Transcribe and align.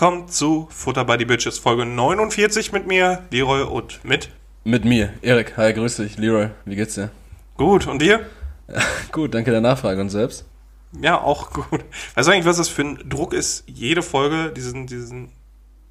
Willkommen 0.00 0.28
zu 0.28 0.68
Futter 0.70 1.04
by 1.04 1.16
the 1.18 1.24
Bitches, 1.24 1.58
Folge 1.58 1.84
49 1.84 2.70
mit 2.70 2.86
mir, 2.86 3.24
Leroy 3.32 3.62
und 3.64 4.04
mit. 4.04 4.28
Mit 4.62 4.84
mir, 4.84 5.12
Erik. 5.22 5.56
Hi, 5.56 5.72
grüß 5.72 5.96
dich. 5.96 6.16
Leroy, 6.16 6.50
wie 6.66 6.76
geht's 6.76 6.94
dir? 6.94 7.10
Gut, 7.56 7.88
und 7.88 8.00
dir? 8.00 8.20
Gut, 9.10 9.34
danke 9.34 9.50
der 9.50 9.60
Nachfrage. 9.60 10.00
Und 10.00 10.10
selbst? 10.10 10.44
Ja, 11.02 11.20
auch 11.20 11.50
gut. 11.50 11.84
Weißt 12.14 12.28
du 12.28 12.32
eigentlich, 12.32 12.46
was 12.46 12.58
das 12.58 12.68
für 12.68 12.82
ein 12.82 13.08
Druck 13.08 13.34
ist, 13.34 13.64
jede 13.66 14.02
Folge 14.02 14.52
diesen, 14.52 14.86
diesen 14.86 15.30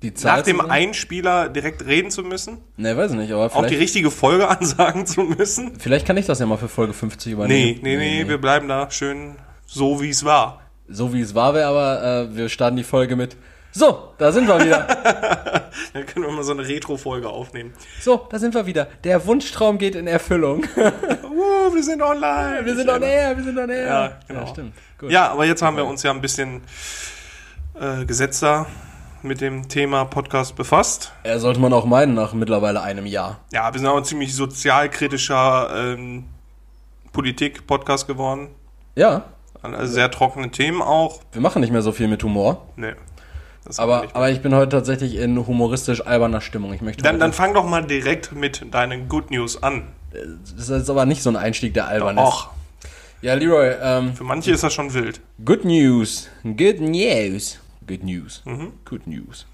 Die 0.02 0.14
Zahl 0.14 0.38
nach 0.38 0.46
dem? 0.46 0.62
Einspieler 0.62 1.50
direkt 1.50 1.86
reden 1.86 2.10
zu 2.10 2.24
müssen? 2.24 2.60
Ne, 2.78 2.96
weiß 2.96 3.12
ich 3.12 3.18
nicht, 3.18 3.34
aber 3.34 3.48
Auch 3.48 3.64
die 3.64 3.68
vielleicht, 3.68 3.82
richtige 3.82 4.10
Folge 4.10 4.48
ansagen 4.58 5.06
zu 5.06 5.24
müssen? 5.24 5.78
vielleicht 5.82 6.08
kann 6.08 6.16
ich 6.16 6.26
das 6.28 6.40
ja 6.40 6.46
mal 6.46 6.56
für 6.56 6.70
Folge 6.70 6.94
50 6.94 7.26
Nee, 7.26 7.34
übernehmen. 7.34 7.80
nee, 7.84 7.98
nee, 7.98 8.30
wir 8.30 8.38
bleiben 8.38 8.70
da 8.70 8.90
schön 8.90 9.36
so, 9.66 10.02
wie 10.02 10.12
es 10.12 10.24
war. 10.24 10.62
So 10.88 11.14
wie 11.14 11.20
es 11.20 11.36
war, 11.36 11.54
wäre 11.54 11.68
aber, 11.68 12.30
äh, 12.32 12.38
wir 12.38 12.48
starten 12.48 12.78
die 12.78 12.86
Folge 12.86 13.18
mit 13.18 13.36
So, 13.78 14.10
da 14.18 14.32
sind 14.32 14.48
wir 14.48 14.60
wieder. 14.66 14.88
Dann 15.94 16.06
können 16.08 16.26
wir 16.26 16.32
mal 16.32 16.44
so 16.44 16.52
eine 16.52 16.68
Retro-Folge 16.68 17.30
aufnehmen. 17.30 17.74
so, 18.02 18.26
da 18.28 18.40
sind 18.40 18.56
wir 18.56 18.66
wieder. 18.66 18.88
Der 19.04 19.24
Wunschtraum 19.28 19.78
geht 19.78 19.94
in 19.96 20.08
Erfüllung. 20.08 20.66
Uh, 21.38 21.72
wir 21.72 21.84
sind 21.84 22.02
online. 22.02 22.66
wir 22.66 22.76
sind 22.76 22.90
on 22.90 23.04
air, 23.04 23.38
wir 23.38 23.44
sind 23.44 23.60
on 23.60 23.70
air. 23.70 23.86
Ja, 23.86 24.12
genau. 24.28 24.40
Ja, 24.40 24.48
stimmt. 24.48 24.74
Gut. 24.98 25.12
Ja, 25.12 25.30
aber 25.30 25.46
jetzt 25.46 25.62
haben 25.62 25.78
wir 25.78 25.86
uns 25.86 26.02
ja 26.02 26.10
ein 26.10 26.20
bisschen 26.20 26.62
äh, 27.80 28.06
gesetzter 28.06 28.66
mit 29.22 29.40
dem 29.40 29.70
Thema 29.70 30.06
Podcast 30.06 30.56
befasst. 30.56 31.12
Äh, 31.22 31.38
sollte 31.38 31.60
man 31.60 31.72
auch 31.74 31.86
meinen 31.86 32.16
nach 32.16 32.34
mittlerweile 32.34 32.82
einem 32.82 33.06
Jahr. 33.06 33.42
Ja, 33.54 33.72
wir 33.72 33.80
sind 33.80 33.88
auch 33.88 33.98
ein 33.98 34.06
ziemlich 34.06 34.36
sozialkritischer 34.36 35.70
ähm, 35.94 36.26
Politik-Podcast 37.14 38.08
geworden. 38.08 38.50
Ja, 38.96 39.26
Also 39.62 39.94
sehr 39.94 40.10
trockene 40.10 40.50
Themen 40.50 40.82
auch. 40.82 41.22
wir 41.34 41.42
machen 41.42 41.60
nicht 41.62 41.72
mehr 41.72 41.84
so 41.84 41.92
viel 41.92 42.08
mit 42.08 42.24
Humor. 42.24 42.66
Nee. 42.78 42.94
Aber, 43.78 44.02
mehr. 44.02 44.10
aber 44.16 44.30
ich 44.30 44.42
bin 44.42 44.56
heute 44.56 44.70
tatsächlich 44.70 45.16
in 45.16 45.46
humoristisch 45.46 46.06
alberner 46.06 46.42
Stimmung. 46.42 46.74
Ich 46.74 46.82
möchte 46.82 47.04
dann, 47.04 47.20
dann 47.20 47.34
fang 47.34 47.54
doch 47.54 47.66
mal 47.66 47.86
direkt 47.86 48.32
mit 48.34 48.66
deinen 48.72 49.10
Good 49.10 49.32
News 49.32 49.62
an. 49.62 49.84
Das 50.56 50.70
ist 50.70 50.90
aber 50.90 51.06
nicht 51.06 51.22
so 51.22 51.30
ein 51.30 51.36
Einstieg, 51.36 51.74
der 51.74 51.88
albern 51.88 52.18
ist. 52.18 52.24
Och, 52.24 52.50
Ja, 53.22 53.34
Leroy, 53.34 53.74
ähm, 53.82 54.14
für 54.14 54.24
manche 54.24 54.52
ist 54.52 54.64
das 54.64 54.74
schon 54.74 54.94
wild. 54.94 55.20
Good 55.44 55.66
News. 55.66 56.30
Good 56.44 56.80
News. 56.80 57.60
Good 57.88 58.04
News. 58.04 58.42
Mhm. 58.46 58.74
Good 58.86 59.08
News. 59.08 59.46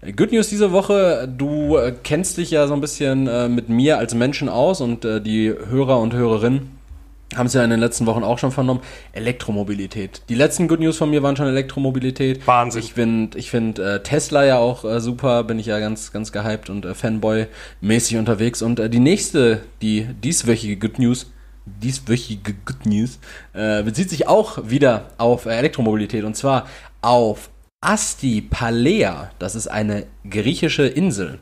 Äh, 0.00 0.12
Good 0.12 0.32
News 0.32 0.48
diese 0.48 0.72
Woche. 0.72 1.28
Du 1.28 1.76
äh, 1.76 1.92
kennst 2.02 2.36
dich 2.38 2.50
ja 2.50 2.66
so 2.66 2.74
ein 2.74 2.80
bisschen 2.80 3.26
äh, 3.26 3.48
mit 3.48 3.68
mir 3.68 3.98
als 3.98 4.14
Menschen 4.14 4.48
aus 4.48 4.80
und 4.80 5.04
äh, 5.04 5.20
die 5.20 5.48
Hörer 5.48 5.98
und 6.00 6.14
Hörerinnen 6.14 6.81
haben 7.36 7.46
es 7.46 7.54
ja 7.54 7.64
in 7.64 7.70
den 7.70 7.80
letzten 7.80 8.06
Wochen 8.06 8.22
auch 8.22 8.38
schon 8.38 8.52
vernommen. 8.52 8.80
Elektromobilität. 9.12 10.22
Die 10.28 10.34
letzten 10.34 10.68
Good 10.68 10.80
News 10.80 10.96
von 10.96 11.10
mir 11.10 11.22
waren 11.22 11.36
schon 11.36 11.46
Elektromobilität. 11.46 12.46
Wahnsinn. 12.46 12.82
Ich 12.82 12.94
finde 12.94 13.38
ich 13.38 13.50
find, 13.50 13.78
äh, 13.78 14.02
Tesla 14.02 14.44
ja 14.44 14.58
auch 14.58 14.84
äh, 14.84 15.00
super. 15.00 15.44
Bin 15.44 15.58
ich 15.58 15.66
ja 15.66 15.78
ganz, 15.78 16.12
ganz 16.12 16.32
gehypt 16.32 16.70
und 16.70 16.84
äh, 16.84 16.94
Fanboy-mäßig 16.94 18.18
unterwegs. 18.18 18.62
Und 18.62 18.80
äh, 18.80 18.88
die 18.88 19.00
nächste, 19.00 19.62
die 19.80 20.06
dieswöchige 20.22 20.76
Good 20.76 20.98
News 20.98 21.26
dieswöchige 21.64 22.54
Good 22.64 22.86
News 22.86 23.18
äh, 23.52 23.82
bezieht 23.82 24.10
sich 24.10 24.26
auch 24.26 24.68
wieder 24.68 25.10
auf 25.18 25.46
äh, 25.46 25.50
Elektromobilität 25.50 26.24
und 26.24 26.36
zwar 26.36 26.66
auf 27.02 27.50
Asti 27.80 28.40
Palea. 28.40 29.30
Das 29.38 29.54
ist 29.54 29.66
eine 29.66 30.06
griechische 30.28 30.86
Insel. 30.86 31.40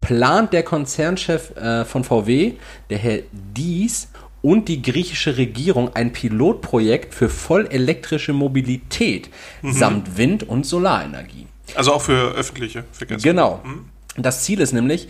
Plant 0.00 0.52
der 0.52 0.62
Konzernchef 0.62 1.56
äh, 1.56 1.84
von 1.84 2.04
VW, 2.04 2.54
der 2.90 2.98
Herr 2.98 3.18
Dies, 3.32 4.08
und 4.46 4.68
die 4.68 4.80
griechische 4.80 5.38
Regierung 5.38 5.96
ein 5.96 6.12
Pilotprojekt 6.12 7.16
für 7.16 7.28
vollelektrische 7.28 8.32
Mobilität 8.32 9.28
samt 9.64 10.18
Wind- 10.18 10.44
und 10.44 10.64
Solarenergie. 10.64 11.48
Also 11.74 11.92
auch 11.92 12.02
für 12.02 12.30
öffentliche 12.30 12.84
Verkehrsmittel. 12.92 13.32
Genau. 13.32 13.60
Das 14.16 14.44
Ziel 14.44 14.60
ist 14.60 14.72
nämlich, 14.72 15.08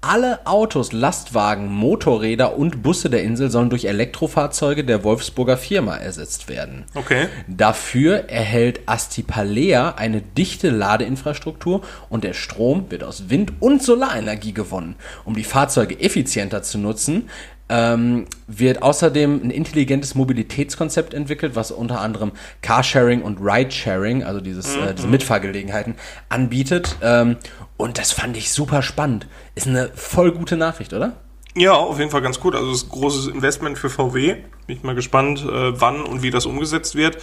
alle 0.00 0.46
Autos, 0.46 0.92
Lastwagen, 0.92 1.70
Motorräder 1.70 2.56
und 2.56 2.82
Busse 2.82 3.10
der 3.10 3.24
Insel 3.24 3.50
sollen 3.50 3.68
durch 3.68 3.84
Elektrofahrzeuge 3.84 4.84
der 4.84 5.04
Wolfsburger 5.04 5.58
Firma 5.58 5.96
ersetzt 5.96 6.48
werden. 6.48 6.84
Okay. 6.94 7.26
Dafür 7.46 8.30
erhält 8.30 8.80
Astipalea 8.86 9.96
eine 9.96 10.22
dichte 10.22 10.70
Ladeinfrastruktur 10.70 11.82
und 12.08 12.24
der 12.24 12.32
Strom 12.32 12.86
wird 12.90 13.04
aus 13.04 13.28
Wind- 13.28 13.52
und 13.60 13.82
Solarenergie 13.82 14.54
gewonnen. 14.54 14.94
Um 15.26 15.34
die 15.34 15.44
Fahrzeuge 15.44 16.00
effizienter 16.00 16.62
zu 16.62 16.78
nutzen, 16.78 17.28
ähm, 17.68 18.26
wird 18.46 18.82
außerdem 18.82 19.42
ein 19.44 19.50
intelligentes 19.50 20.14
Mobilitätskonzept 20.14 21.14
entwickelt, 21.14 21.54
was 21.54 21.70
unter 21.70 22.00
anderem 22.00 22.32
Carsharing 22.62 23.22
und 23.22 23.38
Ridesharing, 23.40 24.24
also 24.24 24.40
dieses, 24.40 24.76
äh, 24.76 24.94
diese 24.94 25.08
Mitfahrgelegenheiten, 25.08 25.94
anbietet. 26.28 26.96
Ähm, 27.02 27.36
und 27.76 27.98
das 27.98 28.12
fand 28.12 28.36
ich 28.36 28.50
super 28.52 28.82
spannend. 28.82 29.26
Ist 29.54 29.66
eine 29.66 29.90
voll 29.94 30.32
gute 30.32 30.56
Nachricht, 30.56 30.92
oder? 30.92 31.14
Ja, 31.58 31.72
auf 31.72 31.98
jeden 31.98 32.10
Fall 32.10 32.22
ganz 32.22 32.38
gut. 32.38 32.54
Also 32.54 32.70
es 32.70 32.78
ist 32.78 32.86
ein 32.86 32.90
großes 33.00 33.26
Investment 33.26 33.78
für 33.78 33.90
VW. 33.90 34.36
Bin 34.66 34.76
ich 34.76 34.82
mal 34.82 34.94
gespannt, 34.94 35.40
äh, 35.44 35.80
wann 35.80 36.02
und 36.02 36.22
wie 36.22 36.30
das 36.30 36.46
umgesetzt 36.46 36.94
wird. 36.94 37.18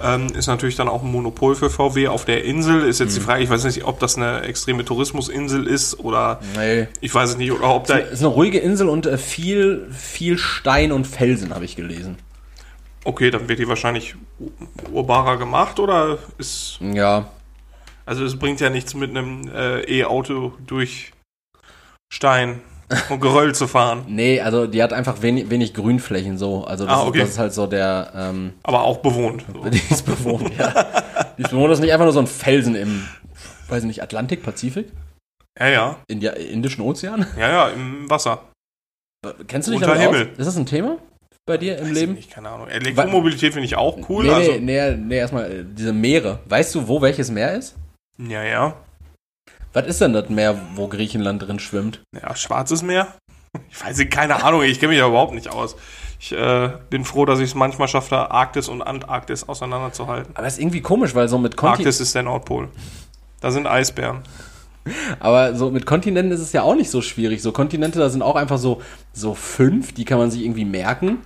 Ähm, 0.00 0.26
ist 0.36 0.46
natürlich 0.46 0.76
dann 0.76 0.88
auch 0.88 1.02
ein 1.02 1.10
Monopol 1.10 1.54
für 1.54 1.70
VW 1.70 2.08
auf 2.08 2.24
der 2.24 2.44
Insel. 2.44 2.82
Ist 2.82 2.98
jetzt 3.00 3.16
die 3.16 3.20
Frage, 3.20 3.42
ich 3.42 3.48
weiß 3.50 3.64
nicht, 3.64 3.84
ob 3.84 3.98
das 4.00 4.16
eine 4.16 4.42
extreme 4.42 4.84
Tourismusinsel 4.84 5.66
ist 5.66 6.00
oder 6.00 6.40
Nee. 6.56 6.88
ich 7.00 7.14
weiß 7.14 7.30
es 7.30 7.36
nicht, 7.38 7.50
oder 7.52 7.72
ob 7.74 7.86
da. 7.86 7.96
Ist 7.96 8.18
eine 8.18 8.28
ruhige 8.28 8.58
Insel 8.58 8.88
und 8.88 9.06
äh, 9.06 9.16
viel, 9.16 9.88
viel 9.92 10.38
Stein 10.38 10.92
und 10.92 11.06
Felsen, 11.06 11.54
habe 11.54 11.64
ich 11.64 11.76
gelesen. 11.76 12.18
Okay, 13.04 13.30
dann 13.30 13.48
wird 13.48 13.58
die 13.58 13.68
wahrscheinlich 13.68 14.16
urbarer 14.92 15.38
gemacht 15.38 15.78
oder 15.80 16.18
ist. 16.36 16.78
Ja, 16.80 17.30
Also 18.04 18.24
es 18.24 18.38
bringt 18.38 18.60
ja 18.60 18.70
nichts 18.70 18.94
mit 18.94 19.10
einem 19.10 19.48
äh, 19.54 20.00
E-Auto 20.00 20.52
durch 20.66 21.12
Stein 22.12 22.60
und 23.10 23.20
Geröll 23.20 23.54
zu 23.54 23.66
fahren. 23.66 24.04
nee, 24.08 24.40
also 24.40 24.66
die 24.66 24.82
hat 24.82 24.92
einfach 24.92 25.22
wenig, 25.22 25.50
wenig 25.50 25.74
Grünflächen 25.74 26.38
so. 26.38 26.64
Also 26.64 26.84
das, 26.86 26.94
Ah, 26.94 27.06
okay. 27.06 27.18
ist, 27.18 27.22
das 27.24 27.30
ist 27.32 27.38
halt 27.38 27.52
so 27.52 27.66
der, 27.66 28.12
ähm, 28.14 28.52
Aber 28.62 28.82
auch 28.82 28.98
bewohnt. 28.98 29.44
So. 29.52 29.64
die 29.70 29.78
ist 29.90 30.06
bewohnt, 30.06 30.50
ja. 30.58 30.86
Die 31.36 31.42
ist 31.42 31.50
bewohnt, 31.50 31.70
das 31.70 31.78
ist 31.78 31.82
nicht 31.84 31.92
einfach 31.92 32.06
nur 32.06 32.12
so 32.14 32.20
ein 32.20 32.26
Felsen 32.26 32.74
im, 32.74 33.04
weiß 33.68 33.82
ich 33.82 33.86
nicht, 33.88 34.02
Atlantik, 34.02 34.42
Pazifik? 34.42 34.88
Ja, 35.58 35.68
ja. 35.68 35.96
India, 36.08 36.32
Indischen 36.32 36.82
Ozean? 36.82 37.26
Ja, 37.38 37.50
ja, 37.50 37.68
im 37.68 38.08
Wasser. 38.08 38.42
Kennst 39.48 39.66
du 39.68 39.72
dich 39.72 39.80
Unter 39.80 39.94
damit 39.94 40.02
Himmel. 40.10 40.22
aus? 40.32 40.38
Ist 40.38 40.46
das 40.46 40.56
ein 40.56 40.66
Thema 40.66 40.98
bei 41.44 41.56
dir 41.58 41.76
im 41.78 41.88
Weiß 41.88 41.94
Leben? 41.94 42.16
Ich 42.16 42.30
keine 42.30 42.48
Ahnung. 42.50 42.68
Elektromobilität 42.68 43.52
finde 43.52 43.66
ich 43.66 43.74
auch 43.76 43.98
cool. 44.08 44.24
nee, 44.24 44.30
also, 44.30 44.52
nee, 44.52 44.58
nee, 44.60 44.96
nee, 44.96 45.18
erstmal 45.18 45.50
äh, 45.50 45.64
diese 45.66 45.92
Meere. 45.92 46.38
Weißt 46.46 46.74
du, 46.74 46.86
wo 46.86 47.02
welches 47.02 47.30
Meer 47.30 47.54
ist? 47.54 47.74
Ja, 48.18 48.42
ja. 48.44 48.74
Was 49.72 49.86
ist 49.86 50.00
denn 50.00 50.12
das 50.12 50.28
Meer, 50.28 50.60
wo 50.74 50.88
Griechenland 50.88 51.42
drin 51.42 51.58
schwimmt? 51.58 52.02
Ja, 52.20 52.34
Schwarzes 52.34 52.82
Meer? 52.82 53.08
Ich 53.70 53.82
weiß 53.82 53.96
nicht, 53.96 54.10
keine 54.10 54.44
Ahnung, 54.44 54.62
ich 54.62 54.78
kenne 54.78 54.92
mich 54.92 55.00
da 55.00 55.08
überhaupt 55.08 55.32
nicht 55.32 55.48
aus. 55.48 55.74
Ich 56.20 56.32
äh, 56.32 56.70
bin 56.90 57.04
froh, 57.04 57.24
dass 57.24 57.38
ich 57.38 57.46
es 57.46 57.54
manchmal 57.54 57.88
schaffe, 57.88 58.30
Arktis 58.30 58.68
und 58.68 58.82
Antarktis 58.82 59.48
auseinanderzuhalten. 59.48 60.36
Aber 60.36 60.46
ist 60.46 60.60
irgendwie 60.60 60.82
komisch, 60.82 61.14
weil 61.14 61.28
so 61.28 61.38
mit 61.38 61.56
Kontinenten. 61.56 61.86
Arktis 61.86 62.00
ist 62.00 62.14
der 62.14 62.24
Nordpol. 62.24 62.68
Da 63.40 63.50
sind 63.50 63.66
Eisbären. 63.66 64.22
Aber 65.18 65.54
so 65.54 65.70
mit 65.70 65.86
Kontinenten 65.86 66.32
ist 66.32 66.40
es 66.40 66.52
ja 66.52 66.62
auch 66.62 66.74
nicht 66.74 66.90
so 66.90 67.02
schwierig. 67.02 67.42
So 67.42 67.52
Kontinente, 67.52 67.98
da 67.98 68.10
sind 68.10 68.22
auch 68.22 68.36
einfach 68.36 68.58
so, 68.58 68.82
so 69.12 69.34
fünf, 69.34 69.92
die 69.92 70.04
kann 70.04 70.18
man 70.18 70.30
sich 70.30 70.42
irgendwie 70.42 70.64
merken. 70.64 71.18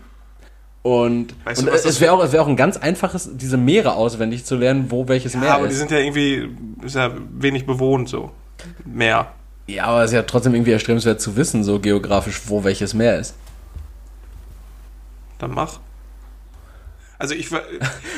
Und, 0.82 1.34
Weißt 1.44 1.60
und 1.60 1.68
du, 1.68 1.72
es 1.72 2.00
wäre 2.00 2.12
auch, 2.12 2.24
es 2.24 2.32
wär 2.32 2.42
auch 2.42 2.48
ein 2.48 2.56
ganz 2.56 2.76
einfaches, 2.76 3.30
diese 3.34 3.56
Meere 3.56 3.94
auswendig 3.94 4.44
zu 4.44 4.56
lernen, 4.56 4.86
wo 4.90 5.06
welches 5.06 5.34
Ja, 5.34 5.40
Meer 5.40 5.54
aber 5.54 5.66
die 5.68 5.72
ist. 5.74 5.78
sind 5.78 5.92
ja 5.92 5.98
irgendwie 5.98 6.48
ist 6.84 6.96
ja 6.96 7.12
wenig 7.30 7.66
bewohnt 7.66 8.08
so. 8.08 8.32
Meer. 8.84 9.32
ja, 9.68 9.84
aber 9.84 10.02
es 10.02 10.10
ist 10.10 10.14
ja 10.16 10.22
trotzdem 10.22 10.54
irgendwie 10.54 10.72
erstrebenswert 10.72 11.20
zu 11.20 11.36
wissen, 11.36 11.62
so 11.62 11.78
geografisch, 11.78 12.40
wo 12.46 12.64
welches 12.64 12.94
Meer 12.94 13.18
ist. 13.20 13.34
Dann 15.38 15.52
mach. 15.52 15.78
Also 17.18 17.34
ich 17.36 17.48
für 17.48 17.58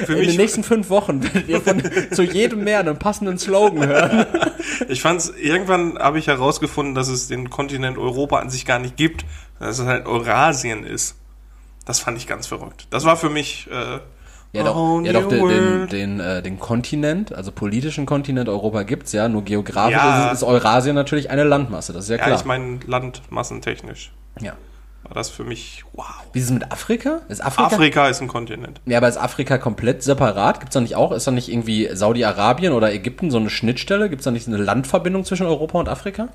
In 0.08 0.16
den 0.16 0.18
mich 0.26 0.38
nächsten 0.38 0.64
fünf 0.64 0.88
Wochen 0.88 1.22
werdet 1.22 1.46
ihr 1.48 1.60
von, 1.60 1.82
zu 2.12 2.22
jedem 2.22 2.64
Meer 2.64 2.80
einen 2.80 2.98
passenden 2.98 3.36
Slogan 3.38 3.86
hören. 3.86 4.26
ich 4.88 5.02
fand's 5.02 5.28
irgendwann 5.38 5.98
habe 5.98 6.18
ich 6.18 6.28
herausgefunden, 6.28 6.94
dass 6.94 7.08
es 7.08 7.28
den 7.28 7.50
Kontinent 7.50 7.98
Europa 7.98 8.38
an 8.38 8.48
sich 8.48 8.64
gar 8.64 8.78
nicht 8.78 8.96
gibt, 8.96 9.26
dass 9.60 9.78
es 9.78 9.84
halt 9.86 10.06
Eurasien 10.06 10.84
ist. 10.84 11.16
Das 11.84 12.00
fand 12.00 12.16
ich 12.18 12.26
ganz 12.26 12.46
verrückt. 12.46 12.86
Das 12.90 13.04
war 13.04 13.16
für 13.16 13.28
mich 13.30 13.68
äh, 13.70 13.98
Ja, 14.52 14.62
doch, 14.62 14.76
Oh, 14.76 15.00
ja, 15.00 15.12
doch 15.12 15.28
den, 15.28 15.88
den, 15.88 16.20
äh, 16.20 16.40
den 16.42 16.58
Kontinent, 16.58 17.34
also 17.34 17.50
politischen 17.52 18.06
Kontinent 18.06 18.48
Europa 18.48 18.84
gibt's 18.84 19.12
ja, 19.12 19.28
nur 19.28 19.42
geografisch 19.42 19.94
Ja. 19.96 20.28
ist, 20.28 20.38
ist 20.38 20.42
Eurasien 20.44 20.94
natürlich 20.94 21.30
eine 21.30 21.44
Landmasse, 21.44 21.92
das 21.92 22.04
ist 22.04 22.10
ja 22.10 22.16
Ja, 22.16 22.24
klar. 22.24 22.38
ich 22.38 22.44
meine 22.44 22.78
landmassentechnisch 22.86 24.12
ja. 24.40 24.52
war 25.02 25.14
das 25.14 25.28
für 25.28 25.44
mich 25.44 25.84
wow. 25.92 26.06
Wie 26.32 26.38
ist 26.38 26.46
es 26.46 26.50
mit 26.52 26.70
Afrika? 26.72 27.20
Ist 27.28 27.44
Afrika? 27.44 27.66
Afrika 27.66 28.08
ist 28.08 28.20
ein 28.22 28.28
Kontinent. 28.28 28.80
Ja, 28.86 28.98
aber 28.98 29.08
ist 29.08 29.18
Afrika 29.18 29.58
komplett 29.58 30.02
separat? 30.02 30.60
Gibt's 30.60 30.74
da 30.74 30.80
nicht 30.80 30.96
auch, 30.96 31.12
ist 31.12 31.26
da 31.26 31.30
nicht 31.32 31.48
irgendwie 31.50 31.90
Saudi-Arabien 31.92 32.72
oder 32.72 32.92
Ägypten 32.92 33.30
so 33.30 33.38
eine 33.38 33.50
Schnittstelle? 33.50 34.08
Gibt's 34.08 34.24
da 34.24 34.30
nicht 34.30 34.48
eine 34.48 34.56
Landverbindung 34.56 35.24
zwischen 35.24 35.46
Europa 35.46 35.78
und 35.80 35.88
Afrika? 35.88 36.28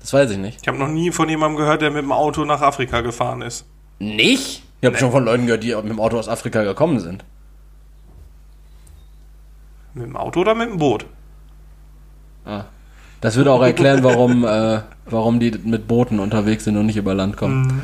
Das 0.00 0.12
weiß 0.12 0.30
ich 0.30 0.38
nicht. 0.38 0.58
Ich 0.62 0.68
habe 0.68 0.78
noch 0.78 0.88
nie 0.88 1.10
von 1.10 1.28
jemandem 1.28 1.56
gehört, 1.58 1.82
der 1.82 1.90
mit 1.90 2.02
dem 2.02 2.12
Auto 2.12 2.44
nach 2.44 2.60
Afrika 2.60 3.00
gefahren 3.00 3.42
ist. 3.42 3.64
Nicht? 3.98 4.62
Ich 4.80 4.86
habe 4.86 4.96
schon 4.96 5.10
von 5.10 5.24
Leuten 5.24 5.46
gehört, 5.46 5.64
die 5.64 5.74
mit 5.74 5.88
dem 5.88 6.00
Auto 6.00 6.18
aus 6.18 6.28
Afrika 6.28 6.62
gekommen 6.62 7.00
sind. 7.00 7.24
Mit 9.94 10.04
dem 10.06 10.16
Auto 10.16 10.40
oder 10.40 10.54
mit 10.54 10.68
dem 10.70 10.78
Boot? 10.78 11.06
Ah. 12.44 12.64
Das 13.20 13.34
würde 13.34 13.50
auch 13.50 13.62
erklären, 13.62 14.04
warum, 14.04 14.44
äh, 14.44 14.80
warum 15.06 15.40
die 15.40 15.50
mit 15.50 15.88
Booten 15.88 16.20
unterwegs 16.20 16.64
sind 16.64 16.76
und 16.76 16.86
nicht 16.86 16.96
über 16.96 17.14
Land 17.14 17.36
kommen. 17.36 17.62
Mhm. 17.62 17.82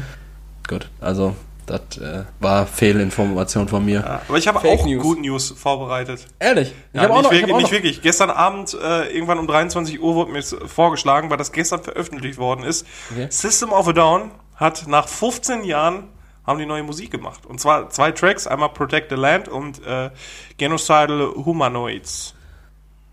Gut, 0.68 0.88
also 1.00 1.34
das 1.66 1.98
äh, 1.98 2.24
war 2.40 2.66
Fehlinformation 2.66 3.66
von 3.68 3.84
mir. 3.84 4.00
Ja, 4.00 4.20
aber 4.28 4.38
ich 4.38 4.46
habe 4.46 4.60
Fake 4.60 4.80
auch 4.80 4.86
News. 4.86 5.02
Good 5.02 5.20
News 5.20 5.50
vorbereitet. 5.50 6.26
Ehrlich? 6.38 6.68
Ich 6.92 6.96
Ja, 6.96 7.02
habe 7.02 7.14
auch 7.14 7.16
nicht, 7.16 7.24
noch, 7.24 7.32
ich 7.32 7.38
wirklich, 7.40 7.54
auch 7.54 7.58
nicht 7.58 7.72
wirklich. 7.72 8.02
Gestern 8.02 8.30
Abend, 8.30 8.74
äh, 8.80 9.12
irgendwann 9.12 9.38
um 9.38 9.46
23 9.46 10.00
Uhr, 10.00 10.14
wurde 10.14 10.30
mir 10.30 10.42
vorgeschlagen, 10.42 11.30
weil 11.30 11.36
das 11.38 11.50
gestern 11.52 11.82
veröffentlicht 11.82 12.38
worden 12.38 12.64
ist. 12.64 12.86
Okay. 13.10 13.26
System 13.30 13.72
of 13.72 13.88
a 13.88 13.92
Down 13.92 14.30
hat 14.56 14.86
nach 14.86 15.08
15 15.08 15.64
Jahren 15.64 16.04
haben 16.46 16.58
die 16.58 16.66
neue 16.66 16.82
Musik 16.82 17.10
gemacht. 17.10 17.46
Und 17.46 17.60
zwar 17.60 17.90
zwei 17.90 18.12
Tracks, 18.12 18.46
einmal 18.46 18.68
Protect 18.68 19.10
the 19.10 19.16
Land 19.16 19.48
und 19.48 19.84
äh, 19.86 20.10
Genocidal 20.58 21.32
Humanoids. 21.34 22.34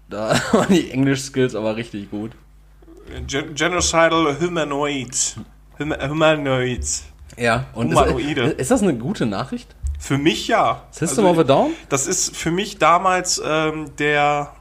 Da 0.10 0.40
waren 0.52 0.74
die 0.74 0.92
Englisch-Skills 0.92 1.56
aber 1.56 1.76
richtig 1.76 2.12
gut. 2.12 2.32
Gen 3.28 3.56
Genocidal 3.56 4.38
Humanoids. 4.40 5.36
Hum 5.80 5.94
Humanoids. 5.94 7.06
Ja, 7.38 7.66
und 7.74 7.90
Humanoide. 7.92 8.42
ist, 8.44 8.60
ist 8.60 8.72
das 8.72 8.84
eine 8.84 8.96
gute 8.96 9.26
Nachricht? 9.26 9.74
Für 9.98 10.18
mich 10.18 10.48
ja. 10.48 10.84
System 10.92 11.26
Also, 11.26 11.40
of 11.40 11.40
a 11.40 11.44
Down? 11.44 11.72
Das 11.90 12.08
ist 12.08 12.36
für 12.36 12.52
mich 12.52 12.78
damals 12.78 13.42
ähm, 13.44 13.96
der 13.98 14.54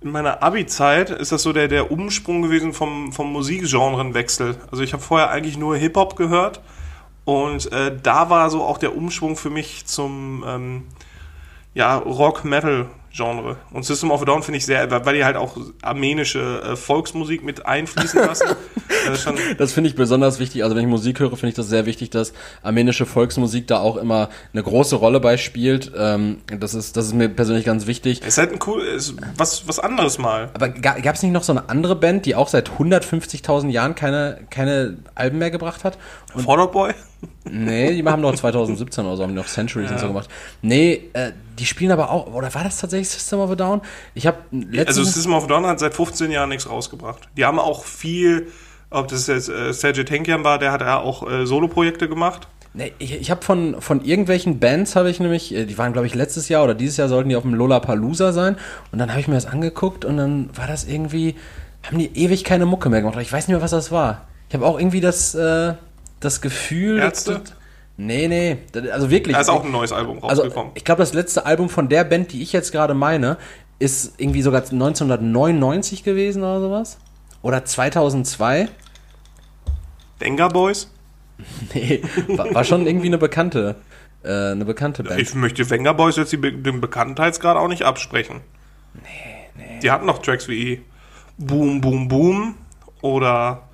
in 0.00 0.10
meiner 0.10 0.42
Abi-Zeit 0.42 1.10
ist 1.10 1.32
das 1.32 1.42
so 1.42 1.52
der, 1.52 1.68
der 1.68 1.90
Umsprung 1.90 2.42
gewesen 2.42 2.72
vom, 2.72 3.12
vom 3.12 3.32
Musikgenrenwechsel. 3.32 4.56
Also 4.70 4.82
ich 4.82 4.92
habe 4.92 5.02
vorher 5.02 5.30
eigentlich 5.30 5.58
nur 5.58 5.76
Hip-Hop 5.76 6.16
gehört 6.16 6.60
und 7.24 7.70
äh, 7.72 7.94
da 8.02 8.30
war 8.30 8.48
so 8.50 8.62
auch 8.62 8.78
der 8.78 8.96
Umschwung 8.96 9.36
für 9.36 9.50
mich 9.50 9.84
zum 9.86 10.44
ähm, 10.46 10.86
ja, 11.74 11.98
Rock-Metal-Genre. 13.10 13.56
Und 13.72 13.84
System 13.84 14.10
of 14.10 14.22
a 14.22 14.24
Down 14.24 14.42
finde 14.42 14.58
ich 14.58 14.66
sehr, 14.66 14.90
weil 14.90 15.14
die 15.14 15.24
halt 15.24 15.36
auch 15.36 15.56
armenische 15.82 16.62
äh, 16.62 16.76
Volksmusik 16.76 17.42
mit 17.42 17.66
einfließen 17.66 18.20
lassen. 18.20 18.48
äh, 18.88 19.54
Das 19.56 19.72
finde 19.72 19.88
ich 19.88 19.96
besonders 19.96 20.38
wichtig. 20.38 20.62
Also 20.64 20.76
wenn 20.76 20.82
ich 20.82 20.88
Musik 20.88 21.20
höre, 21.20 21.30
finde 21.30 21.48
ich 21.48 21.54
das 21.54 21.68
sehr 21.68 21.86
wichtig, 21.86 22.10
dass 22.10 22.32
armenische 22.62 23.06
Volksmusik 23.06 23.66
da 23.66 23.80
auch 23.80 23.96
immer 23.96 24.28
eine 24.52 24.62
große 24.62 24.96
Rolle 24.96 25.20
bei 25.20 25.36
spielt. 25.36 25.92
Ähm, 25.96 26.38
das, 26.58 26.74
ist, 26.74 26.96
das 26.96 27.06
ist 27.06 27.14
mir 27.14 27.28
persönlich 27.28 27.64
ganz 27.64 27.86
wichtig. 27.86 28.22
ist 28.24 28.38
halt 28.38 28.52
ein 28.52 28.58
cool, 28.66 28.82
ist 28.82 29.14
was, 29.36 29.66
was 29.66 29.78
anderes 29.78 30.18
mal. 30.18 30.50
Aber 30.54 30.68
gab 30.68 31.14
es 31.14 31.22
nicht 31.22 31.32
noch 31.32 31.42
so 31.42 31.52
eine 31.52 31.68
andere 31.68 31.96
Band, 31.96 32.26
die 32.26 32.34
auch 32.34 32.48
seit 32.48 32.70
150.000 32.70 33.70
Jahren 33.70 33.94
keine, 33.94 34.40
keine 34.50 34.98
Alben 35.14 35.38
mehr 35.38 35.50
gebracht 35.50 35.84
hat? 35.84 35.98
Und 36.34 36.44
Fallout 36.44 36.72
Boy? 36.72 36.92
Nee, 37.44 37.94
die 37.94 38.04
haben 38.08 38.22
noch 38.22 38.34
2017 38.34 39.04
oder 39.06 39.16
so, 39.16 39.22
haben 39.22 39.30
die 39.30 39.36
noch 39.36 39.46
Centuries 39.46 39.90
und 39.90 39.98
so 39.98 40.06
gemacht. 40.08 40.28
Nee, 40.62 41.10
äh, 41.12 41.32
die 41.58 41.66
spielen 41.66 41.92
aber 41.92 42.10
auch, 42.10 42.32
oder 42.32 42.54
war 42.54 42.64
das 42.64 42.78
tatsächlich 42.78 43.08
System 43.08 43.40
of 43.40 43.50
a 43.50 43.54
Down? 43.54 43.80
Ich 44.14 44.26
habe 44.26 44.38
Also. 44.86 45.04
System 45.04 45.34
of 45.34 45.44
a 45.44 45.46
Down 45.46 45.66
hat 45.66 45.78
seit 45.80 45.94
15 45.94 46.30
Jahren 46.30 46.48
nichts 46.48 46.68
rausgebracht. 46.68 47.28
Die 47.36 47.44
haben 47.44 47.58
auch 47.58 47.84
viel, 47.84 48.48
ob 48.90 49.08
das 49.08 49.26
jetzt 49.26 49.48
äh, 49.48 49.72
Sergej 49.72 50.04
Tankian 50.04 50.44
war, 50.44 50.58
der 50.58 50.72
hat 50.72 50.80
ja 50.80 50.98
auch 50.98 51.28
äh, 51.28 51.46
Solo-Projekte 51.46 52.08
gemacht. 52.08 52.48
Nee, 52.72 52.92
ich 52.98 53.20
ich 53.20 53.30
habe 53.32 53.42
von, 53.42 53.80
von 53.80 54.04
irgendwelchen 54.04 54.60
Bands 54.60 54.94
habe 54.94 55.10
ich 55.10 55.18
nämlich, 55.18 55.52
äh, 55.54 55.64
die 55.66 55.76
waren 55.76 55.92
glaube 55.92 56.06
ich 56.06 56.14
letztes 56.14 56.48
Jahr 56.48 56.62
oder 56.62 56.74
dieses 56.74 56.96
Jahr 56.96 57.08
sollten 57.08 57.28
die 57.28 57.36
auf 57.36 57.42
dem 57.42 57.54
Lollapalooza 57.54 58.32
sein 58.32 58.56
und 58.92 58.98
dann 59.00 59.10
habe 59.10 59.20
ich 59.20 59.26
mir 59.26 59.34
das 59.34 59.46
angeguckt 59.46 60.04
und 60.04 60.16
dann 60.16 60.50
war 60.56 60.68
das 60.68 60.84
irgendwie, 60.84 61.34
haben 61.82 61.98
die 61.98 62.16
ewig 62.16 62.44
keine 62.44 62.66
Mucke 62.66 62.88
mehr 62.88 63.00
gemacht. 63.00 63.18
Ich 63.20 63.32
weiß 63.32 63.48
nicht 63.48 63.54
mehr, 63.56 63.62
was 63.62 63.72
das 63.72 63.90
war. 63.90 64.28
Ich 64.48 64.54
habe 64.54 64.66
auch 64.66 64.78
irgendwie 64.78 65.00
das, 65.00 65.34
äh, 65.34 65.74
das 66.20 66.40
Gefühl... 66.40 66.98
Ärzte? 66.98 67.40
dass- 67.40 67.54
Nee, 67.96 68.28
nee, 68.28 68.56
also 68.92 69.10
wirklich. 69.10 69.34
Da 69.34 69.42
ist 69.42 69.50
auch 69.50 69.62
ein 69.62 69.72
neues 69.72 69.92
Album 69.92 70.24
Also, 70.24 70.40
rausgekommen. 70.40 70.72
ich 70.74 70.86
glaube, 70.86 71.02
das 71.02 71.12
letzte 71.12 71.44
Album 71.44 71.68
von 71.68 71.90
der 71.90 72.02
Band, 72.04 72.32
die 72.32 72.40
ich 72.40 72.50
jetzt 72.50 72.72
gerade 72.72 72.94
meine, 72.94 73.36
ist 73.78 74.14
irgendwie 74.18 74.40
sogar 74.40 74.62
1999 74.62 76.02
gewesen 76.02 76.42
oder 76.42 76.60
sowas. 76.60 76.96
Oder 77.42 77.62
2002. 77.66 78.68
Venga 80.18 80.48
Boys? 80.48 80.90
Nee, 81.74 82.02
war, 82.28 82.54
war 82.54 82.64
schon 82.64 82.86
irgendwie 82.86 83.08
eine 83.08 83.18
bekannte, 83.18 83.76
äh, 84.22 84.52
eine 84.52 84.64
bekannte 84.64 85.02
Band. 85.02 85.20
Ich 85.20 85.34
möchte 85.34 85.68
Venga 85.68 85.92
Boys 85.92 86.16
jetzt 86.16 86.38
Be- 86.40 86.52
den 86.54 86.80
Bekanntheitsgrad 86.80 87.58
auch 87.58 87.68
nicht 87.68 87.82
absprechen. 87.82 88.40
Nee, 88.94 89.02
nee. 89.58 89.80
Die 89.82 89.90
hatten 89.90 90.06
noch 90.06 90.20
Tracks 90.22 90.48
wie 90.48 90.80
Boom 91.36 91.82
Boom 91.82 92.08
Boom 92.08 92.54
oder 93.02 93.68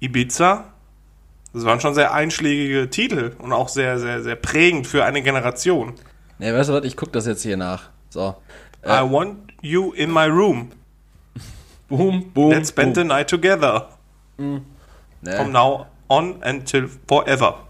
Ibiza. 0.00 0.64
Das 1.54 1.64
waren 1.64 1.80
schon 1.80 1.94
sehr 1.94 2.12
einschlägige 2.12 2.90
Titel 2.90 3.36
und 3.38 3.52
auch 3.52 3.68
sehr, 3.68 4.00
sehr, 4.00 4.22
sehr 4.22 4.34
prägend 4.34 4.88
für 4.88 5.04
eine 5.04 5.22
Generation. 5.22 5.94
Nee, 6.38 6.52
weißt 6.52 6.68
du 6.68 6.74
was, 6.74 6.84
ich 6.84 6.96
guck 6.96 7.12
das 7.12 7.26
jetzt 7.26 7.42
hier 7.42 7.56
nach. 7.56 7.90
So. 8.10 8.34
I 8.84 9.00
want 9.00 9.52
you 9.62 9.92
in 9.92 10.12
my 10.12 10.26
room. 10.26 10.72
Boom, 11.88 12.32
boom. 12.32 12.50
Let's 12.50 12.70
spend 12.70 12.96
the 12.96 13.02
boom. 13.02 13.08
night 13.08 13.28
together. 13.30 13.88
Nee, 14.36 14.60
From 15.36 15.52
now 15.52 15.86
on 16.08 16.42
until 16.42 16.88
forever. 17.06 17.63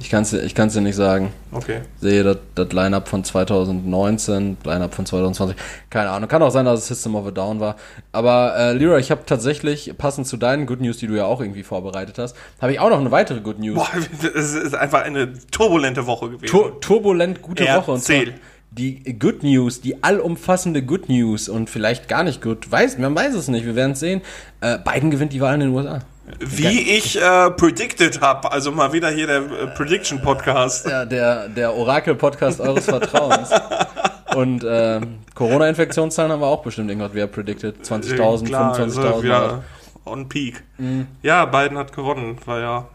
Ich 0.00 0.08
kann 0.08 0.22
es 0.22 0.32
ich 0.32 0.54
kann's 0.54 0.72
dir 0.72 0.80
nicht 0.80 0.96
sagen. 0.96 1.32
Okay. 1.52 1.80
Sehe 2.00 2.24
das, 2.24 2.38
das 2.54 2.72
Line-Up 2.72 3.06
von 3.06 3.22
2019, 3.22 4.56
Line-Up 4.64 4.94
von 4.94 5.04
2020. 5.04 5.56
Keine 5.90 6.10
Ahnung. 6.10 6.28
Kann 6.28 6.42
auch 6.42 6.50
sein, 6.50 6.64
dass 6.64 6.80
es 6.80 6.88
System 6.88 7.14
of 7.14 7.26
a 7.26 7.30
Down 7.30 7.60
war. 7.60 7.76
Aber 8.10 8.56
äh, 8.56 8.72
Lyra, 8.72 8.98
ich 8.98 9.10
habe 9.10 9.22
tatsächlich, 9.26 9.92
passend 9.98 10.26
zu 10.26 10.38
deinen 10.38 10.64
Good 10.64 10.80
News, 10.80 10.96
die 10.96 11.06
du 11.06 11.14
ja 11.14 11.26
auch 11.26 11.40
irgendwie 11.40 11.62
vorbereitet 11.62 12.18
hast, 12.18 12.34
habe 12.62 12.72
ich 12.72 12.80
auch 12.80 12.88
noch 12.88 12.98
eine 12.98 13.10
weitere 13.10 13.40
Good 13.40 13.58
News. 13.58 13.76
Boah, 13.76 13.90
es 14.34 14.54
ist 14.54 14.74
einfach 14.74 15.02
eine 15.02 15.34
turbulente 15.50 16.06
Woche 16.06 16.30
gewesen. 16.30 16.50
Tur 16.50 16.80
turbulent 16.80 17.42
gute 17.42 17.64
Woche. 17.64 17.92
Und 17.92 18.02
zwar 18.02 18.16
Erzähl. 18.16 18.34
die 18.70 19.18
Good 19.18 19.42
News, 19.42 19.82
die 19.82 20.02
allumfassende 20.02 20.82
Good 20.82 21.10
News 21.10 21.50
und 21.50 21.68
vielleicht 21.68 22.08
gar 22.08 22.24
nicht 22.24 22.40
gut. 22.40 22.72
Weiß, 22.72 22.96
man 22.96 23.14
weiß 23.14 23.34
es 23.34 23.48
nicht, 23.48 23.66
wir 23.66 23.76
werden 23.76 23.92
es 23.92 24.00
sehen. 24.00 24.22
Äh, 24.62 24.78
Biden 24.78 25.10
gewinnt 25.10 25.34
die 25.34 25.42
Wahl 25.42 25.54
in 25.54 25.60
den 25.60 25.70
USA. 25.70 26.00
Wie 26.38 26.96
ich 26.96 27.20
äh, 27.20 27.50
predicted 27.50 28.20
habe, 28.20 28.52
also 28.52 28.70
mal 28.70 28.92
wieder 28.92 29.10
hier 29.10 29.26
der 29.26 29.38
äh, 29.38 29.66
Prediction 29.68 30.20
Podcast. 30.22 30.86
Ja, 30.86 31.04
der, 31.04 31.48
der 31.48 31.74
Orakel-Podcast 31.74 32.60
eures 32.60 32.84
Vertrauens. 32.84 33.50
Und 34.34 34.64
ähm, 34.66 35.18
Corona-Infektionszahlen 35.34 36.30
haben 36.30 36.40
wir 36.40 36.46
auch 36.46 36.62
bestimmt 36.62 36.88
irgendwas 36.88 37.14
wieder 37.14 37.26
predicted. 37.26 37.82
20.000, 37.82 38.44
Klar, 38.44 38.78
also 38.78 39.00
25.000. 39.00 39.22
wieder 39.22 39.64
on 40.04 40.28
peak. 40.28 40.62
Mhm. 40.78 41.08
Ja, 41.22 41.44
Biden 41.46 41.76
hat 41.76 41.92
gewonnen, 41.92 42.38
war 42.44 42.60
ja, 42.60 42.88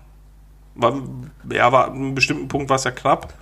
war, 0.75 1.01
ja, 1.51 1.72
war 1.72 1.86
an 1.88 1.96
einem 1.96 2.15
bestimmten 2.15 2.48
Punkt 2.48 2.70
war 2.70 2.77
es 2.77 2.84
ja 2.86 2.92
knapp. 2.92 3.34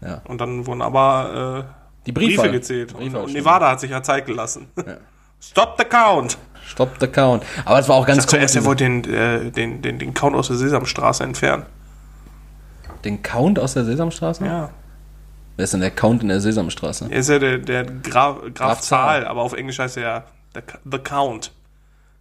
Ja. 0.00 0.22
Und 0.24 0.40
dann 0.40 0.66
wurden 0.66 0.82
aber 0.82 1.66
äh, 1.66 2.06
Die 2.06 2.12
Briefe, 2.12 2.50
gezählt. 2.50 2.92
Und, 2.92 3.00
Briefwahl, 3.00 3.22
und 3.22 3.30
stimmt. 3.30 3.44
Nevada 3.44 3.70
hat 3.70 3.80
sich 3.80 3.90
ja 3.90 4.02
Zeit 4.02 4.26
gelassen. 4.26 4.68
Stop 5.40 5.76
the 5.78 5.84
count. 5.84 6.38
Stop 6.66 6.96
the 7.00 7.06
count. 7.06 7.42
Aber 7.64 7.78
es 7.78 7.88
war 7.88 7.96
auch 7.96 8.06
ganz 8.06 8.26
Zuerst, 8.26 8.56
er 8.56 8.64
wollte 8.64 8.84
den, 8.84 9.04
äh, 9.04 9.50
den, 9.50 9.82
den, 9.82 9.98
den 9.98 10.14
Count 10.14 10.34
aus 10.34 10.48
der 10.48 10.56
Sesamstraße 10.56 11.22
entfernen. 11.24 11.64
Den 13.04 13.22
Count 13.22 13.58
aus 13.58 13.74
der 13.74 13.84
Sesamstraße? 13.84 14.44
Ja. 14.44 14.70
Wer 15.56 15.64
ist 15.64 15.72
denn 15.72 15.80
der 15.80 15.90
Count 15.90 16.22
in 16.22 16.28
der 16.28 16.40
Sesamstraße? 16.40 17.06
Er 17.10 17.18
ist 17.18 17.28
ja 17.28 17.38
der, 17.38 17.58
der 17.58 17.84
Graf, 17.84 18.38
Graf, 18.40 18.54
Graf 18.54 18.80
Zahl. 18.80 19.20
Zahl, 19.22 19.26
aber 19.26 19.42
auf 19.42 19.52
Englisch 19.52 19.78
heißt 19.78 19.98
er 19.98 20.02
ja 20.02 20.24
the, 20.54 20.60
the 20.90 20.98
Count. 20.98 21.52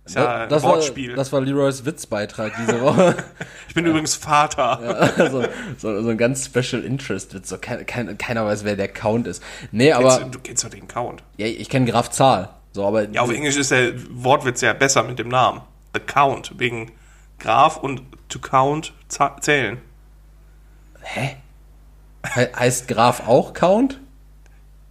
Ist 0.06 0.16
ja 0.18 0.42
ein 0.42 0.50
das, 0.50 0.64
war, 0.64 0.74
Wortspiel. 0.74 1.16
das 1.16 1.32
war 1.32 1.40
Leroys 1.40 1.86
Witzbeitrag 1.86 2.52
diese 2.60 2.82
Woche. 2.82 3.16
ich 3.70 3.74
bin 3.74 3.86
übrigens 3.86 4.16
Vater. 4.16 5.10
so, 5.32 5.46
so, 5.78 6.02
so 6.04 6.10
ein 6.10 6.18
ganz 6.18 6.46
Special 6.46 6.84
Interest 6.84 7.34
Witz. 7.34 7.48
So 7.48 7.58
kein, 7.58 7.86
kein, 7.86 8.18
keiner 8.18 8.46
weiß, 8.46 8.66
wer 8.66 8.76
der 8.76 8.90
Count 8.90 9.26
ist. 9.28 9.42
Nee, 9.72 9.94
aber 9.94 10.10
Kennst 10.10 10.22
du, 10.26 10.30
du 10.30 10.40
kennst 10.40 10.64
doch 10.66 10.70
den 10.70 10.88
Count. 10.90 11.24
ja, 11.38 11.48
ich 11.48 11.70
kenne 11.70 11.90
Graf 11.90 12.10
Zahl. 12.10 12.50
So, 12.74 12.86
aber 12.86 13.08
Ja, 13.10 13.22
auf 13.22 13.32
Englisch 13.32 13.56
ist 13.56 13.72
der 13.72 13.94
Wortwitz 14.12 14.62
ja 14.62 14.74
besser 14.74 15.04
mit 15.04 15.20
dem 15.20 15.30
Namen. 15.30 15.62
The 15.94 16.00
Count, 16.00 16.58
wegen 16.58 16.92
Graf 17.40 17.78
und 17.78 18.02
to 18.30 18.40
count 18.40 18.94
zählen. 19.42 19.78
he 21.04 21.30
heißt 22.26 22.88
Graf 22.88 23.28
auch 23.28 23.54
Count? 23.54 24.00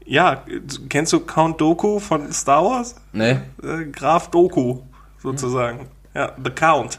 Ja, 0.04 0.44
kennst 0.88 1.12
du 1.12 1.20
Count 1.20 1.60
Doku 1.60 1.98
von 1.98 2.30
Star 2.32 2.64
Wars? 2.64 2.96
Nee. 3.12 3.38
Äh, 3.62 3.84
Graf 3.90 4.30
Doku, 4.30 4.80
sozusagen. 5.18 5.88
Ja, 6.14 6.32
The 6.42 6.50
Count. 6.50 6.98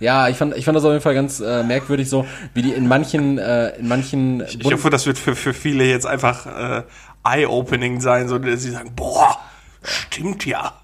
Ja, 0.00 0.28
ich 0.28 0.36
fand, 0.36 0.56
ich 0.56 0.64
fand 0.64 0.76
das 0.76 0.84
auf 0.84 0.90
jeden 0.92 1.02
Fall 1.02 1.14
ganz 1.14 1.40
äh, 1.40 1.62
merkwürdig, 1.62 2.08
so 2.08 2.26
wie 2.54 2.62
die 2.62 2.72
in 2.72 2.88
manchen, 2.88 3.38
äh, 3.38 3.76
in 3.76 3.86
manchen 3.86 4.42
Ich 4.42 4.64
hoffe, 4.64 4.88
das 4.90 5.06
wird 5.06 5.18
für, 5.18 5.36
für 5.36 5.52
viele 5.52 5.84
jetzt 5.84 6.06
einfach 6.06 6.46
äh, 6.46 6.82
eye-opening 7.22 8.00
sein, 8.00 8.26
so 8.26 8.38
dass 8.38 8.62
sie 8.62 8.70
sagen, 8.70 8.92
boah, 8.96 9.38
stimmt 9.82 10.46
ja. 10.46 10.74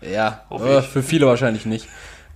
ja, 0.00 0.42
äh, 0.50 0.82
für 0.82 1.02
viele 1.02 1.26
wahrscheinlich 1.26 1.66
nicht. 1.66 1.88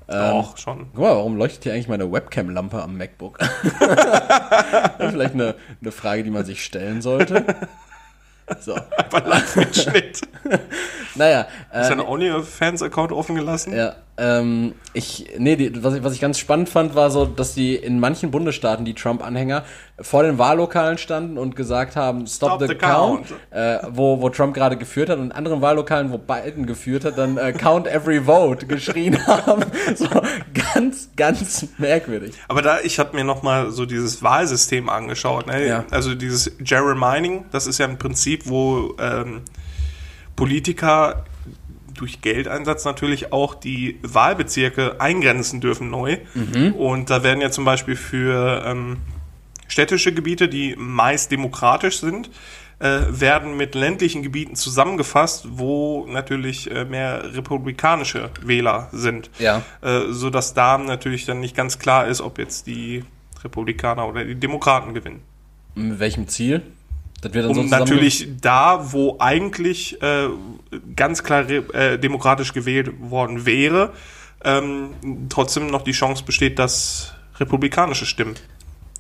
Doch, 0.09 0.59
schon. 0.59 0.89
Guck 0.93 1.05
mal, 1.05 1.15
warum 1.15 1.37
leuchtet 1.37 1.63
hier 1.63 1.73
eigentlich 1.73 1.89
meine 1.89 2.11
Webcam-Lampe 2.11 2.83
am 2.83 2.99
MacBook? 2.99 3.39
ist 3.41 3.51
vielleicht 4.99 5.35
eine, 5.35 5.55
eine 5.81 5.93
Frage, 5.93 6.23
die 6.23 6.31
man 6.31 6.45
sich 6.45 6.65
stellen 6.65 7.03
sollte. 7.03 7.45
So, 8.61 8.75
Einfach 8.75 9.25
Live-Mitschnitt. 9.25 10.21
naja, 11.15 11.47
Ist 11.73 11.87
äh, 11.87 11.89
dein 11.89 12.01
OnlyFans-Account 12.01 13.13
offen 13.13 13.37
gelassen? 13.37 13.75
ja, 13.75 13.95
ähm, 14.19 14.75
ich, 14.93 15.27
nee, 15.39 15.57
die, 15.57 15.83
was, 15.83 15.95
ich, 15.95 16.05
was 16.05 16.13
ich 16.13 16.21
ganz 16.21 16.39
spannend 16.39 16.69
fand, 16.69 16.95
war 16.95 17.11
so, 17.11 17.25
dass 17.25 17.55
die 17.55 17.75
in 17.75 17.99
manchen 17.99 18.31
Bundesstaaten, 18.31 18.85
die 18.85 18.93
Trump-Anhänger, 18.93 19.65
vor 20.01 20.23
den 20.23 20.37
Wahllokalen 20.37 20.99
standen 20.99 21.39
und 21.39 21.57
gesagt 21.57 21.97
haben, 21.97 22.27
stop, 22.27 22.51
Stop 22.51 22.61
the, 22.61 22.67
the 22.69 22.75
count, 22.75 23.29
count. 23.29 23.41
Äh, 23.51 23.79
wo, 23.91 24.21
wo 24.21 24.29
Trump 24.29 24.53
gerade 24.55 24.77
geführt 24.77 25.09
hat 25.09 25.19
und 25.19 25.27
in 25.27 25.33
anderen 25.33 25.63
Wahllokalen, 25.63 26.13
wo 26.13 26.19
Biden 26.19 26.67
geführt 26.67 27.07
hat, 27.07 27.17
dann 27.17 27.39
äh, 27.39 27.53
count 27.53 27.87
every 27.87 28.21
vote 28.21 28.67
geschrien 28.67 29.27
haben. 29.27 29.65
So 29.95 30.09
ganz, 30.75 31.09
ganz 31.17 31.69
merkwürdig. 31.79 32.35
Aber 32.49 32.61
da, 32.61 32.81
ich 32.81 32.99
habe 32.99 33.17
mir 33.17 33.25
nochmal 33.25 33.71
so 33.71 33.87
dieses 33.87 34.23
Wahlsystem 34.23 34.91
angeschaut. 34.91 35.47
Ne? 35.47 35.67
Ja. 35.67 35.85
Also 35.91 36.15
dieses 36.15 36.53
Gerrymandering, 36.59 37.47
das 37.51 37.67
ist 37.67 37.79
ja 37.79 37.87
ein 37.87 37.97
Prinzip, 37.97 38.43
wo 38.47 38.95
ähm, 38.99 39.41
Politiker 40.37 41.25
durch 41.95 42.21
Geldeinsatz 42.21 42.85
natürlich 42.85 43.33
auch 43.33 43.55
die 43.55 43.99
Wahlbezirke 44.03 45.01
eingrenzen 45.01 45.61
dürfen 45.61 45.91
neu. 45.91 46.19
Und 46.73 47.11
da 47.11 47.23
werden 47.23 47.41
ja 47.41 47.51
zum 47.51 47.65
Beispiel 47.65 47.97
für 47.97 48.63
ähm, 48.67 48.99
städtische 49.69 50.13
Gebiete, 50.13 50.49
die 50.49 50.77
meist 50.77 51.31
demokratisch 51.31 52.01
sind, 52.01 52.31
äh, 52.79 53.01
werden 53.09 53.57
mit 53.57 53.75
ländlichen 53.75 54.23
Gebieten 54.23 54.57
zusammengefasst, 54.57 55.47
wo 55.51 56.07
natürlich 56.09 56.71
äh, 56.71 56.85
mehr 56.85 57.35
republikanische 57.35 58.31
Wähler 58.43 58.89
sind. 58.93 59.31
Ja. 59.39 59.63
Äh, 59.83 60.11
so 60.11 60.31
dass 60.31 60.53
da 60.53 60.79
natürlich 60.79 61.25
dann 61.25 61.41
nicht 61.41 61.57
ganz 61.57 61.79
klar 61.79 62.07
ist, 62.07 62.21
ob 62.21 62.39
jetzt 62.39 62.67
die 62.67 63.05
Republikaner 63.45 64.09
oder 64.09 64.25
die 64.25 64.35
Demokraten 64.35 64.95
gewinnen. 64.95 65.23
Mit 65.75 66.01
welchem 66.01 66.29
Ziel? 66.29 66.63
Um 67.25 67.69
natürlich 67.69 68.29
da, 68.41 68.93
wo 68.93 69.17
eigentlich 69.19 70.01
äh, 70.03 70.29
ganz 70.97 71.23
klar 71.23 71.49
äh, 71.49 71.99
demokratisch 71.99 72.53
gewählt 72.53 72.91
worden 73.01 73.47
wäre, 73.47 73.93
ähm, 74.45 74.91
trotzdem 75.29 75.69
noch 75.69 75.83
die 75.83 75.93
Chance 75.93 76.25
besteht, 76.25 76.59
dass 76.59 77.15
republikanische 77.39 78.07
Stimmen 78.07 78.35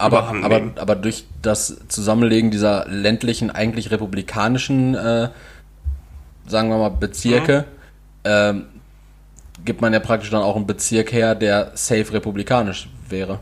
aber, 0.03 0.35
aber, 0.43 0.63
aber 0.77 0.97
durch 0.97 1.25
das 1.43 1.77
Zusammenlegen 1.89 2.51
dieser 2.51 2.87
ländlichen, 2.89 3.51
eigentlich 3.51 3.91
republikanischen, 3.91 4.95
äh, 4.95 5.29
sagen 6.47 6.71
wir 6.71 6.79
mal, 6.79 6.89
Bezirke, 6.89 7.67
ähm, 8.25 8.67
gibt 9.65 9.81
man 9.81 9.93
ja 9.93 10.01
praktisch 10.01 10.31
dann 10.31 10.43
auch 10.43 10.57
einen 10.57 10.67
Bezirk 10.67 11.13
her, 11.13 11.35
der 11.35 11.71
safe 11.75 12.13
republikanisch 12.13 12.89
wäre. 13.09 13.39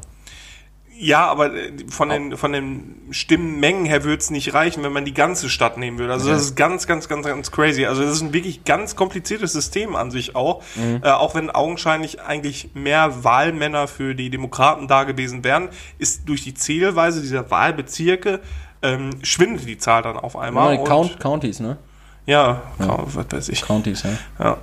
Ja, 1.02 1.26
aber 1.28 1.54
äh, 1.54 1.72
von 1.88 2.10
den, 2.10 2.36
von 2.36 2.52
den 2.52 2.96
Stimmenmengen 3.10 3.86
her 3.86 4.04
würde 4.04 4.18
es 4.18 4.30
nicht 4.30 4.52
reichen, 4.52 4.82
wenn 4.82 4.92
man 4.92 5.06
die 5.06 5.14
ganze 5.14 5.48
Stadt 5.48 5.78
nehmen 5.78 5.98
würde. 5.98 6.12
Also 6.12 6.28
das 6.28 6.42
ist 6.42 6.56
ganz, 6.56 6.86
ganz, 6.86 7.08
ganz, 7.08 7.26
ganz 7.26 7.50
crazy. 7.50 7.86
Also 7.86 8.02
das 8.02 8.12
ist 8.12 8.20
ein 8.20 8.34
wirklich 8.34 8.64
ganz 8.64 8.96
kompliziertes 8.96 9.52
System 9.52 9.96
an 9.96 10.10
sich 10.10 10.36
auch. 10.36 10.62
Äh, 11.02 11.08
auch 11.08 11.34
wenn 11.34 11.48
augenscheinlich 11.50 12.20
eigentlich 12.20 12.74
mehr 12.74 13.24
Wahlmänner 13.24 13.88
für 13.88 14.14
die 14.14 14.28
Demokraten 14.28 14.88
da 14.88 15.04
gewesen 15.04 15.42
wären, 15.42 15.70
ist 15.98 16.28
durch 16.28 16.44
die 16.44 16.52
Zählweise 16.52 17.22
dieser 17.22 17.50
Wahlbezirke 17.50 18.40
ähm, 18.82 19.10
schwindet 19.22 19.66
die 19.66 19.78
Zahl 19.78 20.02
dann 20.02 20.18
auf 20.18 20.36
einmal. 20.36 20.74
Ja, 20.74 20.84
Count, 20.84 21.18
Counties, 21.18 21.60
ne? 21.60 21.78
ja, 22.26 22.62
Count, 22.78 23.16
was 23.16 23.26
weiß 23.30 23.48
ich. 23.48 23.62
Counties, 23.62 24.02
ja. 24.02 24.10
Ja. 24.38 24.58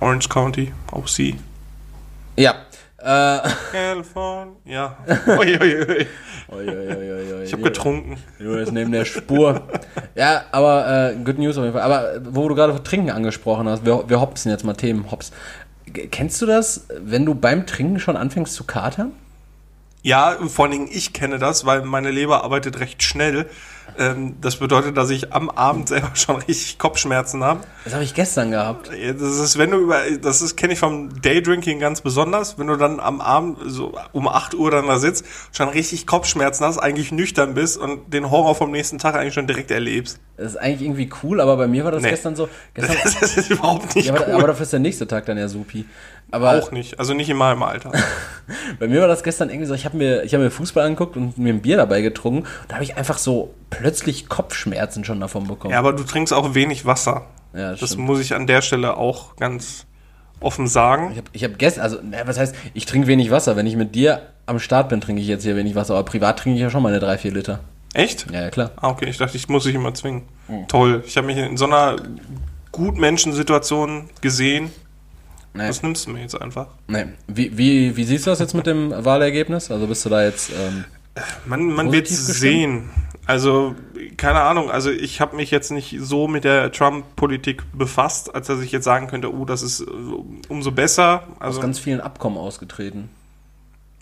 Orange 0.00 0.28
County, 0.28 0.72
OC. 0.92 1.34
Ja. 2.36 2.54
Äh, 3.02 3.38
California. 3.72 4.56
Ja. 4.64 4.96
Ui, 5.26 5.58
ui, 5.58 5.74
ui. 5.76 6.06
oi, 6.48 6.68
oi, 6.68 6.68
oi, 6.68 7.12
oi, 7.12 7.32
oi. 7.34 7.44
Ich 7.44 7.52
habe 7.52 7.62
getrunken. 7.62 8.16
Du 8.38 8.52
bist 8.52 8.72
neben 8.72 8.92
der 8.92 9.04
Spur. 9.04 9.62
ja, 10.14 10.44
aber 10.52 11.12
äh, 11.12 11.16
good 11.24 11.38
news 11.38 11.56
auf 11.56 11.64
jeden 11.64 11.76
Fall. 11.76 11.82
Aber 11.82 12.20
wo 12.30 12.48
du 12.48 12.54
gerade 12.54 12.82
Trinken 12.82 13.10
angesprochen 13.10 13.68
hast, 13.68 13.86
wir, 13.86 14.04
wir 14.08 14.20
hopsen 14.20 14.50
jetzt 14.50 14.64
mal 14.64 14.74
Themen, 14.74 15.10
hops. 15.10 15.32
Kennst 16.10 16.40
du 16.42 16.46
das, 16.46 16.86
wenn 17.00 17.24
du 17.24 17.34
beim 17.34 17.66
Trinken 17.66 17.98
schon 17.98 18.16
anfängst 18.16 18.54
zu 18.54 18.64
katern? 18.64 19.12
Ja, 20.02 20.36
vor 20.48 20.64
allen 20.64 20.72
Dingen 20.72 20.88
ich 20.90 21.12
kenne 21.12 21.38
das, 21.38 21.66
weil 21.66 21.82
meine 21.82 22.10
Leber 22.10 22.42
arbeitet 22.44 22.80
recht 22.80 23.02
schnell. 23.02 23.46
Ähm, 23.98 24.36
das 24.40 24.56
bedeutet, 24.56 24.96
dass 24.96 25.10
ich 25.10 25.32
am 25.32 25.50
Abend 25.50 25.88
selber 25.88 26.12
schon 26.14 26.36
richtig 26.36 26.78
Kopfschmerzen 26.78 27.42
habe. 27.42 27.60
Das 27.84 27.92
habe 27.92 28.04
ich 28.04 28.14
gestern 28.14 28.52
gehabt. 28.52 28.88
Das 28.88 29.20
ist, 29.38 29.58
wenn 29.58 29.72
du 29.72 29.78
über, 29.78 29.98
das 30.22 30.42
ist, 30.42 30.56
kenne 30.56 30.74
ich 30.74 30.78
vom 30.78 31.20
Daydrinking 31.20 31.80
ganz 31.80 32.00
besonders, 32.00 32.56
wenn 32.58 32.68
du 32.68 32.76
dann 32.76 33.00
am 33.00 33.20
Abend 33.20 33.58
so 33.66 33.92
um 34.12 34.28
8 34.28 34.54
Uhr 34.54 34.70
dann 34.70 34.86
da 34.86 34.98
sitzt, 34.98 35.24
schon 35.52 35.68
richtig 35.70 36.06
Kopfschmerzen 36.06 36.64
hast, 36.64 36.78
eigentlich 36.78 37.10
nüchtern 37.10 37.54
bist 37.54 37.78
und 37.78 38.14
den 38.14 38.30
Horror 38.30 38.54
vom 38.54 38.70
nächsten 38.70 38.98
Tag 38.98 39.16
eigentlich 39.16 39.34
schon 39.34 39.48
direkt 39.48 39.70
erlebst. 39.72 40.20
Das 40.36 40.52
ist 40.52 40.56
eigentlich 40.56 40.82
irgendwie 40.82 41.10
cool, 41.22 41.40
aber 41.40 41.56
bei 41.56 41.66
mir 41.66 41.84
war 41.84 41.90
das 41.90 42.02
Nee. 42.02 42.10
gestern 42.10 42.36
so. 42.36 42.48
Gestern, 42.74 42.96
Das 43.20 43.36
ist 43.36 43.50
überhaupt 43.50 43.94
nicht 43.96 44.06
ja, 44.06 44.14
aber, 44.14 44.28
cool. 44.28 44.34
aber 44.34 44.46
dafür 44.46 44.62
ist 44.62 44.72
der 44.72 44.80
nächste 44.80 45.06
Tag 45.08 45.26
dann 45.26 45.36
ja 45.36 45.48
supi. 45.48 45.84
Aber 46.30 46.58
auch 46.58 46.70
nicht. 46.70 46.98
Also 46.98 47.14
nicht 47.14 47.28
in 47.28 47.36
meinem 47.36 47.62
Alter. 47.62 47.92
bei 48.78 48.88
mir 48.88 49.00
war 49.00 49.08
das 49.08 49.22
gestern 49.22 49.48
irgendwie 49.48 49.66
so, 49.66 49.74
ich 49.74 49.84
habe 49.84 49.96
mir, 49.96 50.22
ich 50.22 50.34
hab 50.34 50.40
mir 50.40 50.50
Fußball 50.50 50.84
angeguckt 50.84 51.16
und 51.16 51.38
mir 51.38 51.52
ein 51.52 51.62
Bier 51.62 51.76
dabei 51.76 52.00
getrunken. 52.00 52.40
Und 52.40 52.48
da 52.68 52.74
habe 52.74 52.84
ich 52.84 52.96
einfach 52.96 53.18
so 53.18 53.54
plötzlich 53.70 54.28
Kopfschmerzen 54.28 55.04
schon 55.04 55.20
davon 55.20 55.46
bekommen. 55.46 55.72
Ja, 55.72 55.78
aber 55.78 55.92
du 55.92 56.04
trinkst 56.04 56.32
auch 56.32 56.54
wenig 56.54 56.86
Wasser. 56.86 57.26
Ja, 57.52 57.72
das 57.72 57.80
das 57.80 57.96
muss 57.96 58.20
ich 58.20 58.34
an 58.34 58.46
der 58.46 58.62
Stelle 58.62 58.96
auch 58.96 59.36
ganz 59.36 59.86
offen 60.40 60.66
sagen. 60.66 61.10
Ich 61.12 61.18
habe 61.18 61.28
ich 61.32 61.44
hab 61.44 61.58
gestern, 61.58 61.82
also, 61.82 61.98
na, 62.02 62.18
was 62.26 62.38
heißt, 62.38 62.54
ich 62.74 62.86
trinke 62.86 63.06
wenig 63.06 63.30
Wasser. 63.30 63.56
Wenn 63.56 63.66
ich 63.66 63.76
mit 63.76 63.94
dir 63.94 64.22
am 64.46 64.58
Start 64.58 64.88
bin, 64.88 65.00
trinke 65.00 65.20
ich 65.20 65.28
jetzt 65.28 65.42
hier 65.42 65.56
wenig 65.56 65.74
Wasser. 65.74 65.94
Aber 65.94 66.04
privat 66.04 66.38
trinke 66.38 66.56
ich 66.56 66.62
ja 66.62 66.70
schon 66.70 66.82
meine 66.82 67.00
drei, 67.00 67.18
vier 67.18 67.32
Liter. 67.32 67.60
Echt? 67.92 68.30
Ja, 68.30 68.42
ja, 68.42 68.50
klar. 68.50 68.70
Ah, 68.76 68.88
okay, 68.90 69.06
ich 69.08 69.18
dachte, 69.18 69.36
ich 69.36 69.48
muss 69.48 69.64
dich 69.64 69.74
immer 69.74 69.92
zwingen. 69.94 70.22
Toll. 70.68 71.02
Ich 71.06 71.16
habe 71.16 71.26
mich 71.26 71.36
in 71.36 71.56
so 71.56 71.66
einer 71.66 71.96
Gutmenschensituation 72.72 74.08
gesehen. 74.20 74.70
Nee. 75.52 75.66
Das 75.66 75.82
nimmst 75.82 76.06
du 76.06 76.10
mir 76.10 76.20
jetzt 76.20 76.40
einfach. 76.40 76.68
Nee. 76.86 77.06
Wie, 77.26 77.56
wie, 77.58 77.96
wie 77.96 78.04
siehst 78.04 78.26
du 78.26 78.30
das 78.30 78.38
jetzt 78.38 78.54
mit 78.54 78.66
dem 78.66 78.92
Wahlergebnis? 79.04 79.70
Also 79.70 79.86
bist 79.86 80.04
du 80.04 80.08
da 80.08 80.22
jetzt. 80.24 80.50
Ähm, 80.50 80.84
Man, 81.44 81.72
man 81.72 81.92
wird 81.92 82.06
sehen. 82.08 82.90
Also, 83.26 83.74
keine 84.16 84.40
Ahnung. 84.40 84.70
Also, 84.70 84.90
ich 84.90 85.20
habe 85.20 85.36
mich 85.36 85.50
jetzt 85.50 85.70
nicht 85.70 85.96
so 86.00 86.26
mit 86.28 86.44
der 86.44 86.72
Trump-Politik 86.72 87.62
befasst, 87.72 88.34
als 88.34 88.46
dass 88.48 88.60
ich 88.60 88.72
jetzt 88.72 88.84
sagen 88.84 89.06
könnte, 89.08 89.32
oh, 89.32 89.44
das 89.44 89.62
ist 89.62 89.80
äh, 89.80 89.84
umso 90.48 90.72
besser. 90.72 91.24
aus 91.38 91.40
Also, 91.40 91.60
ganz 91.60 91.78
vielen 91.78 92.00
Abkommen 92.00 92.36
ausgetreten. 92.38 93.08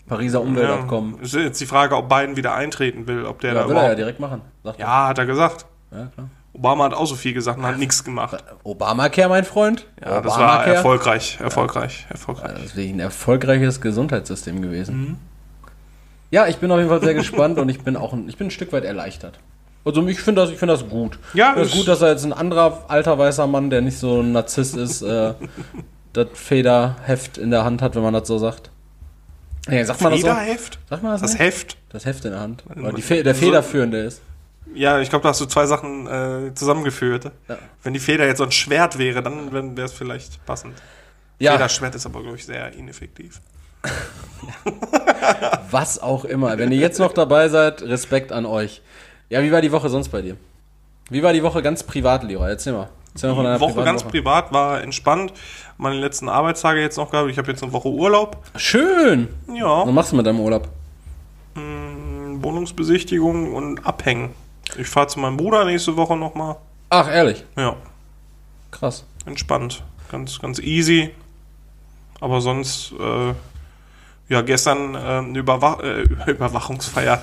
Pariser 0.07 0.41
Umweltabkommen. 0.41 1.15
ja, 1.17 1.21
ist 1.21 1.35
jetzt 1.35 1.61
die 1.61 1.67
Frage, 1.67 1.95
ob 1.95 2.09
Biden 2.09 2.35
wieder 2.35 2.55
eintreten 2.55 3.05
will, 3.07 3.25
ob 3.25 3.41
der 3.41 3.53
Ja, 3.53 3.61
da 3.63 3.69
will 3.69 3.75
er 3.77 3.89
ja 3.89 3.95
direkt 3.95 4.19
machen. 4.19 4.41
Ja, 4.77 5.07
hat 5.07 5.17
er 5.19 5.25
gesagt. 5.27 5.65
ja, 5.91 6.07
klar. 6.07 6.29
Obama 6.53 6.85
hat 6.85 6.93
auch 6.93 7.05
so 7.05 7.15
viel 7.15 7.33
gesagt 7.33 7.59
und 7.59 7.65
hat 7.65 7.77
nichts 7.77 8.03
gemacht. 8.03 8.43
Obamacare, 8.63 9.29
mein 9.29 9.45
Freund. 9.45 9.85
Ja, 10.03 10.21
das 10.21 10.37
war 10.37 10.65
erfolgreich, 10.65 11.37
erfolgreich, 11.39 12.05
erfolgreich. 12.09 12.53
Das 12.53 12.63
ist 12.63 12.75
wirklich 12.75 12.93
ein 12.93 12.99
erfolgreiches 12.99 13.81
Gesundheitssystem 13.81 14.61
gewesen. 14.61 14.97
Mhm. 14.97 15.17
Ja, 16.31 16.47
ich 16.47 16.57
bin 16.57 16.71
auf 16.71 16.77
jeden 16.77 16.89
Fall 16.89 17.01
sehr 17.01 17.13
gespannt 17.15 17.59
und 17.59 17.69
ich 17.69 17.81
bin 17.81 17.95
auch 17.95 18.13
ein, 18.13 18.27
ich 18.27 18.37
bin 18.37 18.47
ein 18.47 18.51
Stück 18.51 18.73
weit 18.73 18.83
erleichtert. 18.83 19.39
Also 19.85 20.05
ich 20.07 20.19
finde 20.19 20.41
das, 20.41 20.51
ich 20.51 20.57
finde 20.57 20.73
das 20.73 20.87
gut. 20.89 21.17
Ja, 21.33 21.55
ich 21.55 21.69
das 21.69 21.71
gut, 21.71 21.87
dass 21.87 22.01
er 22.01 22.09
jetzt 22.09 22.25
ein 22.25 22.33
anderer 22.33 22.85
alter 22.89 23.17
weißer 23.17 23.47
Mann, 23.47 23.69
der 23.69 23.81
nicht 23.81 23.97
so 23.97 24.21
ein 24.21 24.33
Narzisst 24.33 24.75
ist, 24.75 25.01
äh, 25.01 25.33
das 26.13 26.27
Federheft 26.33 27.37
in 27.37 27.51
der 27.51 27.63
Hand 27.63 27.81
hat, 27.81 27.95
wenn 27.95 28.03
man 28.03 28.13
das 28.13 28.27
so 28.27 28.37
sagt. 28.37 28.71
Ja, 29.69 29.85
sagt 29.85 30.01
man 30.01 30.11
das 30.11 30.21
so? 30.21 30.27
Federheft? 30.27 30.79
Sagt 30.89 31.03
man 31.03 31.11
das, 31.13 31.21
Das 31.21 31.33
nicht? 31.33 31.41
Heft? 31.41 31.77
Das 31.89 32.05
Heft 32.05 32.25
in 32.25 32.31
der 32.31 32.39
Hand. 32.39 32.63
Oder 32.75 32.93
die 32.93 33.01
Fe 33.01 33.23
der 33.23 33.35
Federführende 33.35 33.99
ist. 33.99 34.21
Ja, 34.75 34.99
ich 34.99 35.09
glaube, 35.09 35.23
da 35.23 35.29
hast 35.29 35.41
du 35.41 35.45
zwei 35.45 35.65
Sachen 35.65 36.07
äh, 36.07 36.53
zusammengeführt. 36.53 37.31
Ja. 37.47 37.57
Wenn 37.83 37.93
die 37.93 37.99
Feder 37.99 38.25
jetzt 38.27 38.37
so 38.37 38.43
ein 38.43 38.51
Schwert 38.51 38.97
wäre, 38.97 39.21
dann 39.23 39.51
wäre 39.51 39.85
es 39.85 39.93
vielleicht 39.93 40.45
passend. 40.45 40.75
Ja, 41.39 41.53
Federschwert 41.53 41.95
ist 41.95 42.05
aber, 42.05 42.21
glaube 42.21 42.37
ich, 42.37 42.45
sehr 42.45 42.73
ineffektiv. 42.73 43.41
was 45.71 46.01
auch 46.01 46.25
immer. 46.25 46.57
Wenn 46.57 46.71
ihr 46.71 46.77
jetzt 46.79 46.99
noch 46.99 47.13
dabei 47.13 47.49
seid, 47.49 47.81
Respekt 47.81 48.31
an 48.31 48.45
euch. 48.45 48.81
Ja, 49.29 49.41
wie 49.41 49.51
war 49.51 49.61
die 49.61 49.71
Woche 49.71 49.89
sonst 49.89 50.09
bei 50.09 50.21
dir? 50.21 50.35
Wie 51.09 51.23
war 51.23 51.33
die 51.33 51.43
Woche 51.43 51.61
ganz 51.61 51.83
privat, 51.83 52.23
Leroy? 52.23 52.49
Erzähl 52.49 52.73
mal. 52.73 52.89
Erzähl 53.13 53.33
mal 53.33 53.35
von 53.35 53.53
Die 53.69 53.75
Woche 53.75 53.83
ganz 53.85 54.03
privat 54.03 54.51
war 54.51 54.81
entspannt. 54.81 55.33
Meine 55.77 55.95
letzten 55.95 56.29
Arbeitstage 56.29 56.81
jetzt 56.81 56.97
noch 56.97 57.09
gehabt. 57.09 57.29
Ich 57.29 57.37
habe 57.37 57.49
jetzt 57.49 57.63
eine 57.63 57.71
Woche 57.71 57.89
Urlaub. 57.89 58.37
Schön. 58.55 59.29
Ja, 59.53 59.85
Was 59.85 59.93
machst 59.93 60.11
du 60.11 60.15
mit 60.17 60.25
deinem 60.25 60.39
Urlaub? 60.39 60.67
mh, 61.55 62.43
Wohnungsbesichtigung 62.43 63.53
und 63.53 63.85
Abhängen. 63.85 64.29
Ich 64.77 64.87
fahre 64.87 65.07
zu 65.07 65.19
meinem 65.19 65.37
Bruder 65.37 65.65
nächste 65.65 65.95
Woche 65.97 66.15
nochmal. 66.15 66.57
Ach, 66.89 67.09
ehrlich. 67.09 67.43
Ja, 67.57 67.75
Krass. 68.71 69.05
entspannt. 69.25 69.83
Ganz, 70.11 70.39
ganz 70.39 70.59
easy. 70.59 71.11
Aber 72.19 72.41
sonst, 72.41 72.93
äh, 72.99 73.33
ja, 74.27 74.41
gestern 74.41 74.95
äh, 74.95 74.97
eine 74.97 75.37
Überwach 75.39 75.79
äh, 75.81 76.01
Überwachungsfeier. 76.31 77.21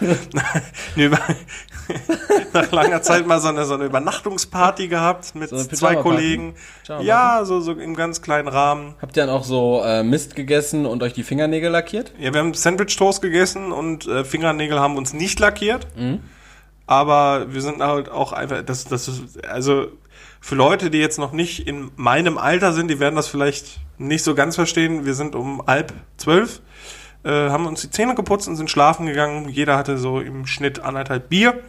Über 0.97 1.19
Nach 2.53 2.73
langer 2.73 3.03
Zeit 3.03 3.27
mal 3.27 3.39
so 3.41 3.49
eine, 3.49 3.65
so 3.65 3.75
eine 3.75 3.85
Übernachtungsparty 3.85 4.89
gehabt 4.89 5.35
mit 5.35 5.51
So 5.51 5.63
zwei? 5.65 5.97
Kollegen. 5.97 6.55
Ja, 7.01 7.45
so, 7.45 7.61
so 7.61 7.73
im 7.73 7.95
ganz 7.95 8.23
kleinen 8.23 8.49
Rahmen. 8.49 8.95
Habt 9.01 9.17
ihr 9.17 9.27
dann 9.27 9.35
auch 9.35 9.45
so 9.45 9.83
äh, 9.85 10.03
Mist 10.03 10.35
gegessen 10.35 10.87
und 10.87 11.03
euch 11.03 11.13
die 11.13 11.23
Fingernägel 11.23 11.71
lackiert? 11.71 12.13
Ja, 12.19 12.33
wir 12.33 12.41
haben 12.41 12.55
Sandwich-Toast 12.55 13.23
gegessen 13.23 13.73
und 13.73 14.07
äh, 14.07 14.25
Fingernägel 14.25 14.81
haben 14.81 14.97
uns 14.97 15.13
nicht 15.13 15.39
lackiert. 15.39 15.87
Mhm. 15.97 16.21
Aber 16.87 17.53
wir 17.53 17.63
sind 17.63 17.83
halt 17.83 18.09
auch 18.09 18.33
einfach, 18.33 18.63
das, 18.63 18.85
das 18.85 19.09
ist, 19.09 19.45
also 19.47 19.89
für 20.41 20.55
Leute, 20.55 20.91
die 20.91 20.99
jetzt 20.99 21.19
noch 21.19 21.33
nicht 21.33 21.67
in 21.67 21.91
meinem 21.97 22.39
Alter 22.39 22.73
sind, 22.73 22.89
die 22.89 23.01
werden 23.01 23.17
das 23.17 23.27
vielleicht 23.27 23.81
nicht 23.99 24.23
so 24.23 24.35
ganz 24.35 24.55
verstehen. 24.55 25.05
Wir 25.05 25.15
sind 25.15 25.35
um 25.35 25.63
halb 25.67 25.93
zwölf, 26.17 26.61
äh, 27.25 27.31
haben 27.51 27.67
uns 27.67 27.81
die 27.81 27.91
Zähne 27.91 28.15
geputzt 28.15 28.47
und 28.47 28.57
sind 28.57 28.71
schlafen 28.71 29.07
gegangen. 29.07 29.49
Jeder 29.49 29.77
hatte 29.77 29.99
so 29.99 30.21
im 30.21 30.47
Schnitt 30.47 30.79
anderthalb 30.81 31.29
Bier. 31.29 31.61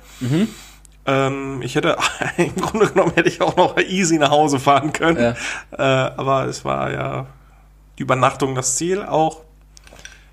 Ähm, 1.08 1.62
ich 1.64 1.76
hätte, 1.76 1.98
im 2.38 2.56
Grunde 2.56 2.88
genommen 2.88 3.14
hätte 3.16 3.30
ich 3.30 3.42
auch 3.42 3.56
noch 3.56 3.78
easy 3.78 4.20
nach 4.20 4.30
Hause 4.30 4.60
fahren 4.60 4.94
können. 4.94 5.36
Ja. 5.72 6.08
Äh, 6.08 6.12
aber 6.18 6.46
es 6.46 6.64
war 6.64 6.92
ja 6.92 7.26
die 7.98 8.04
Übernachtung 8.04 8.54
das 8.54 8.76
Ziel 8.76 9.02
auch. 9.02 9.42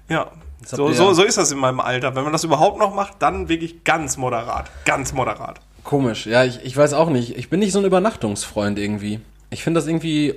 Ja. 0.08 0.30
So, 0.66 0.92
so, 0.92 1.12
so 1.12 1.22
ist 1.22 1.38
das 1.38 1.52
in 1.52 1.58
meinem 1.58 1.80
Alter. 1.80 2.14
Wenn 2.14 2.24
man 2.24 2.32
das 2.32 2.44
überhaupt 2.44 2.78
noch 2.78 2.94
macht, 2.94 3.20
dann 3.20 3.48
wirklich 3.48 3.84
ganz 3.84 4.16
moderat. 4.16 4.70
Ganz 4.84 5.12
moderat. 5.12 5.60
Komisch, 5.82 6.26
ja, 6.26 6.44
ich, 6.44 6.60
ich 6.64 6.76
weiß 6.76 6.94
auch 6.94 7.10
nicht. 7.10 7.36
Ich 7.36 7.50
bin 7.50 7.60
nicht 7.60 7.72
so 7.72 7.78
ein 7.78 7.84
Übernachtungsfreund 7.84 8.78
irgendwie. 8.78 9.20
Ich 9.50 9.62
finde 9.62 9.78
das 9.78 9.86
irgendwie 9.86 10.34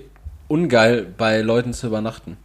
ungeil, 0.48 1.06
bei 1.18 1.42
Leuten 1.42 1.74
zu 1.74 1.88
übernachten. 1.88 2.38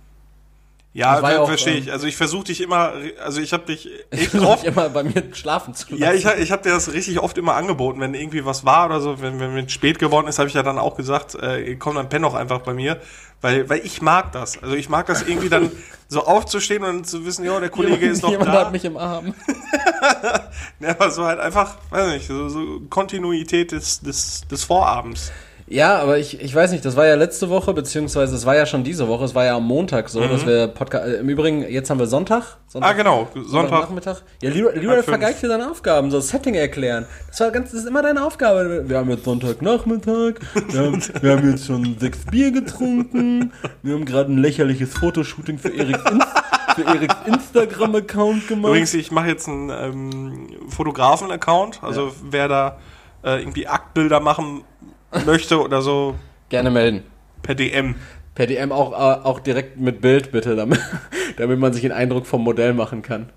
Ja, 0.95 1.17
ver 1.17 1.47
verstehe 1.47 1.77
ähm, 1.77 1.83
ich. 1.85 1.93
Also 1.93 2.07
ich 2.07 2.17
versuche 2.17 2.45
dich 2.45 2.61
immer, 2.61 2.93
also 3.25 3.41
ich 3.41 3.55
habe 3.55 3.65
dich 3.65 3.89
Ich 4.11 4.35
oft, 4.35 4.65
immer 4.65 4.91
bei 4.91 5.03
mir 5.03 5.23
schlafen 5.33 5.75
zu 5.75 5.87
lassen. 5.91 6.03
ja, 6.03 6.13
ich, 6.13 6.27
ich 6.43 6.53
habe 6.53 6.63
dir 6.63 6.71
das 6.71 6.93
richtig 6.93 7.19
oft 7.19 7.39
immer 7.39 7.55
angeboten, 7.55 7.99
wenn 8.01 8.13
irgendwie 8.13 8.45
was 8.45 8.67
war 8.67 8.87
oder 8.87 9.01
so, 9.01 9.23
wenn, 9.23 9.41
wenn 9.41 9.55
mir 9.55 9.69
spät 9.71 9.99
geworden 9.99 10.27
ist, 10.29 10.39
habe 10.39 10.49
ich 10.49 10.55
ja 10.55 10.63
dann 10.63 10.79
auch 10.79 10.95
gesagt, 10.95 11.35
äh, 11.35 11.77
komm, 11.77 11.95
dann 11.95 12.11
penn 12.11 12.23
doch 12.23 12.35
einfach 12.35 12.61
bei 12.61 12.75
mir, 12.75 13.01
weil, 13.41 13.71
weil 13.71 13.81
ich 13.85 14.03
mag 14.03 14.33
das. 14.33 14.63
Also 14.63 14.75
ich 14.75 14.91
mag 14.91 15.07
das 15.07 15.23
irgendwie 15.23 15.49
dann 15.49 15.71
so 16.09 16.27
aufzustehen 16.27 16.85
und 16.85 17.07
zu 17.07 17.25
wissen, 17.25 17.47
ja, 17.47 17.59
der 17.59 17.71
Kollege 17.71 18.07
ist 18.09 18.23
noch 18.23 18.31
Jemand 18.31 18.49
da. 18.49 18.67
hat 18.67 18.73
mich 18.73 18.85
im 18.85 18.97
Arm. 18.97 19.35
Ja, 20.81 20.91
aber 20.91 21.13
so 21.13 21.25
halt 21.25 21.39
einfach, 21.39 21.77
weiß 21.91 22.09
nicht, 22.09 22.27
so, 22.27 22.49
so 22.49 22.81
Kontinuität 22.91 23.71
des, 23.71 24.01
des, 24.01 24.43
des 24.51 24.65
Vorabends. 24.65 25.31
Ja, 25.66 25.99
aber 25.99 26.19
ich, 26.19 26.40
ich 26.40 26.54
weiß 26.54 26.73
nicht, 26.73 26.85
das 26.85 26.97
war 26.97 27.07
ja 27.07 27.14
letzte 27.14 27.49
Woche, 27.49 27.73
beziehungsweise 27.73 28.35
es 28.35 28.45
war 28.45 28.57
ja 28.57 28.66
schon 28.66 28.85
diese 28.85 29.09
Woche, 29.09 29.25
es 29.25 29.35
war 29.35 29.45
ja 29.45 29.57
am 29.57 29.66
Montag 29.66 30.09
so, 30.09 30.21
dass 30.21 30.47
wir 30.47 30.69
Podcast. 30.69 31.07
Äh, 31.07 31.14
Im 31.21 31.28
Übrigen, 31.28 31.62
jetzt 31.62 31.88
haben 31.88 31.99
wir 31.99 32.07
Sonntag. 32.07 32.59
Sonntag 32.66 32.95
Mhm. 32.95 33.00
Ah, 33.00 33.02
genau, 33.02 33.28
Sonntag. 33.47 33.81
Nachmittag. 33.83 34.23
Ja, 34.42 34.50
Leroy, 34.50 35.02
vergeigt 35.02 35.42
dir 35.42 35.49
seine 35.49 35.71
Aufgaben, 35.71 36.11
so 36.11 36.21
Setting 36.21 36.54
erklären. 36.54 37.07
Das 37.28 37.40
war 37.40 37.50
ganz, 37.50 37.71
das 37.71 37.81
ist 37.81 37.88
immer 37.88 38.02
deine 38.02 38.25
Aufgabe. 38.25 38.88
Wir 38.88 38.99
haben 38.99 39.11
jetzt 39.11 39.25
Sonntagnachmittag, 39.25 40.35
wir 40.69 40.81
haben, 40.81 41.02
wir 41.21 41.33
haben 41.33 41.50
jetzt 41.50 41.66
schon 41.66 41.97
sechs 41.99 42.25
Bier 42.26 42.50
getrunken, 42.50 43.52
wir 43.83 43.95
haben 43.95 44.04
gerade 44.04 44.33
ein 44.33 44.38
lächerliches 44.38 44.92
Fotoshooting 44.95 45.59
für 45.59 45.75
Eriks, 45.75 46.02
Inst 46.11 46.26
für 46.75 46.85
Eriks 46.85 47.16
Instagram-Account 47.26 48.49
gemacht. 48.49 48.69
Übrigens, 48.71 48.95
ich 48.95 49.11
mache 49.11 49.28
jetzt 49.28 49.49
einen 49.49 49.71
ähm, 49.71 50.49
Fotografen-Account, 50.69 51.83
also 51.83 52.12
wer 52.31 52.49
da 52.49 52.78
äh, 53.25 53.40
irgendwie 53.40 53.69
Aktbilder 53.69 54.21
machen 54.21 54.64
möchte 55.26 55.61
oder 55.61 55.83
so 55.83 56.16
Gerne 56.49 56.71
melden. 56.71 57.02
per 57.42 57.54
DM. 57.54 57.95
Per 58.35 58.47
DM 58.47 58.73
auch, 58.73 58.92
äh, 58.92 59.25
auch 59.25 59.40
direkt 59.40 59.78
mit 59.78 60.00
Bild, 60.00 60.33
bitte, 60.33 60.57
damit, 60.57 60.81
damit 61.37 61.59
man 61.59 61.73
sich 61.73 61.85
einen 61.85 61.92
Eindruck 61.92 62.26
vom 62.26 62.42
Modell 62.42 62.73
machen 62.73 63.02
kann. 63.02 63.31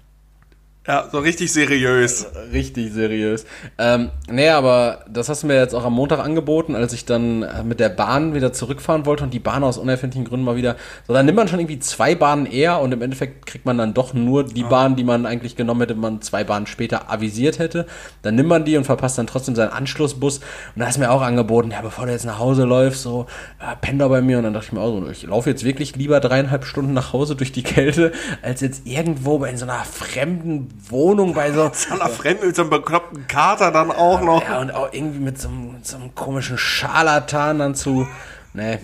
Ja, 0.87 1.09
so 1.11 1.17
richtig 1.17 1.51
seriös. 1.51 2.27
Richtig 2.53 2.93
seriös. 2.93 3.45
Ähm, 3.79 4.11
nee, 4.29 4.49
aber 4.49 5.03
das 5.09 5.29
hast 5.29 5.41
du 5.41 5.47
mir 5.47 5.55
jetzt 5.55 5.73
auch 5.73 5.83
am 5.83 5.93
Montag 5.93 6.19
angeboten, 6.19 6.75
als 6.75 6.93
ich 6.93 7.05
dann 7.05 7.41
äh, 7.41 7.63
mit 7.63 7.79
der 7.79 7.89
Bahn 7.89 8.35
wieder 8.35 8.53
zurückfahren 8.53 9.07
wollte 9.07 9.23
und 9.23 9.33
die 9.33 9.39
Bahn 9.39 9.63
aus 9.63 9.79
unerfindlichen 9.79 10.27
Gründen 10.27 10.45
mal 10.45 10.57
wieder. 10.57 10.75
So, 11.07 11.13
dann 11.13 11.25
nimmt 11.25 11.37
man 11.37 11.47
schon 11.47 11.59
irgendwie 11.59 11.79
zwei 11.79 12.13
Bahnen 12.13 12.45
eher 12.45 12.81
und 12.81 12.91
im 12.91 13.01
Endeffekt 13.01 13.47
kriegt 13.47 13.65
man 13.65 13.79
dann 13.79 13.95
doch 13.95 14.13
nur 14.13 14.43
die 14.43 14.61
Bahn, 14.61 14.95
die 14.95 15.03
man 15.03 15.25
eigentlich 15.25 15.55
genommen 15.55 15.81
hätte, 15.81 15.95
wenn 15.95 16.01
man 16.01 16.21
zwei 16.21 16.43
Bahnen 16.43 16.67
später 16.67 17.11
avisiert 17.11 17.57
hätte. 17.57 17.87
Dann 18.21 18.35
nimmt 18.35 18.49
man 18.49 18.63
die 18.63 18.77
und 18.77 18.83
verpasst 18.83 19.17
dann 19.17 19.25
trotzdem 19.25 19.55
seinen 19.55 19.71
Anschlussbus. 19.71 20.37
Und 20.37 20.81
da 20.81 20.85
hast 20.85 20.97
du 20.97 20.99
mir 20.99 21.09
auch 21.09 21.23
angeboten, 21.23 21.71
ja, 21.71 21.81
bevor 21.81 22.05
du 22.05 22.11
jetzt 22.11 22.25
nach 22.25 22.37
Hause 22.37 22.65
läufst, 22.65 23.01
so, 23.01 23.25
äh, 23.59 23.75
penn 23.81 23.97
doch 23.97 24.09
bei 24.09 24.21
mir. 24.21 24.37
Und 24.37 24.43
dann 24.43 24.53
dachte 24.53 24.67
ich 24.67 24.73
mir 24.73 24.81
auch 24.81 24.99
so, 24.99 25.09
ich 25.09 25.23
laufe 25.23 25.49
jetzt 25.49 25.63
wirklich 25.63 25.95
lieber 25.95 26.19
dreieinhalb 26.19 26.63
Stunden 26.63 26.93
nach 26.93 27.11
Hause 27.11 27.35
durch 27.35 27.51
die 27.51 27.63
Kälte, 27.63 28.11
als 28.43 28.61
jetzt 28.61 28.85
irgendwo 28.85 29.39
bei 29.39 29.49
in 29.49 29.57
so 29.57 29.65
einer 29.65 29.83
fremden 29.83 30.74
Wohnung 30.89 31.33
bei 31.33 31.51
so, 31.51 31.63
An 31.63 31.99
der 31.99 32.09
Fremden 32.09 32.47
mit 32.47 32.55
so 32.55 32.63
einem 32.63 32.71
bekloppten 32.71 33.27
Kater 33.27 33.71
dann 33.71 33.91
auch 33.91 34.21
noch. 34.21 34.43
ja, 34.43 34.59
und 34.59 34.73
auch 34.73 34.91
irgendwie 34.91 35.19
mit 35.19 35.39
so 35.39 35.47
einem, 35.47 35.73
mit 35.73 35.87
so 35.87 35.97
einem 35.97 36.15
komischen 36.15 36.57
Scharlatan 36.57 37.59
dann 37.59 37.75
zu. 37.75 38.07
Nee. 38.53 38.79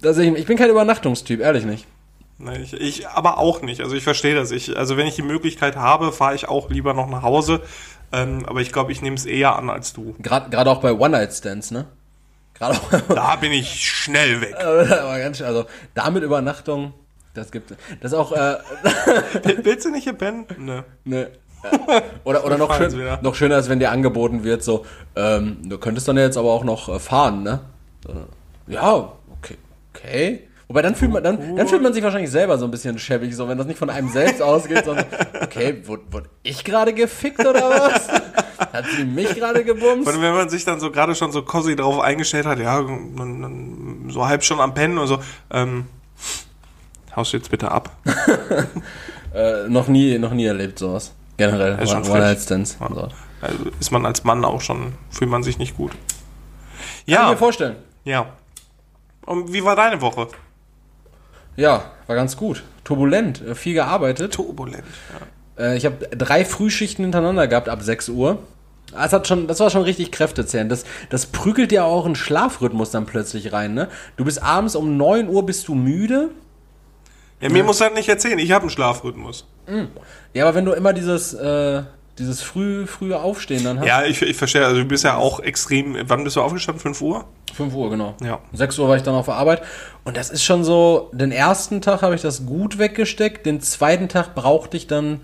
Das 0.00 0.18
ich, 0.18 0.32
ich 0.34 0.46
bin 0.46 0.56
kein 0.58 0.70
Übernachtungstyp, 0.70 1.40
ehrlich 1.40 1.64
nicht. 1.64 1.86
Nee, 2.38 2.58
ich, 2.58 2.74
ich 2.74 3.08
aber 3.08 3.38
auch 3.38 3.62
nicht. 3.62 3.80
Also 3.80 3.94
ich 3.94 4.04
verstehe 4.04 4.34
das. 4.34 4.50
Ich, 4.50 4.76
also 4.76 4.96
wenn 4.96 5.06
ich 5.06 5.14
die 5.14 5.22
Möglichkeit 5.22 5.76
habe, 5.76 6.12
fahre 6.12 6.34
ich 6.34 6.48
auch 6.48 6.68
lieber 6.68 6.92
noch 6.92 7.08
nach 7.08 7.22
Hause. 7.22 7.62
Ähm, 8.12 8.44
aber 8.46 8.60
ich 8.60 8.72
glaube, 8.72 8.92
ich 8.92 9.02
nehme 9.02 9.16
es 9.16 9.24
eher 9.24 9.56
an 9.56 9.70
als 9.70 9.92
du. 9.92 10.14
Gerade 10.20 10.70
auch 10.70 10.80
bei 10.80 10.92
One-Night-Stands, 10.92 11.70
ne? 11.70 11.86
Gerade 12.54 12.76
auch. 12.76 13.14
Da 13.14 13.36
bin 13.36 13.52
ich 13.52 13.88
schnell 13.88 14.40
weg. 14.40 14.54
aber 14.60 15.18
ganz 15.18 15.38
schön, 15.38 15.46
also 15.46 15.66
damit 15.94 16.22
Übernachtung, 16.22 16.92
das 17.34 17.50
gibt 17.50 17.70
Das 18.00 18.12
ist 18.12 18.18
auch, 18.18 18.32
äh, 18.32 18.56
Willst 19.62 19.84
du 19.84 19.90
nicht 19.90 20.04
hier 20.04 20.12
pennen? 20.12 20.46
Ne. 20.58 20.84
ne. 21.04 21.30
Oder, 22.24 22.44
oder 22.44 22.58
noch, 22.58 22.74
schön, 22.76 23.18
noch 23.22 23.34
schöner 23.34 23.58
ist, 23.58 23.68
wenn 23.68 23.78
dir 23.78 23.90
angeboten 23.90 24.44
wird, 24.44 24.62
so, 24.62 24.84
ähm, 25.16 25.58
du 25.64 25.78
könntest 25.78 26.06
dann 26.06 26.16
jetzt 26.16 26.36
aber 26.36 26.50
auch 26.50 26.64
noch 26.64 26.88
äh, 26.88 26.98
fahren, 26.98 27.42
ne? 27.42 27.60
So, 28.06 28.12
Ja, 28.66 29.12
okay, 29.32 29.56
okay. 29.92 30.48
Wobei 30.68 30.82
dann 30.82 30.94
fühlt 30.94 31.12
man, 31.12 31.22
dann, 31.22 31.56
dann 31.56 31.68
fühlt 31.68 31.82
man 31.82 31.92
sich 31.92 32.02
wahrscheinlich 32.02 32.30
selber 32.30 32.56
so 32.58 32.64
ein 32.64 32.70
bisschen 32.70 32.98
schäbig, 32.98 33.34
so 33.36 33.48
wenn 33.48 33.58
das 33.58 33.66
nicht 33.66 33.78
von 33.78 33.90
einem 33.90 34.08
selbst 34.08 34.40
ausgeht, 34.40 34.84
sondern 34.84 35.06
okay, 35.42 35.82
wurde, 35.84 36.02
wurde 36.10 36.28
ich 36.42 36.64
gerade 36.64 36.94
gefickt 36.94 37.40
oder 37.40 37.68
was? 37.70 38.08
Hat 38.72 38.86
sie 38.96 39.04
mich 39.04 39.34
gerade 39.34 39.62
gebumst? 39.64 40.08
Und 40.08 40.22
wenn 40.22 40.32
man 40.32 40.48
sich 40.48 40.64
dann 40.64 40.80
so 40.80 40.90
gerade 40.90 41.14
schon 41.14 41.32
so 41.32 41.42
cozy 41.42 41.76
drauf 41.76 42.00
eingestellt 42.00 42.46
hat, 42.46 42.58
ja, 42.58 42.84
so 44.08 44.26
halb 44.26 44.42
schon 44.42 44.60
am 44.60 44.74
Pennen 44.74 44.98
und 44.98 45.06
so, 45.06 45.18
ähm, 45.50 45.86
haust 47.16 47.32
du 47.32 47.36
jetzt 47.36 47.50
bitte 47.50 47.70
ab. 47.70 47.90
Äh, 49.34 49.68
noch 49.68 49.88
nie, 49.88 50.16
noch 50.16 50.30
nie 50.32 50.44
erlebt 50.46 50.78
sowas. 50.78 51.10
Generell. 51.36 51.76
ist 51.82 51.88
schon 51.90 52.02
One- 52.02 52.04
frech. 52.04 52.14
One-Night-Stands. 52.14 52.76
Ja. 52.80 52.88
So. 52.94 53.08
Also 53.40 53.58
ist 53.80 53.90
man 53.90 54.06
als 54.06 54.22
Mann 54.22 54.44
auch 54.44 54.60
schon, 54.60 54.92
fühlt 55.10 55.28
man 55.28 55.42
sich 55.42 55.58
nicht 55.58 55.76
gut. 55.76 55.90
Kann 55.90 55.98
ich 57.04 57.06
mir 57.08 57.14
Ja, 57.14 57.34
vorstellen. 57.36 57.74
ja. 58.04 58.26
Und 59.26 59.52
wie 59.52 59.64
war 59.64 59.74
deine 59.74 60.00
Woche? 60.00 60.28
Ja, 61.56 61.82
war 62.06 62.14
ganz 62.14 62.36
gut. 62.36 62.62
Turbulent, 62.84 63.40
äh, 63.44 63.56
viel 63.56 63.74
gearbeitet. 63.74 64.34
Turbulent. 64.34 64.84
Ja. 65.58 65.64
Äh, 65.64 65.76
ich 65.78 65.84
habe 65.86 66.06
drei 66.16 66.44
Frühschichten 66.44 67.04
hintereinander 67.04 67.48
gehabt 67.48 67.68
ab 67.68 67.82
6 67.82 68.10
Uhr. 68.10 68.38
Das, 68.92 69.12
hat 69.12 69.26
schon, 69.26 69.48
das 69.48 69.58
war 69.58 69.70
schon 69.70 69.82
richtig 69.82 70.12
kräftezehrend. 70.12 70.70
Das, 70.70 70.84
das 71.10 71.26
prügelt 71.26 71.72
ja 71.72 71.82
auch 71.82 72.06
einen 72.06 72.14
Schlafrhythmus 72.14 72.92
dann 72.92 73.06
plötzlich 73.06 73.52
rein. 73.52 73.74
Ne? 73.74 73.88
Du 74.16 74.24
bist 74.24 74.40
abends 74.40 74.76
um 74.76 74.96
9 74.96 75.28
Uhr 75.28 75.44
bist 75.44 75.66
du 75.66 75.74
müde. 75.74 76.30
Ja, 77.44 77.50
mir 77.50 77.62
muss 77.62 77.80
halt 77.82 77.94
nicht 77.94 78.08
erzählen, 78.08 78.38
ich 78.38 78.52
habe 78.52 78.62
einen 78.62 78.70
Schlafrhythmus. 78.70 79.46
Ja, 80.32 80.44
aber 80.44 80.54
wenn 80.54 80.64
du 80.64 80.72
immer 80.72 80.94
dieses, 80.94 81.34
äh, 81.34 81.82
dieses 82.18 82.40
früh, 82.40 82.86
frühe 82.86 83.20
Aufstehen 83.20 83.64
dann 83.64 83.80
hast. 83.80 83.86
Ja, 83.86 84.02
ich, 84.04 84.22
ich 84.22 84.36
verstehe, 84.36 84.64
also 84.64 84.80
du 84.80 84.86
bist 84.86 85.04
ja 85.04 85.16
auch 85.16 85.40
extrem, 85.40 85.94
wann 86.08 86.24
bist 86.24 86.36
du 86.36 86.40
aufgestanden? 86.40 86.80
5 86.80 87.02
Uhr? 87.02 87.26
5 87.54 87.74
Uhr, 87.74 87.90
genau. 87.90 88.14
Ja. 88.24 88.38
6 88.54 88.78
Uhr 88.78 88.88
war 88.88 88.96
ich 88.96 89.02
dann 89.02 89.14
auf 89.14 89.26
der 89.26 89.34
Arbeit. 89.34 89.62
Und 90.04 90.16
das 90.16 90.30
ist 90.30 90.42
schon 90.42 90.64
so, 90.64 91.10
den 91.12 91.32
ersten 91.32 91.82
Tag 91.82 92.00
habe 92.00 92.14
ich 92.14 92.22
das 92.22 92.46
gut 92.46 92.78
weggesteckt. 92.78 93.44
Den 93.44 93.60
zweiten 93.60 94.08
Tag 94.08 94.34
brauchte 94.34 94.78
ich 94.78 94.86
dann 94.86 95.20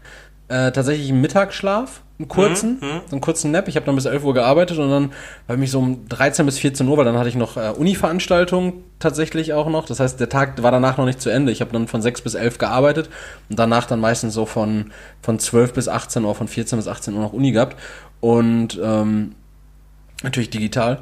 äh, 0.49 0.73
tatsächlich 0.73 1.09
einen 1.09 1.23
Mittagsschlaf, 1.23 2.03
einen 2.21 2.29
kurzen, 2.29 2.79
so 2.81 3.13
einen 3.13 3.21
kurzen 3.23 3.51
Nap. 3.51 3.67
Ich 3.69 3.77
habe 3.77 3.87
dann 3.87 3.95
bis 3.95 4.05
11 4.05 4.25
Uhr 4.25 4.35
gearbeitet 4.35 4.79
und 4.79 4.91
dann 4.91 5.13
war 5.47 5.57
mich 5.57 5.71
so 5.71 5.79
um 5.79 6.07
13 6.09 6.45
bis 6.45 6.59
14 6.59 6.87
Uhr, 6.87 6.97
weil 6.99 7.07
dann 7.07 7.17
hatte 7.17 7.31
ich 7.31 7.35
noch 7.35 7.57
äh, 7.57 7.71
Uni-Veranstaltungen 7.71 8.85
tatsächlich 8.99 9.55
auch 9.55 9.71
noch. 9.71 9.87
Das 9.87 10.01
heißt, 10.01 10.21
der 10.21 10.29
Tag 10.29 10.63
war 10.63 10.71
danach 10.71 10.99
noch 10.99 11.07
nicht 11.07 11.21
zu 11.21 11.31
Ende. 11.31 11.51
Ich 11.51 11.63
habe 11.63 11.73
dann 11.73 11.89
von 11.89 12.03
6 12.03 12.21
bis 12.21 12.35
11 12.35 12.59
gearbeitet 12.59 13.09
und 13.49 13.59
danach 13.59 13.87
dann 13.87 14.01
meistens 14.01 14.35
so 14.35 14.45
von, 14.45 14.93
von 15.23 15.39
12 15.39 15.73
bis 15.73 15.89
18 15.89 16.23
Uhr, 16.25 16.35
von 16.35 16.47
14 16.47 16.79
bis 16.79 16.89
18 16.89 17.15
Uhr 17.15 17.23
noch 17.23 17.33
Uni 17.33 17.53
gehabt. 17.53 17.79
Und 18.21 18.79
ähm, 18.83 19.35
natürlich 20.23 20.51
digital. 20.51 20.99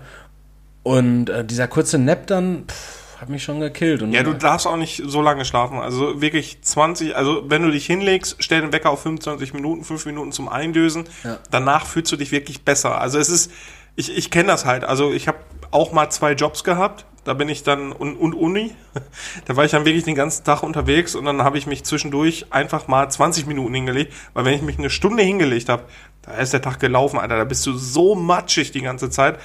Und 0.85 1.31
äh, 1.31 1.45
dieser 1.45 1.67
kurze 1.67 1.99
Nap 1.99 2.29
dann 2.29 2.65
pff, 2.69 2.98
hat 3.21 3.29
mich 3.29 3.43
schon 3.43 3.61
gekillt. 3.61 4.03
Und, 4.03 4.13
Ja, 4.13 4.23
du 4.23 4.33
darfst 4.33 4.67
auch 4.67 4.77
nicht 4.77 5.03
so 5.05 5.21
lange 5.21 5.45
schlafen. 5.45 5.79
Also 5.79 6.21
wirklich 6.21 6.63
20, 6.63 7.17
also 7.17 7.43
wenn 7.49 7.63
du 7.63 7.71
dich 7.71 7.87
hinlegst, 7.87 8.37
stell 8.39 8.61
den 8.61 8.73
Wecker 8.73 8.91
auf 8.91 9.03
25 9.03 9.55
Minuten, 9.55 9.85
5 9.85 10.07
Minuten 10.07 10.33
zum 10.33 10.49
Eindösen. 10.49 11.05
Ja. 11.25 11.39
Danach 11.51 11.87
fühlst 11.87 12.13
du 12.13 12.17
dich 12.17 12.31
wirklich 12.31 12.63
besser. 12.63 13.01
Also 13.01 13.19
es 13.19 13.29
ist, 13.29 13.51
ich, 13.97 14.17
ich 14.17 14.31
kenne 14.31 14.49
das 14.49 14.65
halt. 14.65 14.85
Also 14.85 15.13
ich 15.13 15.27
habe 15.27 15.39
auch 15.71 15.93
mal 15.93 16.11
zwei 16.11 16.33
Jobs 16.33 16.63
gehabt. 16.63 17.05
Da 17.25 17.35
bin 17.35 17.49
ich 17.49 17.63
dann 17.63 17.93
und, 17.93 18.17
und 18.17 18.35
Uni. 18.35 18.73
Da 19.47 19.57
war 19.57 19.65
ich 19.65 19.71
dann 19.71 19.85
wirklich 19.85 20.05
den 20.05 20.15
ganzen 20.15 20.45
Tag 20.45 20.63
unterwegs 20.63 21.15
und 21.15 21.25
dann 21.25 21.43
habe 21.43 21.59
ich 21.59 21.67
mich 21.67 21.85
zwischendurch 21.85 22.47
einfach 22.51 22.87
mal 22.89 23.09
20 23.09 23.47
Minuten 23.47 23.75
hingelegt, 23.75 24.13
weil 24.35 24.45
wenn 24.45 24.55
ich 24.55 24.63
mich 24.63 24.79
eine 24.79 24.91
Stunde 24.91 25.23
hingelegt 25.23 25.69
habe, 25.69 25.85
da 26.23 26.33
ist 26.35 26.53
der 26.53 26.63
Tag 26.63 26.81
gelaufen, 26.81 27.19
Alter. 27.19 27.37
Da 27.39 27.45
bist 27.45 27.67
du 27.67 27.73
so 27.73 28.15
matschig 28.15 28.73
die 28.73 28.83
ganze 28.83 29.11
Zeit 29.11 29.39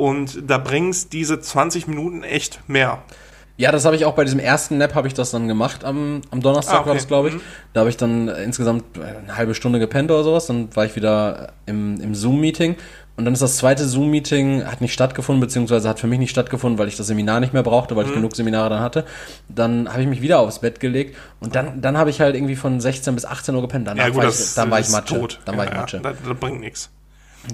und 0.00 0.50
da 0.50 0.58
bringst 0.58 1.12
diese 1.12 1.40
20 1.40 1.86
Minuten 1.86 2.22
echt 2.22 2.60
mehr. 2.68 3.02
Ja, 3.56 3.70
das 3.72 3.84
habe 3.84 3.94
ich 3.94 4.06
auch 4.06 4.14
bei 4.14 4.24
diesem 4.24 4.40
ersten 4.40 4.78
Nap 4.78 4.94
habe 4.94 5.06
ich 5.06 5.12
das 5.12 5.30
dann 5.32 5.46
gemacht 5.46 5.84
am, 5.84 6.22
am 6.30 6.40
Donnerstag 6.40 6.76
Ah, 6.76 6.78
okay. 6.80 6.88
war 6.88 6.94
das, 6.94 7.06
glaube 7.08 7.28
ich. 7.28 7.34
Mhm. 7.34 7.40
Da 7.74 7.80
habe 7.80 7.90
ich 7.90 7.98
dann 7.98 8.28
äh, 8.28 8.42
insgesamt 8.42 8.84
äh, 8.96 9.02
eine 9.02 9.36
halbe 9.36 9.54
Stunde 9.54 9.78
gepennt 9.78 10.10
oder 10.10 10.24
sowas. 10.24 10.46
Dann 10.46 10.74
war 10.74 10.86
ich 10.86 10.96
wieder 10.96 11.52
im, 11.66 12.00
im 12.00 12.14
Zoom-Meeting. 12.14 12.76
Und 13.18 13.26
dann 13.26 13.34
ist 13.34 13.42
das 13.42 13.58
zweite 13.58 13.86
Zoom-Meeting, 13.86 14.64
hat 14.64 14.80
nicht 14.80 14.94
stattgefunden, 14.94 15.42
beziehungsweise 15.42 15.90
hat 15.90 16.00
für 16.00 16.06
mich 16.06 16.18
nicht 16.18 16.30
stattgefunden, 16.30 16.78
weil 16.78 16.88
ich 16.88 16.96
das 16.96 17.08
Seminar 17.08 17.40
nicht 17.40 17.52
mehr 17.52 17.62
brauchte, 17.62 17.92
Mhm. 17.92 17.98
weil 17.98 18.06
ich 18.06 18.14
genug 18.14 18.34
Seminare 18.34 18.70
dann 18.70 18.80
hatte. 18.80 19.04
Dann 19.50 19.90
habe 19.90 20.00
ich 20.00 20.08
mich 20.08 20.22
wieder 20.22 20.38
aufs 20.38 20.60
Bett 20.60 20.80
gelegt 20.80 21.18
und 21.40 21.54
dann, 21.54 21.82
dann 21.82 21.98
habe 21.98 22.08
ich 22.08 22.22
halt 22.22 22.34
irgendwie 22.34 22.56
von 22.56 22.80
16 22.80 23.14
bis 23.14 23.26
18 23.26 23.54
Uhr 23.54 23.60
gepennt. 23.60 23.86
Danach 23.88 24.04
Ja, 24.04 24.08
gut, 24.10 24.22
war 24.22 24.30
ich, 24.30 24.54
dann 24.54 24.70
war 24.70 24.80
ich 24.80 24.88
Matsche. 24.88 25.18
tot. 25.18 25.40
Dann 25.44 25.56
ja, 25.56 25.58
war 25.58 25.64
ich 25.66 25.72
ja, 25.72 25.80
Matsche. 25.80 26.00
Das, 26.00 26.14
das 26.26 26.38
bringt 26.38 26.60
nichts. 26.60 26.88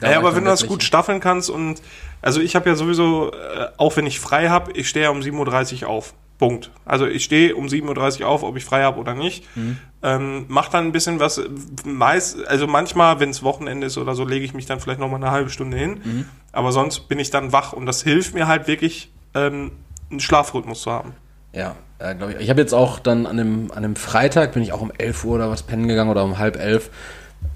Ja, 0.03 0.19
aber 0.19 0.35
wenn 0.35 0.45
du 0.45 0.51
das 0.51 0.67
gut 0.67 0.83
staffeln 0.83 1.21
kannst 1.21 1.51
und 1.51 1.81
also 2.23 2.41
ich 2.41 2.57
habe 2.57 2.69
ja 2.69 2.75
sowieso, 2.75 3.33
äh, 3.33 3.69
auch 3.77 3.97
wenn 3.97 4.07
ich 4.07 4.21
frei 4.21 4.49
habe, 4.49 4.73
ich 4.73 4.89
stehe 4.89 5.05
ja 5.05 5.11
um 5.11 5.21
7.30 5.21 5.83
Uhr 5.83 5.89
auf. 5.89 6.15
Punkt. 6.39 6.71
Also 6.85 7.07
ich 7.07 7.25
stehe 7.25 7.57
um 7.57 7.67
7.30 7.67 8.21
Uhr 8.21 8.29
auf, 8.29 8.43
ob 8.43 8.57
ich 8.57 8.65
frei 8.65 8.83
habe 8.83 9.01
oder 9.01 9.15
nicht. 9.15 9.45
Mhm. 9.57 9.79
Ähm, 10.03 10.45
mach 10.49 10.69
dann 10.69 10.85
ein 10.85 10.93
bisschen 10.93 11.19
was. 11.19 11.41
Meist, 11.85 12.47
also 12.47 12.67
manchmal, 12.67 13.21
wenn 13.21 13.31
es 13.31 13.43
Wochenende 13.43 13.87
ist 13.87 13.97
oder 13.97 14.15
so, 14.15 14.25
lege 14.25 14.45
ich 14.45 14.53
mich 14.53 14.67
dann 14.67 14.79
vielleicht 14.79 15.01
noch 15.01 15.09
mal 15.09 15.17
eine 15.17 15.31
halbe 15.31 15.51
Stunde 15.51 15.79
hin. 15.79 16.01
Mhm. 16.05 16.25
Aber 16.53 16.73
sonst 16.73 17.09
bin 17.09 17.19
ich 17.19 17.31
dann 17.31 17.53
wach 17.53 17.73
und 17.73 17.87
das 17.87 18.03
hilft 18.03 18.35
mir 18.35 18.47
halt 18.47 18.67
wirklich, 18.67 19.11
ähm, 19.35 19.73
einen 20.11 20.21
Schlafrhythmus 20.21 20.83
zu 20.83 20.93
haben. 20.93 21.15
Ja, 21.53 21.75
äh, 21.99 22.15
glaube 22.15 22.35
ich. 22.35 22.41
Ich 22.41 22.51
habe 22.51 22.61
jetzt 22.61 22.75
auch 22.75 22.99
dann 22.99 23.27
an 23.27 23.39
dem, 23.39 23.73
an 23.73 23.83
dem 23.83 23.97
Freitag, 23.97 24.53
bin 24.53 24.63
ich 24.63 24.73
auch 24.73 24.83
um 24.83 24.93
11 24.97 25.25
Uhr 25.25 25.37
oder 25.37 25.51
was 25.51 25.63
pennen 25.63 25.89
gegangen 25.89 26.11
oder 26.11 26.23
um 26.23 26.39
halb 26.39 26.57
elf. 26.57 26.91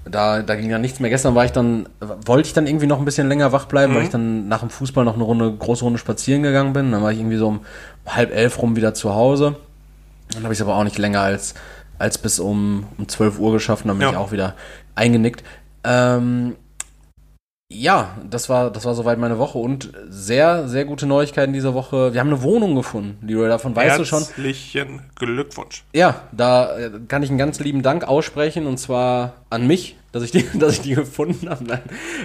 Da, 0.09 0.41
da 0.41 0.55
ging 0.55 0.69
ja 0.69 0.79
nichts 0.79 0.99
mehr. 0.99 1.09
Gestern 1.11 1.35
war 1.35 1.45
ich 1.45 1.51
dann, 1.51 1.87
wollte 2.25 2.47
ich 2.47 2.53
dann 2.53 2.65
irgendwie 2.65 2.87
noch 2.87 2.97
ein 2.99 3.05
bisschen 3.05 3.27
länger 3.27 3.51
wach 3.51 3.65
bleiben, 3.65 3.93
weil 3.93 4.03
ich 4.03 4.09
dann 4.09 4.47
nach 4.47 4.61
dem 4.61 4.69
Fußball 4.71 5.05
noch 5.05 5.13
eine 5.13 5.23
Runde, 5.23 5.51
große 5.53 5.83
Runde 5.83 5.99
spazieren 5.99 6.41
gegangen 6.41 6.73
bin. 6.73 6.91
Dann 6.91 7.03
war 7.03 7.11
ich 7.11 7.19
irgendwie 7.19 7.37
so 7.37 7.47
um 7.47 7.59
halb 8.07 8.33
elf 8.33 8.59
rum 8.61 8.75
wieder 8.75 8.93
zu 8.95 9.13
Hause. 9.13 9.55
Dann 10.33 10.43
habe 10.43 10.53
ich 10.53 10.59
es 10.59 10.65
aber 10.65 10.75
auch 10.75 10.83
nicht 10.83 10.97
länger 10.97 11.21
als, 11.21 11.53
als 11.99 12.17
bis 12.17 12.39
um, 12.39 12.85
um 12.97 13.07
12 13.07 13.37
Uhr 13.39 13.51
geschafft. 13.53 13.83
und 13.85 13.89
Dann 13.89 13.97
bin 13.99 14.07
Ja. 14.07 14.11
ich 14.13 14.17
auch 14.17 14.31
wieder 14.31 14.55
eingenickt. 14.95 15.43
Ähm, 15.83 16.55
ja, 17.73 18.17
das 18.29 18.49
war, 18.49 18.69
das 18.69 18.83
war 18.85 18.93
soweit 18.93 19.17
meine 19.17 19.37
Woche 19.37 19.57
und 19.57 19.91
sehr, 20.09 20.67
sehr 20.67 20.83
gute 20.85 21.05
Neuigkeiten 21.05 21.53
diese 21.53 21.73
Woche. 21.73 22.13
Wir 22.13 22.19
haben 22.19 22.27
eine 22.27 22.41
Wohnung 22.41 22.75
gefunden, 22.75 23.17
Leroy, 23.25 23.47
davon 23.47 23.75
weißt 23.75 23.99
du 23.99 24.05
schon. 24.05 24.19
Herzlichen 24.19 25.01
Glückwunsch. 25.15 25.83
Ja, 25.93 26.21
da 26.31 26.77
äh, 26.77 26.91
kann 27.07 27.23
ich 27.23 27.29
einen 27.29 27.37
ganz 27.37 27.59
lieben 27.59 27.81
Dank 27.81 28.03
aussprechen 28.03 28.67
und 28.67 28.77
zwar 28.77 29.33
an 29.49 29.67
mich, 29.67 29.95
dass 30.11 30.23
ich 30.23 30.31
die, 30.31 30.45
dass 30.59 30.73
ich 30.73 30.81
die 30.81 30.95
gefunden 30.95 31.49
habe. 31.49 31.63
Nein. 31.63 31.81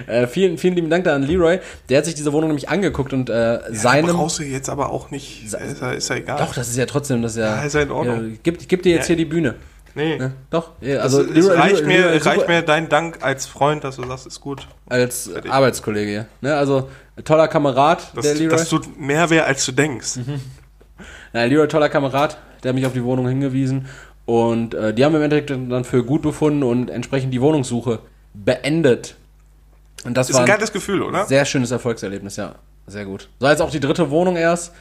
Äh, 0.07 0.27
vielen, 0.27 0.57
vielen 0.57 0.75
lieben 0.75 0.89
Dank 0.89 1.05
da 1.05 1.15
an 1.15 1.23
Leroy. 1.23 1.59
Der 1.87 1.99
hat 1.99 2.05
sich 2.05 2.15
diese 2.15 2.33
Wohnung 2.33 2.49
nämlich 2.49 2.67
angeguckt 2.67 3.13
und 3.13 3.29
äh, 3.29 3.59
seinem. 3.71 4.17
Brauchst 4.17 4.39
du 4.39 4.43
jetzt 4.43 4.69
aber 4.69 4.91
auch 4.91 5.11
nicht. 5.11 5.45
Ist 5.45 5.53
ja, 5.81 5.91
ist 5.91 6.09
ja 6.09 6.15
egal. 6.17 6.39
Doch, 6.39 6.53
das 6.53 6.67
ist 6.67 6.77
ja 6.77 6.85
trotzdem, 6.85 7.21
das 7.21 7.33
ist 7.33 7.37
ja. 7.39 7.55
Ja, 7.55 7.63
ist 7.63 7.73
ja 7.73 7.81
in 7.81 7.91
Ordnung. 7.91 8.31
Ja, 8.31 8.37
gib, 8.43 8.67
gib 8.67 8.83
dir 8.83 8.93
jetzt 8.95 9.03
Ja. 9.03 9.15
hier 9.15 9.17
die 9.17 9.25
Bühne. 9.25 9.55
Nee. 9.97 10.17
Ne? 10.17 10.33
Doch, 10.51 10.71
ja, 10.79 10.99
Also, 10.99 11.19
also 11.19 11.33
es 11.33 11.49
reicht, 11.49 11.85
mir, 11.85 11.97
Leroy 12.11 12.17
reicht 12.19 12.47
mir 12.47 12.61
dein 12.61 12.87
Dank 12.87 13.23
als 13.23 13.47
Freund, 13.47 13.83
dass 13.83 13.95
du 13.97 14.05
sagst, 14.07 14.27
ist 14.27 14.39
gut. 14.39 14.67
als 14.87 15.29
Arbeitskollege 15.49 16.09
hier. 16.11 16.25
Ne? 16.41 16.55
Also 16.55 16.87
toller 17.25 17.47
Kamerad, 17.47 18.11
Das, 18.15 18.23
der 18.23 18.35
Leroy. 18.35 18.49
das 18.57 18.69
tut 18.69 18.99
mehr 18.99 19.29
weh, 19.29 19.39
als 19.39 19.65
du 19.65 19.71
denkst. 19.71 20.19
Ja, 21.33 21.43
Leroy, 21.43 21.67
toller 21.67 21.89
Kamerad, 21.89 22.37
der 22.63 22.69
hat 22.69 22.75
mich 22.75 22.85
auf 22.85 22.93
die 22.93 23.03
Wohnung 23.03 23.27
hingewiesen. 23.27 23.87
Und 24.25 24.73
äh, 24.73 24.93
die 24.93 25.03
haben 25.03 25.15
im 25.15 25.21
Endeffekt 25.21 25.49
dann 25.49 25.83
für 25.83 26.03
gut 26.03 26.21
befunden 26.21 26.63
und 26.63 26.89
entsprechend 26.89 27.33
die 27.33 27.41
Wohnungssuche 27.41 27.99
beendet. 28.33 29.15
Und 30.03 30.15
das 30.15 30.29
Ist 30.29 30.35
war 30.35 30.41
ein 30.43 30.47
geiles 30.47 30.71
Gefühl, 30.71 31.01
oder? 31.01 31.25
sehr 31.25 31.43
schönes 31.45 31.71
Erfolgserlebnis, 31.71 32.35
ja. 32.35 32.55
Sehr 32.87 33.05
gut. 33.05 33.29
So 33.39 33.47
jetzt 33.47 33.61
auch 33.61 33.71
die 33.71 33.79
dritte 33.79 34.09
Wohnung 34.11 34.35
erst, 34.37 34.73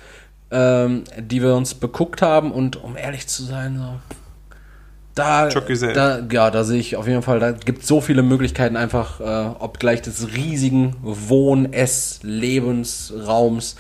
ähm, 0.51 1.05
die 1.19 1.43
wir 1.43 1.55
uns 1.55 1.75
beguckt 1.75 2.23
haben. 2.23 2.53
Und 2.53 2.83
um 2.83 2.97
ehrlich 2.97 3.27
zu 3.29 3.43
sein, 3.45 3.79
so, 3.79 4.17
da, 5.17 5.49
da, 5.95 6.21
ja, 6.31 6.51
da 6.51 6.63
sehe 6.63 6.79
ich 6.79 6.95
auf 6.97 7.09
jeden 7.09 7.23
Fall, 7.23 7.41
da 7.41 7.53
gibt 7.53 7.87
so 7.87 8.01
viele 8.03 8.23
Möglichkeiten 8.23 8.77
einfach, 8.77 9.21
äh, 9.21 9.49
obgleich 9.59 10.03
des 10.03 10.35
riesigen 10.35 10.95
Wohn-, 11.03 11.73
Ess-, 11.73 12.21
Lebensraums. 12.23 13.77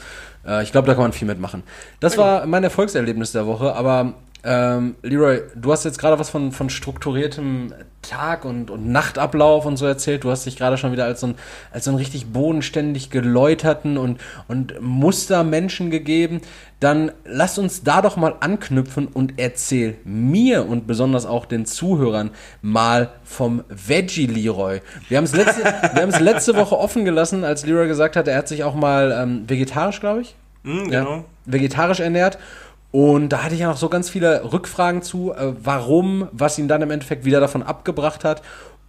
Äh, 0.46 0.62
ich 0.62 0.72
glaube, 0.72 0.86
da 0.86 0.94
kann 0.94 1.02
man 1.02 1.12
viel 1.12 1.28
mitmachen. 1.28 1.62
Das 2.00 2.16
war 2.16 2.46
mein 2.46 2.64
Erfolgserlebnis 2.64 3.32
der 3.32 3.46
Woche, 3.46 3.74
aber 3.74 4.14
ähm, 4.48 4.94
Leroy, 5.02 5.42
du 5.56 5.72
hast 5.72 5.84
jetzt 5.84 5.98
gerade 5.98 6.20
was 6.20 6.30
von, 6.30 6.52
von 6.52 6.70
strukturiertem 6.70 7.74
Tag- 8.00 8.44
und, 8.44 8.70
und 8.70 8.88
Nachtablauf 8.88 9.66
und 9.66 9.76
so 9.76 9.86
erzählt. 9.86 10.22
Du 10.22 10.30
hast 10.30 10.46
dich 10.46 10.56
gerade 10.56 10.78
schon 10.78 10.92
wieder 10.92 11.04
als 11.04 11.20
so, 11.20 11.28
ein, 11.28 11.34
als 11.72 11.84
so 11.84 11.90
einen 11.90 11.98
richtig 11.98 12.26
bodenständig 12.26 13.10
geläuterten 13.10 13.98
und, 13.98 14.20
und 14.46 14.80
Mustermenschen 14.80 15.90
gegeben. 15.90 16.42
Dann 16.78 17.10
lass 17.24 17.58
uns 17.58 17.82
da 17.82 18.02
doch 18.02 18.16
mal 18.16 18.36
anknüpfen 18.38 19.08
und 19.08 19.34
erzähl 19.38 19.96
mir 20.04 20.68
und 20.68 20.86
besonders 20.86 21.26
auch 21.26 21.44
den 21.46 21.66
Zuhörern 21.66 22.30
mal 22.62 23.10
vom 23.24 23.64
Veggie 23.68 24.26
Leroy. 24.26 24.80
Wir 25.08 25.16
haben 25.16 25.24
es 25.24 25.34
letzte, 25.34 25.64
wir 25.64 26.20
letzte 26.20 26.54
Woche 26.54 26.78
offen 26.78 27.04
gelassen, 27.04 27.42
als 27.42 27.66
Leroy 27.66 27.88
gesagt 27.88 28.14
hat, 28.14 28.28
er 28.28 28.38
hat 28.38 28.46
sich 28.46 28.62
auch 28.62 28.76
mal 28.76 29.10
ähm, 29.10 29.44
vegetarisch, 29.48 29.98
glaube 29.98 30.20
ich, 30.20 30.36
ja, 30.62 31.02
genau. 31.02 31.24
vegetarisch 31.46 31.98
ernährt. 31.98 32.38
Und 32.92 33.30
da 33.30 33.42
hatte 33.42 33.54
ich 33.54 33.60
ja 33.60 33.68
noch 33.68 33.76
so 33.76 33.88
ganz 33.88 34.08
viele 34.08 34.52
Rückfragen 34.52 35.02
zu, 35.02 35.32
äh, 35.32 35.52
warum, 35.62 36.28
was 36.32 36.58
ihn 36.58 36.68
dann 36.68 36.82
im 36.82 36.90
Endeffekt 36.90 37.24
wieder 37.24 37.40
davon 37.40 37.62
abgebracht 37.62 38.24
hat. 38.24 38.42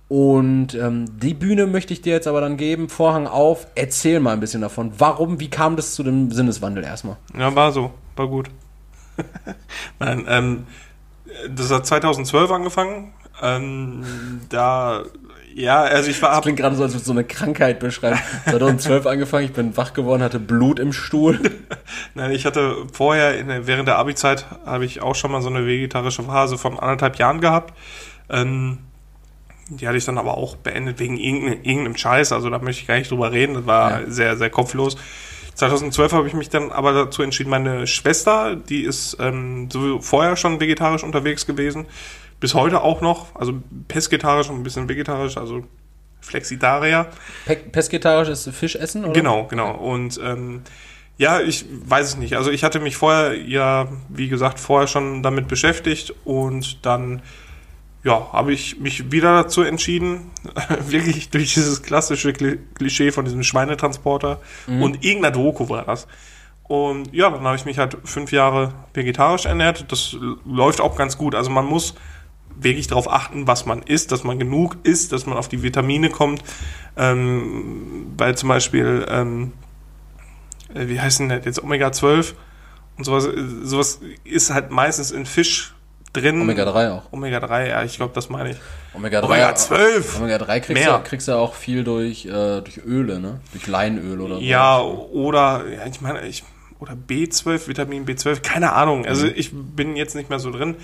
Und 0.09 0.73
ähm, 0.75 1.19
die 1.19 1.33
Bühne 1.33 1.67
möchte 1.67 1.91
ich 1.91 2.01
dir 2.01 2.13
jetzt 2.13 2.27
aber 2.27 2.39
dann 2.39 2.55
geben. 2.55 2.87
Vorhang 2.87 3.27
auf, 3.27 3.67
erzähl 3.75 4.19
mal 4.19 4.33
ein 4.33 4.39
bisschen 4.39 4.61
davon. 4.61 4.93
Warum, 4.97 5.39
wie 5.39 5.49
kam 5.49 5.75
das 5.75 5.95
zu 5.95 6.03
dem 6.03 6.31
Sinneswandel 6.31 6.83
erstmal? 6.83 7.17
Ja, 7.37 7.53
war 7.55 7.71
so. 7.73 7.91
War 8.15 8.27
gut. 8.27 8.49
Nein, 9.99 10.25
ähm, 10.29 10.67
das 11.49 11.71
hat 11.71 11.85
2012 11.85 12.51
angefangen. 12.51 13.13
Ähm, 13.41 14.03
da, 14.49 15.03
ja, 15.57 15.81
also 15.81 16.09
ich 16.09 16.21
war 16.21 16.29
Das 16.29 16.37
ab, 16.37 16.43
klingt 16.43 16.59
gerade 16.59 16.75
so, 16.75 16.83
als 16.83 16.93
würdest 16.93 17.07
du 17.07 17.13
so 17.13 17.17
eine 17.17 17.23
Krankheit 17.23 17.79
beschreiben. 17.79 18.19
2012 18.47 19.05
angefangen, 19.07 19.45
ich 19.45 19.53
bin 19.53 19.75
wach 19.75 19.93
geworden, 19.93 20.21
hatte 20.21 20.39
Blut 20.39 20.79
im 20.79 20.93
Stuhl. 20.93 21.39
nein, 22.13 22.31
ich 22.31 22.45
hatte 22.45 22.75
vorher, 22.93 23.37
in, 23.39 23.47
während 23.65 23.87
der 23.87 23.97
Abi-Zeit, 23.97 24.45
habe 24.65 24.85
ich 24.85 25.01
auch 25.01 25.15
schon 25.15 25.31
mal 25.31 25.41
so 25.41 25.49
eine 25.49 25.65
vegetarische 25.65 26.23
Phase 26.23 26.57
von 26.57 26.79
anderthalb 26.79 27.15
Jahren 27.17 27.41
gehabt. 27.41 27.73
Ähm, 28.29 28.77
die 29.69 29.87
hatte 29.87 29.97
ich 29.97 30.05
dann 30.05 30.17
aber 30.17 30.37
auch 30.37 30.55
beendet 30.57 30.99
wegen 30.99 31.17
irgendeinem, 31.17 31.63
irgendeinem 31.63 31.97
Scheiß. 31.97 32.31
Also 32.31 32.49
da 32.49 32.59
möchte 32.59 32.81
ich 32.83 32.87
gar 32.87 32.97
nicht 32.97 33.09
drüber 33.11 33.31
reden. 33.31 33.55
Das 33.55 33.65
war 33.65 34.01
Ja. 34.01 34.09
sehr, 34.09 34.37
sehr 34.37 34.49
kopflos. 34.49 34.95
2012 35.55 36.13
habe 36.13 36.27
ich 36.27 36.33
mich 36.35 36.49
dann 36.49 36.71
aber 36.71 36.93
dazu 36.93 37.23
entschieden, 37.23 37.49
meine 37.49 37.87
Schwester, 37.87 38.55
die 38.55 38.83
ist 38.83 39.17
ähm, 39.19 39.69
so 39.71 39.99
vorher 40.01 40.35
schon 40.35 40.59
vegetarisch 40.59 41.03
unterwegs 41.03 41.47
gewesen, 41.47 41.87
bis 42.39 42.53
heute 42.53 42.81
auch 42.81 43.01
noch, 43.01 43.35
also 43.35 43.53
pesketarisch 43.87 44.49
und 44.49 44.57
ein 44.57 44.63
bisschen 44.63 44.89
vegetarisch, 44.89 45.37
also 45.37 45.63
Flexitarier. 46.21 47.07
Pe 47.45 47.55
Pesketarisch 47.55 48.29
ist 48.29 48.49
Fisch 48.49 48.75
essen, 48.75 49.05
oder? 49.05 49.13
Genau, 49.13 49.45
genau. 49.45 49.71
Und 49.75 50.19
ähm, 50.23 50.61
ja, 51.17 51.39
ich 51.39 51.65
weiß 51.69 52.07
es 52.09 52.17
nicht. 52.17 52.35
Also 52.35 52.51
ich 52.51 52.63
hatte 52.63 52.79
mich 52.79 52.97
vorher 52.97 53.35
ja, 53.35 53.87
wie 54.09 54.27
gesagt, 54.27 54.59
vorher 54.59 54.87
schon 54.87 55.23
damit 55.23 55.47
beschäftigt 55.47 56.13
und 56.25 56.85
dann 56.85 57.21
ja, 58.03 58.31
habe 58.31 58.53
ich 58.53 58.79
mich 58.79 59.11
wieder 59.11 59.43
dazu 59.43 59.63
entschieden, 59.63 60.31
wirklich 60.87 61.29
durch 61.29 61.53
dieses 61.55 61.81
klassische 61.81 62.29
Kli- 62.29 62.59
Klischee 62.75 63.11
von 63.11 63.25
diesem 63.25 63.43
Schweinetransporter 63.43 64.39
und 64.67 65.03
irgendeiner 65.03 65.31
Doku 65.31 65.67
war 65.69 65.83
das. 65.83 66.07
Und 66.63 67.13
ja, 67.13 67.29
dann 67.29 67.43
habe 67.43 67.55
ich 67.55 67.65
mich 67.65 67.77
halt 67.79 67.97
fünf 68.03 68.31
Jahre 68.31 68.73
vegetarisch 68.93 69.45
ernährt. 69.45 69.85
Das 69.91 70.15
läuft 70.45 70.81
auch 70.81 70.95
ganz 70.97 71.17
gut. 71.17 71.33
Also 71.33 71.49
man 71.49 71.65
muss 71.65 71.95
wirklich 72.59 72.87
darauf 72.87 73.11
achten, 73.11 73.47
was 73.47 73.65
man 73.65 73.81
isst, 73.83 74.11
dass 74.11 74.23
man 74.23 74.39
genug 74.39 74.77
isst, 74.83 75.11
dass 75.11 75.25
man 75.25 75.37
auf 75.37 75.47
die 75.47 75.61
Vitamine 75.63 76.09
kommt. 76.09 76.43
Ähm, 76.95 78.07
weil 78.17 78.35
zum 78.37 78.49
Beispiel, 78.49 79.05
ähm, 79.09 79.53
äh, 80.73 80.87
wie 80.87 80.99
heißt 80.99 81.19
denn 81.19 81.29
das 81.29 81.45
jetzt, 81.45 81.63
Omega-12 81.63 82.33
und 82.97 83.03
sowas, 83.03 83.25
äh, 83.27 83.33
sowas 83.63 83.99
ist 84.23 84.51
halt 84.53 84.71
meistens 84.71 85.11
in 85.11 85.25
Fisch 85.25 85.73
drin. 86.13 86.41
Omega-3 86.41 86.91
auch. 86.91 87.11
Omega-3, 87.11 87.67
ja, 87.69 87.83
ich 87.83 87.97
glaube, 87.97 88.13
das 88.15 88.29
meine 88.29 88.51
ich. 88.51 88.57
Omega-3 88.95 89.23
Omega-12! 89.25 90.17
Omega-3 90.17 90.59
kriegst, 90.61 90.83
Mehr. 90.83 90.97
du, 90.97 91.03
kriegst 91.03 91.27
du 91.27 91.33
auch 91.33 91.53
viel 91.53 91.83
durch, 91.83 92.25
äh, 92.25 92.61
durch 92.61 92.79
Öle, 92.85 93.19
ne? 93.19 93.39
Durch 93.51 93.67
Leinöl 93.67 94.19
oder 94.21 94.35
so. 94.35 94.41
Ja, 94.41 94.81
oder, 94.81 95.65
ja, 95.71 95.85
ich 95.85 96.01
meine, 96.01 96.25
ich, 96.27 96.43
oder 96.79 96.93
B12, 96.93 97.67
Vitamin 97.67 98.05
B12, 98.05 98.41
keine 98.41 98.73
Ahnung. 98.73 99.05
Also 99.05 99.27
Mhm. 99.27 99.33
ich 99.35 99.51
bin 99.53 99.95
jetzt 99.95 100.15
nicht 100.15 100.29
mehr 100.31 100.39
so 100.39 100.49
drin, 100.49 100.75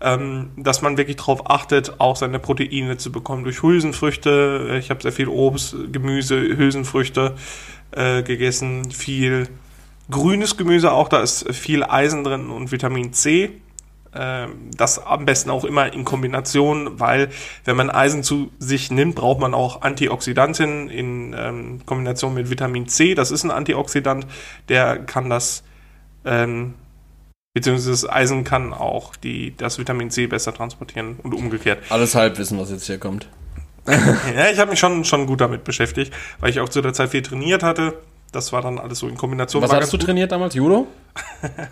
ähm, 0.00 0.50
dass 0.56 0.82
man 0.82 0.96
wirklich 0.96 1.16
darauf 1.16 1.50
achtet, 1.50 2.00
auch 2.00 2.16
seine 2.16 2.38
Proteine 2.38 2.96
zu 2.96 3.10
bekommen 3.10 3.44
durch 3.44 3.62
Hülsenfrüchte. 3.62 4.76
Ich 4.78 4.90
habe 4.90 5.02
sehr 5.02 5.12
viel 5.12 5.28
Obst, 5.28 5.76
Gemüse, 5.92 6.36
Hülsenfrüchte 6.36 7.34
äh, 7.92 8.22
gegessen, 8.22 8.90
viel 8.90 9.48
grünes 10.10 10.56
Gemüse 10.56 10.92
auch, 10.92 11.08
da 11.08 11.20
ist 11.20 11.52
viel 11.52 11.82
Eisen 11.82 12.24
drin 12.24 12.50
und 12.50 12.72
Vitamin 12.72 13.12
C. 13.12 13.60
Ähm, 14.14 14.70
Das 14.76 15.04
am 15.04 15.24
besten 15.24 15.50
auch 15.50 15.64
immer 15.64 15.92
in 15.92 16.04
Kombination, 16.04 17.00
weil 17.00 17.28
wenn 17.64 17.76
man 17.76 17.90
Eisen 17.90 18.22
zu 18.22 18.50
sich 18.58 18.90
nimmt, 18.90 19.14
braucht 19.14 19.40
man 19.40 19.54
auch 19.54 19.82
Antioxidantien 19.82 20.88
in 20.88 21.34
ähm, 21.36 21.80
Kombination 21.86 22.34
mit 22.34 22.50
Vitamin 22.50 22.88
C. 22.88 23.14
Das 23.14 23.30
ist 23.30 23.44
ein 23.44 23.50
Antioxidant, 23.50 24.26
der 24.68 24.98
kann 24.98 25.28
das 25.28 25.64
ähm, 26.24 26.74
Beziehungsweise 27.56 27.90
das 27.90 28.06
Eisen 28.06 28.44
kann 28.44 28.74
auch 28.74 29.16
die, 29.16 29.56
das 29.56 29.78
Vitamin 29.78 30.10
C 30.10 30.26
besser 30.26 30.52
transportieren 30.52 31.16
und 31.22 31.32
umgekehrt. 31.32 31.78
Alles 31.88 32.14
Halbwissen, 32.14 32.58
was 32.58 32.70
jetzt 32.70 32.84
hier 32.84 32.98
kommt. 32.98 33.28
ja, 33.88 34.50
ich 34.52 34.58
habe 34.58 34.72
mich 34.72 34.78
schon, 34.78 35.06
schon 35.06 35.24
gut 35.24 35.40
damit 35.40 35.64
beschäftigt, 35.64 36.12
weil 36.38 36.50
ich 36.50 36.60
auch 36.60 36.68
zu 36.68 36.82
der 36.82 36.92
Zeit 36.92 37.12
viel 37.12 37.22
trainiert 37.22 37.62
hatte. 37.62 37.94
Das 38.30 38.52
war 38.52 38.60
dann 38.60 38.78
alles 38.78 38.98
so 38.98 39.08
in 39.08 39.16
Kombination. 39.16 39.62
Was 39.62 39.72
hast 39.72 39.90
du 39.90 39.96
gut. 39.96 40.04
trainiert 40.04 40.32
damals? 40.32 40.54
Judo? 40.54 40.86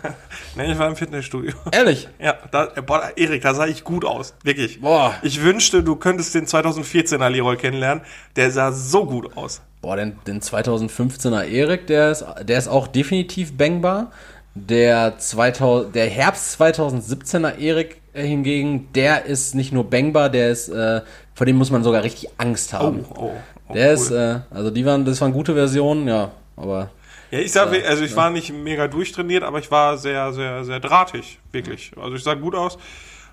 Nee, 0.55 0.71
ich 0.71 0.79
war 0.79 0.87
im 0.87 0.95
Fitnessstudio. 0.95 1.53
Ehrlich? 1.71 2.07
Ja, 2.19 2.35
da, 2.49 2.65
boah, 2.81 3.11
Erik, 3.15 3.43
da 3.43 3.53
sah 3.53 3.67
ich 3.67 3.83
gut 3.83 4.05
aus. 4.05 4.33
Wirklich. 4.41 4.81
Boah. 4.81 5.13
Ich 5.21 5.43
wünschte, 5.43 5.83
du 5.83 5.97
könntest 5.97 6.33
den 6.33 6.47
2014er 6.47 7.29
Leroy 7.29 7.57
kennenlernen. 7.57 8.03
Der 8.37 8.49
sah 8.49 8.71
so 8.71 9.05
gut 9.05 9.37
aus. 9.37 9.61
Boah, 9.81 9.97
den, 9.97 10.17
den 10.25 10.41
2015er 10.41 11.43
Erik, 11.43 11.85
der 11.85 12.09
ist, 12.09 12.25
der 12.41 12.57
ist 12.57 12.69
auch 12.69 12.87
definitiv 12.87 13.55
bangbar. 13.55 14.11
Der, 14.55 15.17
2000, 15.17 15.93
der 15.93 16.09
Herbst 16.09 16.59
2017er 16.59 17.57
Erik 17.57 18.01
äh, 18.13 18.25
hingegen, 18.25 18.87
der 18.93 19.25
ist 19.25 19.53
nicht 19.53 19.73
nur 19.73 19.89
bangbar, 19.89 20.29
der 20.29 20.49
ist, 20.49 20.69
äh, 20.69 21.01
vor 21.33 21.45
dem 21.45 21.57
muss 21.57 21.71
man 21.71 21.83
sogar 21.83 22.03
richtig 22.03 22.29
Angst 22.37 22.71
haben. 22.73 23.05
oh, 23.15 23.31
oh, 23.67 23.73
der 23.73 23.89
cool. 23.89 23.93
ist, 23.93 24.11
äh, 24.11 24.39
also 24.49 24.71
die 24.71 24.85
waren, 24.85 25.03
das 25.03 25.19
waren 25.19 25.33
gute 25.33 25.53
Versionen, 25.53 26.07
ja, 26.07 26.31
aber 26.55 26.89
Ja, 27.31 27.39
ich 27.39 27.51
sag, 27.51 27.67
also 27.85 28.03
ich 28.03 28.15
war 28.15 28.29
nicht 28.29 28.53
mega 28.53 28.87
durchtrainiert, 28.87 29.43
aber 29.43 29.59
ich 29.59 29.69
war 29.69 29.97
sehr, 29.97 30.31
sehr, 30.31 30.63
sehr 30.63 30.79
drahtig, 30.79 31.39
wirklich. 31.51 31.91
Also 32.01 32.15
ich 32.15 32.23
sah 32.23 32.35
gut 32.35 32.55
aus. 32.55 32.77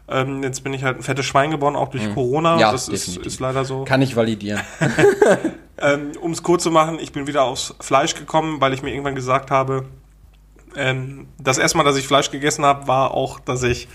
Ähm, 0.08 0.42
jetzt 0.42 0.64
bin 0.64 0.74
ich 0.74 0.82
halt 0.82 0.96
ein 0.96 1.02
fettes 1.04 1.24
Schwein 1.24 1.52
geworden, 1.52 1.76
auch 1.76 1.88
durch 1.88 2.12
Corona. 2.12 2.54
Mhm. 2.54 2.60
Ja, 2.60 2.72
das 2.72 2.88
ist, 2.88 3.16
ist 3.18 3.38
leider 3.38 3.64
so. 3.64 3.84
kann 3.84 4.02
ich 4.02 4.16
validieren. 4.16 4.60
Ähm, 5.82 6.12
um 6.20 6.30
es 6.30 6.44
kurz 6.44 6.62
zu 6.62 6.70
machen, 6.70 7.00
ich 7.00 7.10
bin 7.10 7.26
wieder 7.26 7.42
aufs 7.42 7.74
Fleisch 7.80 8.14
gekommen, 8.14 8.60
weil 8.60 8.72
ich 8.72 8.82
mir 8.82 8.90
irgendwann 8.90 9.16
gesagt 9.16 9.50
habe, 9.50 9.86
ähm, 10.76 11.26
das 11.38 11.58
erste 11.58 11.78
Mal, 11.78 11.84
dass 11.84 11.96
ich 11.96 12.06
Fleisch 12.06 12.30
gegessen 12.30 12.64
habe, 12.64 12.86
war 12.88 13.12
auch, 13.12 13.40
dass 13.40 13.62
ich 13.62 13.88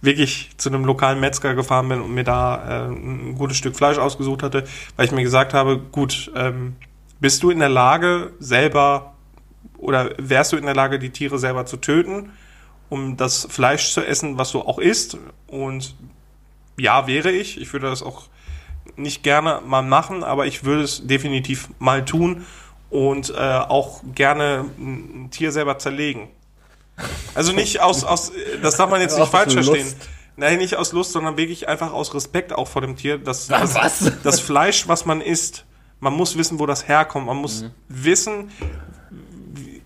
wirklich 0.00 0.50
zu 0.56 0.68
einem 0.68 0.84
lokalen 0.84 1.20
Metzger 1.20 1.54
gefahren 1.54 1.88
bin 1.88 2.00
und 2.00 2.14
mir 2.14 2.24
da 2.24 2.86
äh, 2.86 2.88
ein 2.88 3.34
gutes 3.36 3.56
Stück 3.56 3.76
Fleisch 3.76 3.98
ausgesucht 3.98 4.42
hatte, 4.42 4.64
weil 4.96 5.06
ich 5.06 5.12
mir 5.12 5.22
gesagt 5.22 5.54
habe, 5.54 5.78
gut, 5.78 6.30
ähm, 6.36 6.76
bist 7.20 7.42
du 7.42 7.50
in 7.50 7.58
der 7.58 7.68
Lage, 7.68 8.32
selber 8.38 9.14
oder 9.76 10.10
wärst 10.18 10.52
du 10.52 10.56
in 10.56 10.66
der 10.66 10.74
Lage, 10.74 10.98
die 10.98 11.10
Tiere 11.10 11.38
selber 11.38 11.66
zu 11.66 11.78
töten, 11.78 12.30
um 12.88 13.16
das 13.16 13.46
Fleisch 13.50 13.92
zu 13.92 14.04
essen, 14.04 14.38
was 14.38 14.52
du 14.52 14.60
auch 14.60 14.78
isst? 14.78 15.18
Und 15.46 15.96
ja, 16.78 17.06
wäre 17.06 17.30
ich. 17.30 17.60
Ich 17.60 17.72
würde 17.72 17.88
das 17.88 18.02
auch 18.02 18.28
nicht 18.96 19.22
gerne 19.22 19.60
mal 19.66 19.82
machen, 19.82 20.24
aber 20.24 20.46
ich 20.46 20.64
würde 20.64 20.82
es 20.82 21.06
definitiv 21.06 21.68
mal 21.78 22.04
tun 22.04 22.46
und 22.90 23.30
äh, 23.30 23.34
auch 23.36 24.00
gerne 24.14 24.64
ein 24.78 25.28
Tier 25.30 25.52
selber 25.52 25.78
zerlegen. 25.78 26.28
Also 27.34 27.52
nicht 27.52 27.80
aus, 27.80 28.04
aus 28.04 28.32
das 28.62 28.76
darf 28.76 28.90
man 28.90 29.00
jetzt 29.00 29.18
nicht 29.18 29.30
falsch 29.30 29.52
verstehen. 29.52 29.92
Nein, 30.36 30.58
nicht 30.58 30.76
aus 30.76 30.92
Lust, 30.92 31.12
sondern 31.12 31.36
wirklich 31.36 31.68
einfach 31.68 31.92
aus 31.92 32.14
Respekt 32.14 32.52
auch 32.52 32.68
vor 32.68 32.82
dem 32.82 32.96
Tier. 32.96 33.18
Das, 33.18 33.48
das, 33.48 33.74
Was? 33.74 34.12
das 34.22 34.40
Fleisch, 34.40 34.86
was 34.88 35.04
man 35.04 35.20
isst, 35.20 35.64
man 36.00 36.12
muss 36.12 36.36
wissen, 36.38 36.58
wo 36.60 36.66
das 36.66 36.86
herkommt. 36.86 37.26
Man 37.26 37.36
muss 37.38 37.64
wissen, 37.88 38.50
wie- 38.58 38.66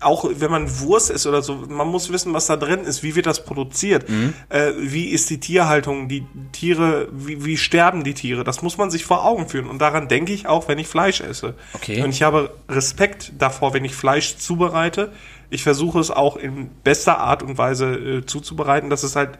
auch 0.03 0.25
wenn 0.29 0.51
man 0.51 0.79
Wurst 0.79 1.09
isst 1.09 1.25
oder 1.27 1.41
so, 1.41 1.55
man 1.67 1.87
muss 1.87 2.11
wissen, 2.11 2.33
was 2.33 2.47
da 2.47 2.55
drin 2.55 2.81
ist, 2.81 3.03
wie 3.03 3.15
wird 3.15 3.25
das 3.25 3.43
produziert, 3.43 4.05
äh, 4.49 4.71
wie 4.77 5.09
ist 5.09 5.29
die 5.29 5.39
Tierhaltung, 5.39 6.07
die 6.07 6.25
Tiere, 6.51 7.07
wie, 7.11 7.45
wie 7.45 7.57
sterben 7.57 8.03
die 8.03 8.13
Tiere, 8.13 8.43
das 8.43 8.61
muss 8.61 8.77
man 8.77 8.91
sich 8.91 9.05
vor 9.05 9.25
Augen 9.25 9.47
führen. 9.47 9.67
Und 9.67 9.79
daran 9.79 10.07
denke 10.07 10.33
ich 10.33 10.47
auch, 10.47 10.67
wenn 10.67 10.79
ich 10.79 10.87
Fleisch 10.87 11.21
esse. 11.21 11.55
Okay. 11.73 12.01
Und 12.01 12.09
ich 12.09 12.23
habe 12.23 12.53
Respekt 12.69 13.33
davor, 13.37 13.73
wenn 13.73 13.85
ich 13.85 13.95
Fleisch 13.95 14.37
zubereite. 14.37 15.11
Ich 15.49 15.63
versuche 15.63 15.99
es 15.99 16.11
auch 16.11 16.37
in 16.37 16.69
bester 16.83 17.19
Art 17.19 17.43
und 17.43 17.57
Weise 17.57 17.93
äh, 17.93 18.25
zuzubereiten, 18.25 18.89
dass 18.89 19.03
es 19.03 19.15
halt 19.15 19.37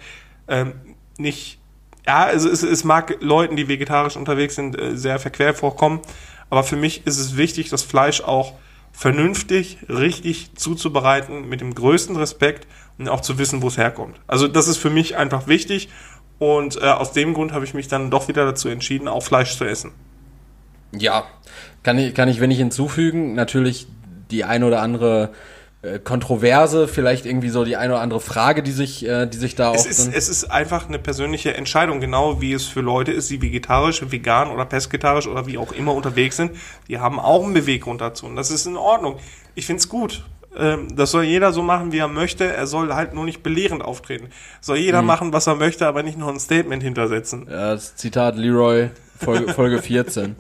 ähm, 0.48 0.74
nicht 1.18 1.60
ja, 2.06 2.26
also 2.26 2.50
es, 2.50 2.64
es 2.64 2.84
mag 2.84 3.18
Leuten, 3.22 3.56
die 3.56 3.68
vegetarisch 3.68 4.18
unterwegs 4.18 4.56
sind, 4.56 4.80
äh, 4.80 4.98
sehr 4.98 5.20
verquer 5.20 5.54
vorkommen. 5.54 6.02
Aber 6.50 6.64
für 6.64 6.76
mich 6.76 7.08
ist 7.08 7.18
es 7.18 7.38
wichtig, 7.38 7.70
das 7.70 7.82
Fleisch 7.82 8.22
auch 8.22 8.54
vernünftig, 8.94 9.80
richtig 9.90 10.56
zuzubereiten, 10.56 11.50
mit 11.50 11.60
dem 11.60 11.76
größten 11.76 12.16
Respekt 12.16 12.68
und 12.98 13.10
auch 13.10 13.22
zu 13.22 13.38
wissen, 13.38 13.62
wo 13.62 13.68
es 13.68 13.78
herkommt. 13.78 14.16
Also 14.28 14.48
das 14.48 14.68
ist 14.68 14.78
für 14.78 14.92
mich 14.92 15.18
einfach 15.18 15.48
wichtig. 15.48 15.90
Und 16.40 16.78
äh, 16.82 16.86
aus 16.86 17.12
dem 17.12 17.34
Grund 17.34 17.52
habe 17.52 17.66
ich 17.66 17.74
mich 17.74 17.88
dann 17.88 18.12
doch 18.12 18.28
wieder 18.28 18.46
dazu 18.46 18.70
entschieden, 18.70 19.08
auch 19.08 19.24
Fleisch 19.24 19.58
zu 19.58 19.66
essen. 19.66 19.92
Ja, 20.92 21.26
kann 21.82 21.98
ich, 21.98 22.14
kann 22.14 22.30
ich 22.30 22.40
wenig 22.40 22.60
hinzufügen. 22.60 23.34
Natürlich 23.34 23.88
die 24.32 24.44
ein 24.44 24.64
oder 24.64 24.82
andere 24.82 25.32
Kontroverse, 26.00 26.88
vielleicht 26.88 27.26
irgendwie 27.26 27.50
so 27.50 27.66
die 27.66 27.76
eine 27.76 27.94
oder 27.94 28.02
andere 28.02 28.22
Frage, 28.22 28.64
die 28.64 28.72
sich, 28.72 29.06
äh, 29.06 29.26
die 29.26 29.38
sich 29.38 29.56
da 29.56 29.70
auch 29.70 29.76
Es 29.76 29.86
ist, 29.86 30.14
es 30.14 30.30
ist 30.30 30.46
einfach 30.46 30.88
eine 30.88 30.98
persönliche 30.98 31.56
Entscheidung, 31.56 32.00
genau 32.00 32.40
wie 32.40 32.54
es 32.54 32.66
für 32.66 32.80
Leute 32.80 33.12
ist, 33.12 33.30
die 33.30 33.42
vegetarisch, 33.42 34.02
vegan 34.10 34.50
oder 34.50 34.66
pesketarisch 34.66 35.28
oder 35.28 35.46
wie 35.46 35.58
auch 35.58 35.74
immer 35.74 35.94
unterwegs 35.94 36.38
sind. 36.38 36.52
Die 36.88 37.00
haben 37.00 37.20
auch 37.20 37.44
einen 37.44 37.54
Beweggrund 37.54 38.00
dazu 38.00 38.26
und 38.26 38.38
das 38.38 38.50
ist 38.50 38.66
in 38.66 38.78
Ordnung. 38.78 39.18
Ich 39.56 39.66
find's 39.66 39.90
gut. 39.90 40.24
Ähm, 40.58 40.96
Das 40.96 41.12
soll 41.12 41.24
jeder 41.24 41.52
so 41.54 41.62
machen, 41.64 41.92
wie 41.92 41.98
er 42.00 42.08
möchte. 42.08 42.46
Er 42.46 42.68
soll 42.68 42.94
halt 42.94 43.14
nur 43.14 43.26
nicht 43.26 43.44
belehrend 43.44 43.84
auftreten. 43.84 44.28
Soll 44.62 44.78
jeder 44.78 45.02
machen, 45.02 45.34
was 45.34 45.48
er 45.48 45.56
möchte, 45.56 45.88
aber 45.88 46.04
nicht 46.04 46.18
noch 46.18 46.28
ein 46.28 46.40
Statement 46.40 46.84
hintersetzen. 46.84 47.48
Ja, 47.50 47.74
das 47.74 47.96
Zitat 47.96 48.36
Leroy, 48.38 48.90
Folge, 49.20 49.54
Folge 49.54 49.82
14. 49.82 50.36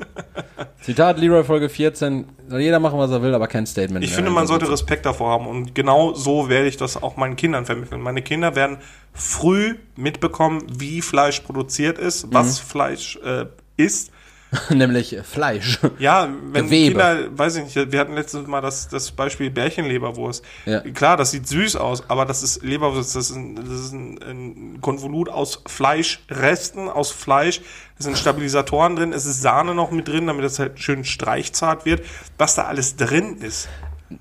Zitat 0.81 1.17
Leroy, 1.19 1.43
Folge 1.43 1.69
14. 1.69 2.25
Soll 2.47 2.61
jeder 2.61 2.79
machen, 2.79 2.99
was 2.99 3.09
er 3.11 3.21
will, 3.21 3.33
aber 3.33 3.47
kein 3.47 3.65
Statement. 3.65 4.03
Ich 4.03 4.13
finde, 4.13 4.29
man 4.31 4.47
sollte. 4.47 4.69
Respekt 4.69 5.05
davor 5.05 5.31
haben 5.31 5.47
und 5.47 5.73
genau 5.75 6.13
so 6.13 6.49
werde 6.49 6.67
ich 6.67 6.77
das 6.77 7.01
auch 7.01 7.15
meinen 7.17 7.35
Kindern 7.35 7.65
vermitteln. 7.65 8.01
Meine 8.01 8.21
Kinder 8.21 8.55
werden 8.55 8.77
früh 9.13 9.75
mitbekommen, 9.95 10.63
wie 10.77 11.01
Fleisch 11.01 11.39
produziert 11.41 11.97
ist, 11.97 12.31
was 12.33 12.59
Fleisch 12.59 13.17
äh, 13.23 13.45
ist. 13.77 14.11
Nämlich 14.69 15.17
Fleisch. 15.23 15.79
Ja, 15.99 16.29
wenn 16.51 16.65
Gewebe. 16.65 16.99
Kinder, 16.99 17.37
weiß 17.37 17.55
ich 17.57 17.63
nicht, 17.75 17.91
wir 17.91 17.99
hatten 17.99 18.13
letztes 18.13 18.47
Mal 18.47 18.61
das, 18.61 18.87
das 18.87 19.11
Beispiel 19.11 19.49
Bärchenleberwurst. 19.49 20.43
Ja. 20.65 20.81
Klar, 20.81 21.17
das 21.17 21.31
sieht 21.31 21.47
süß 21.47 21.75
aus, 21.75 22.09
aber 22.09 22.25
das 22.25 22.43
ist 22.43 22.63
Leberwurst, 22.63 23.15
das 23.15 23.29
ist 23.29 23.35
ein, 23.35 23.55
das 23.55 23.79
ist 23.79 23.93
ein, 23.93 24.19
ein 24.21 24.81
Konvolut 24.81 25.29
aus 25.29 25.61
Fleischresten, 25.65 26.89
aus 26.89 27.11
Fleisch. 27.11 27.61
Es 27.97 28.05
sind 28.05 28.17
Stabilisatoren 28.17 28.95
drin, 28.95 29.13
es 29.13 29.25
ist 29.25 29.41
Sahne 29.41 29.75
noch 29.75 29.91
mit 29.91 30.07
drin, 30.07 30.27
damit 30.27 30.45
es 30.45 30.59
halt 30.59 30.79
schön 30.79 31.03
streichzart 31.03 31.85
wird. 31.85 32.03
Was 32.37 32.55
da 32.55 32.63
alles 32.63 32.95
drin 32.95 33.37
ist. 33.37 33.69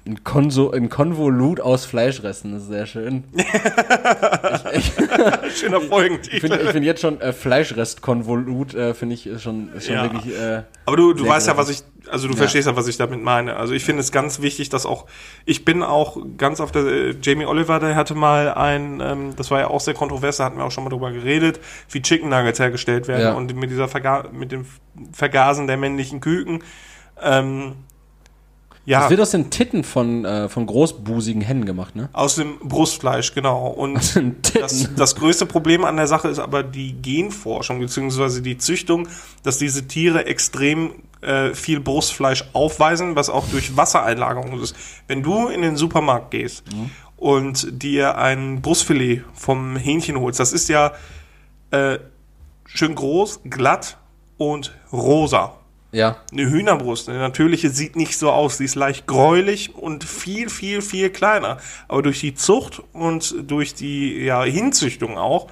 Ein, 0.06 0.24
Konso, 0.24 0.70
ein 0.70 0.88
Konvolut 0.88 1.60
aus 1.60 1.84
Fleischresten, 1.84 2.52
das 2.52 2.62
ist 2.62 2.68
sehr 2.68 2.86
schön. 2.86 3.24
Schöner 5.54 5.78
Ich 5.82 5.88
Folgentitel. 5.88 6.40
finde 6.40 6.60
ich 6.62 6.68
find 6.70 6.84
jetzt 6.86 7.00
schon 7.00 7.20
äh, 7.20 7.32
Fleischrestkonvolut, 7.32 8.74
äh, 8.74 8.94
finde 8.94 9.14
ich, 9.14 9.26
ist 9.26 9.42
schon, 9.42 9.70
schon 9.80 9.94
Ja. 9.94 10.02
wirklich. 10.04 10.38
Äh, 10.38 10.62
Aber 10.86 10.96
du, 10.96 11.12
du 11.12 11.26
weißt 11.26 11.46
ja, 11.46 11.52
gut. 11.54 11.62
was 11.62 11.70
ich, 11.70 11.82
also 12.10 12.28
du 12.28 12.34
verstehst 12.36 12.66
ja, 12.66 12.76
was 12.76 12.88
ich 12.88 12.96
damit 12.96 13.22
meine. 13.22 13.56
Also 13.56 13.74
ich 13.74 13.84
finde 13.84 14.00
es 14.00 14.12
ganz 14.12 14.40
wichtig, 14.40 14.68
dass 14.68 14.86
auch, 14.86 15.06
ich 15.44 15.64
bin 15.64 15.82
auch 15.82 16.16
ganz 16.36 16.60
auf 16.60 16.72
der, 16.72 16.82
äh, 16.84 17.14
Jamie 17.22 17.46
Oliver, 17.46 17.78
der 17.78 17.94
hatte 17.94 18.14
mal 18.14 18.52
ein, 18.54 19.00
ähm, 19.00 19.36
das 19.36 19.50
war 19.50 19.60
ja 19.60 19.68
auch 19.68 19.80
sehr 19.80 19.94
kontrovers, 19.94 20.38
da 20.38 20.44
hatten 20.44 20.58
wir 20.58 20.64
auch 20.64 20.72
schon 20.72 20.84
mal 20.84 20.90
drüber 20.90 21.12
geredet, 21.12 21.60
wie 21.90 22.02
Chicken 22.02 22.28
Nuggets 22.28 22.58
hergestellt 22.58 23.08
werden 23.08 23.22
Ja. 23.22 23.32
und 23.34 23.54
mit 23.54 23.70
dieser 23.70 23.88
Verga 23.88 24.24
mit 24.32 24.52
dem 24.52 24.66
Vergasen 25.12 25.66
der 25.66 25.76
männlichen 25.76 26.20
Küken. 26.20 26.62
Ähm, 27.22 27.74
ja, 28.84 29.00
Das 29.00 29.10
wird 29.10 29.20
aus 29.20 29.30
den 29.30 29.50
Titten 29.50 29.84
von, 29.84 30.24
äh, 30.24 30.48
von 30.48 30.66
großbusigen 30.66 31.40
Hennen 31.40 31.64
gemacht, 31.64 31.94
ne? 31.94 32.08
aus 32.12 32.34
dem 32.34 32.58
Brustfleisch, 32.58 33.32
genau. 33.34 33.68
Und 33.68 34.20
das, 34.54 34.90
das 34.96 35.14
größte 35.14 35.46
Problem 35.46 35.84
an 35.84 35.96
der 35.96 36.08
Sache 36.08 36.28
ist 36.28 36.40
aber 36.40 36.62
die 36.62 37.00
Genforschung 37.00 37.78
beziehungsweise 37.78 38.42
die 38.42 38.58
Züchtung, 38.58 39.08
dass 39.44 39.58
diese 39.58 39.86
Tiere 39.86 40.26
extrem 40.26 40.94
äh, 41.20 41.54
viel 41.54 41.78
Brustfleisch 41.78 42.44
aufweisen, 42.52 43.14
was 43.14 43.30
auch 43.30 43.46
durch 43.48 43.76
Wassereinlagerung 43.76 44.60
ist. 44.60 44.74
Wenn 45.06 45.22
du 45.22 45.48
in 45.48 45.62
den 45.62 45.76
Supermarkt 45.76 46.32
gehst 46.32 46.64
und 47.16 47.82
dir 47.82 48.18
ein 48.18 48.62
Brustfilet 48.62 49.22
vom 49.32 49.76
Hähnchen 49.76 50.18
holst, 50.18 50.40
das 50.40 50.52
ist 50.52 50.68
ja 50.68 50.92
äh, 51.70 51.98
schön 52.64 52.96
groß, 52.96 53.42
glatt 53.44 53.98
und 54.38 54.74
rosa. 54.92 55.54
Ja. 55.92 56.16
Eine 56.32 56.50
Hühnerbrust, 56.50 57.10
eine 57.10 57.18
natürliche, 57.18 57.68
sieht 57.68 57.96
nicht 57.96 58.18
so 58.18 58.30
aus. 58.30 58.56
Sie 58.56 58.64
ist 58.64 58.74
leicht 58.74 59.06
gräulich 59.06 59.74
und 59.74 60.04
viel, 60.04 60.48
viel, 60.48 60.80
viel 60.80 61.10
kleiner. 61.10 61.58
Aber 61.86 62.02
durch 62.02 62.20
die 62.20 62.34
Zucht 62.34 62.82
und 62.94 63.34
durch 63.46 63.74
die 63.74 64.24
ja, 64.24 64.42
Hinzüchtung 64.42 65.18
auch 65.18 65.48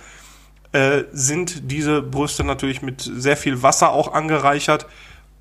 äh, 0.72 1.04
sind 1.12 1.70
diese 1.70 2.00
Brüste 2.00 2.42
natürlich 2.42 2.80
mit 2.80 3.02
sehr 3.02 3.36
viel 3.36 3.62
Wasser 3.62 3.92
auch 3.92 4.14
angereichert. 4.14 4.86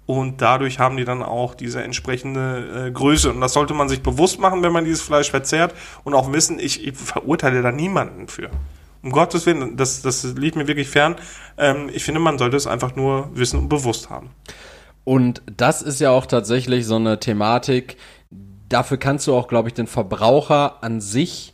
Und 0.06 0.42
dadurch 0.42 0.80
haben 0.80 0.98
die 0.98 1.06
dann 1.06 1.24
auch 1.24 1.56
diese 1.56 1.82
entsprechende 1.82 2.88
äh, 2.88 2.92
Größe. 2.92 3.32
Und 3.32 3.40
das 3.40 3.54
sollte 3.54 3.74
man 3.74 3.88
sich 3.88 4.02
bewusst 4.02 4.40
machen, 4.40 4.64
wenn 4.64 4.74
man 4.74 4.84
dieses 4.84 5.02
Fleisch 5.02 5.30
verzehrt. 5.30 5.74
Und 6.04 6.14
auch 6.14 6.34
wissen, 6.34 6.60
ich, 6.60 6.86
ich 6.86 6.98
verurteile 6.98 7.62
da 7.62 7.72
niemanden 7.72 8.28
für. 8.28 8.50
Um 9.02 9.12
Gottes 9.12 9.46
Willen, 9.46 9.78
das, 9.78 10.02
das 10.02 10.24
liegt 10.24 10.58
mir 10.58 10.68
wirklich 10.68 10.90
fern. 10.90 11.16
Ähm, 11.58 11.90
ich 11.94 12.04
finde, 12.04 12.20
man 12.20 12.38
sollte 12.38 12.58
es 12.58 12.68
einfach 12.68 12.98
nur 12.98 13.30
wissen 13.34 13.60
und 13.60 13.70
bewusst 13.70 14.10
haben. 14.10 14.32
Und 15.04 15.42
das 15.56 15.82
ist 15.82 16.00
ja 16.00 16.12
auch 16.12 16.26
tatsächlich 16.26 16.86
so 16.86 16.96
eine 16.96 17.20
Thematik. 17.20 17.98
Dafür 18.68 18.98
kannst 18.98 19.28
du 19.28 19.36
auch, 19.36 19.48
glaube 19.48 19.70
ich, 19.70 19.74
den 19.74 19.88
Verbraucher 19.88 20.84
an 20.84 21.02
sich 21.02 21.54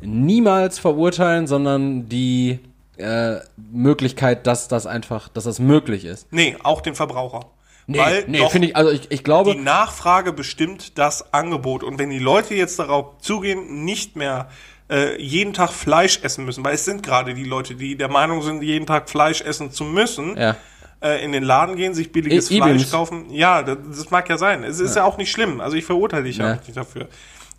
niemals 0.00 0.78
verurteilen, 0.78 1.46
sondern 1.46 2.08
die 2.08 2.60
äh, 2.96 3.36
Möglichkeit, 3.56 4.46
dass 4.46 4.68
das 4.68 4.86
einfach, 4.86 5.28
dass 5.28 5.44
das 5.44 5.58
möglich 5.58 6.04
ist. 6.04 6.32
Nee, 6.32 6.56
auch 6.62 6.80
den 6.80 6.94
Verbraucher. 6.94 7.46
Nee, 7.86 7.98
Weil 7.98 8.24
nee 8.26 8.46
finde 8.50 8.68
ich, 8.68 8.76
also 8.76 8.90
ich, 8.90 9.10
ich 9.10 9.24
glaube, 9.24 9.52
die 9.52 9.60
Nachfrage 9.60 10.32
bestimmt 10.32 10.98
das 10.98 11.32
Angebot. 11.32 11.82
Und 11.82 11.98
wenn 11.98 12.10
die 12.10 12.18
Leute 12.18 12.54
jetzt 12.54 12.78
darauf 12.78 13.18
zugehen, 13.20 13.84
nicht 13.84 14.14
mehr 14.14 14.50
äh, 14.90 15.20
jeden 15.20 15.54
Tag 15.54 15.70
Fleisch 15.70 16.20
essen 16.22 16.44
müssen, 16.44 16.64
weil 16.64 16.74
es 16.74 16.84
sind 16.84 17.02
gerade 17.02 17.32
die 17.32 17.44
Leute, 17.44 17.76
die 17.76 17.96
der 17.96 18.08
Meinung 18.08 18.42
sind, 18.42 18.62
jeden 18.62 18.84
Tag 18.84 19.08
Fleisch 19.08 19.40
essen 19.40 19.70
zu 19.70 19.84
müssen, 19.84 20.36
Ja. 20.36 20.56
Äh, 21.02 21.24
in 21.24 21.32
den 21.32 21.42
Laden 21.44 21.76
gehen, 21.76 21.94
sich 21.94 22.10
billiges 22.12 22.50
I- 22.50 22.56
Fleisch 22.58 22.70
übrigens. 22.70 22.90
kaufen. 22.90 23.26
Ja, 23.30 23.62
das, 23.62 23.76
das 23.88 24.10
mag 24.10 24.28
ja 24.28 24.38
sein. 24.38 24.64
Es 24.64 24.80
ist 24.80 24.96
ja. 24.96 25.04
auch 25.04 25.16
nicht 25.18 25.30
schlimm. 25.30 25.60
Also 25.60 25.76
ich 25.76 25.84
verurteile 25.84 26.24
dich 26.24 26.38
ja, 26.38 26.48
Ja. 26.50 26.54
nicht 26.56 26.76
dafür. 26.76 27.08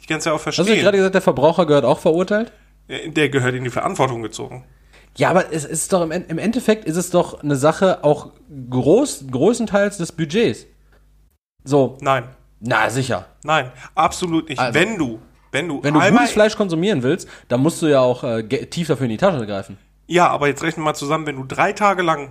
Ich 0.02 0.08
kann 0.08 0.18
es 0.20 0.26
ja 0.26 0.32
auch 0.34 0.38
hast 0.46 0.58
du 0.58 0.64
verstehen. 0.64 0.82
gerade 0.84 0.98
gesagt, 0.98 1.16
der 1.16 1.22
Verbraucher 1.22 1.66
gehört 1.66 1.86
auch 1.86 2.00
verurteilt? 2.00 2.52
Der 2.88 3.30
gehört 3.30 3.54
in 3.56 3.64
die 3.64 3.70
Verantwortung 3.70 4.22
gezogen. 4.24 4.64
Ja, 5.18 5.30
aber 5.30 5.54
es 5.54 5.66
ist 5.66 5.92
doch 5.94 6.02
im, 6.02 6.12
im 6.12 6.38
Endeffekt 6.38 6.86
ist 6.86 6.96
es 6.96 7.10
doch 7.12 7.44
eine 7.44 7.56
Sache 7.56 8.04
auch 8.04 8.32
groß, 8.70 9.26
größtenteils 9.32 9.98
des 9.98 10.12
Budgets. 10.12 10.66
So, 11.64 11.98
Nein, 12.02 12.24
na 12.60 12.90
sicher. 12.90 13.26
nein, 13.44 13.72
absolut 13.96 14.50
nicht. 14.50 14.60
Also, 14.60 14.80
wenn 14.80 14.98
du, 14.98 15.20
wenn 15.52 15.68
du, 15.68 15.84
Wenn 15.84 15.94
du 15.94 16.00
gutes 16.00 16.32
Fleisch 16.32 16.56
konsumieren 16.56 17.04
willst, 17.04 17.28
dann 17.48 17.60
musst 17.62 17.82
du 17.82 17.88
ja 17.88 18.00
auch 18.02 18.24
äh, 18.24 18.44
tief 18.44 18.88
dafür 18.88 19.06
in 19.06 19.12
die 19.12 19.18
Tasche 19.18 19.46
greifen. 19.46 19.78
ja, 20.08 20.28
aber 20.30 20.48
jetzt 20.48 20.64
rechnen 20.64 20.84
wir 20.84 20.92
mal 20.92 20.96
zusammen, 20.96 21.26
wenn 21.26 21.36
du 21.36 21.44
drei 21.44 21.74
Tage 21.74 22.02
lang 22.02 22.30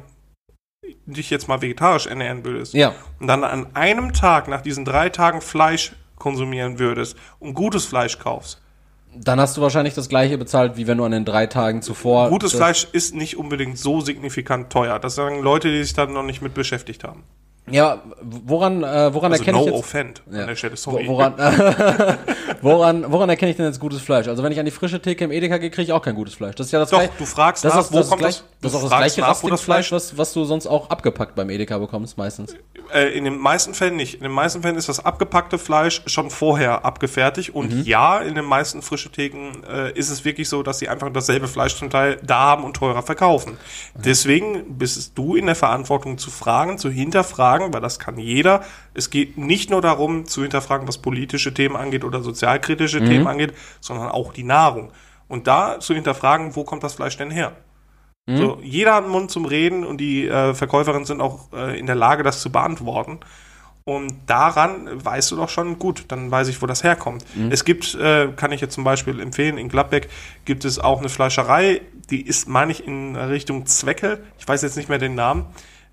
dich 1.06 1.30
jetzt 1.30 1.48
mal 1.48 1.62
vegetarisch 1.62 2.06
ernähren 2.06 2.44
würdest 2.44 2.74
Ja. 2.74 2.94
und 3.20 3.26
dann 3.26 3.44
an 3.44 3.74
einem 3.74 4.12
Tag 4.12 4.48
nach 4.48 4.60
diesen 4.60 4.84
drei 4.84 5.08
Tagen 5.08 5.40
Fleisch 5.40 5.92
konsumieren 6.16 6.78
würdest 6.78 7.16
und 7.38 7.54
gutes 7.54 7.84
Fleisch 7.86 8.18
kaufst. 8.18 8.60
Dann 9.14 9.40
hast 9.40 9.56
du 9.56 9.62
wahrscheinlich 9.62 9.94
das 9.94 10.08
gleiche 10.08 10.36
bezahlt, 10.36 10.76
wie 10.76 10.86
wenn 10.86 10.98
du 10.98 11.04
an 11.04 11.12
den 11.12 11.24
drei 11.24 11.46
Tagen 11.46 11.80
zuvor. 11.82 12.28
Gutes 12.28 12.52
Fleisch 12.52 12.86
ist 12.92 13.14
nicht 13.14 13.36
unbedingt 13.36 13.78
so 13.78 14.00
signifikant 14.00 14.70
teuer. 14.70 14.98
Das 14.98 15.14
sagen 15.14 15.42
Leute, 15.42 15.70
die 15.72 15.82
sich 15.82 15.94
da 15.94 16.06
noch 16.06 16.22
nicht 16.22 16.42
mit 16.42 16.54
beschäftigt 16.54 17.04
haben. 17.04 17.24
Ja, 17.72 18.02
woran, 18.20 18.82
äh, 18.82 19.12
woran 19.14 19.32
Also 19.32 19.42
erkenne 19.44 19.58
no 19.58 19.64
ich 19.66 19.70
jetzt. 19.72 19.78
offend 19.78 20.22
Ja. 20.30 20.40
an 20.42 20.46
der 20.48 20.56
Stelle, 20.56 20.76
sorry. 20.76 21.06
Wo- 21.06 21.12
Woran, 21.18 21.34
woran, 22.62 23.04
woran 23.12 23.28
erkenne 23.28 23.50
ich 23.50 23.56
denn 23.56 23.66
jetzt 23.66 23.80
gutes 23.80 24.00
Fleisch? 24.00 24.28
Also 24.28 24.42
wenn 24.42 24.52
ich 24.52 24.58
an 24.58 24.64
die 24.64 24.70
frische 24.70 25.00
Theke 25.00 25.24
im 25.24 25.30
Edeka 25.30 25.58
gehe, 25.58 25.70
kriege 25.70 25.82
ich 25.82 25.92
auch 25.92 26.02
kein 26.02 26.14
gutes 26.14 26.34
Fleisch. 26.34 26.54
Das 26.56 26.66
ist 26.66 26.72
ja 26.72 26.78
das 26.78 26.90
Doch, 26.90 26.98
gleich- 26.98 27.10
du 27.18 27.24
fragst 27.26 27.64
das 27.64 27.74
nach, 27.74 27.80
ist, 27.82 27.92
wo 27.92 27.98
das 27.98 28.08
kommt 28.08 28.20
gleich, 28.22 28.36
das- 28.36 28.44
das 28.60 28.72
ist 28.72 28.76
auch 28.78 28.82
das 28.90 28.98
gleiche 28.98 29.20
nach, 29.20 29.28
Rustikfleisch, 29.42 29.92
was, 29.92 30.18
was 30.18 30.32
du 30.32 30.44
sonst 30.44 30.66
auch 30.66 30.90
abgepackt 30.90 31.34
beim 31.34 31.50
Edeka 31.50 31.78
bekommst 31.78 32.18
meistens. 32.18 32.54
Äh, 32.92 33.16
in 33.16 33.24
den 33.24 33.36
meisten 33.38 33.74
Fällen 33.74 33.96
nicht. 33.96 34.14
In 34.14 34.22
den 34.22 34.32
meisten 34.32 34.62
Fällen 34.62 34.76
ist 34.76 34.88
das 34.88 35.04
abgepackte 35.04 35.58
Fleisch 35.58 36.02
schon 36.06 36.30
vorher 36.30 36.84
abgefertigt. 36.84 37.54
Und 37.54 37.72
Mhm. 37.72 37.82
ja, 37.84 38.18
in 38.18 38.34
den 38.34 38.44
meisten 38.44 38.82
frische 38.82 39.10
Theken 39.10 39.62
äh, 39.70 39.92
ist 39.92 40.10
es 40.10 40.24
wirklich 40.24 40.48
so, 40.48 40.62
dass 40.62 40.78
sie 40.78 40.88
einfach 40.88 41.10
dasselbe 41.12 41.48
Fleisch 41.48 41.76
zum 41.76 41.90
Teil 41.90 42.18
da 42.22 42.38
haben 42.38 42.64
und 42.64 42.74
teurer 42.76 43.02
verkaufen. 43.02 43.52
Mhm. 43.52 44.02
Deswegen 44.04 44.78
bist 44.78 45.12
du 45.16 45.36
in 45.36 45.46
der 45.46 45.54
Verantwortung 45.54 46.18
zu 46.18 46.30
fragen, 46.30 46.78
zu 46.78 46.88
hinterfragen, 46.90 47.57
weil 47.72 47.80
das 47.80 47.98
kann 47.98 48.18
jeder. 48.18 48.62
Es 48.94 49.10
geht 49.10 49.38
nicht 49.38 49.70
nur 49.70 49.82
darum, 49.82 50.24
zu 50.26 50.42
hinterfragen, 50.42 50.86
was 50.88 50.98
politische 50.98 51.52
Themen 51.52 51.76
angeht 51.76 52.04
oder 52.04 52.20
Mhm. 52.20 52.24
sozialkritische 52.24 53.04
Themen 53.04 53.26
angeht, 53.26 53.54
sondern 53.80 54.08
auch 54.08 54.32
die 54.32 54.44
Nahrung. 54.44 54.90
Und 55.28 55.46
da 55.46 55.80
zu 55.80 55.94
hinterfragen, 55.94 56.56
wo 56.56 56.64
kommt 56.64 56.82
das 56.82 56.94
Fleisch 56.94 57.16
denn 57.16 57.30
her? 57.30 57.52
Mhm. 58.26 58.36
So, 58.36 58.58
jeder 58.62 58.94
hat 58.94 59.04
einen 59.04 59.12
Mund 59.12 59.30
zum 59.30 59.44
Reden 59.44 59.84
und 59.84 59.98
die 59.98 60.26
äh, 60.26 60.54
Verkäuferinnen 60.54 61.04
sind 61.06 61.20
auch 61.20 61.52
äh, 61.52 61.78
in 61.78 61.86
der 61.86 61.96
Lage, 61.96 62.22
das 62.22 62.40
zu 62.40 62.50
beantworten. 62.50 63.20
Und 63.84 64.12
daran 64.26 64.86
weißt 65.02 65.30
du 65.30 65.36
doch 65.36 65.48
schon, 65.48 65.78
gut, 65.78 66.04
dann 66.08 66.30
weiß 66.30 66.48
ich, 66.48 66.60
wo 66.60 66.66
das 66.66 66.84
herkommt. 66.84 67.24
Mhm. 67.34 67.50
Es 67.50 67.64
gibt, 67.64 67.94
äh, 67.94 68.28
kann 68.36 68.52
ich 68.52 68.60
jetzt 68.60 68.74
zum 68.74 68.84
Beispiel 68.84 69.18
empfehlen, 69.18 69.56
in 69.56 69.70
Gladbeck 69.70 70.10
gibt 70.44 70.66
es 70.66 70.78
auch 70.78 70.98
eine 70.98 71.08
Fleischerei, 71.08 71.80
die 72.10 72.20
ist, 72.20 72.48
meine 72.48 72.70
ich, 72.72 72.86
in 72.86 73.16
Richtung 73.16 73.64
Zwecke. 73.64 74.18
Ich 74.38 74.46
weiß 74.46 74.60
jetzt 74.60 74.76
nicht 74.76 74.90
mehr 74.90 74.98
den 74.98 75.14
Namen. 75.14 75.46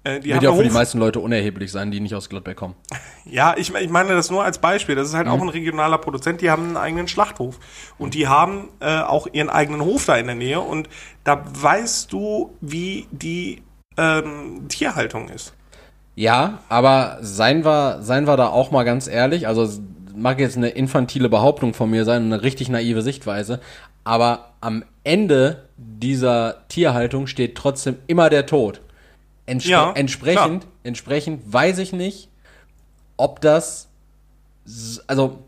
Äh, 0.06 0.20
die 0.22 0.30
Wird 0.30 0.44
ja 0.44 0.52
auch 0.52 0.58
für 0.58 0.64
die 0.64 0.70
meisten 0.70 1.00
Leute 1.00 1.20
unerheblich 1.20 1.72
sein, 1.72 1.92
die 1.92 2.00
nicht 2.00 2.16
aus 2.16 2.30
Gladbeck 2.30 2.56
kommen. 2.56 2.76
ja, 3.26 3.56
ich, 3.58 3.74
ich 3.74 3.90
meine 3.90 4.14
das 4.14 4.30
nur 4.32 4.44
als 4.44 4.60
Beispiel. 4.60 4.96
Das 4.96 5.08
ist 5.08 5.14
Mhm. 5.14 5.18
halt 5.18 5.28
auch 5.28 5.42
ein 5.42 5.50
regionaler 5.50 5.98
Produzent, 5.98 6.42
die 6.42 6.50
haben 6.52 6.64
einen 6.68 6.78
eigenen 6.78 7.08
Schlachthof. 7.08 7.60
Und 7.98 8.14
die 8.14 8.28
haben 8.28 8.70
äh, 8.80 9.00
auch 9.00 9.28
ihren 9.34 9.50
eigenen 9.50 9.82
Hof 9.82 10.06
da 10.06 10.16
in 10.16 10.28
der 10.28 10.36
Nähe. 10.36 10.60
Und 10.62 10.88
da 11.24 11.44
weißt 11.44 12.14
du, 12.14 12.56
wie 12.62 13.08
die 13.12 13.64
ähm, 13.98 14.68
Tierhaltung 14.70 15.30
ist. 15.30 15.54
Ja, 16.16 16.60
aber 16.70 17.18
seien 17.22 17.66
wir, 17.66 18.02
seien 18.02 18.26
wir 18.28 18.38
da 18.38 18.48
auch 18.48 18.72
mal 18.72 18.84
ganz 18.84 19.08
ehrlich, 19.08 19.48
also 19.48 19.68
mag 20.16 20.40
jetzt 20.40 20.56
eine 20.56 20.70
infantile 20.70 21.28
Behauptung 21.28 21.74
von 21.74 21.90
mir 21.90 22.06
sein, 22.06 22.24
eine 22.24 22.42
richtig 22.42 22.70
naive 22.70 23.02
Sichtweise, 23.02 23.60
aber 24.06 24.52
am 24.62 24.86
Ende 25.04 25.66
dieser 25.76 26.68
Tierhaltung 26.70 27.28
steht 27.28 27.56
trotzdem 27.56 27.98
immer 28.08 28.30
der 28.30 28.46
Tod. 28.46 28.80
Entspre 29.46 29.72
Ja, 29.72 29.92
entsprechend, 29.96 30.62
klar. 30.64 30.74
entsprechend 30.84 31.42
weiß 31.54 31.78
ich 31.80 31.94
nicht, 31.94 32.30
ob 33.18 33.42
das, 33.42 33.90
also 35.08 35.40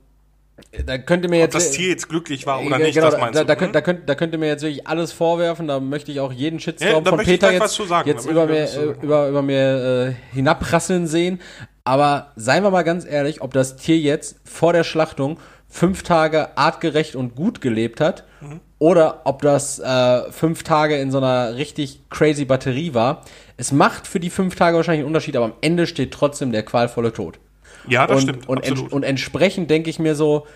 da 0.86 0.98
könnte 0.98 1.28
mir 1.30 1.38
Ob 1.38 1.42
jetzt 1.44 1.56
das 1.56 1.72
Tier 1.72 1.90
jetzt 1.90 2.10
glücklich 2.10 2.46
war 2.46 2.62
oder 2.62 2.78
Ja, 2.80 2.86
nicht, 2.86 2.96
genau, 2.96 3.10
das 3.10 3.20
meinst 3.20 3.36
da, 3.40 3.44
du. 3.44 3.48
da, 3.48 3.54
hm? 3.54 3.60
könnt, 3.60 3.76
da, 3.76 3.82
könnt, 3.82 4.10
da 4.10 4.16
könnt 4.16 4.34
ihr 4.34 4.40
mir 4.40 4.48
jetzt 4.48 4.64
wirklich 4.64 4.88
alles 4.88 5.12
vorwerfen, 5.12 5.68
da 5.68 5.80
möchte 5.80 6.12
ich 6.12 6.20
auch 6.20 6.32
jeden 6.32 6.60
Shitstorm 6.60 7.04
Ja, 7.06 7.10
von 7.10 7.20
Peter 7.20 7.52
jetzt, 7.52 7.80
jetzt 8.06 8.26
über 8.28 8.46
mir, 8.48 8.64
äh, 8.72 8.84
über, 9.02 9.30
über 9.30 9.42
mir 9.42 10.16
äh, 10.32 10.36
hinabrasseln 10.36 11.08
sehen. 11.08 11.40
Aber 11.84 12.34
seien 12.36 12.64
wir 12.64 12.70
mal 12.72 12.84
ganz 12.84 13.06
ehrlich, 13.06 13.42
ob 13.42 13.54
das 13.54 13.78
Tier 13.78 13.98
jetzt 13.98 14.38
vor 14.44 14.74
der 14.74 14.84
Schlachtung 14.84 15.40
fünf 15.70 16.04
Tage 16.04 16.58
artgerecht 16.58 17.16
und 17.16 17.36
gut 17.36 17.62
gelebt 17.62 18.00
hat 18.02 18.24
Mhm. 18.42 18.60
oder 18.78 19.22
ob 19.24 19.42
das 19.42 19.80
äh, 19.80 20.32
fünf 20.32 20.62
Tage 20.64 20.98
in 20.98 21.12
so 21.12 21.18
einer 21.18 21.56
richtig 21.56 22.02
crazy 22.10 22.46
Batterie 22.46 22.94
war. 22.94 23.24
Es 23.58 23.72
macht 23.72 24.08
für 24.08 24.20
die 24.20 24.30
fünf 24.30 24.56
Tage 24.56 24.78
wahrscheinlich 24.78 25.02
einen 25.02 25.08
Unterschied, 25.08 25.36
aber 25.36 25.46
am 25.46 25.54
Ende 25.62 25.88
steht 25.88 26.14
trotzdem 26.14 26.52
der 26.52 26.64
qualvolle 26.64 27.12
Tod 27.12 27.40
ja, 27.88 28.08
das 28.08 28.18
und, 28.18 28.30
stimmt. 28.30 28.50
und, 28.50 28.64
ents 28.64 28.82
und 28.82 29.04
entsprechend 29.04 29.70
denke 29.70 29.90
ich 29.90 30.00
mir 30.00 30.16
so, 30.16 30.48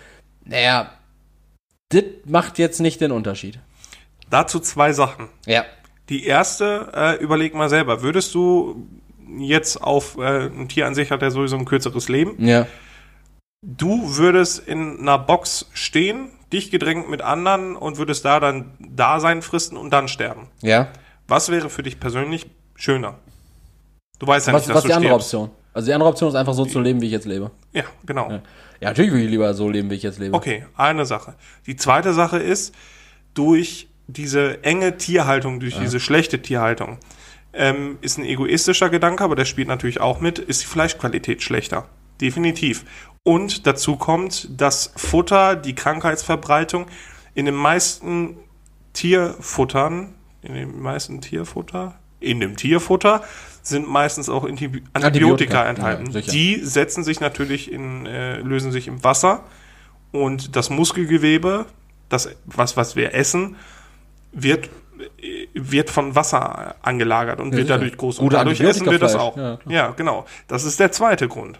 naja, 0.44 0.92
das 1.88 2.04
macht 2.24 2.58
jetzt 2.58 2.80
nicht 2.80 3.00
den 3.00 3.12
Unterschied. 3.12 3.58
Dazu 4.30 4.60
zwei 4.60 4.92
Sachen. 4.92 5.28
Ja. 5.46 5.64
Die 6.08 6.24
erste, 6.24 6.90
äh, 6.94 7.22
überleg 7.22 7.54
mal 7.54 7.68
selber, 7.68 8.02
würdest 8.02 8.34
du 8.34 8.88
jetzt 9.38 9.82
auf 9.82 10.18
äh, 10.18 10.46
ein 10.46 10.68
Tier 10.68 10.86
an 10.86 10.94
sich 10.94 11.10
hat 11.10 11.22
ja 11.22 11.30
sowieso 11.30 11.56
ein 11.56 11.64
kürzeres 11.64 12.08
Leben. 12.08 12.34
Ja. 12.44 12.66
Du 13.62 14.16
würdest 14.16 14.66
in 14.66 14.98
einer 14.98 15.18
Box 15.18 15.70
stehen, 15.72 16.30
dich 16.52 16.70
gedrängt 16.70 17.08
mit 17.08 17.22
anderen 17.22 17.76
und 17.76 17.96
würdest 17.98 18.24
da 18.24 18.40
dann 18.40 18.72
Dasein 18.80 19.40
fristen 19.40 19.76
und 19.76 19.90
dann 19.90 20.08
sterben. 20.08 20.48
Ja. 20.60 20.88
Was 21.28 21.50
wäre 21.50 21.70
für 21.70 21.82
dich 21.82 22.00
persönlich 22.00 22.50
schöner? 22.82 23.18
Du 24.18 24.26
weißt 24.26 24.48
ja 24.48 24.52
Was, 24.52 24.62
nicht, 24.62 24.70
dass 24.70 24.76
was 24.76 24.82
du 24.82 24.88
die 24.88 24.94
andere 24.94 25.12
stirbst. 25.12 25.34
Option? 25.34 25.50
Also 25.72 25.86
die 25.86 25.94
andere 25.94 26.10
Option 26.10 26.28
ist 26.28 26.34
einfach 26.34 26.54
so 26.54 26.64
zu 26.64 26.80
leben, 26.80 27.00
wie 27.00 27.06
ich 27.06 27.12
jetzt 27.12 27.26
lebe. 27.26 27.50
Ja, 27.72 27.84
genau. 28.04 28.28
Ja, 28.28 28.42
ja 28.80 28.88
natürlich 28.88 29.12
will 29.12 29.24
ich 29.24 29.30
lieber 29.30 29.54
so 29.54 29.68
leben, 29.68 29.90
wie 29.90 29.94
ich 29.94 30.02
jetzt 30.02 30.18
lebe. 30.18 30.34
Okay, 30.34 30.66
eine 30.76 31.06
Sache. 31.06 31.34
Die 31.66 31.76
zweite 31.76 32.12
Sache 32.12 32.38
ist, 32.38 32.74
durch 33.34 33.88
diese 34.08 34.62
enge 34.64 34.98
Tierhaltung, 34.98 35.60
durch 35.60 35.78
diese 35.78 36.00
schlechte 36.00 36.42
Tierhaltung, 36.42 36.98
ähm, 37.54 37.98
ist 38.00 38.18
ein 38.18 38.24
egoistischer 38.24 38.90
Gedanke, 38.90 39.24
aber 39.24 39.36
der 39.36 39.44
spielt 39.44 39.68
natürlich 39.68 40.00
auch 40.00 40.20
mit, 40.20 40.38
ist 40.38 40.62
die 40.62 40.66
Fleischqualität 40.66 41.42
schlechter. 41.42 41.86
Definitiv. 42.20 42.84
Und 43.22 43.66
dazu 43.66 43.96
kommt, 43.96 44.60
dass 44.60 44.92
Futter, 44.96 45.56
die 45.56 45.74
Krankheitsverbreitung 45.74 46.86
in 47.34 47.46
den 47.46 47.54
meisten 47.54 48.36
Tierfuttern, 48.92 50.14
in 50.42 50.54
den 50.54 50.80
meisten 50.80 51.20
Tierfutter, 51.20 51.94
in 52.22 52.40
dem 52.40 52.56
Tierfutter 52.56 53.22
sind 53.62 53.88
meistens 53.88 54.28
auch 54.28 54.44
Antibiotika, 54.44 54.90
Antibiotika, 54.92 55.64
enthalten. 55.68 56.10
ja, 56.10 56.20
die 56.20 56.56
setzen 56.56 57.04
sich 57.04 57.20
natürlich 57.20 57.70
in, 57.70 58.06
äh, 58.06 58.38
lösen 58.38 58.72
sich 58.72 58.88
im 58.88 59.04
Wasser 59.04 59.44
und 60.10 60.56
das 60.56 60.68
Muskelgewebe, 60.68 61.66
das, 62.08 62.28
was, 62.44 62.76
was 62.76 62.96
wir 62.96 63.14
essen, 63.14 63.56
wird, 64.32 64.68
äh, 65.20 65.46
wird 65.54 65.90
von 65.90 66.14
Wasser 66.14 66.74
angelagert 66.82 67.40
und 67.40 67.52
wird 67.52 67.66
sicher. 67.66 67.78
dadurch 67.78 67.96
groß. 67.96 68.18
Und 68.18 68.26
Gute 68.26 68.36
dadurch 68.36 68.60
essen 68.60 68.90
wir 68.90 68.98
das 68.98 69.14
auch. 69.14 69.36
Ja, 69.36 69.58
ja, 69.68 69.90
genau. 69.90 70.26
Das 70.48 70.64
ist 70.64 70.80
der 70.80 70.92
zweite 70.92 71.28
Grund. 71.28 71.58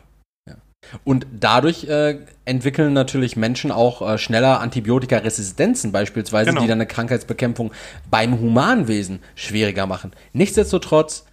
Und 1.04 1.26
dadurch 1.38 1.84
äh, 1.84 2.18
entwickeln 2.44 2.92
natürlich 2.92 3.36
Menschen 3.36 3.70
auch 3.72 4.02
äh, 4.06 4.18
schneller 4.18 4.60
Antibiotikaresistenzen 4.60 5.92
beispielsweise, 5.92 6.50
Genau. 6.50 6.62
die 6.62 6.66
dann 6.68 6.78
eine 6.78 6.86
Krankheitsbekämpfung 6.86 7.72
beim 8.10 8.38
Humanwesen 8.40 9.20
schwieriger 9.34 9.86
machen. 9.86 10.12
Nichtsdestotrotz 10.32 11.24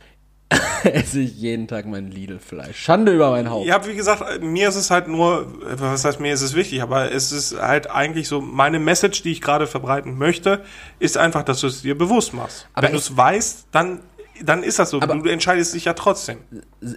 esse 0.84 1.20
ich 1.20 1.36
jeden 1.38 1.68
Tag 1.68 1.86
mein 1.86 2.10
Lidl-Fleisch. 2.10 2.76
Schande 2.80 3.12
über 3.14 3.30
mein 3.32 3.50
Haupt. 3.52 3.68
Ja, 3.68 3.86
wie 3.86 3.96
gesagt, 3.96 4.42
mir 4.42 4.70
ist 4.70 4.76
es 4.76 4.90
halt 4.90 5.08
nur, 5.08 5.46
was 5.62 6.04
heißt 6.06 6.20
mir 6.20 6.34
ist 6.34 6.42
es 6.42 6.56
wichtig, 6.56 6.82
aber 6.82 7.12
es 7.12 7.32
ist 7.32 7.60
halt 7.62 7.90
eigentlich 7.92 8.28
so, 8.28 8.42
meine 8.42 8.80
Message, 8.80 9.22
die 9.22 9.32
ich 9.32 9.42
gerade 9.42 9.68
verbreiten 9.68 10.18
möchte, 10.18 10.64
ist 10.98 11.18
einfach, 11.18 11.44
dass 11.44 11.60
du 11.60 11.68
es 11.68 11.84
dir 11.84 11.96
bewusst 11.96 12.34
machst. 12.34 12.68
Aber 12.74 12.88
Wenn 12.88 12.94
du 12.94 12.98
es 12.98 13.16
weißt, 13.16 13.68
dann, 13.72 14.00
dann 14.44 14.64
ist 14.64 14.80
das 14.80 14.90
so. 14.92 15.02
Aber- 15.02 15.16
du 15.16 15.30
entscheidest 15.30 15.74
dich 15.74 15.86
ja 15.86 15.94
trotzdem. 15.94 16.38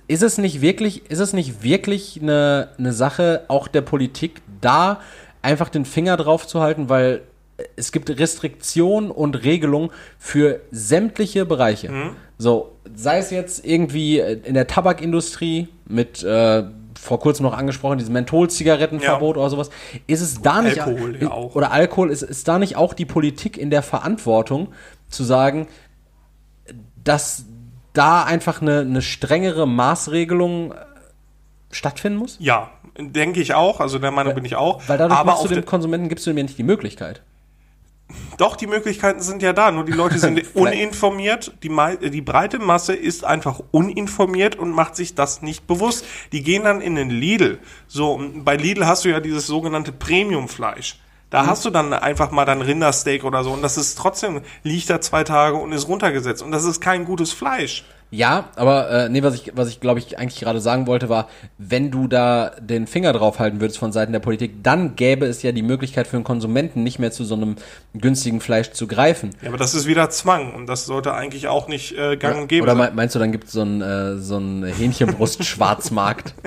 ist 0.09 0.23
es 0.23 0.39
nicht 0.39 0.61
wirklich, 0.61 1.11
ist 1.11 1.19
es 1.19 1.33
nicht 1.33 1.63
wirklich 1.63 2.19
eine, 2.23 2.69
eine 2.79 2.93
Sache 2.93 3.45
auch 3.49 3.69
der 3.69 3.81
Politik, 3.83 4.41
da 4.61 5.01
einfach 5.43 5.69
den 5.69 5.85
Finger 5.85 6.17
drauf 6.17 6.47
zu 6.47 6.61
halten, 6.61 6.89
weil 6.89 7.23
es 7.77 7.93
gibt 7.93 8.11
Restriktionen 8.11 9.11
und 9.11 9.43
Regelungen 9.45 9.91
für 10.19 10.61
sämtliche 10.71 11.45
Bereiche. 11.45 11.91
So, 12.39 12.73
sei 12.95 13.19
es 13.19 13.31
jetzt 13.31 13.65
irgendwie 13.65 14.19
in 14.21 14.55
der 14.55 14.67
Tabakindustrie 14.67 15.69
mit 15.87 16.23
äh, 16.25 16.65
vor 17.01 17.19
kurzem 17.21 17.45
noch 17.45 17.57
angesprochen, 17.57 17.99
dieses 17.99 18.13
Mentholzigarettenverbot 18.13 19.37
Ja. 19.37 19.43
oder 19.43 19.51
sowas. 19.51 19.71
Ist 20.07 20.21
es 20.21 20.41
da 20.43 20.63
nicht 20.63 20.81
Alkohol 20.81 21.17
ja 21.21 21.31
auch. 21.31 21.55
oder 21.55 21.73
Alkohol 21.73 22.11
ist, 22.11 22.23
ist 22.23 22.47
da 22.49 22.59
nicht 22.59 22.77
auch 22.77 22.95
die 22.95 23.05
Politik 23.07 23.57
in 23.59 23.71
der 23.71 23.83
Verantwortung 23.83 24.69
zu 25.09 25.25
sagen, 25.25 25.67
dass 27.05 27.45
da 27.93 28.25
einfach 28.25 28.63
eine, 28.63 28.81
eine 28.81 29.03
strengere 29.03 29.67
Maßregelung 29.67 30.73
äh, 30.73 30.77
stattfinden 31.71 32.19
muss? 32.19 32.37
Ja, 32.41 32.71
denke 32.99 33.41
ich 33.41 33.55
auch. 33.55 33.81
Also 33.81 33.99
der 33.99 34.11
Meinung 34.11 34.35
bin 34.35 34.45
ich 34.45 34.57
auch. 34.57 34.83
Weil 34.89 34.99
dadurch 34.99 35.19
aber 35.19 35.39
du 35.43 35.49
dem 35.55 35.65
Konsumenten 35.65 36.09
gibst 36.09 36.27
du 36.27 36.31
ihm 36.31 36.37
ja 36.39 36.43
nicht 36.45 36.59
die 36.59 36.63
Möglichkeit. 36.63 37.23
doch, 38.39 38.57
die 38.57 38.67
Möglichkeiten 38.67 39.21
sind 39.21 39.43
ja 39.43 39.53
da. 39.55 39.71
Nur 39.71 39.85
die 39.85 39.93
Leute 39.93 40.19
sind 40.19 40.43
uninformiert. 40.55 41.53
Die, 41.63 41.69
mei- 41.71 41.97
die 41.97 42.21
breite 42.21 42.59
Masse 42.59 42.95
ist 42.95 43.25
einfach 43.25 43.61
uninformiert 43.71 44.57
und 44.57 44.71
macht 44.71 44.97
sich 44.97 45.15
das 45.15 45.41
nicht 45.43 45.67
bewusst. 45.67 46.05
Die 46.33 46.43
gehen 46.43 46.65
dann 46.65 46.81
in 46.83 46.95
den 46.95 47.09
Lidl. 47.11 47.59
So, 47.89 48.21
bei 48.45 48.57
Lidl 48.57 48.87
hast 48.87 49.05
du 49.05 49.09
ja 49.11 49.21
dieses 49.21 49.47
sogenannte 49.47 49.93
Premiumfleisch. 49.93 50.99
Da 51.33 51.47
hast 51.47 51.65
du 51.65 51.71
dann 51.71 51.95
einfach 51.95 52.31
mal 52.31 52.45
dein 52.45 52.61
Rindersteak 52.61 53.25
oder 53.25 53.43
so 53.43 53.53
und 53.53 53.63
das 53.63 53.79
ist 53.79 53.97
trotzdem, 53.97 54.43
liegt 54.65 54.91
da 54.91 55.01
zwei 55.01 55.25
Tage 55.25 55.57
und 55.57 55.73
ist 55.73 55.89
runtergesetzt 55.89 56.43
und 56.43 56.53
das 56.53 56.65
ist 56.65 56.83
kein 56.83 57.07
gutes 57.07 57.33
Fleisch. 57.33 57.85
Ja, 58.15 58.51
aber 58.57 58.91
äh, 58.91 59.09
nee, 59.09 59.23
was 59.23 59.35
ich, 59.35 59.53
was 59.55 59.69
ich 59.71 59.81
glaube 59.81 59.99
ich 59.99 60.19
eigentlich 60.19 60.39
gerade 60.41 60.61
sagen 60.61 60.87
wollte, 60.87 61.09
war, 61.09 61.29
wenn 61.57 61.91
du 61.91 62.09
da 62.09 62.51
den 62.61 62.87
Finger 62.87 63.15
drauf 63.15 63.39
halten 63.39 63.63
würdest 63.63 63.79
von 63.79 63.91
Seiten 63.91 64.13
der 64.13 64.21
Politik, 64.21 64.63
dann 64.63 64.97
gäbe 64.97 65.25
es 65.25 65.43
ja 65.43 65.51
die 65.51 65.63
Möglichkeit 65.63 66.07
für 66.07 66.17
einen 66.17 66.25
Konsumenten 66.25 66.83
nicht 66.83 66.99
mehr 66.99 67.11
zu 67.11 67.25
so 67.25 67.35
einem 67.35 67.57
günstigen 67.95 68.43
Fleisch 68.43 68.73
zu 68.73 68.87
greifen. 68.87 69.31
Ja, 69.41 69.49
aber 69.49 69.57
das 69.57 69.75
ist 69.75 69.87
wieder 69.87 70.11
Zwang 70.11 70.53
und 70.53 70.67
das 70.67 70.85
sollte 70.85 71.15
eigentlich 71.15 71.49
auch 71.49 71.69
nicht 71.69 71.97
äh, 71.97 72.19
gang 72.19 72.39
und 72.43 72.49
gäbe 72.49 72.65
Oder 72.65 72.73
sein. 72.77 72.91
mei- 72.91 72.91
meinst 72.95 73.15
du, 73.15 73.19
dann 73.19 73.33
gibt 73.33 73.45
es 73.47 73.53
so 73.53 73.63
einen 73.63 73.81
äh, 73.81 74.19
so 74.19 74.37
einen 74.37 74.65
Hähnchenbrust-Schwarzmarkt? 74.67 76.35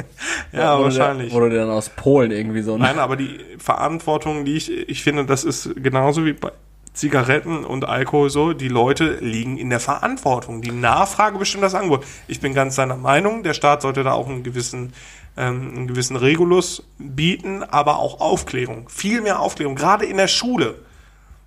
Ja, 0.52 0.76
wo 0.76 0.78
du 0.80 0.84
wahrscheinlich. 0.86 1.34
Wo 1.34 1.40
du 1.40 1.50
dir 1.50 1.58
dann 1.58 1.70
aus 1.72 1.90
Polen 1.90 2.32
irgendwie 2.32 2.62
so 2.62 2.76
ein 2.76 2.80
Nein, 2.80 3.00
aber 3.00 3.16
die 3.18 3.40
Verantwortung, 3.58 4.46
die 4.46 4.54
ich, 4.56 4.72
ich 4.72 5.04
finde, 5.04 5.26
das 5.26 5.44
ist 5.44 5.70
genauso 5.82 6.26
wie 6.26 6.34
bei 6.34 6.52
Zigaretten 6.96 7.64
und 7.66 7.86
Alkohol 7.86 8.30
so, 8.30 8.54
die 8.54 8.70
Leute 8.70 9.18
liegen 9.20 9.58
in 9.58 9.70
der 9.70 9.80
Verantwortung. 9.80 10.62
Die 10.62 10.72
Nachfrage 10.72 11.38
bestimmt 11.38 11.64
das 11.64 11.76
Angebot. 11.76 12.06
Ich 12.28 12.40
bin 12.40 12.54
ganz 12.54 12.76
seiner 12.76 12.96
Meinung, 12.96 13.44
der 13.44 13.54
Staat 13.54 13.82
sollte 13.82 14.04
da 14.04 14.14
auch 14.14 14.28
einen 14.28 14.44
gewissen, 14.44 14.94
ähm, 15.38 15.74
einen 15.76 15.88
gewissen 15.88 16.16
Regulus 16.16 16.84
bieten, 16.98 17.64
aber 17.64 18.00
auch 18.00 18.22
Aufklärung. 18.22 18.90
Viel 18.90 19.22
mehr 19.22 19.40
Aufklärung, 19.42 19.76
gerade 19.76 20.06
in 20.06 20.18
der 20.18 20.30
Schule. 20.30 20.76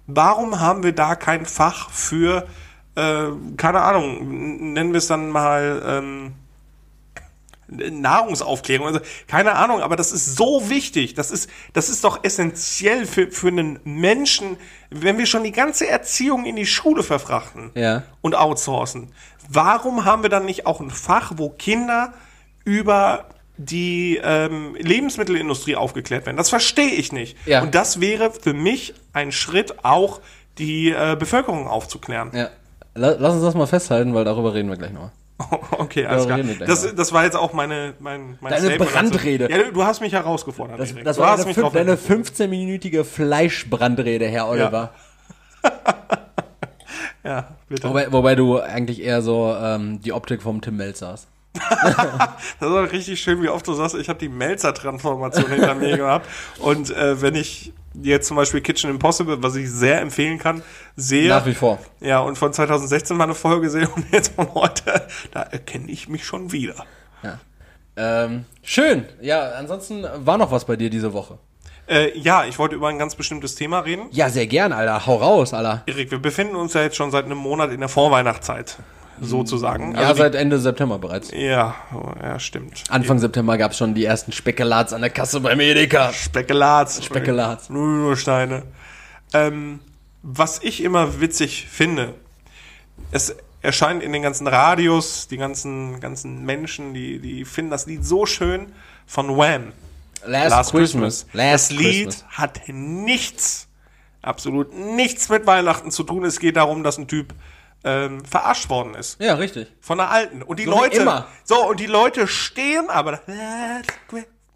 Warum 0.06 0.60
haben 0.60 0.82
wir 0.82 0.92
da 0.92 1.16
kein 1.16 1.46
Fach 1.46 1.90
für, 1.90 2.46
äh, 2.94 3.24
keine 3.56 3.80
Ahnung, 3.80 4.72
nennen 4.72 4.92
wir 4.92 4.98
es 4.98 5.06
dann 5.06 5.30
mal, 5.30 5.82
ähm, 5.84 6.32
Nahrungsaufklärung, 7.68 8.86
also 8.86 9.00
keine 9.26 9.52
Ahnung, 9.54 9.80
aber 9.80 9.96
das 9.96 10.12
ist 10.12 10.36
so 10.36 10.68
wichtig. 10.70 11.14
Das 11.14 11.30
ist, 11.30 11.50
das 11.74 11.88
ist 11.88 12.02
doch 12.04 12.24
essentiell 12.24 13.06
für, 13.06 13.30
für 13.30 13.48
einen 13.48 13.78
Menschen, 13.84 14.56
wenn 14.90 15.18
wir 15.18 15.26
schon 15.26 15.44
die 15.44 15.52
ganze 15.52 15.86
Erziehung 15.88 16.44
in 16.46 16.56
die 16.56 16.66
Schule 16.66 17.02
verfrachten 17.02 17.70
Ja. 17.74 18.02
und 18.22 18.34
outsourcen. 18.34 19.12
Warum 19.50 20.04
haben 20.04 20.22
wir 20.22 20.30
dann 20.30 20.44
nicht 20.44 20.66
auch 20.66 20.80
ein 20.80 20.90
Fach, 20.90 21.32
wo 21.36 21.50
Kinder 21.50 22.12
über 22.64 23.26
die 23.56 24.20
ähm, 24.22 24.74
Lebensmittelindustrie 24.78 25.76
aufgeklärt 25.76 26.26
werden? 26.26 26.36
Das 26.36 26.48
verstehe 26.50 26.90
ich 26.90 27.12
nicht. 27.12 27.36
Ja. 27.46 27.62
Und 27.62 27.74
das 27.74 28.00
wäre 28.00 28.30
für 28.30 28.54
mich 28.54 28.94
ein 29.12 29.32
Schritt, 29.32 29.84
auch 29.84 30.20
die 30.58 30.90
äh, 30.90 31.16
Bevölkerung 31.18 31.66
aufzuklären. 31.66 32.30
Ja. 32.34 32.48
La- 32.94 33.16
Lass 33.18 33.34
uns 33.34 33.42
das 33.42 33.54
mal 33.54 33.66
festhalten, 33.66 34.14
weil 34.14 34.24
darüber 34.24 34.54
reden 34.54 34.68
wir 34.68 34.76
gleich 34.76 34.92
nochmal. 34.92 35.12
Okay, 35.70 36.04
alles 36.06 36.26
klar. 36.26 36.40
Das, 36.66 36.94
das 36.94 37.12
war 37.12 37.24
jetzt 37.24 37.36
auch 37.36 37.52
meine, 37.52 37.94
mein, 38.00 38.36
mein 38.40 38.52
Deine 38.52 38.66
Statement. 38.66 38.92
Brandrede. 38.92 39.48
Ja, 39.50 39.70
du- 39.70 39.84
hast 39.84 40.00
mich 40.00 40.12
herausgefordert. 40.12 40.80
Das, 40.80 40.92
das 41.04 41.18
war 41.18 41.30
hast 41.32 41.40
eine, 41.40 41.48
mich 41.48 41.56
fün- 41.56 41.72
deine 41.72 41.96
hingewiesen. 41.96 42.24
15-minütige 42.44 43.04
Fleischbrandrede, 43.04 44.26
Herr 44.26 44.48
Oliver. 44.48 44.90
Ja, 47.24 47.48
bitte. 47.68 47.88
Wobei, 47.88 48.10
wobei 48.12 48.34
du 48.36 48.58
eigentlich 48.58 49.02
eher 49.02 49.20
so 49.22 49.54
ähm, 49.60 50.00
die 50.00 50.12
Optik 50.12 50.40
vom 50.42 50.60
Tim 50.60 50.76
Melzer 50.76 51.08
hast. 51.08 51.28
Das 52.60 52.70
war 52.70 52.90
richtig 52.90 53.20
schön, 53.20 53.42
wie 53.42 53.48
oft 53.48 53.66
du 53.66 53.74
sagst, 53.74 53.96
ich 53.96 54.08
habe 54.08 54.18
die 54.18 54.28
Melzer-Transformation 54.28 55.50
hinter 55.50 55.74
mir 55.74 55.96
gehabt. 55.96 56.26
Und 56.60 56.90
äh, 56.90 57.20
wenn 57.20 57.34
ich 57.34 57.72
jetzt 58.02 58.28
zum 58.28 58.36
Beispiel 58.36 58.60
Kitchen 58.60 58.90
Impossible, 58.90 59.42
was 59.42 59.56
ich 59.56 59.70
sehr 59.70 60.00
empfehlen 60.00 60.38
kann, 60.38 60.62
sehe. 60.96 61.28
Nach 61.28 61.46
wie 61.46 61.54
vor. 61.54 61.78
Ja, 62.00 62.20
und 62.20 62.36
von 62.36 62.52
2016 62.52 63.16
mal 63.16 63.24
eine 63.24 63.34
Folge 63.34 63.70
sehe 63.70 63.88
und 63.96 64.10
jetzt 64.12 64.34
von 64.34 64.52
heute, 64.54 65.06
da 65.32 65.42
erkenne 65.42 65.90
ich 65.90 66.08
mich 66.08 66.24
schon 66.24 66.52
wieder. 66.52 66.86
Ja. 67.22 67.38
Ähm, 67.96 68.44
schön. 68.62 69.06
Ja, 69.20 69.52
ansonsten 69.52 70.06
war 70.16 70.38
noch 70.38 70.50
was 70.50 70.64
bei 70.64 70.76
dir 70.76 70.90
diese 70.90 71.12
Woche. 71.12 71.38
Äh, 71.88 72.16
ja, 72.18 72.44
ich 72.44 72.58
wollte 72.58 72.74
über 72.74 72.88
ein 72.88 72.98
ganz 72.98 73.14
bestimmtes 73.14 73.54
Thema 73.54 73.80
reden. 73.80 74.08
Ja, 74.10 74.28
sehr 74.28 74.46
gern, 74.46 74.72
Alter. 74.72 75.06
Hau 75.06 75.16
raus, 75.16 75.54
Alter. 75.54 75.82
Erik, 75.86 76.10
wir 76.10 76.18
befinden 76.18 76.54
uns 76.54 76.74
ja 76.74 76.82
jetzt 76.82 76.96
schon 76.96 77.10
seit 77.10 77.24
einem 77.24 77.38
Monat 77.38 77.72
in 77.72 77.80
der 77.80 77.88
Vorweihnachtszeit, 77.88 78.76
sozusagen. 79.20 79.92
Ja, 79.92 79.98
Also 80.00 80.12
die- 80.14 80.18
seit 80.20 80.34
Ende 80.34 80.58
September 80.58 80.98
bereits. 80.98 81.30
ja, 81.32 81.74
oh, 81.94 82.12
ja, 82.22 82.38
stimmt. 82.38 82.84
Anfang 82.90 83.18
September 83.18 83.56
gab 83.58 83.72
es 83.72 83.78
schon 83.78 83.94
die 83.94 84.04
ersten 84.04 84.32
Spekulats 84.32 84.92
an 84.92 85.00
der 85.00 85.10
Kasse 85.10 85.40
beim 85.40 85.60
Edeka. 85.60 86.12
Spekulats. 86.12 87.04
Spekulats. 87.04 87.70
Nur 87.70 88.16
Steine. 88.16 88.62
Ähm, 89.32 89.80
was 90.22 90.60
ich 90.62 90.82
immer 90.82 91.20
witzig 91.20 91.66
finde, 91.70 92.14
es 93.10 93.34
erscheint 93.62 94.02
in 94.02 94.12
den 94.12 94.22
ganzen 94.22 94.46
Radios, 94.46 95.28
die 95.28 95.36
ganzen, 95.36 96.00
ganzen 96.00 96.44
Menschen, 96.44 96.94
die, 96.94 97.18
die 97.18 97.44
finden 97.44 97.70
das 97.70 97.86
Lied 97.86 98.04
so 98.04 98.24
schön 98.26 98.72
von 99.06 99.36
Wham. 99.36 99.72
Last, 100.26 100.72
Christmas. 100.72 101.26
das 101.26 101.34
Last 101.34 101.72
Lied 101.72 102.06
Christmas. 102.08 102.24
hat 102.30 102.60
nichts, 102.68 103.68
absolut 104.22 104.74
nichts 104.74 105.28
mit 105.28 105.46
Weihnachten 105.46 105.90
zu 105.92 106.02
tun. 106.02 106.24
Es 106.24 106.40
geht 106.40 106.56
darum, 106.56 106.82
dass 106.82 106.98
ein 106.98 107.06
Typ 107.06 107.34
ähm, 107.84 108.24
verarscht 108.24 108.68
worden 108.70 108.94
ist. 108.94 109.20
Ja, 109.20 109.34
richtig. 109.34 109.72
Von 109.80 109.98
der 109.98 110.10
alten. 110.10 110.42
Und 110.42 110.58
die 110.58 110.64
So 110.64 110.70
Leute. 110.72 111.00
immer. 111.00 111.26
So, 111.44 111.68
und 111.68 111.78
die 111.80 111.86
Leute 111.86 112.26
stehen, 112.26 112.90
aber 112.90 113.20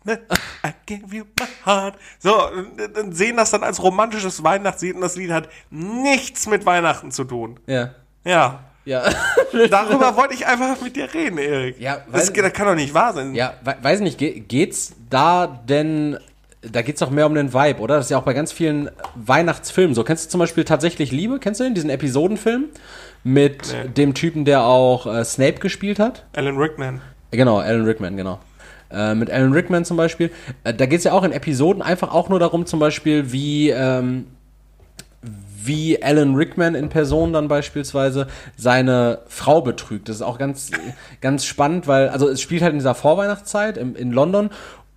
I 0.06 0.70
gave 0.86 1.14
you 1.14 1.24
my 1.38 1.46
heart. 1.64 1.94
So, 2.18 2.34
und 2.50 3.14
sehen 3.14 3.36
das 3.36 3.50
dann 3.50 3.62
als 3.62 3.82
romantisches 3.82 4.42
Weihnachtslied 4.42 4.96
und 4.96 5.00
das 5.00 5.16
Lied 5.16 5.30
hat 5.30 5.48
nichts 5.70 6.46
mit 6.46 6.66
Weihnachten 6.66 7.10
zu 7.12 7.24
tun. 7.24 7.60
Ja. 7.66 7.90
Ja. 8.24 8.60
Ja. 8.84 9.04
Darüber 9.70 10.16
wollte 10.16 10.34
ich 10.34 10.44
einfach 10.46 10.80
mit 10.80 10.96
dir 10.96 11.12
reden, 11.14 11.38
Erik. 11.38 11.78
Ja, 11.80 11.98
das, 12.10 12.34
weil- 12.34 12.42
das 12.42 12.52
kann 12.52 12.66
doch 12.66 12.74
nicht 12.74 12.94
wahr 12.94 13.12
sein. 13.12 13.34
Ja, 13.36 13.54
we 13.62 13.76
weiß 13.80 14.00
nicht, 14.00 14.18
ge 14.18 14.40
geht's 14.40 14.94
da 15.08 15.46
denn, 15.46 16.18
da 16.62 16.82
geht's 16.82 16.98
doch 16.98 17.10
mehr 17.10 17.26
um 17.26 17.34
den 17.36 17.54
Vibe, 17.54 17.78
oder? 17.80 17.96
Das 17.96 18.06
ist 18.06 18.10
ja 18.10 18.18
auch 18.18 18.24
bei 18.24 18.32
ganz 18.32 18.50
vielen 18.50 18.90
Weihnachtsfilmen 19.14 19.94
so. 19.94 20.02
Kennst 20.02 20.26
du 20.26 20.30
zum 20.30 20.40
Beispiel 20.40 20.64
tatsächlich 20.64 21.12
Liebe? 21.12 21.38
Kennst 21.38 21.60
du 21.60 21.64
den, 21.64 21.74
diesen 21.74 21.90
Episodenfilm? 21.90 22.70
Mit 23.24 23.72
Nee. 23.72 23.88
dem 23.88 24.14
Typen, 24.14 24.44
der 24.44 24.64
auch 24.64 25.06
äh, 25.06 25.24
Snape 25.24 25.54
gespielt 25.60 25.98
hat? 26.00 26.24
Alan 26.34 26.56
Rickman. 26.56 27.00
Genau, 27.30 27.58
Alan 27.58 27.84
Rickman, 27.84 28.16
genau. 28.16 28.40
Äh, 28.90 29.14
mit 29.14 29.30
Alan 29.30 29.52
Rickman 29.52 29.84
zum 29.84 29.96
Beispiel. 29.96 30.30
Äh, 30.64 30.74
da 30.74 30.86
geht's 30.86 31.04
ja 31.04 31.12
auch 31.12 31.22
in 31.22 31.32
Episoden 31.32 31.82
einfach 31.82 32.12
auch 32.12 32.28
nur 32.28 32.40
darum, 32.40 32.66
zum 32.66 32.80
Beispiel, 32.80 33.32
wie, 33.32 33.70
ähm, 33.70 34.26
wie 35.64 36.02
Alan 36.02 36.34
Rickman 36.34 36.74
in 36.74 36.88
Person 36.88 37.32
dann 37.32 37.46
beispielsweise 37.46 38.26
seine 38.56 39.20
Frau 39.28 39.62
betrügt. 39.62 40.08
Das 40.08 40.16
ist 40.16 40.22
auch 40.22 40.36
ganz, 40.38 40.72
ganz 41.20 41.44
spannend, 41.44 41.86
weil, 41.86 42.08
also 42.08 42.28
es 42.28 42.40
spielt 42.40 42.62
halt 42.62 42.72
in 42.72 42.80
dieser 42.80 42.96
Vorweihnachtszeit 42.96 43.76
im, 43.76 43.94
in 43.94 44.10
London 44.10 44.50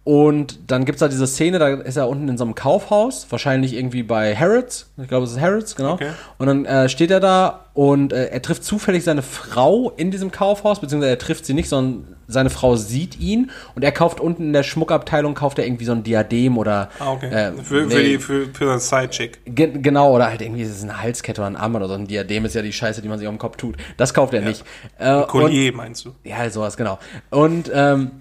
und 0.06 0.60
dann 0.72 0.86
gibt's 0.86 0.99
da 0.99 1.08
diese 1.08 1.26
Szene, 1.26 1.58
da 1.58 1.68
ist 1.68 1.97
er 1.97 2.08
unten 2.08 2.30
in 2.30 2.38
so 2.38 2.43
einem 2.43 2.53
Kaufhaus, 2.53 3.26
wahrscheinlich 3.32 3.74
irgendwie 3.74 4.03
bei 4.03 4.36
Harrods, 4.36 4.88
ich 5.01 5.08
glaube 5.08 5.26
es 5.26 5.32
ist 5.32 5.41
Harrods, 5.41 5.76
genau. 5.76 5.93
Okay. 5.93 6.12
Und 6.38 6.45
dann 6.45 6.66
äh, 6.66 6.89
steht 6.89 7.10
er 7.10 7.20
da 7.20 7.66
und 7.74 8.14
äh, 8.14 8.28
er 8.28 8.39
trifft 8.43 8.64
zufällig 8.64 9.03
seine 9.03 9.24
Frau 9.24 9.89
in 9.97 10.12
diesem 10.12 10.32
Kaufhaus, 10.32 10.80
beziehungsweise 10.80 11.10
er 11.10 11.18
trifft 11.18 11.47
sie 11.47 11.56
nicht, 11.56 11.70
sondern 11.70 12.16
seine 12.28 12.51
Frau 12.51 12.76
sieht 12.76 13.20
ihn 13.20 13.49
und 13.74 13.84
er 13.84 13.91
kauft 13.91 14.20
unten 14.20 14.43
in 14.43 14.53
der 14.53 14.62
Schmuckabteilung, 14.62 15.34
kauft 15.34 15.58
er 15.58 15.66
irgendwie 15.66 15.86
so 15.86 15.93
ein 15.93 16.03
Diadem 16.03 16.60
oder 16.60 16.89
Ah, 16.99 17.12
okay. 17.14 17.28
äh, 17.28 17.51
für, 17.53 17.89
für, 17.89 17.97
nee, 17.97 18.03
die, 18.03 18.20
für, 18.20 18.45
für 18.53 18.78
seinen 18.78 19.08
Sidechick. 19.08 19.39
Ge 19.47 19.72
genau, 19.74 20.14
oder 20.14 20.28
halt 20.28 20.41
irgendwie 20.41 20.62
ist 20.62 20.70
es 20.70 20.84
eine 20.84 21.01
Halskette 21.01 21.41
oder 21.41 21.49
ein 21.49 21.56
Armband 21.56 21.84
oder 21.84 21.95
so 21.95 21.99
ein 21.99 22.08
Diadem 22.08 22.45
ist 22.45 22.53
ja 22.53 22.62
die 22.62 22.74
Scheiße, 22.74 23.01
die 23.01 23.08
man 23.08 23.18
sich 23.18 23.28
auf 23.28 23.34
den 23.34 23.39
Kopf 23.39 23.58
tut. 23.58 23.76
Das 23.97 24.14
kauft 24.14 24.36
er 24.36 24.41
nicht. 24.41 24.64
Äh, 24.99 25.24
Collier, 25.24 25.74
meinst 25.74 26.06
du? 26.06 26.12
ja, 26.24 26.47
sowas, 26.51 26.78
genau. 26.78 26.99
Und 27.32 27.72
ähm, 27.74 28.12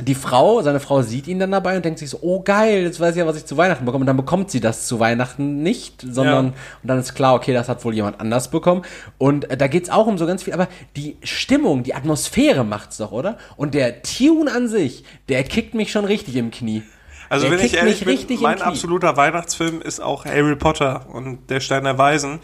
die 0.00 0.14
Frau, 0.16 0.60
seine 0.62 0.80
Frau 0.80 1.02
sieht 1.02 1.28
ihn 1.28 1.38
dann 1.38 1.52
dabei 1.52 1.76
und 1.76 1.84
denkt 1.84 2.00
sich 2.00 2.10
so, 2.10 2.18
oh 2.20 2.40
geil, 2.42 2.82
jetzt 2.82 2.98
weiß 2.98 3.12
ich 3.14 3.18
ja, 3.20 3.26
was 3.26 3.36
ich 3.36 3.44
zu 3.46 3.56
Weihnachten 3.56 3.84
bekomme. 3.84 4.02
Und 4.02 4.06
dann 4.06 4.16
bekommt 4.16 4.50
sie 4.50 4.60
das 4.60 4.86
zu 4.88 4.98
Weihnachten 4.98 5.62
nicht, 5.62 6.02
sondern 6.02 6.46
Ja. 6.46 6.52
und 6.82 6.88
dann 6.88 6.98
ist 6.98 7.14
klar, 7.14 7.34
okay, 7.34 7.52
das 7.52 7.68
hat 7.68 7.84
wohl 7.84 7.94
jemand 7.94 8.20
anders 8.20 8.50
bekommen. 8.50 8.82
Und 9.18 9.50
äh, 9.50 9.56
da 9.56 9.68
geht's 9.68 9.90
auch 9.90 10.06
um 10.08 10.18
so 10.18 10.26
ganz 10.26 10.42
viel, 10.42 10.52
aber 10.52 10.66
die 10.96 11.16
Stimmung, 11.22 11.84
die 11.84 11.94
Atmosphäre 11.94 12.64
macht's 12.64 12.96
doch, 12.96 13.12
oder? 13.12 13.38
Und 13.56 13.74
der 13.74 14.02
Tune 14.02 14.50
an 14.52 14.66
sich, 14.68 15.04
der 15.28 15.44
kickt 15.44 15.74
mich 15.74 15.92
schon 15.92 16.04
richtig 16.04 16.34
im 16.36 16.50
Knie. 16.50 16.82
Also 17.30 17.48
Der 17.48 17.58
wenn 17.58 17.64
ich 17.64 17.74
ehrlich 17.74 18.04
mich 18.04 18.26
bin, 18.26 18.40
mein 18.42 18.62
absoluter 18.62 19.16
Weihnachtsfilm 19.16 19.80
ist 19.80 20.00
auch 20.00 20.24
Harry 20.24 20.56
Potter 20.56 21.06
und 21.12 21.50
der 21.50 21.60
Stein 21.60 21.84
der 21.84 21.98
Weisen, 21.98 22.40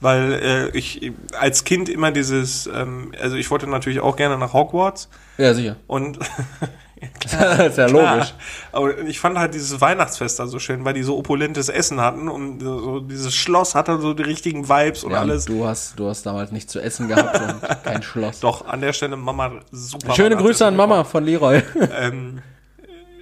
weil 0.00 0.32
äh, 0.32 0.76
ich 0.76 1.12
als 1.38 1.64
Kind 1.64 1.88
immer 1.88 2.10
dieses, 2.10 2.66
ähm, 2.66 3.12
also 3.20 3.36
ich 3.36 3.50
wollte 3.50 3.66
natürlich 3.68 4.00
auch 4.00 4.16
gerne 4.16 4.36
nach 4.36 4.52
Hogwarts 4.52 5.08
Ja, 5.38 5.54
sicher. 5.54 5.76
und 5.86 6.18
das 7.30 7.70
ist 7.70 7.78
ja 7.78 7.86
logisch. 7.86 8.34
aber 8.72 8.98
ich 9.00 9.18
fand 9.18 9.38
halt 9.38 9.54
dieses 9.54 9.80
Weihnachtsfest 9.80 10.38
da 10.38 10.46
so 10.46 10.58
schön, 10.58 10.84
weil 10.84 10.94
die 10.94 11.02
so 11.02 11.18
opulentes 11.18 11.68
Essen 11.68 12.00
hatten 12.00 12.28
und 12.28 12.60
so 12.60 13.00
dieses 13.00 13.34
Schloss 13.34 13.74
hatte 13.74 14.00
so 14.00 14.14
die 14.14 14.22
richtigen 14.22 14.68
Vibes 14.68 15.04
und 15.04 15.12
Ja, 15.12 15.20
alles. 15.20 15.44
Du 15.46 15.66
hast, 15.66 15.98
du 15.98 16.08
hast 16.08 16.24
damals 16.24 16.52
nichts 16.52 16.72
zu 16.72 16.80
essen 16.80 17.08
gehabt 17.08 17.40
und 17.40 17.60
kein 17.84 18.02
Schloss. 18.02 18.40
Doch, 18.40 18.66
an 18.66 18.80
der 18.80 18.92
Stelle 18.92 19.16
Mama 19.16 19.52
super. 19.70 20.14
Schöne 20.14 20.36
Grüße 20.36 20.64
an 20.64 20.76
Mama 20.76 21.04
von 21.04 21.24
Leroy. 21.24 21.62
Ähm, 21.96 22.42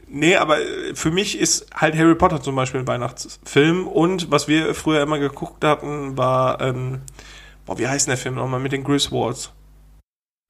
nee, 0.09 0.37
aber 0.37 0.61
äh, 0.61 0.95
für 0.95 1.11
mich 1.11 1.39
ist 1.39 1.67
halt 1.75 1.97
Harry 1.97 2.15
Potter 2.15 2.41
zum 2.43 2.55
Beispiel 2.57 2.81
ein 2.81 2.87
Weihnachtsfilm 2.87 3.87
und 3.87 4.31
was 4.31 4.49
wir 4.49 4.75
früher 4.75 5.03
immer 5.03 5.19
geguckt 5.19 5.65
hatten, 5.65 6.17
war, 6.17 6.61
ähm, 6.61 7.01
boah, 7.67 7.79
wie 7.79 7.89
heißt 7.89 8.07
denn 8.07 8.13
der 8.13 8.19
Film 8.19 8.37
nochmal 8.37 8.61
mit 8.61 8.73
den 8.73 8.85
Griswolds? 8.85 9.53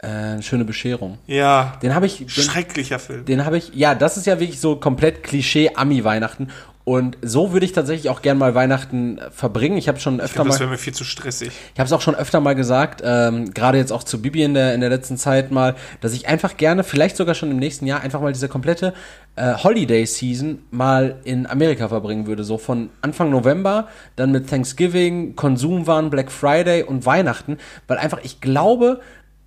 Äh, 0.03 0.43
schöne 0.43 0.65
Bescherung. 0.65 1.19
Ja, 1.29 1.79
Den 1.81 1.95
habe 1.95 2.07
ich, 2.07 2.19
den, 2.19 2.29
schrecklicher 2.29 2.99
Film. 2.99 3.25
den 3.25 3.45
habe 3.45 3.57
ich, 3.57 3.71
ja, 3.75 3.95
das 3.95 4.17
ist 4.17 4.27
ja 4.27 4.41
wirklich 4.41 4.59
so 4.61 4.75
komplett 4.77 5.23
Klischee-Ami-Weihnachten. 5.23 6.49
Und 6.85 7.17
so 7.23 7.53
würde 7.53 7.65
ich 7.65 7.71
tatsächlich 7.71 8.11
auch 8.11 8.23
gern 8.23 8.37
mal 8.39 8.57
Weihnachten 8.57 9.19
äh, 9.19 9.31
verbringen. 9.31 9.77
Ich 9.79 9.87
habe 9.87 10.01
schon 10.01 10.17
Ich 10.17 10.23
öfter 10.23 10.35
glaube, 10.35 10.49
mal. 10.49 10.55
das 10.55 10.61
wäre 10.61 10.71
mir 10.71 10.79
viel 10.79 10.93
zu 10.93 11.05
stressig. 11.05 11.53
Ich 11.75 11.79
habe 11.79 11.87
es 11.87 11.93
auch 11.93 12.01
schon 12.01 12.17
öfter 12.17 12.41
mal 12.41 12.57
gesagt, 12.57 13.01
ähm, 13.05 13.55
gerade 13.55 13.79
jetzt 13.79 13.93
auch 13.93 14.03
zu 14.03 14.21
Bibi 14.21 14.43
in 14.43 14.55
der, 14.55 14.75
in 14.75 14.81
der 14.81 14.91
letzten 14.91 15.17
Zeit 15.17 15.53
mal, 15.53 15.77
dass 16.01 16.13
ich 16.13 16.27
einfach 16.27 16.57
gerne, 16.57 16.83
vielleicht 16.83 17.17
sogar 17.17 17.37
schon 17.37 17.53
im 17.53 17.59
nächsten 17.59 17.87
Jahr, 17.87 18.01
einfach 18.01 18.21
mal 18.21 18.33
diese 18.33 18.49
komplette 18.49 18.95
äh, 19.37 19.55
Holiday-Season 19.55 20.59
mal 20.73 21.21
in 21.23 21.47
Amerika 21.47 21.87
verbringen 21.89 22.27
würde. 22.27 22.43
So 22.43 22.59
von 22.59 22.91
Anfang 23.01 23.31
November, 23.31 23.87
dann 24.17 24.33
mit 24.33 24.51
Thanksgiving, 24.51 25.37
Konsumwaren, 25.37 26.11
Black 26.11 26.33
Friday 26.33 26.83
und 26.83 27.07
Weihnachten. 27.07 27.59
Weil 27.87 27.99
einfach, 27.99 28.19
ich 28.25 28.41
glaube, 28.41 29.01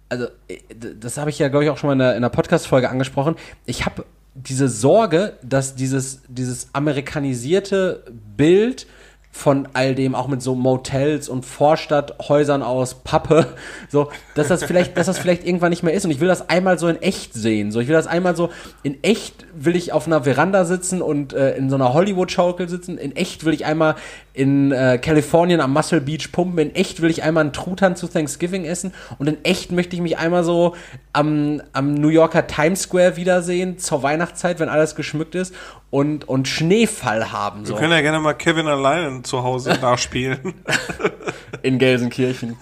also 0.09 0.25
äh, 0.47 0.59
das 0.99 1.17
habe 1.17 1.29
ich 1.29 1.39
ja, 1.39 1.47
glaube 1.47 1.65
ich, 1.65 1.69
auch 1.69 1.77
schon 1.77 1.87
mal 1.87 1.93
in 1.93 1.99
der, 1.99 2.15
in 2.15 2.21
der 2.21 2.29
Podcast-Folge 2.29 2.89
angesprochen. 2.89 3.35
Ich 3.65 3.85
habe 3.85 4.05
diese 4.33 4.67
Sorge, 4.67 5.33
dass 5.41 5.75
dieses, 5.75 6.21
dieses 6.27 6.69
amerikanisierte 6.73 8.03
Bild 8.35 8.85
von 9.31 9.67
all 9.73 9.95
dem, 9.95 10.15
auch 10.15 10.29
mit 10.29 10.41
so 10.41 10.55
Motels 10.55 11.27
und 11.27 11.45
Vorstadthäusern 11.45 12.63
aus 12.63 13.03
Pappe, 13.03 13.47
so, 13.89 14.09
dass 14.33 14.47
das 14.47 14.63
vielleicht, 14.63 14.95
dass 14.95 15.07
das 15.07 15.19
vielleicht 15.19 15.45
irgendwann 15.45 15.71
nicht 15.71 15.83
mehr 15.83 15.93
ist. 15.93 16.05
Und 16.05 16.11
ich 16.11 16.21
will 16.21 16.29
das 16.29 16.49
einmal 16.49 16.79
so 16.79 16.87
in 16.87 17.01
echt 17.01 17.33
sehen. 17.33 17.73
So, 17.73 17.81
ich 17.81 17.87
will 17.89 17.95
das 17.95 18.07
einmal 18.07 18.37
so 18.37 18.49
in 18.81 19.03
echt 19.03 19.45
will 19.53 19.75
ich 19.75 19.91
auf 19.91 20.07
einer 20.07 20.23
Veranda 20.23 20.63
sitzen 20.63 21.01
und 21.01 21.33
äh, 21.33 21.55
in 21.57 21.69
so 21.69 21.75
einer 21.75 21.93
Hollywood-Schaukel 21.93 22.69
sitzen. 22.69 22.97
In 22.97 23.13
echt 23.13 23.43
will 23.43 23.53
ich 23.53 23.65
einmal 23.65 23.95
in 24.35 24.71
äh, 24.71 24.97
Kalifornien 25.01 25.61
am 25.61 25.71
Muscle 25.71 26.01
Beach 26.01 26.31
pumpen. 26.31 26.59
In 26.59 26.75
echt 26.75 27.01
will 27.01 27.09
ich 27.09 27.23
einmal 27.23 27.41
einen 27.41 27.53
Truthahn 27.53 27.95
zu 27.95 28.07
Thanksgiving 28.07 28.65
essen. 28.65 28.93
Und 29.17 29.27
in 29.27 29.43
echt 29.45 29.71
möchte 29.71 29.95
ich 29.95 30.01
mich 30.01 30.17
einmal 30.17 30.43
so 30.43 30.75
am, 31.13 31.61
am 31.71 31.93
New 31.93 32.09
Yorker 32.09 32.45
Times 32.45 32.81
Square 32.83 33.15
wiedersehen 33.15 33.79
zur 33.79 34.03
Weihnachtszeit, 34.03 34.59
wenn 34.59 34.67
alles 34.69 34.95
geschmückt 34.95 35.35
ist 35.35 35.55
und, 35.89 36.27
und 36.27 36.47
Schneefall 36.49 37.31
haben. 37.31 37.65
So. 37.65 37.73
Wir 37.73 37.79
können 37.79 37.93
ja 37.93 38.01
gerne 38.01 38.19
mal 38.19 38.33
Kevin 38.33 38.67
alleine 38.67 39.21
zu 39.23 39.41
Hause 39.43 39.77
nachspielen. 39.81 40.53
In 41.61 41.79
Gelsenkirchen. 41.79 42.57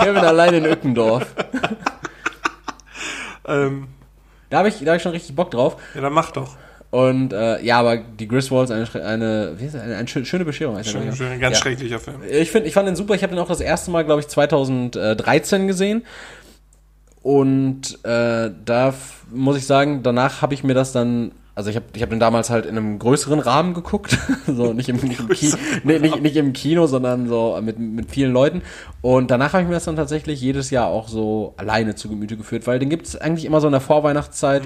Kevin 0.00 0.16
allein 0.24 0.54
in 0.54 0.64
Ückendorf. 0.64 1.26
ähm, 3.46 3.88
Da 4.50 4.58
habe 4.58 4.68
ich, 4.68 4.78
da 4.82 4.90
hab 4.92 4.96
ich 4.96 5.02
schon 5.02 5.12
richtig 5.12 5.36
Bock 5.36 5.50
drauf. 5.50 5.76
ja, 5.94 6.00
dann 6.00 6.12
mach 6.12 6.30
doch. 6.30 6.56
Und 6.92 7.32
äh, 7.32 7.64
ja, 7.64 7.78
aber 7.80 7.96
die 7.96 8.28
Griswolds 8.28 8.70
eine, 8.70 8.86
eine, 8.94 9.56
eine, 9.58 9.96
eine 9.96 10.08
schö- 10.08 10.26
schöne 10.26 10.44
Bescherung. 10.44 10.76
Schön, 10.84 11.10
schön, 11.16 11.40
ganz 11.40 11.56
ja. 11.56 11.62
schrecklicher 11.62 11.98
Film. 11.98 12.18
Ich 12.30 12.50
finde, 12.50 12.68
ich 12.68 12.74
fand 12.74 12.86
den 12.86 12.96
super. 12.96 13.14
Ich 13.14 13.22
habe 13.22 13.34
den 13.34 13.42
auch 13.42 13.48
das 13.48 13.62
erste 13.62 13.90
Mal, 13.90 14.04
glaube 14.04 14.20
ich, 14.20 14.28
2013 14.28 15.66
gesehen. 15.66 16.04
Und 17.22 17.98
äh, 18.04 18.50
da 18.64 18.92
muss 19.32 19.56
ich 19.56 19.66
sagen, 19.66 20.02
danach 20.02 20.42
habe 20.42 20.52
ich 20.52 20.64
mir 20.64 20.74
das 20.74 20.92
dann, 20.92 21.32
also 21.54 21.70
ich 21.70 21.76
habe 21.76 21.86
ich 21.94 22.02
hab 22.02 22.10
den 22.10 22.20
damals 22.20 22.50
halt 22.50 22.66
in 22.66 22.76
einem 22.76 22.98
größeren 22.98 23.38
Rahmen 23.40 23.72
geguckt, 23.72 24.18
so 24.46 24.74
nicht 24.74 24.90
im, 24.90 24.96
nicht 24.96 25.20
im, 25.20 25.28
Ki 25.28 25.54
nee, 25.84 25.98
nicht, 25.98 26.20
nicht 26.20 26.36
im 26.36 26.52
Kino, 26.52 26.86
sondern 26.86 27.26
so 27.26 27.58
mit, 27.62 27.78
mit 27.78 28.10
vielen 28.10 28.34
Leuten. 28.34 28.60
Und 29.00 29.30
danach 29.30 29.54
habe 29.54 29.62
ich 29.62 29.68
mir 29.68 29.74
das 29.74 29.84
dann 29.84 29.96
tatsächlich 29.96 30.42
jedes 30.42 30.68
Jahr 30.68 30.88
auch 30.88 31.08
so 31.08 31.54
alleine 31.56 31.94
zu 31.94 32.10
Gemüte 32.10 32.36
geführt, 32.36 32.66
weil 32.66 32.78
den 32.78 32.90
gibt 32.90 33.06
es 33.06 33.16
eigentlich 33.16 33.46
immer 33.46 33.62
so 33.62 33.68
in 33.68 33.72
der 33.72 33.80
Vorweihnachtszeit. 33.80 34.64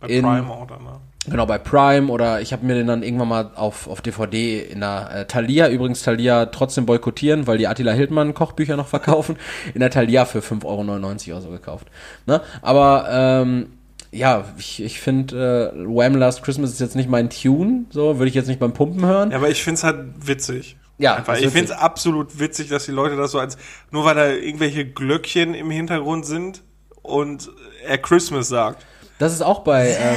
Bei 0.00 0.08
In- 0.08 0.24
Prime 0.24 0.50
auch 0.50 0.66
dann, 0.66 0.82
ne? 0.82 1.00
Genau, 1.26 1.46
bei 1.46 1.58
Prime 1.58 2.10
oder 2.10 2.40
ich 2.40 2.52
habe 2.52 2.66
mir 2.66 2.74
den 2.74 2.86
dann 2.86 3.02
irgendwann 3.02 3.28
mal 3.28 3.50
auf, 3.54 3.88
auf 3.88 4.02
DVD 4.02 4.60
in 4.60 4.80
der 4.80 5.10
äh, 5.10 5.24
Thalia, 5.26 5.68
übrigens 5.68 6.02
Thalia 6.02 6.46
trotzdem 6.46 6.84
boykottieren, 6.84 7.46
weil 7.46 7.56
die 7.56 7.66
Attila 7.66 7.92
Hildmann 7.92 8.34
Kochbücher 8.34 8.76
noch 8.76 8.88
verkaufen, 8.88 9.36
in 9.72 9.80
der 9.80 9.90
Thalia 9.90 10.26
für 10.26 10.40
5,99 10.40 11.30
Euro 11.30 11.40
so 11.40 11.50
gekauft. 11.50 11.86
Ne? 12.26 12.42
Aber 12.60 13.06
ähm, 13.10 13.68
ja, 14.10 14.44
ich, 14.58 14.82
ich 14.82 15.00
finde, 15.00 15.72
äh, 15.74 15.86
Wham! 15.86 16.16
Last 16.16 16.42
Christmas 16.42 16.70
ist 16.70 16.80
jetzt 16.80 16.94
nicht 16.94 17.08
mein 17.08 17.30
Tune, 17.30 17.86
so 17.90 18.18
würde 18.18 18.28
ich 18.28 18.34
jetzt 18.34 18.46
nicht 18.46 18.60
beim 18.60 18.72
Pumpen 18.72 19.04
hören. 19.04 19.30
Ja, 19.30 19.38
aber 19.38 19.48
ich 19.48 19.62
find's 19.62 19.82
halt 19.82 20.26
witzig. 20.26 20.76
Ja, 20.98 21.16
Einfach. 21.16 21.34
Ich 21.34 21.40
find's 21.48 21.70
witzig. 21.70 21.76
absolut 21.76 22.38
witzig, 22.38 22.68
dass 22.68 22.84
die 22.84 22.92
Leute 22.92 23.16
das 23.16 23.32
so 23.32 23.40
als, 23.40 23.56
nur 23.90 24.04
weil 24.04 24.14
da 24.14 24.28
irgendwelche 24.28 24.84
Glöckchen 24.84 25.54
im 25.54 25.70
Hintergrund 25.70 26.26
sind 26.26 26.62
und 27.02 27.50
er 27.84 27.98
Christmas 27.98 28.48
sagt. 28.48 28.86
Das 29.18 29.32
ist 29.32 29.42
auch 29.42 29.60
bei, 29.60 29.90
ähm, 29.90 30.16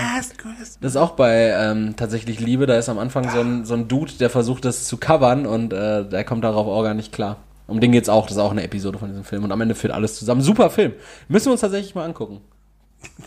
das 0.81 0.91
ist 0.93 0.97
auch 0.97 1.11
bei 1.11 1.53
ähm, 1.55 1.95
tatsächlich 1.95 2.39
Liebe, 2.39 2.65
da 2.65 2.77
ist 2.77 2.89
am 2.89 2.97
Anfang 2.97 3.29
so 3.29 3.39
ein, 3.39 3.63
so 3.63 3.75
ein 3.75 3.87
Dude, 3.87 4.13
der 4.13 4.29
versucht 4.29 4.65
das 4.65 4.85
zu 4.85 4.97
covern 4.97 5.45
und 5.45 5.71
äh, 5.71 6.03
der 6.03 6.23
kommt 6.23 6.43
darauf 6.43 6.67
auch 6.67 6.83
gar 6.83 6.95
nicht 6.95 7.13
klar. 7.13 7.37
Um 7.67 7.79
den 7.79 7.91
geht's 7.91 8.09
auch, 8.09 8.25
das 8.25 8.37
ist 8.37 8.41
auch 8.41 8.51
eine 8.51 8.63
Episode 8.63 8.97
von 8.97 9.09
diesem 9.09 9.23
Film 9.23 9.43
und 9.43 9.51
am 9.51 9.61
Ende 9.61 9.75
führt 9.75 9.93
alles 9.93 10.17
zusammen. 10.17 10.41
Super 10.41 10.69
Film. 10.69 10.93
Müssen 11.27 11.47
wir 11.47 11.51
uns 11.51 11.61
tatsächlich 11.61 11.93
mal 11.93 12.05
angucken. 12.05 12.41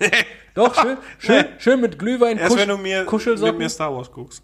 Doch, 0.54 0.74
schön, 0.74 0.96
schön, 1.18 1.44
schön 1.58 1.80
mit 1.80 1.98
Glühwein, 1.98 2.36
Erst 2.38 2.50
Kusch, 2.50 2.60
wenn 2.60 2.68
du 2.68 2.76
mir, 2.76 3.00
mit 3.00 3.06
Kuschelsocken. 3.06 3.58
mir 3.58 3.68
Star 3.68 3.94
Wars 3.94 4.10
guckst. 4.10 4.42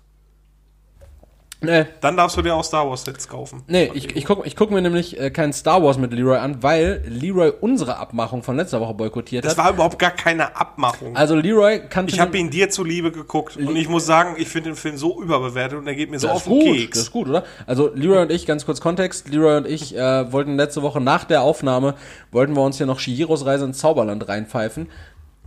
Nee, 1.60 1.86
Dann 2.00 2.16
darfst 2.16 2.36
du 2.36 2.42
dir 2.42 2.54
auch 2.54 2.64
Star 2.64 2.88
Wars 2.88 3.04
Sets 3.04 3.28
kaufen. 3.28 3.62
nee, 3.66 3.90
ich, 3.94 4.14
ich 4.16 4.24
gucke 4.24 4.46
ich 4.46 4.56
guck 4.56 4.70
mir 4.70 4.80
nämlich 4.82 5.18
äh, 5.18 5.30
kein 5.30 5.52
Star 5.52 5.82
Wars 5.82 5.98
mit 5.98 6.12
Leroy 6.12 6.36
an, 6.38 6.62
weil 6.62 7.02
Leroy 7.08 7.52
unsere 7.60 7.96
Abmachung 7.96 8.42
von 8.42 8.56
letzter 8.56 8.80
Woche 8.80 8.94
boykottiert 8.94 9.44
Das 9.44 9.56
hat. 9.56 9.64
war 9.64 9.72
überhaupt 9.72 9.98
gar 9.98 10.10
keine 10.10 10.54
Abmachung. 10.56 11.16
Also 11.16 11.34
Leroy 11.34 11.80
kannte 11.88 12.14
ich 12.14 12.20
habe 12.20 12.36
ihn 12.38 12.50
dir 12.50 12.70
zuliebe 12.70 13.10
geguckt 13.12 13.56
und 13.56 13.74
ich 13.76 13.88
muss 13.88 14.06
sagen, 14.06 14.34
ich 14.38 14.48
finde 14.48 14.70
den 14.70 14.76
Film 14.76 14.96
so 14.96 15.20
überbewertet 15.22 15.78
und 15.78 15.86
er 15.86 15.94
geht 15.94 16.10
mir 16.10 16.18
so 16.18 16.26
Das 16.28 16.36
auf 16.36 16.44
den 16.44 16.52
gut, 16.52 16.64
Keks. 16.76 16.90
das 16.98 17.02
ist 17.04 17.12
gut, 17.12 17.28
oder? 17.28 17.44
Also 17.66 17.90
Leroy 17.94 18.22
und 18.22 18.30
ich, 18.32 18.46
ganz 18.46 18.66
kurz 18.66 18.80
Kontext, 18.80 19.28
Leroy 19.28 19.56
und 19.58 19.66
ich 19.66 19.96
äh, 19.96 20.30
wollten 20.32 20.56
letzte 20.56 20.82
Woche 20.82 21.00
nach 21.00 21.24
der 21.24 21.42
Aufnahme, 21.42 21.94
wollten 22.32 22.54
wir 22.54 22.62
uns 22.62 22.76
hier 22.76 22.86
noch 22.86 22.98
Shihiros 22.98 23.46
Reise 23.46 23.64
ins 23.64 23.78
Zauberland 23.78 24.28
reinpfeifen, 24.28 24.88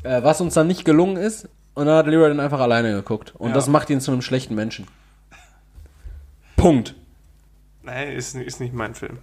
äh, 0.03 0.23
was 0.23 0.41
uns 0.41 0.53
dann 0.53 0.67
nicht 0.67 0.85
gelungen 0.85 1.17
ist 1.17 1.47
und 1.75 1.85
dann 1.85 1.95
hat 1.97 2.07
Leroy 2.07 2.29
dann 2.29 2.39
einfach 2.39 2.59
alleine 2.59 2.91
geguckt 2.93 3.33
und 3.37 3.49
Ja. 3.49 3.53
das 3.55 3.67
macht 3.67 3.89
ihn 3.89 4.01
zu 4.01 4.11
einem 4.11 4.21
schlechten 4.21 4.55
Menschen. 4.55 4.87
Punkt. 6.59 6.95
Nein, 7.83 8.09
ist, 8.11 8.35
ist 8.35 8.59
nicht 8.59 8.73
mein 8.73 8.95
Film. 8.95 9.19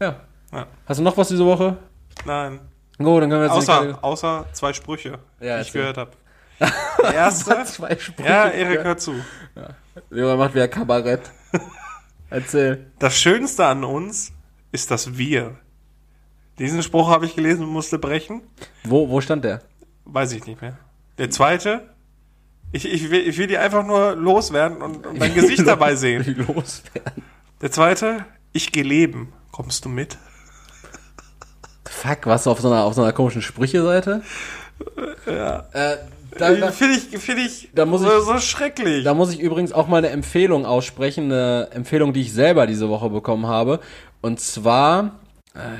Ja. 0.00 0.20
Ja. 0.52 0.66
Hast 0.86 0.98
du 1.00 1.02
noch 1.04 1.16
was 1.16 1.28
diese 1.28 1.44
Woche? 1.44 1.76
Nein. 2.24 2.60
Gut, 2.98 3.22
dann 3.22 3.30
können 3.30 3.42
wir 3.42 3.46
jetzt 3.46 3.68
Außer, 3.68 3.98
außer 4.04 4.46
zwei 4.52 4.72
Sprüche, 4.72 5.18
Ja, 5.40 5.56
die 5.56 5.62
ich 5.62 5.72
gehört 5.72 5.96
habe. 5.96 6.12
Der 7.02 7.14
erste. 7.14 7.64
zwei 7.64 7.96
Sprüche. 7.96 8.28
ja, 8.28 8.46
Erik, 8.48 8.84
hör 8.84 8.96
zu. 8.96 9.14
Leroy 10.10 10.36
macht 10.36 10.54
wieder 10.54 10.68
Kabarett. 10.68 11.22
Erzähl. 12.30 12.86
Das 13.00 13.16
Schönste 13.16 13.66
an 13.66 13.82
uns 13.84 14.32
ist 14.70 14.90
das 14.90 15.18
Wir. 15.18 15.56
Diesen 16.58 16.82
Spruch 16.84 17.08
habe 17.08 17.26
ich 17.26 17.34
gelesen 17.34 17.64
und 17.64 17.70
musste 17.70 17.98
brechen. 17.98 18.42
Wo, 18.84 19.08
wo 19.08 19.20
stand 19.20 19.44
der? 19.44 19.62
Weiß 20.04 20.30
ich 20.32 20.46
nicht 20.46 20.62
mehr. 20.62 20.78
Der 21.18 21.30
zweite. 21.30 21.93
Ich, 22.74 22.84
ich, 22.92 23.08
will, 23.10 23.20
ich 23.28 23.38
will 23.38 23.46
die 23.46 23.56
einfach 23.56 23.86
nur 23.86 24.16
loswerden 24.16 24.82
und, 24.82 25.06
und 25.06 25.20
dein 25.20 25.32
Gesicht 25.32 25.64
dabei 25.66 25.94
sehen. 26.04 26.24
Loswerden. 26.48 27.22
Der 27.60 27.70
zweite. 27.70 28.24
Ich 28.52 28.72
geh 28.72 28.82
leben. 28.82 29.32
Kommst 29.52 29.84
du 29.84 29.88
mit? 29.88 30.18
Fuck, 31.88 32.26
warst 32.26 32.46
du 32.46 32.50
auf 32.50 32.60
so 32.60 32.68
einer, 32.70 32.84
auf 32.84 32.94
so 32.94 33.02
einer 33.02 33.12
komischen 33.12 33.42
Sprüche-Seite? 33.42 34.22
Ja. 35.26 35.64
Äh, 35.72 35.96
da, 36.36 36.52
da, 36.52 36.72
Finde 36.72 36.96
ich, 36.96 37.18
finde 37.18 37.42
ich, 37.42 37.68
Da 37.74 37.86
muss 37.86 38.00
so, 38.00 38.08
ich- 38.08 38.24
so 38.24 38.38
schrecklich. 38.38 39.04
Da 39.04 39.14
muss 39.14 39.32
ich 39.32 39.38
übrigens 39.40 39.72
auch 39.72 39.86
mal 39.86 39.98
eine 39.98 40.08
Empfehlung 40.08 40.66
aussprechen, 40.66 41.30
eine 41.30 41.68
Empfehlung, 41.70 42.12
die 42.12 42.22
ich 42.22 42.32
selber 42.32 42.66
diese 42.66 42.88
Woche 42.88 43.08
bekommen 43.10 43.46
habe. 43.46 43.78
Und 44.20 44.40
zwar 44.40 45.04
Äh, 45.04 45.10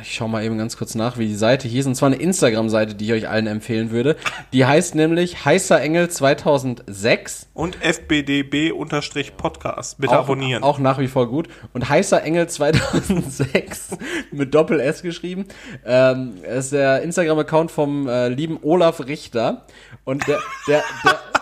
Ich 0.03 0.15
schau 0.15 0.29
mal 0.29 0.45
eben 0.45 0.57
ganz 0.57 0.77
kurz 0.77 0.95
nach, 0.95 1.19
wie 1.19 1.27
die 1.27 1.35
Seite 1.35 1.67
hieß. 1.67 1.87
Und 1.87 1.97
zwar 1.97 2.07
eine 2.07 2.15
Instagram-Seite, 2.15 2.95
die 2.95 3.07
ich 3.07 3.13
euch 3.13 3.29
allen 3.29 3.49
empfehlen 3.49 3.91
würde. 3.91 4.15
Die 4.53 4.65
heißt 4.65 4.95
nämlich 4.95 5.45
Heißer 5.45 5.81
Engel 5.81 6.09
2006. 6.09 7.49
Und 7.55 7.79
FBDB-Podcast. 7.83 9.99
Bitte 9.99 10.17
abonnieren. 10.17 10.63
Auch 10.63 10.79
nach 10.79 11.01
wie 11.01 11.09
vor 11.09 11.29
gut. 11.29 11.49
Und 11.73 11.89
Heißer 11.89 12.23
Engel 12.23 12.49
2006 12.49 13.99
mit 14.31 14.55
Doppel-S 14.55 15.03
geschrieben. 15.03 15.47
Ähm, 15.85 16.35
ist 16.45 16.73
der 16.73 17.03
Instagram-Account 17.03 17.73
vom 17.73 18.07
äh, 18.07 18.29
lieben 18.29 18.61
Olaf 18.63 19.05
Richter. 19.05 19.67
Und 20.05 20.29
der, 20.29 20.39
der, 20.69 20.85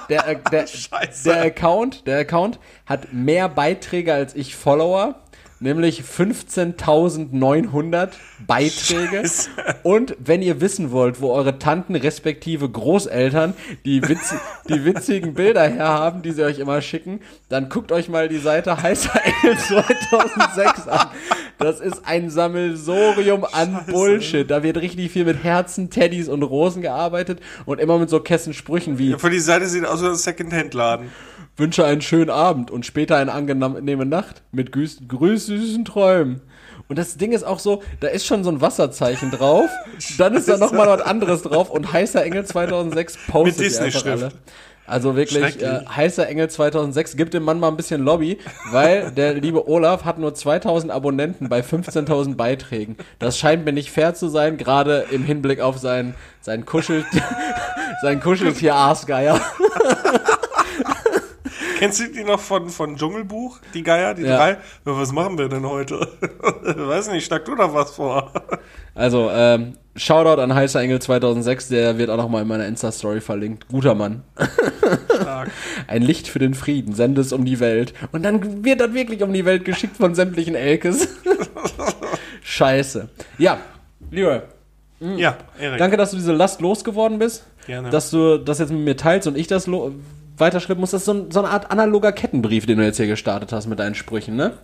der, 0.09 0.23
der, 0.23 0.37
der, 0.51 0.65
der 1.27 1.43
Account, 1.43 2.07
der 2.07 2.21
Account 2.21 2.59
hat 2.87 3.13
mehr 3.13 3.51
Beiträge 3.51 4.15
als 4.15 4.35
ich 4.35 4.57
Follower. 4.57 5.22
Nämlich 5.63 6.03
15.900 6.03 8.09
Beiträge. 8.47 9.19
Scheiße. 9.19 9.51
Und 9.85 10.17
wenn 10.19 10.43
ihr 10.43 10.61
wissen 10.61 10.91
wollt, 10.91 11.21
wo 11.21 11.31
eure 11.31 11.61
Tanten 11.61 11.95
respektive 11.95 12.69
Großeltern 12.69 13.55
die, 13.85 14.03
witz 14.09 14.35
die 14.69 14.85
witzigen 14.85 15.35
Bilder 15.35 15.63
herhaben, 15.63 16.23
die 16.23 16.33
sie 16.33 16.43
euch 16.43 16.59
immer 16.59 16.83
schicken, 16.83 17.21
dann 17.49 17.69
guckt 17.69 17.93
euch 17.93 18.09
mal 18.09 18.29
die 18.29 18.39
Seite 18.39 18.83
Heißer 18.83 19.21
Engel 19.25 19.57
2006 19.57 20.89
an. 20.89 21.07
Das 21.59 21.79
ist 21.79 22.03
ein 22.07 22.29
Sammelsorium 22.29 23.45
an 23.45 23.85
Bullshit. 23.87 24.51
Da 24.51 24.65
wird 24.65 24.79
richtig 24.79 25.13
viel 25.13 25.25
mit 25.25 25.45
Herzen, 25.45 25.91
Teddys 25.91 26.29
und 26.29 26.43
Rosen 26.43 26.83
gearbeitet 26.83 27.39
und 27.67 27.79
immer 27.79 27.99
mit 27.99 28.11
so 28.11 28.19
Kessensprüchen 28.19 28.99
wie 28.99 29.13
Von 29.13 29.31
die 29.31 29.39
Seite 29.39 29.67
sieht 29.67 29.87
aus 29.87 30.03
wie 30.03 30.07
ein 30.07 30.17
Secondhand-Laden. 30.17 31.13
Wünsche 31.57 31.85
einen 31.85 32.01
schönen 32.01 32.31
Abend 32.31 32.71
und 32.71 32.87
später 32.87 33.17
eine 33.17 33.33
angenehme 33.33 34.07
Nacht 34.07 34.43
mit 34.53 34.73
grüß, 34.73 35.03
grüß 35.09 35.47
süßen 35.47 35.85
Träumen. 35.85 36.41
Und 36.89 36.99
das 36.99 37.17
Ding 37.17 37.33
ist 37.33 37.45
auch 37.45 37.59
so, 37.59 37.83
da 38.01 38.09
ist 38.09 38.27
schon 38.27 38.45
so 38.45 38.51
ein 38.51 38.61
Wasserzeichen 38.61 39.31
drauf, 39.31 39.71
dann 40.19 40.35
ist 40.35 40.49
da 40.49 40.57
nochmal 40.57 40.89
was 40.89 41.03
anderes 41.03 41.43
drauf 41.43 41.71
und 41.71 41.93
Heißer 41.93 42.25
Engel 42.25 42.45
2006 42.45 43.19
postet 43.29 43.59
Mit 43.59 43.67
Disney-Schrift. 43.67 44.37
Also 44.85 45.15
wirklich, 45.15 45.63
äh, 45.63 45.87
Heißer 45.87 46.27
Engel 46.27 46.51
2006 46.51 47.17
gibt 47.17 47.35
dem 47.35 47.45
Mann 47.45 47.61
mal 47.61 47.69
ein 47.69 47.77
bisschen 47.77 48.03
Lobby, 48.03 48.39
weil 48.73 49.13
der 49.13 49.35
liebe 49.35 49.69
Olaf 49.69 50.05
hat 50.05 50.19
nur 50.19 50.35
2000 50.35 50.93
Abonnenten 50.93 51.49
bei 51.49 51.61
15.000 51.61 52.35
Beiträgen. 52.35 52.97
Das 53.21 53.39
scheint 53.39 53.65
mir 53.65 53.73
nicht 53.73 53.93
fair 53.93 54.15
zu 54.15 54.29
sein, 54.29 54.57
gerade 54.57 55.07
im 55.11 55.25
Hinblick 55.25 55.61
auf 55.61 55.79
sein, 55.79 56.15
sein 56.41 56.67
Kuschel, 56.67 57.07
sein 58.03 58.21
Kuscheltier-Aasgeier. 58.21 59.41
Kennst 61.83 61.99
du 61.99 62.09
die 62.13 62.23
noch 62.23 62.39
von, 62.39 62.69
von 62.69 62.97
Dschungelbuch? 62.97 63.59
Die 63.75 63.83
Geier, 63.83 64.15
die 64.15 64.23
Ja. 64.23 64.37
drei? 64.37 64.57
Was 64.85 65.11
machen 65.13 65.37
wir 65.37 65.49
denn 65.49 65.67
heute? 65.69 65.97
Weiß 66.63 67.11
nicht, 67.11 67.27
schlag 67.27 67.45
du 67.45 67.57
doch 67.57 67.75
was 67.75 67.91
vor. 67.97 68.33
Also, 68.95 69.29
ähm, 69.33 69.73
Shoutout 69.97 70.41
an 70.41 70.55
Heißer 70.55 70.81
Engel 70.81 71.03
2006, 71.03 71.69
der 71.69 71.99
wird 71.99 72.09
auch 72.09 72.17
noch 72.19 72.29
mal 72.29 72.43
in 72.43 72.47
meiner 72.49 72.67
Insta-Story 72.67 73.21
verlinkt. 73.21 73.67
Guter 73.69 73.97
Mann. 73.97 74.23
Stark. 75.21 75.51
Ein 75.89 76.03
Licht 76.03 76.29
für 76.29 76.39
den 76.39 76.55
Frieden, 76.55 76.95
sende 76.95 77.21
es 77.21 77.33
um 77.33 77.45
die 77.45 77.59
Welt. 77.59 77.93
Und 78.13 78.23
dann 78.23 78.65
wird 78.65 78.81
das 78.81 78.95
wirklich 78.95 79.23
um 79.25 79.33
die 79.33 79.45
Welt 79.45 79.65
geschickt 79.65 79.97
von 79.97 80.15
sämtlichen 80.15 80.55
Elkes. 80.55 81.09
Scheiße. 82.43 83.09
Ja, 83.39 83.59
Leroy, 84.11 84.41
Ja, 85.01 85.37
Erik. 85.59 85.79
danke, 85.79 85.97
dass 85.97 86.11
du 86.13 86.17
diese 86.17 86.33
Last 86.33 86.61
losgeworden 86.61 87.19
bist. 87.19 87.45
Gerne. 87.67 87.91
Dass 87.91 88.11
du 88.11 88.39
das 88.39 88.59
jetzt 88.61 88.71
mit 88.71 88.81
mir 88.81 88.97
teilst 88.97 89.27
und 89.29 89.37
ich 89.37 89.47
das 89.47 89.67
lo- 90.39 90.39
weiterschreiben 90.39 90.81
muss. 90.81 90.91
Das 90.93 91.03
ist 91.03 91.07
so, 91.07 91.13
ein, 91.15 91.31
so 91.31 91.41
eine 91.41 91.49
Art 91.51 91.71
analoger 91.71 92.13
Kettenbrief, 92.13 92.67
den 92.67 92.79
du 92.79 92.85
jetzt 92.85 92.97
hier 92.97 93.07
gestartet 93.07 93.53
hast 93.53 93.67
mit 93.67 93.79
deinen 93.79 93.95
Sprüchen, 93.95 94.37
ne? 94.37 94.59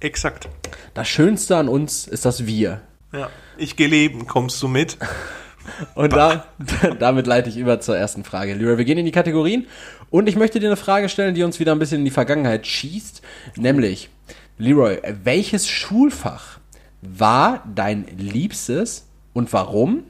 Exakt. 0.00 0.48
Das 0.94 1.08
Schönste 1.08 1.56
an 1.56 1.68
uns 1.68 2.06
ist 2.06 2.24
das 2.24 2.46
Wir. 2.46 2.80
Ja. 3.12 3.28
Ich 3.56 3.76
geh 3.76 3.86
leben, 3.86 4.26
kommst 4.26 4.62
du 4.62 4.68
mit? 4.68 4.98
Und 5.94 6.12
da, 6.12 6.44
damit 6.98 7.26
leite 7.26 7.48
ich 7.48 7.56
über 7.56 7.80
zur 7.80 7.96
ersten 7.96 8.22
Frage. 8.22 8.52
Lyra, 8.54 8.76
wir 8.76 8.84
gehen 8.84 8.98
in 8.98 9.06
die 9.06 9.12
Kategorien 9.12 9.66
und 10.10 10.28
ich 10.28 10.36
möchte 10.36 10.60
dir 10.60 10.66
eine 10.66 10.76
Frage 10.76 11.08
stellen, 11.08 11.34
die 11.34 11.42
uns 11.42 11.58
wieder 11.58 11.72
ein 11.72 11.78
bisschen 11.78 12.00
in 12.00 12.04
die 12.04 12.10
Vergangenheit 12.10 12.66
schießt. 12.66 13.22
Nämlich, 13.56 14.10
Leroy, 14.58 14.98
welches 15.24 15.66
Schulfach 15.66 16.58
war 17.00 17.64
dein 17.74 18.04
liebstes 18.18 19.06
und 19.32 19.54
warum? 19.54 20.04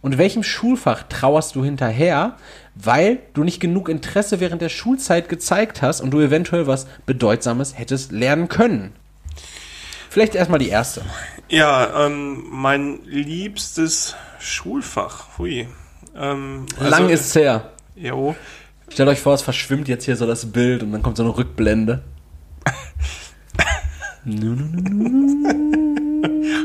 Und 0.00 0.16
welchem 0.16 0.44
Schulfach 0.44 1.02
trauerst 1.08 1.56
du 1.56 1.64
hinterher, 1.64 2.36
weil 2.82 3.18
du 3.34 3.44
nicht 3.44 3.60
genug 3.60 3.88
Interesse 3.88 4.40
während 4.40 4.62
der 4.62 4.68
Schulzeit 4.68 5.28
gezeigt 5.28 5.82
hast 5.82 6.00
und 6.00 6.10
du 6.10 6.20
eventuell 6.20 6.66
was 6.66 6.86
Bedeutsames 7.06 7.78
hättest 7.78 8.12
lernen 8.12 8.48
können? 8.48 8.92
Vielleicht 10.08 10.34
erstmal 10.34 10.58
die 10.58 10.68
erste. 10.68 11.02
Ja, 11.48 12.06
ähm, 12.06 12.44
mein 12.50 13.00
liebstes 13.04 14.16
Schulfach. 14.40 15.38
Hui. 15.38 15.68
Ähm, 16.16 16.66
Lang 16.78 17.08
ist's 17.08 17.34
her. 17.34 17.70
Jo. 17.94 18.34
Stellt 18.88 19.08
euch 19.08 19.20
vor, 19.20 19.34
es 19.34 19.42
verschwimmt 19.42 19.86
jetzt 19.86 20.04
hier 20.04 20.16
so 20.16 20.26
das 20.26 20.50
Bild 20.50 20.82
und 20.82 20.90
dann 20.92 21.02
kommt 21.02 21.16
so 21.16 21.22
eine 21.22 21.36
Rückblende. 21.36 22.02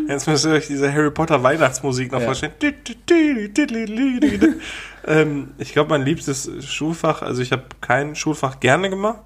Jetzt 0.08 0.28
müsst 0.28 0.46
ihr 0.46 0.52
euch 0.52 0.68
diese 0.68 0.92
Harry 0.92 1.12
Potter 1.12 1.42
Weihnachtsmusik 1.42 2.12
noch 2.12 2.20
Ja. 2.20 2.26
vorstellen. 2.26 2.54
ähm, 5.06 5.50
ich 5.58 5.74
glaube, 5.74 5.90
mein 5.90 6.04
liebstes 6.04 6.50
Schulfach, 6.66 7.22
also 7.22 7.42
ich 7.42 7.52
habe 7.52 7.64
kein 7.82 8.16
Schulfach 8.16 8.60
gerne 8.60 8.90
gemacht, 8.90 9.22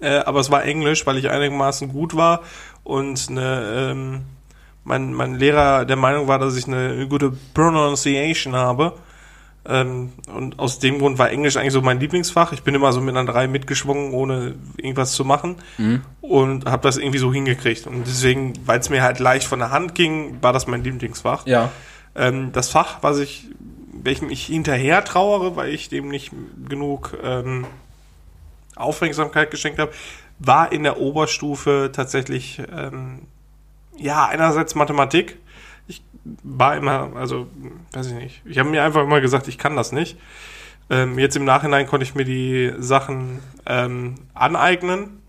äh, 0.00 0.18
aber 0.18 0.40
es 0.40 0.50
war 0.50 0.64
Englisch, 0.64 1.06
weil 1.06 1.18
ich 1.18 1.30
einigermaßen 1.30 1.88
gut 1.88 2.16
war 2.16 2.42
und 2.84 3.28
eine, 3.30 3.90
ähm, 3.92 4.20
mein, 4.84 5.12
mein 5.12 5.34
Lehrer 5.34 5.84
der 5.84 5.96
Meinung 5.96 6.28
war, 6.28 6.38
dass 6.38 6.56
ich 6.56 6.66
eine 6.66 7.06
gute 7.08 7.32
Pronunciation 7.54 8.54
habe. 8.54 8.94
Ähm, 9.66 10.12
und 10.34 10.58
aus 10.58 10.78
dem 10.78 10.98
Grund 10.98 11.18
war 11.18 11.30
Englisch 11.30 11.58
eigentlich 11.58 11.74
so 11.74 11.82
mein 11.82 12.00
Lieblingsfach. 12.00 12.52
Ich 12.52 12.62
bin 12.62 12.74
immer 12.74 12.92
so 12.92 13.02
mit 13.02 13.14
einer 13.14 13.30
3 13.30 13.48
mitgeschwungen, 13.48 14.12
ohne 14.12 14.54
irgendwas 14.78 15.12
zu 15.12 15.26
machen. 15.26 15.56
Und 16.22 16.64
habe 16.64 16.82
das 16.82 16.96
irgendwie 16.96 17.18
so 17.18 17.32
hingekriegt. 17.32 17.86
Und 17.86 18.06
deswegen, 18.06 18.54
weil 18.64 18.80
es 18.80 18.88
mir 18.88 19.02
halt 19.02 19.18
leicht 19.18 19.46
von 19.46 19.58
der 19.58 19.70
Hand 19.70 19.94
ging, 19.94 20.38
war 20.40 20.54
das 20.54 20.66
mein 20.66 20.82
Lieblingsfach. 20.82 21.46
Ja. 21.46 21.70
Ähm, 22.14 22.50
das 22.52 22.70
Fach, 22.70 22.98
was 23.02 23.18
ich, 23.18 23.48
welchem 24.04 24.30
ich 24.30 24.46
hinterher 24.46 25.04
trauere, 25.04 25.56
weil 25.56 25.72
ich 25.72 25.88
dem 25.88 26.08
nicht 26.08 26.32
genug 26.68 27.16
ähm, 27.22 27.66
Aufmerksamkeit 28.76 29.50
geschenkt 29.50 29.78
habe, 29.78 29.92
war 30.38 30.72
in 30.72 30.82
der 30.84 30.98
Oberstufe 30.98 31.90
tatsächlich, 31.92 32.62
ähm, 32.72 33.22
ja, 33.96 34.26
einerseits 34.26 34.74
Mathematik. 34.74 35.38
Ich 35.88 36.02
war 36.42 36.76
immer, 36.76 37.10
also, 37.16 37.48
weiß 37.92 38.08
ich 38.08 38.14
nicht, 38.14 38.42
ich 38.44 38.58
habe 38.58 38.68
mir 38.68 38.84
einfach 38.84 39.02
immer 39.02 39.20
gesagt, 39.20 39.48
ich 39.48 39.58
kann 39.58 39.76
das 39.76 39.92
nicht. 39.92 40.16
Ähm, 40.90 41.18
jetzt 41.18 41.36
im 41.36 41.44
Nachhinein 41.44 41.86
konnte 41.86 42.04
ich 42.04 42.14
mir 42.14 42.24
die 42.24 42.72
Sachen 42.78 43.40
ähm, 43.66 44.14
aneignen, 44.34 45.22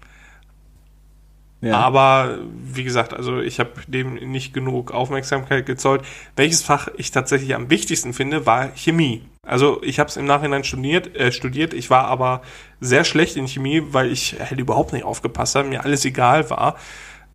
ja. 1.62 1.78
aber 1.78 2.40
wie 2.64 2.84
gesagt, 2.84 3.14
also 3.14 3.40
ich 3.40 3.60
habe 3.60 3.72
dem 3.88 4.16
nicht 4.16 4.54
genug 4.54 4.92
Aufmerksamkeit 4.92 5.66
gezollt. 5.66 6.04
Welches 6.36 6.62
Fach 6.62 6.88
ich 6.98 7.12
tatsächlich 7.12 7.56
am 7.56 7.70
wichtigsten 7.70 8.14
finde, 8.14 8.46
war 8.46 8.70
Chemie. 8.76 9.24
Also 9.46 9.82
ich 9.84 10.00
habe 10.00 10.10
es 10.10 10.18
im 10.18 10.26
Nachhinein 10.26 10.64
studiert, 10.64 11.16
äh, 11.16 11.32
studiert. 11.32 11.74
Ich 11.74 11.90
war 11.90 12.06
aber 12.06 12.42
sehr 12.80 13.04
schlecht 13.04 13.36
in 13.36 13.48
Chemie, 13.48 13.82
weil 13.92 14.12
ich 14.12 14.38
halt 14.40 14.60
überhaupt 14.60 14.94
nicht 14.94 15.04
aufgepasst 15.04 15.56
habe, 15.56 15.68
mir 15.68 15.84
alles 15.84 16.06
egal 16.06 16.50
war. 16.50 16.76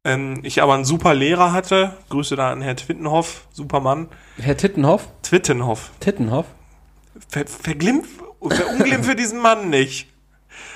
Ähm, 0.05 0.41
ich 0.43 0.63
aber 0.63 0.75
einen 0.75 0.85
super 0.85 1.15
Lehrer 1.15 1.53
hatte. 1.53 1.95
Grüße 2.11 2.37
da 2.37 2.53
an 2.53 2.61
Herr 2.61 2.77
Twittenhoff, 2.77 3.47
Supermann. 3.53 4.09
Herr 4.39 4.57
Tittenhoff? 4.57 5.09
Twittenhoff. 5.23 5.91
Tittenhoff? 6.01 6.47
Ver, 7.29 7.47
verglimpf, 7.47 8.09
verunglimpf 8.41 9.07
für 9.07 9.17
diesen 9.17 9.41
Mann 9.41 9.71
nicht. 9.71 10.09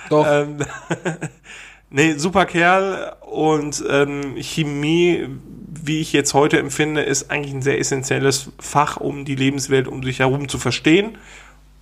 Doch. 0.08 0.26
Ähm, 0.26 0.58
nee, 1.90 2.14
super 2.14 2.46
Kerl 2.46 3.16
und 3.20 3.84
ähm, 3.88 4.36
Chemie, 4.40 5.28
wie 5.68 6.00
ich 6.00 6.12
jetzt 6.12 6.34
heute 6.34 6.58
empfinde, 6.58 7.02
ist 7.02 7.30
eigentlich 7.30 7.54
ein 7.54 7.62
sehr 7.62 7.78
essentielles 7.78 8.50
Fach, 8.58 8.96
um 8.96 9.24
die 9.24 9.36
Lebenswelt 9.36 9.88
um 9.88 10.02
sich 10.02 10.18
herum 10.20 10.48
zu 10.48 10.58
verstehen 10.58 11.18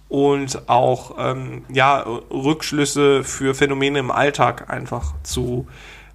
und 0.09 0.69
auch 0.69 1.17
ähm, 1.19 1.65
ja, 1.73 2.01
Rückschlüsse 2.31 3.25
für 3.25 3.55
Phänomene 3.55 3.99
im 3.99 4.11
Alltag 4.11 4.71
einfach 4.71 5.15
zu 5.23 5.67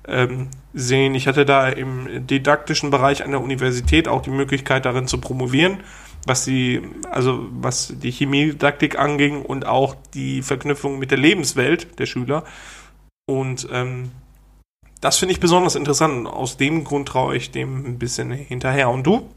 ähm, 0.08 0.48
sehen. 0.74 1.14
Ich 1.16 1.28
hatte 1.28 1.46
da 1.46 1.68
im 1.68 2.26
didaktischen 2.28 2.90
Bereich 2.90 3.24
an 3.24 3.32
der 3.32 3.42
Universität 3.42 4.08
auch 4.08 4.22
die 4.22 4.30
Möglichkeit, 4.30 4.86
darin 4.86 5.08
zu 5.08 5.20
promovieren, 5.20 5.80
was 6.26 6.46
die, 6.46 6.82
also 7.10 7.48
was 7.52 7.94
die 7.98 8.12
Chemiedidaktik 8.12 8.98
anging 8.98 9.42
und 9.42 9.66
auch 9.66 9.96
die 10.14 10.42
Verknüpfung 10.42 10.98
mit 10.98 11.12
der 11.12 11.18
Lebenswelt 11.18 12.00
der 12.00 12.06
Schüler. 12.06 12.44
Und 13.26 13.68
ähm, 13.72 14.12
das 15.02 15.18
finde 15.18 15.34
ich 15.34 15.40
besonders 15.40 15.76
interessant. 15.76 16.28
Aus 16.28 16.58
dem 16.58 16.84
Grund 16.84 17.08
traue 17.08 17.36
ich 17.36 17.52
dem 17.52 17.86
ein 17.86 18.00
bisschen 18.00 18.32
hinterher. 18.32 18.90
Und 18.90 19.06
du? 19.06 19.30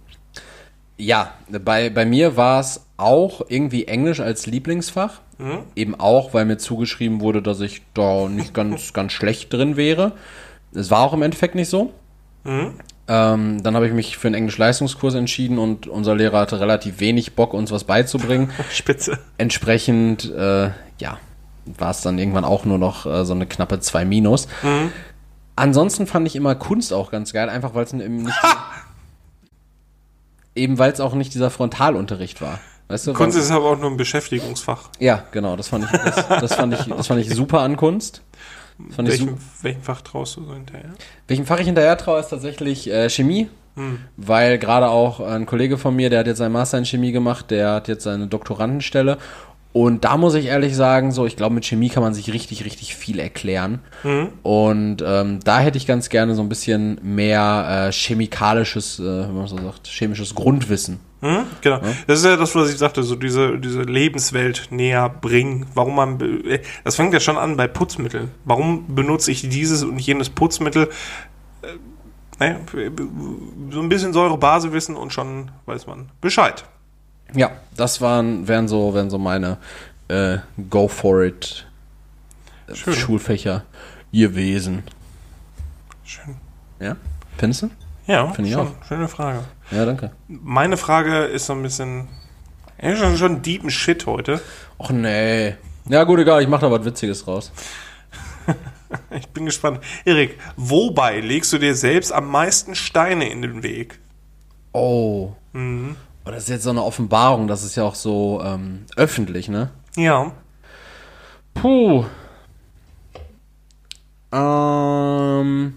Ja, 0.97 1.33
bei, 1.49 1.91
bei 1.91 2.05
mir 2.05 2.37
war 2.37 2.61
es 2.61 2.87
auch 2.97 3.43
irgendwie 3.49 3.87
Englisch 3.87 4.21
als 4.21 4.47
Lieblingsfach. 4.47 5.21
Mhm. 5.39 5.61
Eben 5.75 5.95
auch, 5.99 6.35
weil 6.35 6.45
mir 6.45 6.59
zugeschrieben 6.59 7.21
wurde, 7.21 7.43
dass 7.43 7.61
ich 7.61 7.83
da 7.95 8.29
nicht 8.29 8.55
ganz, 8.55 8.93
ganz 8.93 9.13
schlecht 9.13 9.53
drin 9.53 9.77
wäre. 9.77 10.13
Es 10.73 10.91
war 10.91 11.01
auch 11.01 11.13
im 11.13 11.23
Endeffekt 11.23 11.55
nicht 11.55 11.69
so. 11.69 11.93
Mhm. 12.45 12.75
Ähm, 13.07 13.63
dann 13.63 13.75
habe 13.75 13.87
ich 13.87 13.93
mich 13.93 14.17
für 14.17 14.29
einen 14.29 14.35
Englisch-Leistungskurs 14.35 15.15
entschieden 15.15 15.59
und 15.59 15.87
unser 15.87 16.15
Lehrer 16.15 16.41
hatte 16.41 16.61
relativ 16.61 17.01
wenig 17.01 17.35
Bock, 17.35 17.53
uns 17.53 17.71
was 17.71 17.85
beizubringen. 17.85 18.51
Spitze. 18.71 19.19
Entsprechend, 19.37 20.31
äh, 20.31 20.71
ja, 20.99 21.19
war 21.67 21.91
es 21.91 22.01
dann 22.01 22.19
irgendwann 22.19 22.45
auch 22.45 22.65
nur 22.65 22.79
noch 22.79 23.07
äh, 23.07 23.25
so 23.25 23.35
eine 23.35 23.47
knappe 23.47 23.81
2 23.81 24.05
Minus. 24.05 24.49
Ansonsten 25.57 26.07
fand 26.07 26.27
ich 26.27 26.37
immer 26.37 26.55
Kunst 26.55 26.93
auch 26.93 27.11
ganz 27.11 27.33
geil, 27.33 27.49
einfach 27.49 27.75
weil 27.75 27.85
es 27.85 27.93
eben 27.93 28.25
nicht. 28.25 28.37
eben 30.55 30.79
weil 30.79 30.93
es 30.93 31.01
auch 31.01 31.15
nicht 31.15 31.35
dieser 31.35 31.51
Frontalunterricht 31.51 32.41
war. 32.41 32.61
Weißt 32.89 33.07
du, 33.07 33.15
Kunst 33.15 33.39
ist 33.39 33.51
aber 33.51 33.71
auch 33.71 33.79
nur 33.79 33.91
ein 33.91 33.97
Beschäftigungsfach. 33.97 34.91
ja, 34.99 35.25
genau, 35.31 35.57
das 35.57 35.69
fand 35.69 35.85
ich, 35.85 35.91
das, 35.91 36.29
das 36.29 36.55
fand 36.55 36.75
ich, 36.75 36.85
das 36.85 37.07
fand 37.07 37.21
ich 37.21 37.31
super 37.31 37.61
an 37.61 37.77
Kunst. 37.77 38.23
Welchem, 38.77 39.39
welchem 39.63 39.83
Fach 39.83 40.01
traust 40.01 40.37
du 40.37 40.45
so 40.45 40.53
hinterher? 40.53 40.91
Welchem 41.29 41.47
Fach 41.47 41.61
ich 41.61 41.67
hinterher 41.67 41.97
traue, 41.97 42.21
ist 42.21 42.29
tatsächlich 42.29 42.91
äh, 42.91 43.09
Chemie. 43.09 43.49
Weil 44.17 44.59
gerade 44.59 44.89
auch 44.89 45.19
ein 45.19 45.47
Kollege 45.47 45.79
von 45.79 45.97
mir, 45.97 46.09
der 46.09 46.21
hat 46.21 46.29
jetzt 46.29 46.39
seinen 46.39 46.53
Master 46.53 46.79
in 46.79 46.85
Chemie 46.85 47.11
gemacht, 47.11 47.51
der 47.51 47.73
hat 47.73 47.89
jetzt 47.89 48.05
seine 48.05 48.29
Doktorandenstelle. 48.29 49.19
Und 49.75 50.05
da 50.05 50.17
muss 50.17 50.35
ich 50.35 50.47
ehrlich 50.47 50.77
sagen, 50.77 51.11
so, 51.11 51.27
ich 51.27 51.35
glaube, 51.35 51.53
mit 51.53 51.65
Chemie 51.65 51.89
kann 51.89 52.05
man 52.05 52.15
sich 52.15 52.33
richtig, 52.33 52.65
richtig 52.65 52.95
viel 52.95 53.19
erklären. 53.19 53.81
Und 54.45 55.03
ähm, 55.05 55.41
da 55.43 55.59
hätte 55.59 55.77
ich 55.77 55.85
ganz 55.89 56.11
gerne 56.11 56.37
so 56.37 56.43
ein 56.43 56.49
bisschen 56.49 57.01
mehr 57.03 57.89
äh, 57.89 57.93
chemikalisches, 57.93 59.01
äh, 59.01 59.03
wie 59.03 59.33
man 59.33 59.49
so 59.49 59.57
sagt, 59.57 59.89
chemisches 59.89 60.37
Grundwissen. 60.37 61.01
Hm? 61.23 61.47
Genau. 61.61 61.81
Das 62.07 62.21
ist 62.21 62.25
ja 62.25 62.37
das, 62.37 62.55
was 62.55 62.71
ich 62.71 62.79
sagte, 62.79 63.03
so 63.03 63.17
diese, 63.17 63.59
diese 63.59 63.83
Lebenswelt 63.83 64.69
näher 64.71 65.09
bringen. 65.09 65.67
Warum 65.75 65.97
man, 65.97 66.21
äh, 66.21 66.61
das 66.85 66.95
fängt 66.95 67.13
ja 67.13 67.19
schon 67.19 67.37
an 67.37 67.57
bei 67.57 67.67
Putzmitteln. 67.67 68.31
Warum 68.45 68.95
benutze 68.95 69.33
ich 69.33 69.49
dieses 69.49 69.83
und 69.83 69.99
jenes 69.99 70.31
Putzmittel? 70.31 70.89
Äh, 71.63 71.67
naja, 72.39 72.61
so 73.71 73.81
ein 73.81 73.89
bisschen 73.89 74.13
Säure-Base-Wissen 74.13 74.95
und 74.95 75.13
schon 75.13 75.51
weiß 75.67 75.89
man 75.89 76.11
Bescheid. 76.21 76.65
Ja, 77.35 77.51
das 77.77 78.01
waren, 78.01 78.47
wären 78.49 78.69
so, 78.69 78.95
wären 78.95 79.11
so 79.11 79.19
meine 79.19 79.59
äh, 80.09 80.39
Go 80.71 80.89
for 80.89 81.23
it 81.23 81.67
äh, 82.69 82.75
Schön. 82.75 82.95
Schulfächer 82.95 83.65
gewesen. 84.13 84.83
Schön. 86.05 86.37
Ja? 86.81 86.97
Findest 87.39 87.63
du? 87.63 87.71
Ja, 88.07 88.31
Finde 88.33 88.51
ich 88.51 88.55
schon. 88.55 88.69
auch. 88.69 88.85
Schöne 88.87 89.09
Frage. 89.09 89.45
Ja, 89.71 89.85
danke. 89.85 90.13
Meine 90.29 90.77
Frage 90.77 91.25
ist 91.25 91.47
so 91.47 91.55
ein 91.55 91.63
bisschen, 91.63 92.09
ja, 92.81 92.95
schon, 92.97 93.17
schon 93.17 93.43
deepen 93.43 93.71
Shit 93.71 94.07
heute. 94.07 94.41
Och 94.79 94.91
nee. 94.91 95.55
Ja, 95.89 96.05
gut, 96.05 96.21
egal, 96.21 96.43
ich 96.43 96.49
mache 96.49 96.63
da 96.63 96.71
was 96.71 96.85
Witziges 96.85 97.27
raus. 97.27 97.53
Ich 99.11 99.27
bin 99.31 99.45
gespannt. 99.45 99.81
Erik, 100.05 100.39
wobei 100.57 101.19
legst 101.19 101.53
du 101.53 101.59
dir 101.59 101.75
selbst 101.75 102.13
am 102.13 102.31
meisten 102.31 102.77
Steine 102.77 103.29
in 103.29 103.43
den 103.43 103.65
Weg? 103.65 103.99
Oh. 104.71 105.35
Oh, 105.53 105.95
das 106.33 106.45
ist 106.45 106.49
jetzt 106.49 106.63
so 106.65 106.71
eine 106.71 106.83
Offenbarung, 106.83 107.49
das 107.49 107.65
ist 107.65 107.77
ja 107.77 107.85
auch 107.85 107.95
so 107.95 108.41
ähm, 108.45 108.87
öffentlich, 108.97 109.49
ne? 109.49 109.71
Ja. 109.97 110.33
Puh. 111.55 112.05
Ähm. 114.33 115.75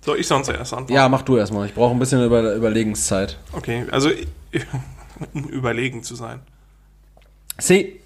Soll 0.00 0.18
ich 0.20 0.26
sonst 0.26 0.48
erst 0.48 0.72
antworten? 0.72 0.94
Ja, 0.94 1.08
mach 1.08 1.22
du 1.22 1.36
erstmal. 1.36 1.66
Ich 1.66 1.74
brauche 1.74 1.94
ein 1.94 1.98
bisschen 1.98 2.24
Über 2.24 2.54
Überlegenszeit. 2.54 3.38
Okay, 3.52 3.84
also 3.90 4.10
um 5.34 5.44
überlegen 5.44 6.02
zu 6.02 6.14
sein. 6.14 6.40
See. 7.58 8.00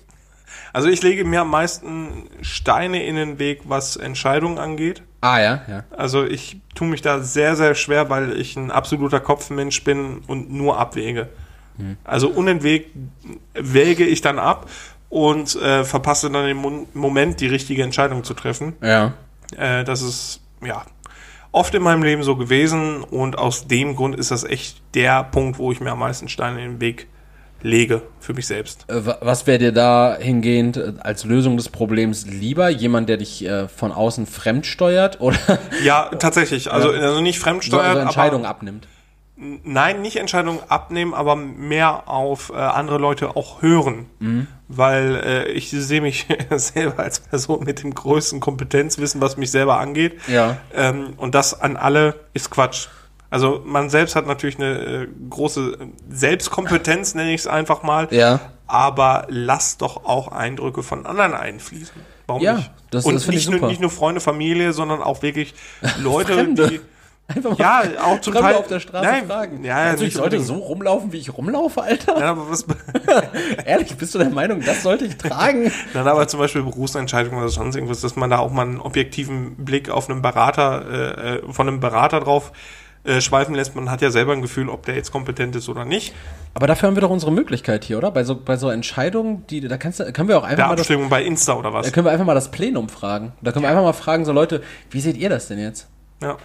Also 0.72 0.88
ich 0.88 1.02
lege 1.02 1.24
mir 1.24 1.42
am 1.42 1.50
meisten 1.50 2.28
Steine 2.40 3.04
in 3.04 3.16
den 3.16 3.38
Weg, 3.38 3.62
was 3.64 3.96
Entscheidungen 3.96 4.58
angeht. 4.58 5.02
Ah, 5.22 5.40
ja, 5.40 5.62
ja. 5.68 5.84
Also 5.96 6.24
ich 6.24 6.60
tue 6.74 6.88
mich 6.88 7.00
da 7.00 7.20
sehr, 7.20 7.56
sehr 7.56 7.74
schwer, 7.74 8.10
weil 8.10 8.38
ich 8.38 8.56
ein 8.56 8.70
absoluter 8.70 9.20
Kopfmensch 9.20 9.82
bin 9.84 10.18
und 10.26 10.52
nur 10.52 10.78
abwäge. 10.78 11.30
Also 12.04 12.28
unentwegt 12.28 12.90
wäge 13.54 14.04
ich 14.04 14.20
dann 14.20 14.38
ab 14.38 14.68
und 15.08 15.56
äh, 15.56 15.84
verpasse 15.84 16.30
dann 16.30 16.46
den 16.46 16.86
Moment, 16.94 17.40
die 17.40 17.46
richtige 17.46 17.82
Entscheidung 17.82 18.24
zu 18.24 18.34
treffen. 18.34 18.74
Ja. 18.82 19.14
Äh, 19.56 19.84
das 19.84 20.02
ist, 20.02 20.40
ja, 20.64 20.84
oft 21.50 21.74
in 21.74 21.82
meinem 21.82 22.02
Leben 22.02 22.22
so 22.22 22.36
gewesen 22.36 23.02
und 23.02 23.38
aus 23.38 23.66
dem 23.66 23.96
Grund 23.96 24.16
ist 24.16 24.30
das 24.30 24.44
echt 24.44 24.82
der 24.94 25.24
Punkt, 25.24 25.58
wo 25.58 25.72
ich 25.72 25.80
mir 25.80 25.92
am 25.92 25.98
meisten 25.98 26.28
Steine 26.28 26.64
in 26.64 26.72
den 26.72 26.80
Weg 26.80 27.08
lege 27.62 28.02
für 28.20 28.34
mich 28.34 28.46
selbst. 28.46 28.84
Äh, 28.88 29.06
wa- 29.06 29.18
Was 29.20 29.46
wäre 29.46 29.58
dir 29.58 29.72
da 29.72 30.16
hingehend 30.20 30.76
äh, 30.76 30.92
als 31.00 31.24
Lösung 31.24 31.56
des 31.56 31.68
Problems 31.68 32.26
lieber? 32.26 32.68
Jemand, 32.68 33.08
der 33.08 33.16
dich 33.16 33.44
äh, 33.44 33.68
von 33.68 33.92
außen 33.92 34.26
fremd 34.26 34.66
steuert 34.66 35.20
oder 35.20 35.38
Ja, 35.84 36.10
tatsächlich. 36.18 36.70
Also, 36.72 36.90
also 36.90 37.20
nicht 37.20 37.38
so, 37.38 37.44
fremdsteuern, 37.44 37.94
so 37.94 37.98
Entscheidungen 38.00 38.44
aber 38.44 38.54
abnimmt? 38.56 38.88
nein, 39.64 40.02
nicht 40.02 40.16
Entscheidungen 40.16 40.60
abnehmen, 40.68 41.14
aber 41.14 41.34
mehr 41.34 42.08
auf 42.08 42.50
äh, 42.54 42.58
andere 42.58 42.98
Leute 42.98 43.34
auch 43.34 43.60
hören. 43.62 44.06
Mhm. 44.20 44.46
Weil 44.68 45.16
äh, 45.16 45.48
ich 45.50 45.70
sehe 45.70 46.00
mich 46.00 46.26
selber 46.50 47.02
als 47.02 47.18
Person 47.20 47.64
mit 47.64 47.82
dem 47.82 47.92
größten 47.94 48.38
Kompetenzwissen, 48.40 49.20
was 49.20 49.36
mich 49.36 49.50
selber 49.50 49.78
angeht. 49.80 50.14
Ja. 50.28 50.58
Ähm, 50.74 51.14
und 51.16 51.34
das 51.34 51.60
an 51.60 51.76
alle 51.76 52.14
ist 52.34 52.50
Quatsch. 52.50 52.86
Also 53.32 53.62
man 53.64 53.88
selbst 53.90 54.14
hat 54.14 54.26
natürlich 54.26 54.58
eine 54.58 54.78
äh, 54.78 55.08
große 55.30 55.78
Selbstkompetenz, 56.10 57.14
nenne 57.14 57.32
ich 57.32 57.40
es 57.40 57.46
einfach 57.46 57.82
mal. 57.82 58.08
Ja. 58.10 58.40
Aber 58.66 59.26
lass 59.28 59.78
doch 59.78 60.04
auch 60.04 60.28
Eindrücke 60.28 60.82
von 60.82 61.04
anderen 61.06 61.34
einfließen. 61.34 61.94
Warum 62.26 62.42
Ja, 62.42 62.56
nicht? 62.56 62.70
das- 62.90 63.04
Und 63.04 63.14
das 63.14 63.26
nicht, 63.26 63.50
nur, 63.50 63.68
nicht 63.68 63.80
nur 63.80 63.90
Freunde, 63.90 64.20
Familie, 64.20 64.72
sondern 64.72 65.02
auch 65.02 65.22
wirklich 65.22 65.54
Leute, 66.02 66.46
die 66.54 66.80
Einfach 67.28 67.56
mal 67.56 67.58
ja 67.94 68.02
auch 68.04 68.20
zum 68.20 68.32
Fremde 68.34 68.50
Teil 68.50 68.56
auf 68.58 68.66
der 68.66 68.80
Straße 68.80 69.04
Nein, 69.06 69.26
fragen. 69.26 69.64
Ja, 69.64 69.86
ja, 69.86 69.94
ich 69.94 70.00
nicht 70.00 70.12
sollte 70.16 70.36
unbedingt. 70.36 70.46
so 70.58 70.64
rumlaufen, 70.64 71.12
wie 71.12 71.18
ich 71.18 71.32
rumlaufe, 71.32 71.80
Alter? 71.80 72.18
Ja, 72.18 72.30
aber 72.32 72.50
was, 72.50 72.66
Ehrlich, 73.64 73.96
bist 73.96 74.14
du 74.14 74.18
der 74.18 74.28
Meinung, 74.30 74.60
das 74.60 74.82
sollte 74.82 75.04
ich 75.06 75.16
tragen? 75.16 75.72
dann 75.94 76.08
aber 76.08 76.26
zum 76.28 76.40
Beispiel 76.40 76.62
Berufsentscheidungen 76.62 77.38
oder 77.38 77.48
sonst 77.48 77.76
irgendwas, 77.76 78.00
dass 78.00 78.16
man 78.16 78.28
da 78.28 78.38
auch 78.38 78.50
mal 78.50 78.62
einen 78.66 78.80
objektiven 78.80 79.54
Blick 79.56 79.88
auf 79.88 80.10
einen 80.10 80.20
Berater, 80.20 80.84
äh, 80.90 81.36
äh, 81.36 81.52
von 81.52 81.68
einem 81.68 81.80
Berater 81.80 82.20
drauf 82.20 82.52
äh, 83.04 83.20
schweifen 83.20 83.54
lässt. 83.54 83.74
Man 83.74 83.90
hat 83.90 84.00
ja 84.00 84.10
selber 84.10 84.32
ein 84.32 84.42
Gefühl, 84.42 84.68
ob 84.68 84.86
der 84.86 84.94
jetzt 84.94 85.10
kompetent 85.10 85.56
ist 85.56 85.68
oder 85.68 85.84
nicht. 85.84 86.14
Aber 86.54 86.66
dafür 86.66 86.88
haben 86.88 86.96
wir 86.96 87.00
doch 87.00 87.10
unsere 87.10 87.32
Möglichkeit 87.32 87.84
hier, 87.84 87.98
oder? 87.98 88.10
Bei 88.10 88.24
so, 88.24 88.36
bei 88.36 88.56
so 88.56 88.68
Entscheidungen, 88.68 89.44
die, 89.48 89.60
da 89.60 89.76
kannst 89.76 90.00
du, 90.00 90.12
können 90.12 90.28
wir 90.28 90.38
auch 90.38 90.44
einfach 90.44 90.56
Der 90.56 90.66
mal 90.68 90.76
das, 90.76 91.10
bei 91.10 91.24
Insta 91.24 91.54
oder 91.54 91.72
was? 91.72 91.86
da 91.86 91.92
können 91.92 92.06
wir 92.06 92.12
einfach 92.12 92.26
mal 92.26 92.34
das 92.34 92.50
Plenum 92.50 92.88
fragen. 92.88 93.32
Da 93.40 93.52
können 93.52 93.64
wir 93.64 93.70
einfach 93.70 93.82
mal 93.82 93.92
fragen, 93.92 94.24
so 94.24 94.32
Leute, 94.32 94.62
wie 94.90 95.00
seht 95.00 95.16
ihr 95.16 95.28
das 95.28 95.48
denn 95.48 95.58
jetzt? 95.58 95.88
Ja. 96.20 96.36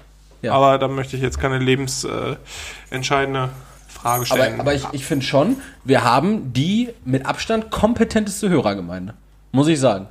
Ja. 0.42 0.54
Aber 0.54 0.78
da 0.78 0.88
möchte 0.88 1.16
ich 1.16 1.22
jetzt 1.24 1.40
keine 1.40 1.58
lebensentscheidende 1.58 3.46
äh, 3.46 3.92
Frage 3.92 4.18
Aber, 4.18 4.26
stellen. 4.26 4.60
aber 4.60 4.74
ich, 4.76 4.86
ich 4.92 5.06
finde 5.06 5.26
schon, 5.26 5.58
wir 5.84 6.04
haben 6.04 6.54
die 6.54 6.90
mit 7.06 7.26
Abstand 7.26 7.72
kompetenteste 7.72 8.50
Hörergemeinde. 8.50 9.16
Muss 9.52 9.68
ich 9.68 9.80
sagen. 9.80 10.08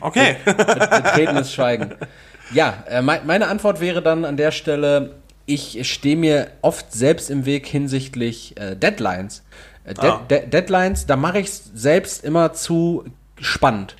okay. 0.00 0.36
Betretenes 0.44 1.52
Schweigen. 1.52 1.94
Ja, 2.54 2.84
äh, 2.88 3.02
mei- 3.02 3.20
meine 3.24 3.48
Antwort 3.48 3.80
wäre 3.80 4.00
dann 4.02 4.24
an 4.24 4.36
der 4.36 4.50
Stelle, 4.52 5.16
ich 5.46 5.86
stehe 5.90 6.16
mir 6.16 6.48
oft 6.62 6.92
selbst 6.92 7.28
im 7.30 7.44
Weg 7.44 7.66
hinsichtlich 7.66 8.56
äh, 8.58 8.76
Deadlines. 8.76 9.42
Äh, 9.84 9.94
De 9.94 10.10
Ah. 10.10 10.22
De 10.30 10.46
Deadlines, 10.46 11.06
da 11.06 11.16
mache 11.16 11.40
ich 11.40 11.48
es 11.48 11.70
selbst 11.74 12.24
immer 12.24 12.52
zu 12.54 13.04
spannend. 13.40 13.96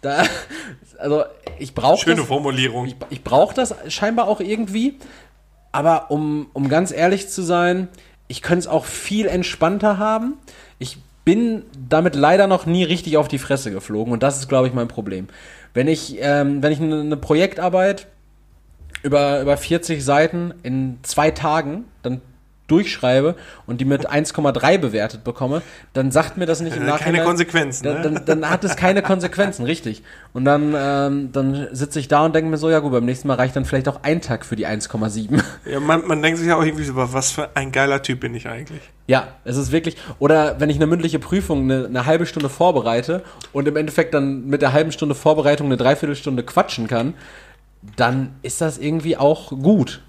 Da, 0.00 0.24
also 0.98 1.24
ich 1.58 1.74
brauche 1.74 2.02
Schöne 2.04 2.16
das, 2.16 2.26
Formulierung. 2.26 2.86
ich, 2.86 2.96
ich 3.10 3.22
brauche 3.22 3.54
das 3.54 3.74
scheinbar 3.88 4.26
auch 4.28 4.40
irgendwie. 4.40 4.98
Aber 5.72 6.10
um, 6.10 6.48
um 6.52 6.68
ganz 6.68 6.90
ehrlich 6.90 7.28
zu 7.28 7.42
sein, 7.42 7.86
ich 8.26 8.42
könnte 8.42 8.60
es 8.60 8.66
auch 8.66 8.84
viel 8.86 9.26
entspannter 9.26 9.98
haben. 9.98 10.34
Ich 10.80 10.96
bin 11.30 11.62
damit 11.88 12.16
leider 12.16 12.48
noch 12.48 12.66
nie 12.66 12.82
richtig 12.82 13.16
auf 13.16 13.28
die 13.28 13.38
Fresse 13.38 13.70
geflogen 13.70 14.12
und 14.12 14.20
das 14.20 14.38
ist, 14.38 14.48
glaube 14.48 14.66
ich, 14.66 14.74
mein 14.74 14.88
Problem. 14.88 15.28
Wenn 15.74 15.86
ich, 15.86 16.16
ähm, 16.18 16.60
wenn 16.60 16.72
ich 16.72 16.80
eine, 16.80 17.16
Projektarbeit 17.16 18.08
über, 19.04 19.40
über 19.40 19.56
40 19.56 20.04
Seiten 20.04 20.52
in 20.64 20.98
zwei 21.04 21.30
Tagen 21.30 21.84
dann 22.02 22.20
durchschreibe 22.70 23.34
und 23.66 23.80
die 23.80 23.84
mit 23.84 24.10
1,3 24.10 24.78
bewertet 24.78 25.24
bekomme, 25.24 25.62
dann 25.92 26.10
sagt 26.10 26.36
mir 26.36 26.46
das 26.46 26.60
nicht 26.60 26.76
im 26.76 26.82
Äh, 26.82 26.86
Nachhinein. 26.86 27.14
keine 27.14 27.24
Konsequenzen, 27.24 27.84
Dann, 27.84 27.94
ne? 27.96 28.02
dann, 28.24 28.24
dann 28.40 28.50
hat 28.50 28.64
es 28.64 28.76
keine 28.76 29.02
Konsequenzen, 29.02 29.64
richtig. 29.64 30.02
Und 30.32 30.44
dann, 30.44 30.74
ähm, 30.76 31.30
dann 31.32 31.68
sitze 31.72 31.98
ich 31.98 32.08
da 32.08 32.24
und 32.24 32.34
denke 32.34 32.50
mir 32.50 32.56
so, 32.56 32.70
ja 32.70 32.78
gut, 32.78 32.92
beim 32.92 33.04
nächsten 33.04 33.28
Mal 33.28 33.34
reicht 33.34 33.56
dann 33.56 33.64
vielleicht 33.64 33.88
auch 33.88 34.00
ein 34.02 34.20
Tag 34.20 34.44
für 34.44 34.56
die 34.56 34.66
1,7. 34.66 35.42
Ja, 35.70 35.80
man, 35.80 36.06
man 36.06 36.22
denkt 36.22 36.38
sich 36.38 36.48
ja 36.48 36.56
auch 36.56 36.64
irgendwie 36.64 36.84
so, 36.84 36.92
was 36.94 37.32
für 37.32 37.48
ein 37.56 37.72
geiler 37.72 38.02
Typ 38.02 38.20
bin 38.20 38.34
ich 38.34 38.48
eigentlich. 38.48 38.80
Ja, 39.06 39.28
es 39.44 39.56
ist 39.56 39.72
wirklich. 39.72 39.96
Oder 40.20 40.60
wenn 40.60 40.70
ich 40.70 40.76
eine 40.76 40.86
mündliche 40.86 41.18
Prüfung 41.18 41.62
eine, 41.70 41.86
eine 41.86 42.06
halbe 42.06 42.26
Stunde 42.26 42.48
vorbereite 42.48 43.22
und 43.52 43.66
im 43.66 43.76
Endeffekt 43.76 44.14
dann 44.14 44.46
mit 44.46 44.62
der 44.62 44.72
halben 44.72 44.92
Stunde 44.92 45.14
Vorbereitung 45.16 45.66
eine 45.66 45.76
Dreiviertelstunde 45.76 46.44
quatschen 46.44 46.86
kann, 46.86 47.14
dann 47.96 48.34
ist 48.42 48.60
das 48.60 48.78
irgendwie 48.78 49.16
auch 49.16 49.50
gut. 49.50 50.02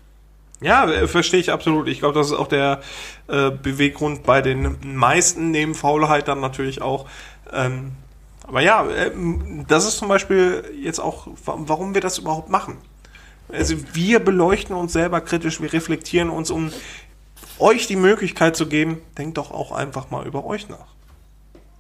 Ja, 0.62 0.90
äh, 0.90 1.08
verstehe 1.08 1.40
ich 1.40 1.52
absolut. 1.52 1.88
Ich 1.88 2.00
glaube, 2.00 2.18
das 2.18 2.28
ist 2.28 2.34
auch 2.34 2.48
der 2.48 2.82
äh, 3.28 3.50
Beweggrund 3.50 4.24
bei 4.24 4.42
den 4.42 4.78
meisten, 4.84 5.52
neben 5.52 5.74
Faulheit 5.76 6.28
dann 6.28 6.40
natürlich 6.40 6.82
auch. 6.82 7.08
Ähm, 7.52 7.94
aber 8.48 8.62
ja, 8.62 8.86
ähm, 8.90 9.66
das 9.68 9.86
ist 9.86 9.98
zum 9.98 10.08
Beispiel 10.08 10.64
jetzt 10.82 11.00
auch, 11.00 11.28
wa- 11.46 11.58
warum 11.60 11.94
wir 11.94 12.02
das 12.02 12.18
überhaupt 12.20 12.50
machen. 12.50 12.78
Also 13.52 13.76
wir 13.94 14.20
beleuchten 14.20 14.76
uns 14.76 14.94
selber 14.94 15.20
kritisch, 15.22 15.62
wir 15.62 15.74
reflektieren 15.74 16.30
uns, 16.30 16.52
um 16.52 16.72
euch 17.60 17.88
die 17.88 17.96
Möglichkeit 17.96 18.56
zu 18.56 18.68
geben, 18.68 19.00
denkt 19.18 19.38
doch 19.38 19.52
auch 19.52 19.72
einfach 19.72 20.10
mal 20.10 20.26
über 20.26 20.46
euch 20.46 20.70
nach. 20.70 20.88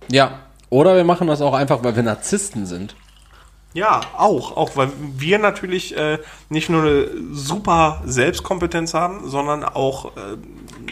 Ja. 0.09 0.39
Oder 0.69 0.95
wir 0.95 1.03
machen 1.03 1.27
das 1.27 1.41
auch 1.41 1.53
einfach, 1.53 1.83
weil 1.83 1.95
wir 1.95 2.03
Narzissten 2.03 2.65
sind. 2.65 2.95
Ja, 3.73 4.01
auch, 4.17 4.57
auch, 4.57 4.75
weil 4.75 4.89
wir 4.97 5.39
natürlich 5.39 5.95
äh, 5.95 6.19
nicht 6.49 6.69
nur 6.69 6.81
eine 6.81 7.07
super 7.31 8.01
Selbstkompetenz 8.05 8.93
haben, 8.93 9.29
sondern 9.29 9.63
auch 9.63 10.17
äh, 10.17 10.37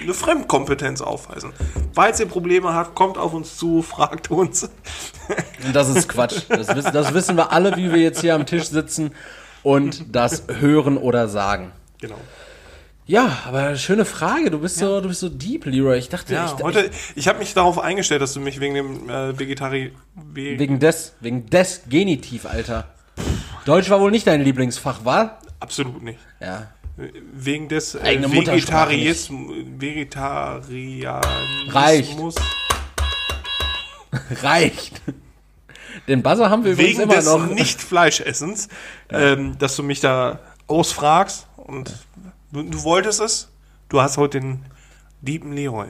eine 0.01 0.13
Fremdkompetenz 0.13 1.01
aufweisen. 1.01 1.51
Falls 1.93 2.21
ihr 2.21 2.27
Probleme 2.27 2.73
habt, 2.73 2.95
kommt 2.95 3.17
auf 3.17 3.33
uns 3.33 3.57
zu, 3.57 3.81
fragt 3.83 4.31
uns. 4.31 4.69
Das 5.73 5.89
ist 5.89 6.07
Quatsch. 6.07 6.43
Das 6.47 6.73
wissen, 6.73 6.93
das 6.93 7.13
wissen 7.13 7.35
wir 7.35 7.51
alle, 7.51 7.75
wie 7.75 7.91
wir 7.91 7.99
jetzt 7.99 8.21
hier 8.21 8.33
am 8.33 8.45
Tisch 8.45 8.69
sitzen 8.69 9.11
und 9.61 10.15
das 10.15 10.43
hören 10.47 10.97
oder 10.97 11.27
sagen. 11.27 11.71
genau. 11.99 12.17
Ja, 13.09 13.39
aber 13.47 13.75
schöne 13.75 14.05
Frage. 14.05 14.51
Du 14.51 14.59
bist 14.59 14.77
so, 14.77 15.01
du 15.01 15.07
bist 15.07 15.21
so 15.21 15.29
deep, 15.29 15.65
Leroy. 15.65 15.97
Ich 15.97 16.09
dachte, 16.09 16.31
Ja, 16.31 16.53
ich, 16.55 16.63
heute, 16.63 16.91
ich 17.15 17.27
habe 17.27 17.39
mich 17.39 17.55
darauf 17.55 17.79
eingestellt, 17.79 18.21
dass 18.21 18.35
du 18.35 18.39
mich 18.39 18.59
wegen 18.59 18.75
dem 18.75 19.09
äh, 19.09 19.39
Vegetari... 19.39 19.93
Ve 20.13 20.59
wegen 20.59 20.79
des, 20.79 21.15
wegen 21.19 21.49
des 21.49 21.81
Genitiv, 21.89 22.45
Alter. 22.45 22.85
Deutsch 23.65 23.89
war 23.89 23.99
wohl 23.99 24.11
nicht 24.11 24.27
dein 24.27 24.41
Lieblingsfach, 24.41 25.05
war? 25.05 25.39
Absolut 25.59 26.03
nicht. 26.03 26.19
Ja. 26.39 26.67
Wegen 27.33 27.67
des 27.67 27.95
äh, 27.95 28.21
Vegetarismus... 28.21 29.55
Vegetarianismus... 29.79 31.15
Reicht. 31.69 32.19
Reicht. 34.43 35.01
Den 36.07 36.21
Buzzer 36.21 36.51
haben 36.51 36.63
wir 36.63 36.73
übrigens 36.73 36.99
Wegen 36.99 37.09
immer 37.09 37.15
des 37.15 37.25
noch. 37.25 37.47
Nicht-Fleischessens, 37.47 38.69
ähm, 39.09 39.57
dass 39.57 39.75
du 39.75 39.81
mich 39.81 39.99
da 39.99 40.37
ausfragst 40.67 41.47
und 41.55 41.91
du, 42.51 42.63
du 42.63 42.83
wolltest 42.83 43.21
es. 43.21 43.49
Du 43.89 44.01
hast 44.01 44.17
heute 44.17 44.39
den 44.39 44.59
lieben 45.21 45.53
Leroy. 45.53 45.87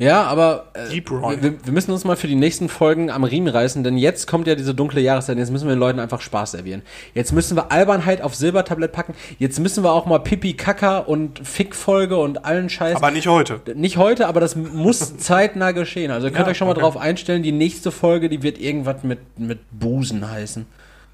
Ja, 0.00 0.22
aber 0.24 0.66
äh, 0.74 0.88
Deep 0.90 1.10
Roy. 1.10 1.42
wir, 1.42 1.54
wir 1.64 1.72
müssen 1.72 1.90
uns 1.90 2.04
mal 2.04 2.14
für 2.16 2.28
die 2.28 2.36
nächsten 2.36 2.68
Folgen 2.68 3.10
am 3.10 3.24
Riemen 3.24 3.48
reißen, 3.48 3.82
denn 3.82 3.98
jetzt 3.98 4.28
kommt 4.28 4.46
ja 4.46 4.54
diese 4.54 4.72
dunkle 4.72 5.00
Jahreszeit. 5.00 5.38
Jetzt 5.38 5.50
müssen 5.50 5.66
wir 5.66 5.74
den 5.74 5.80
Leuten 5.80 5.98
einfach 5.98 6.20
Spaß 6.20 6.52
servieren. 6.52 6.82
Jetzt 7.14 7.32
müssen 7.32 7.56
wir 7.56 7.72
Albernheit 7.72 8.22
auf 8.22 8.36
Silbertablett 8.36 8.92
packen. 8.92 9.14
Jetzt 9.40 9.58
müssen 9.58 9.82
wir 9.82 9.90
auch 9.92 10.06
mal 10.06 10.20
Pipi, 10.20 10.54
Kaka 10.54 10.98
und 10.98 11.40
Fick-Folge 11.44 12.16
und 12.16 12.44
allen 12.44 12.68
Scheiß. 12.68 12.94
Aber 12.94 13.10
nicht 13.10 13.26
heute. 13.26 13.60
nicht 13.74 13.96
heute, 13.96 14.28
aber 14.28 14.38
das 14.38 14.54
muss 14.54 15.16
zeitnah 15.18 15.72
geschehen. 15.72 16.12
Also 16.12 16.28
ihr 16.28 16.32
könnt 16.32 16.46
Ja, 16.46 16.52
euch 16.52 16.58
schon 16.58 16.68
mal 16.68 16.72
okay. 16.74 16.82
drauf 16.82 16.96
einstellen, 16.96 17.42
die 17.42 17.50
nächste 17.52 17.90
Folge, 17.90 18.28
die 18.28 18.44
wird 18.44 18.58
irgendwas 18.58 19.02
mit, 19.02 19.40
mit 19.40 19.58
Busen 19.72 20.30
heißen. 20.30 20.64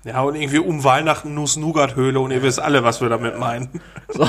Ja, 0.05 0.21
und 0.21 0.35
irgendwie 0.35 0.59
um 0.59 0.85
Weihnachten 0.85 1.33
Nuss-Nougat-Höhle 1.33 2.21
und 2.21 2.31
ihr 2.31 2.43
wisst 2.43 2.61
alle, 2.61 2.85
was 2.85 3.01
wir 3.01 3.09
damit 3.09 3.39
meinen. 3.39 3.81
So. 4.09 4.29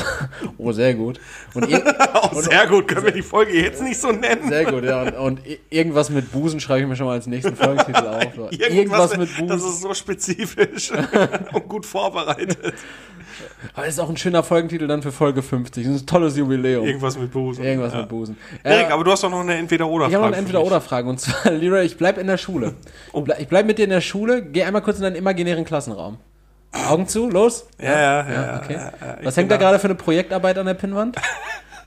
Oh, 0.57 0.71
sehr 0.71 0.93
gut. 0.95 1.19
Und 1.53 1.67
Oh, 2.13 2.41
sehr 2.41 2.65
gut, 2.67 2.88
können 2.88 3.03
wir 3.05 3.11
die 3.11 3.21
Folge 3.21 3.53
jetzt 3.53 3.82
nicht 3.82 3.99
so 3.99 4.11
nennen. 4.11 4.47
sehr 4.47 4.65
gut, 4.71 4.86
ja. 4.86 5.01
Und, 5.01 5.15
und 5.15 5.41
irgendwas 5.69 6.09
mit 6.09 6.32
Busen 6.32 6.61
schreibe 6.61 6.82
ich 6.82 6.88
mir 6.88 6.95
schon 6.95 7.07
mal 7.07 7.13
als 7.13 7.28
nächsten 7.28 7.57
Folgentitel 7.57 8.07
auf. 8.07 8.23
So. 8.36 8.49
Irgendwas, 8.51 9.17
mit 9.17 9.30
Busen. 9.36 9.47
Das 9.49 9.63
ist 9.63 9.82
so 9.82 9.93
spezifisch 9.93 10.91
und 11.53 11.67
gut 11.67 11.86
vorbereitet. 11.86 12.73
Aber 13.73 13.86
das 13.86 13.95
ist 13.95 13.99
auch 13.99 14.09
ein 14.09 14.17
schöner 14.17 14.43
Folgentitel 14.43 14.88
dann 14.88 15.01
für 15.01 15.11
Folge 15.11 15.41
50. 15.41 15.86
Das 15.86 15.95
ist 15.95 16.01
ein 16.03 16.07
tolles 16.07 16.38
Jubiläum. 16.38 16.86
Irgendwas 16.86 17.17
mit 17.17 17.31
Busen. 17.31 17.63
Irgendwas 17.63 17.93
ja. 17.93 17.99
mit 18.01 18.09
Busen. 18.09 18.38
Erik, 18.63 18.89
Äh, 18.89 18.91
aber 18.91 19.03
du 19.03 19.11
hast 19.11 19.23
doch 19.23 19.29
noch 19.29 19.41
eine 19.41 19.55
Entweder-Oder-Frage. 19.55 20.11
ich 20.11 20.15
habe 20.15 20.25
noch 20.25 20.33
eine. 20.33 20.38
Entweder-Oder-Frage. 20.38 21.09
Und 21.09 21.19
zwar, 21.19 21.51
Leroy, 21.51 21.83
ich 21.86 21.97
bleib 21.97 22.17
in 22.17 22.27
der 22.27 22.38
Schule. 22.38 22.73
Oh. 23.13 23.25
Ich 23.39 23.47
bleib 23.47 23.65
mit 23.65 23.77
dir 23.77 23.83
in 23.83 23.89
der 23.89 24.01
Schule. 24.01 24.41
Geh 24.43 24.63
einmal 24.63 24.81
kurz 24.81 24.97
in 24.97 25.03
deinen 25.03 25.15
imaginären 25.15 25.65
Klassenraum. 25.65 26.17
Augen 26.89 27.07
zu, 27.07 27.29
los. 27.29 27.67
Ja, 27.81 27.91
ja, 27.91 27.99
ja. 27.99 28.33
ja, 28.33 28.61
Okay. 28.63 28.73
ja, 28.73 29.17
Was 29.23 29.38
hängt 29.38 29.49
da 29.49 29.57
gerade 29.57 29.79
für 29.79 29.86
eine 29.88 29.95
Projektarbeit 29.95 30.57
an 30.57 30.65
der 30.65 30.73
Pinnwand? 30.73 31.15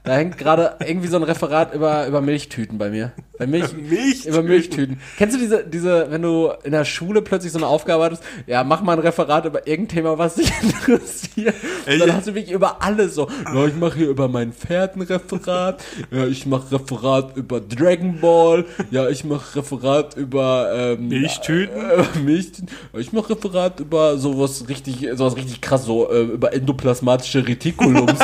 Da 0.05 0.15
hängt 0.15 0.39
gerade 0.39 0.77
irgendwie 0.81 1.09
so 1.09 1.17
ein 1.17 1.23
Referat 1.25 1.75
über, 1.75 2.07
über 2.07 2.23
Milchtüten 2.23 2.79
bei 2.79 2.89
mir. 2.89 3.13
Bei 3.39 3.47
Milch, 3.47 3.73
Milchtüten? 3.77 4.33
Über 4.33 4.43
Milchtüten. 4.43 5.01
Kennst 5.17 5.37
du 5.37 5.41
diese, 5.41 5.65
diese, 5.65 6.11
wenn 6.11 6.23
du 6.23 6.51
in 6.65 6.73
der 6.73 6.85
Schule 6.85 7.23
plötzlich 7.23 7.53
so 7.53 7.59
eine 7.59 7.67
Aufgabe 7.67 8.05
hattest, 8.05 8.23
ja, 8.47 8.65
mach 8.65 8.83
mal 8.83 8.95
ein 8.95 8.99
Referat 8.99 9.45
über 9.45 9.67
irgendein 9.67 9.97
Thema, 9.97 10.19
was 10.19 10.35
dich 10.35 10.53
interessiert. 10.63 11.55
Und 11.87 11.99
dann 12.01 12.15
hast 12.15 12.27
du 12.27 12.35
wirklich 12.35 12.53
über 12.53 12.83
alles 12.83 13.15
so, 13.15 13.29
ja, 13.55 13.67
ich 13.67 13.77
mache 13.77 13.99
hier 13.99 14.09
über 14.09 14.29
mein 14.29 14.53
Pferd 14.53 14.97
ein 14.97 15.03
Referat, 15.03 15.83
ja, 16.11 16.27
ich 16.27 16.47
mache 16.47 16.73
Referat 16.73 17.37
über 17.37 17.61
Dragon 17.61 18.21
Ball, 18.21 18.65
ja, 18.91 19.09
ich 19.09 19.25
mache 19.25 19.57
Referat 19.57 20.17
über 20.17 20.71
ähm, 20.75 21.09
Milchtüten? 21.09 21.77
äh, 21.77 22.19
Milchtüten. 22.25 22.69
Ich 22.95 23.13
mache 23.13 23.31
Referat 23.31 23.81
über 23.81 24.19
sowas 24.19 24.69
richtig, 24.69 25.07
sowas 25.15 25.37
richtig 25.37 25.61
krass, 25.61 25.85
so 25.85 26.11
äh, 26.11 26.23
über 26.23 26.53
endoplasmatische 26.53 27.47
Reticulums. 27.47 28.19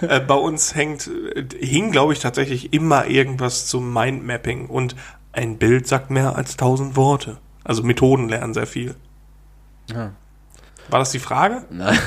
Äh, 0.00 0.20
bei 0.20 0.34
uns 0.34 0.74
hängt, 0.74 1.08
äh, 1.08 1.44
hing, 1.58 1.90
glaube 1.90 2.12
ich, 2.12 2.20
tatsächlich 2.20 2.72
immer 2.72 3.06
irgendwas 3.06 3.66
zum 3.66 3.87
Mindmapping 3.92 4.66
und 4.66 4.96
ein 5.32 5.58
Bild 5.58 5.86
sagt 5.86 6.10
mehr 6.10 6.36
als 6.36 6.56
tausend 6.56 6.96
Worte. 6.96 7.38
Also 7.64 7.82
Methoden 7.82 8.28
lernen 8.28 8.54
sehr 8.54 8.66
viel. 8.66 8.94
Ja. 9.90 10.12
War 10.88 10.98
das 11.00 11.10
die 11.10 11.18
Frage? 11.18 11.64
Nein. 11.70 11.98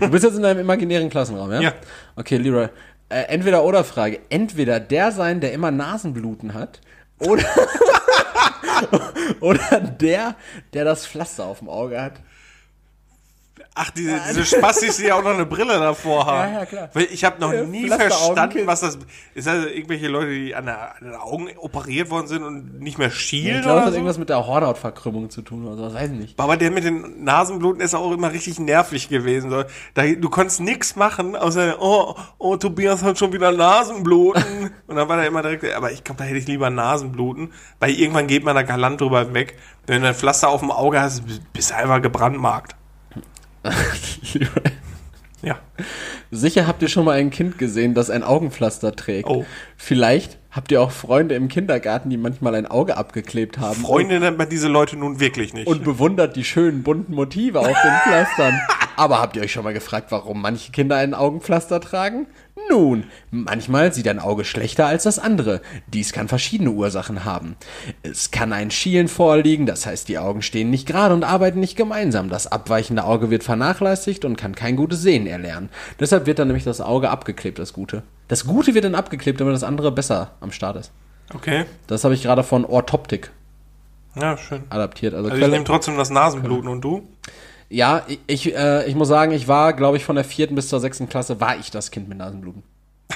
Du 0.00 0.08
bist 0.08 0.24
jetzt 0.24 0.36
in 0.36 0.42
deinem 0.42 0.60
imaginären 0.60 1.10
Klassenraum, 1.10 1.50
ja? 1.50 1.60
Ja. 1.60 1.72
Okay, 2.16 2.36
Leroy. 2.36 2.68
Äh, 3.08 3.22
entweder 3.22 3.64
oder 3.64 3.82
Frage. 3.82 4.20
Entweder 4.28 4.78
der 4.78 5.10
sein, 5.10 5.40
der 5.40 5.52
immer 5.52 5.72
Nasenbluten 5.72 6.54
hat, 6.54 6.80
oder, 7.18 7.44
oder 9.40 9.80
der, 9.80 10.36
der 10.72 10.84
das 10.84 11.06
Pflaster 11.06 11.44
auf 11.44 11.58
dem 11.58 11.68
Auge 11.68 12.00
hat. 12.00 12.14
Ach, 13.82 13.90
diese, 13.92 14.20
diese 14.28 14.44
Spastis, 14.44 14.98
die 14.98 15.04
ja 15.04 15.14
auch 15.14 15.22
noch 15.22 15.30
eine 15.32 15.46
Brille 15.46 15.78
davor 15.78 16.26
haben. 16.26 16.52
Ja, 16.52 16.58
ja, 16.60 16.66
klar. 16.66 16.90
Weil 16.92 17.04
ich 17.10 17.24
habe 17.24 17.40
noch 17.40 17.50
Ja, 17.50 17.62
nie 17.64 17.88
verstanden, 17.88 18.66
was 18.66 18.80
das 18.80 18.98
ist. 19.34 19.48
Also 19.48 19.68
irgendwelche 19.68 20.08
Leute, 20.08 20.30
die 20.30 20.54
an, 20.54 20.66
der, 20.66 20.96
an 20.96 21.04
den 21.04 21.14
Augen 21.14 21.48
operiert 21.56 22.10
worden 22.10 22.26
sind 22.26 22.42
und 22.42 22.78
nicht 22.80 22.98
mehr 22.98 23.10
schielen 23.10 23.56
Ich 23.56 23.62
glaube, 23.62 23.76
das 23.76 23.76
oder 23.76 23.86
hat 23.86 23.92
so. 23.92 23.96
irgendwas 23.96 24.18
mit 24.18 24.28
der 24.28 24.46
Hornhautverkrümmung 24.46 25.30
zu 25.30 25.40
tun 25.40 25.66
oder 25.66 25.76
so, 25.88 25.94
weiß 25.94 26.10
ich 26.10 26.18
nicht. 26.18 26.38
Aber 26.38 26.58
der 26.58 26.70
mit 26.70 26.84
den 26.84 27.24
Nasenbluten 27.24 27.80
ist 27.80 27.94
auch 27.94 28.12
immer 28.12 28.32
richtig 28.32 28.60
nervig 28.60 29.08
gewesen. 29.08 29.48
So, 29.50 29.64
Da, 29.94 30.06
du 30.06 30.28
konntest 30.28 30.60
nichts 30.60 30.94
machen, 30.96 31.34
außer, 31.34 31.76
oh, 31.80 32.14
oh, 32.36 32.56
Tobias 32.56 33.02
hat 33.02 33.18
schon 33.18 33.32
wieder 33.32 33.50
Nasenbluten. 33.50 34.44
Und 34.88 34.96
dann 34.96 35.08
war 35.08 35.18
er 35.18 35.26
immer 35.26 35.40
direkt, 35.40 35.64
aber 35.74 35.90
ich 35.90 36.04
glaube, 36.04 36.18
da 36.18 36.24
hätte 36.24 36.36
ich 36.38 36.46
lieber 36.46 36.68
Nasenbluten, 36.68 37.52
weil 37.78 37.92
irgendwann 37.92 38.26
geht 38.26 38.44
man 38.44 38.54
da 38.54 38.62
galant 38.62 39.00
drüber 39.00 39.32
weg. 39.32 39.56
Wenn 39.86 40.02
du 40.02 40.08
ein 40.08 40.14
Pflaster 40.14 40.50
auf 40.50 40.60
dem 40.60 40.70
Auge 40.70 41.00
hast, 41.00 41.22
bist 41.54 41.70
du 41.70 41.76
einfach 41.76 42.02
gebrandmarkt. 42.02 42.76
Ja. 45.42 45.58
Sicher 46.30 46.66
habt 46.66 46.82
ihr 46.82 46.88
schon 46.88 47.04
mal 47.06 47.16
ein 47.16 47.30
Kind 47.30 47.56
gesehen, 47.58 47.94
das 47.94 48.10
ein 48.10 48.22
Augenpflaster 48.22 48.94
trägt. 48.94 49.28
Oh. 49.28 49.46
Vielleicht 49.76 50.38
habt 50.50 50.70
ihr 50.70 50.82
auch 50.82 50.90
Freunde 50.90 51.34
im 51.34 51.48
Kindergarten, 51.48 52.10
die 52.10 52.18
manchmal 52.18 52.54
ein 52.54 52.66
Auge 52.66 52.96
abgeklebt 52.96 53.58
haben. 53.58 53.80
Freunde 53.80 54.20
nennt 54.20 54.36
man 54.36 54.48
diese 54.48 54.68
Leute 54.68 54.96
nun 54.96 55.18
wirklich 55.18 55.54
nicht. 55.54 55.66
und 55.66 55.82
bewundert 55.82 56.36
die 56.36 56.44
schönen 56.44 56.82
bunten 56.82 57.14
Motive 57.14 57.60
auf 57.60 57.66
den 57.66 57.74
Pflastern. 58.04 58.60
Aber 58.96 59.20
habt 59.20 59.34
ihr 59.36 59.42
euch 59.42 59.52
schon 59.52 59.64
mal 59.64 59.72
gefragt, 59.72 60.08
warum 60.10 60.42
manche 60.42 60.72
Kinder 60.72 60.96
ein 60.96 61.14
Augenpflaster 61.14 61.80
tragen? 61.80 62.26
Nun, 62.68 63.04
manchmal 63.30 63.92
sieht 63.92 64.06
ein 64.06 64.18
Auge 64.20 64.44
schlechter 64.44 64.86
als 64.86 65.04
das 65.04 65.18
andere. 65.18 65.60
Dies 65.88 66.12
kann 66.12 66.28
verschiedene 66.28 66.70
Ursachen 66.70 67.24
haben. 67.24 67.56
Es 68.02 68.30
kann 68.30 68.52
ein 68.52 68.70
Schielen 68.70 69.08
vorliegen, 69.08 69.66
das 69.66 69.86
heißt, 69.86 70.08
die 70.08 70.18
Augen 70.18 70.42
stehen 70.42 70.70
nicht 70.70 70.86
gerade 70.86 71.14
und 71.14 71.24
arbeiten 71.24 71.58
nicht 71.60 71.76
gemeinsam. 71.76 72.28
Das 72.28 72.46
abweichende 72.46 73.04
Auge 73.04 73.30
wird 73.30 73.42
vernachlässigt 73.44 74.24
und 74.24 74.36
kann 74.36 74.54
kein 74.54 74.76
gutes 74.76 75.02
Sehen 75.02 75.26
erlernen. 75.26 75.68
Deshalb 75.98 76.26
wird 76.26 76.38
dann 76.38 76.48
nämlich 76.48 76.64
das 76.64 76.80
Auge 76.80 77.10
abgeklebt, 77.10 77.58
das 77.58 77.72
Gute. 77.72 78.02
Das 78.28 78.44
Gute 78.44 78.74
wird 78.74 78.84
dann 78.84 78.94
abgeklebt, 78.94 79.40
damit 79.40 79.54
das 79.54 79.64
andere 79.64 79.90
besser 79.90 80.32
am 80.40 80.52
Start 80.52 80.76
ist. 80.76 80.92
okay. 81.34 81.64
Das 81.88 82.04
habe 82.04 82.14
ich 82.14 82.22
gerade 82.22 82.44
von 82.44 82.64
Orthoptik 82.64 83.30
Ja, 84.14 84.36
schön. 84.36 84.62
adaptiert. 84.70 85.14
Also, 85.14 85.30
Also 85.30 85.42
ich 85.44 85.50
nehme 85.50 85.64
trotzdem 85.64 85.96
das 85.96 86.10
Nasenbluten 86.10 86.68
und 86.68 86.82
du? 86.82 87.08
Ja, 87.70 88.02
ich, 88.26 88.52
äh, 88.52 88.84
ich 88.88 88.96
muss 88.96 89.06
sagen, 89.06 89.30
ich 89.30 89.46
war, 89.46 89.72
glaube 89.72 89.96
ich, 89.96 90.04
von 90.04 90.16
der 90.16 90.24
vierten 90.24 90.56
bis 90.56 90.68
zur 90.68 90.80
sechsten 90.80 91.08
Klasse 91.08 91.40
war 91.40 91.56
ich 91.56 91.70
das 91.70 91.92
Kind 91.92 92.08
mit 92.08 92.18
Nasenbluten. 92.18 92.62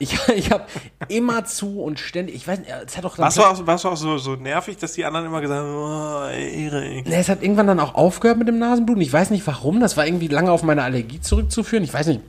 Ich, 0.00 0.18
ich 0.34 0.50
habe 0.50 0.64
immer 1.06 1.44
zu 1.44 1.80
und 1.80 2.00
ständig, 2.00 2.34
ich 2.34 2.48
weiß 2.48 2.58
nicht, 2.58 2.70
es 2.86 2.96
hat 2.96 3.04
auch 3.04 3.14
dann, 3.14 3.24
Warst 3.24 3.38
du 3.38 3.42
auch, 3.42 3.66
warst 3.68 3.84
du 3.84 3.88
auch 3.88 3.96
so, 3.96 4.18
so 4.18 4.34
nervig, 4.34 4.76
dass 4.78 4.94
die 4.94 5.04
anderen 5.04 5.26
immer 5.26 5.40
gesagt 5.40 5.60
haben, 5.60 5.76
oh, 5.76 6.28
Erik. 6.28 7.06
Nee, 7.06 7.14
es 7.14 7.28
hat 7.28 7.40
irgendwann 7.40 7.68
dann 7.68 7.78
auch 7.78 7.94
aufgehört 7.94 8.36
mit 8.36 8.48
dem 8.48 8.58
Nasenbluten. 8.58 9.00
Ich 9.00 9.12
weiß 9.12 9.30
nicht 9.30 9.46
warum, 9.46 9.78
das 9.78 9.96
war 9.96 10.04
irgendwie 10.04 10.26
lange 10.26 10.50
auf 10.50 10.64
meine 10.64 10.82
Allergie 10.82 11.20
zurückzuführen. 11.20 11.84
Ich 11.84 11.94
weiß 11.94 12.08
nicht, 12.08 12.20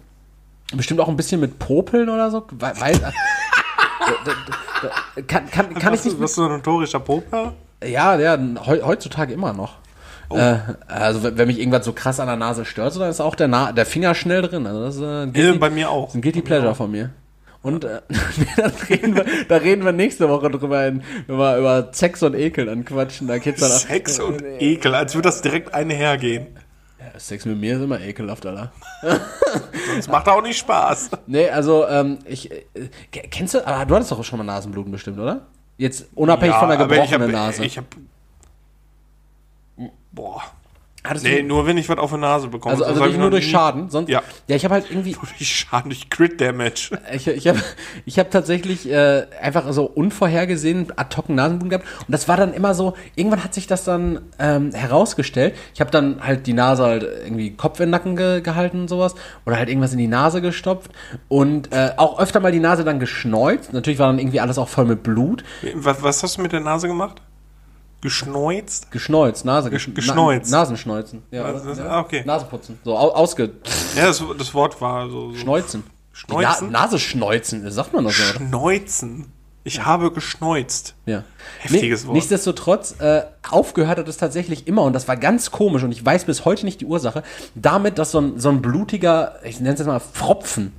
bestimmt 0.76 1.00
auch 1.00 1.08
ein 1.08 1.18
bisschen 1.18 1.42
mit 1.42 1.58
Popeln 1.58 2.10
oder 2.10 2.30
so, 2.30 2.46
weil, 2.52 2.94
äh, 2.94 3.00
da, 4.26 5.22
kann, 5.24 5.50
kann, 5.50 5.74
kann 5.74 5.94
ich 5.96 6.06
nicht 6.06 6.18
du, 6.18 6.22
warst 6.22 6.38
du 6.38 6.46
ein 6.46 6.52
notorischer 6.52 7.00
Poker? 7.00 7.54
Ja, 7.84 8.20
ja, 8.20 8.38
heu, 8.68 8.82
heutzutage 8.84 9.34
immer 9.34 9.54
noch. 9.54 9.78
Äh, 10.30 10.58
also 10.88 11.24
wenn, 11.38 11.48
mich 11.48 11.60
irgendwas 11.60 11.86
so 11.86 11.94
krass 11.94 12.20
an 12.20 12.28
der 12.28 12.36
Nase 12.36 12.66
stört, 12.66 12.94
so, 12.94 13.00
dann 13.00 13.10
ist 13.10 13.22
auch 13.22 13.36
der, 13.36 13.48
Na 13.48 13.72
der 13.72 13.86
Finger 13.86 14.14
schnell 14.16 14.42
drin. 14.42 14.68
Also 14.68 14.84
das 14.84 14.96
ist 14.96 15.02
äh, 15.02 15.06
ein 15.06 15.34
Ja, 15.34 15.42
Guilty, 15.44 15.60
bei 15.60 15.70
mir 15.70 15.90
auch. 15.90 16.14
ein 16.14 16.22
Guilty 16.22 16.42
Pleasure 16.42 16.76
von 16.76 16.92
mir. 16.92 17.12
Und 17.64 17.84
äh, 17.86 18.02
da, 18.58 18.72
reden 18.90 19.16
wir, 19.16 19.26
da 19.48 19.56
reden 19.58 19.84
wir 19.86 19.92
nächste 19.92 20.30
Woche 20.30 20.50
drüber, 20.50 20.82
wenn 20.82 21.02
wir 21.28 21.58
über 21.58 21.90
Sex 21.92 22.24
und 22.24 22.34
Ekel 22.36 22.66
dann 22.68 22.86
quatschen. 22.86 23.28
Da 23.28 23.38
geht's 23.40 23.62
dann 23.62 23.72
Sex 23.72 24.20
und 24.20 24.42
Ekel, 24.60 24.94
als 24.96 25.16
würde 25.16 25.30
das 25.30 25.42
direkt 25.42 25.74
einhergehen. 25.74 26.48
Sex 27.18 27.46
mit 27.46 27.58
mir 27.60 27.78
ist 27.78 27.82
immer 27.84 28.00
ekelhaft, 28.02 28.46
Alter. 28.46 28.72
Das 29.96 30.08
macht 30.08 30.28
auch 30.28 30.42
nicht 30.44 30.58
Spaß. 30.60 31.10
Nee, 31.26 31.50
also, 31.50 31.88
ähm, 31.88 32.20
ich, 32.26 32.52
äh, 32.52 32.64
ke- 33.12 33.28
kennst 33.32 33.54
du, 33.56 33.66
aber 33.66 33.86
du 33.86 33.96
hattest 33.96 34.12
doch 34.12 34.24
schon 34.24 34.38
mal 34.38 34.44
Nasenbluten 34.44 34.92
bestimmt, 34.92 35.18
oder? 35.18 35.48
Jetzt 35.78 36.08
unabhängig 36.14 36.56
von 36.58 36.68
der 36.70 36.78
gebrochenen 36.78 37.32
Nase. 37.32 37.64
Ich 37.66 37.78
hab, 37.78 37.86
boah. 40.12 40.42
Hattest 41.04 41.24
Nee, 41.26 41.42
nur 41.42 41.66
wenn 41.66 41.78
ich 41.78 41.88
was 41.88 42.00
auf 42.00 42.12
die 42.12 42.18
Nase 42.18 42.50
bekomme. 42.50 42.74
also, 42.74 42.84
also 42.84 43.00
wirklich 43.00 43.14
ich 43.16 43.20
nur 43.22 43.30
durch 43.30 43.46
nie- 43.46 43.52
Schaden, 43.52 43.90
sonst, 43.90 44.10
Ja. 44.10 44.24
ja, 44.48 44.56
ich 44.58 44.66
habe 44.66 44.74
halt 44.74 44.90
irgendwie, 44.90 45.14
Durch 45.38 45.48
Schaden, 45.48 45.90
durch 45.90 46.10
Crit 46.10 46.42
Damage. 46.42 47.00
Ich, 47.14 47.28
ich 47.28 47.48
habe 47.48 47.60
ich 48.06 48.20
hab 48.20 48.30
tatsächlich 48.30 48.90
äh, 48.92 49.26
einfach 49.42 49.72
so 49.72 49.86
unvorhergesehen 49.86 50.92
ad 50.98 51.16
hoc 51.16 51.30
Nasenbluten 51.30 51.70
gehabt. 51.70 51.86
Und 52.00 52.12
das 52.12 52.28
war 52.28 52.36
dann 52.36 52.54
immer 52.54 52.74
so, 52.74 52.94
irgendwann 53.16 53.42
hat 53.42 53.54
sich 53.54 53.68
das 53.68 53.86
dann 53.86 54.20
ähm, 54.38 54.74
herausgestellt. 54.74 55.56
Ich 55.74 55.80
habe 55.80 55.92
dann 55.92 56.22
halt 56.26 56.46
die 56.46 56.54
Nase 56.54 56.84
halt 56.84 57.04
irgendwie 57.04 57.52
Kopf 57.56 57.80
in 57.80 57.86
den 57.86 57.92
Nacken 57.92 58.18
ge 58.18 58.42
gehalten 58.42 58.82
und 58.82 58.88
sowas. 58.90 59.16
Oder 59.46 59.56
halt 59.58 59.70
irgendwas 59.70 59.94
in 59.94 60.00
die 60.00 60.08
Nase 60.08 60.42
gestopft. 60.42 60.92
Und 61.30 61.72
äh, 61.72 61.92
auch 61.96 62.20
öfter 62.20 62.42
mal 62.42 62.52
die 62.52 62.60
Nase 62.60 62.84
dann 62.84 63.00
geschneuzt. 63.00 63.72
Natürlich 63.72 64.00
war 64.00 64.08
dann 64.08 64.20
irgendwie 64.20 64.42
alles 64.42 64.58
auch 64.58 64.68
voll 64.68 64.86
mit 64.86 65.04
Blut. 65.04 65.46
Was, 65.76 66.04
was 66.04 66.22
hast 66.24 66.38
du 66.38 66.42
mit 66.42 66.52
der 66.52 66.60
Nase 66.60 66.88
gemacht? 66.88 67.22
Geschneuzt? 68.02 68.92
Geschneuzt, 68.92 69.44
Nase 69.46 69.70
Gesch- 69.70 69.88
gesch- 69.90 69.94
geschneuzt. 69.96 70.52
Na 70.52 70.60
Nasenschneuzen. 70.60 71.24
Ja, 71.32 71.50
ist- 71.50 71.78
ja. 71.80 72.00
okay. 72.00 72.24
Nasenputzen. 72.26 72.78
So 72.84 72.96
au 72.98 73.10
ausge... 73.12 73.52
Ja, 73.96 74.06
das, 74.08 74.24
das 74.38 74.54
Wort 74.54 74.80
war 74.82 75.10
so. 75.10 75.32
so 75.32 75.38
Schneuzen. 75.38 75.84
Schneuzen? 76.14 76.70
Na 76.72 76.82
Nase 76.82 77.00
schneuzen, 77.00 77.64
das 77.64 77.76
sagt 77.76 77.94
man 77.94 78.04
doch 78.04 78.12
so. 78.12 78.24
Schneuzen. 78.24 79.32
Ich 79.64 79.84
habe 79.84 80.12
geschneuzt. 80.12 80.96
Ja. 81.06 81.24
Heftiges 81.60 82.04
nee, 82.04 82.08
Wort. 82.08 82.16
Nichtsdestotrotz, 82.16 82.96
äh, 83.00 83.24
aufgehört 83.50 83.98
hat 84.00 84.08
es 84.08 84.16
tatsächlich 84.18 84.66
immer, 84.66 84.84
und 84.84 84.94
das 84.94 85.08
war 85.10 85.18
ganz 85.18 85.52
komisch, 85.52 85.84
und 85.84 85.92
ich 85.92 86.06
weiß 86.06 86.24
bis 86.26 86.46
heute 86.46 86.66
nicht 86.66 86.80
die 86.80 86.86
Ursache, 86.86 87.22
damit, 87.54 87.98
dass 87.98 88.12
so 88.12 88.22
ein, 88.22 88.40
so 88.40 88.48
ein 88.50 88.62
blutiger, 88.62 89.36
ich 89.44 89.60
nenne 89.60 89.74
es 89.74 89.80
jetzt 89.80 89.88
mal 89.88 90.00
Pfropfen, 90.00 90.72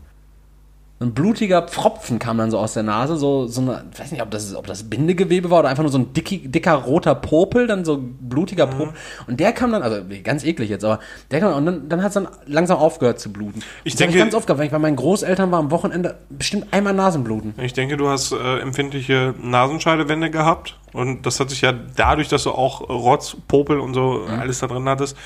ein 1.01 1.13
blutiger 1.15 1.63
Pfropfen 1.63 2.19
kam 2.19 2.39
dann 2.39 2.51
so 2.51 2.59
aus 2.59 2.75
der 2.75 2.83
Nase, 2.83 3.17
so, 3.17 3.47
so 3.47 3.61
eine, 3.61 3.85
ich 3.93 4.01
weiß 4.01 4.11
nicht, 4.11 4.21
ob 4.21 4.33
das, 4.33 4.53
ob 4.57 4.67
das 4.67 4.83
Bindegewebe 4.83 5.49
war 5.49 5.61
oder 5.61 5.69
einfach 5.69 5.85
nur 5.85 5.93
so 5.93 5.99
ein 5.99 6.13
dicki, 6.13 6.49
dicker 6.49 6.75
roter 6.75 7.15
Popel, 7.15 7.69
dann 7.69 7.85
so 7.85 8.01
blutiger 8.03 8.67
Mhm. 8.67 8.71
Popel. 8.71 8.93
Und 9.29 9.39
der 9.39 9.53
kam 9.53 9.71
dann, 9.71 9.83
also 9.83 9.99
ganz 10.25 10.43
eklig 10.45 10.71
jetzt, 10.71 10.85
aber 10.85 10.99
der 11.31 11.39
kam, 11.39 11.55
und 11.55 11.67
dann, 11.67 11.89
dann 11.89 12.03
hat 12.03 12.09
es 12.09 12.15
dann 12.15 12.27
langsam 12.47 12.79
aufgehört 12.79 13.21
zu 13.21 13.33
bluten. 13.33 13.63
Ich 13.85 13.93
das 13.95 13.99
denke- 14.01 14.19
ganz 14.19 14.35
oft 14.35 14.49
gehabt, 14.49 14.59
weil 14.59 14.67
ich 14.67 14.73
bei 14.73 14.79
meinen 14.81 14.97
Großeltern 14.97 15.53
war 15.53 15.61
am 15.61 15.71
Wochenende 15.71 16.17
bestimmt 16.31 16.67
einmal 16.73 16.95
Nasenbluten. 16.95 17.55
Ich 17.63 17.75
denke, 17.75 17.97
du 17.97 18.09
hast 18.09 18.33
äh, 18.33 18.59
empfindliche 18.59 19.35
Nasenscheidewände 19.41 20.31
gehabt. 20.31 20.79
Und 20.95 21.27
das 21.27 21.39
hat 21.39 21.51
sich 21.51 21.61
ja 21.61 21.73
dadurch, 21.97 22.29
dass 22.29 22.45
du 22.45 22.51
auch 22.51 22.89
Rotz, 22.89 23.37
Popel 23.47 23.79
und 23.79 23.95
so 23.95 24.25
Mhm. 24.27 24.41
alles 24.41 24.59
da 24.61 24.67
drin 24.67 24.89
hattest, 24.89 25.17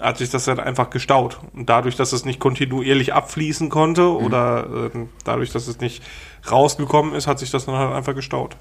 hat 0.00 0.18
sich 0.18 0.30
das 0.30 0.46
halt 0.48 0.58
einfach 0.58 0.90
gestaut. 0.90 1.40
Und 1.54 1.68
dadurch, 1.68 1.96
dass 1.96 2.12
es 2.12 2.24
nicht 2.24 2.40
kontinuierlich 2.40 3.12
abfließen 3.14 3.68
konnte 3.68 4.02
Mhm. 4.02 4.16
oder 4.16 4.90
ähm, 4.94 5.08
dadurch, 5.24 5.52
dass 5.52 5.68
es 5.68 5.80
nicht 5.80 6.02
rausgekommen 6.50 7.14
ist, 7.14 7.26
hat 7.26 7.38
sich 7.38 7.50
das 7.50 7.66
dann 7.66 7.76
halt 7.76 7.92
einfach 7.92 8.14
gestaut. 8.14 8.56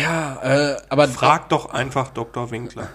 Ja, 0.00 0.38
äh, 0.42 0.76
aber 0.88 1.06
Frag 1.08 1.48
doch 1.50 1.70
einfach 1.72 2.10
Dr. 2.10 2.50
Winkler. 2.50 2.88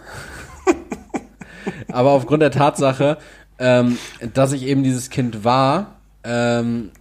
Aber 1.91 2.11
aufgrund 2.11 2.41
der 2.41 2.51
Tatsache, 2.51 3.17
ähm, 3.59 3.97
dass 4.33 4.51
ich 4.53 4.63
eben 4.63 4.83
dieses 4.83 5.09
Kind 5.09 5.43
war, 5.43 5.95
ähm, 6.23 6.91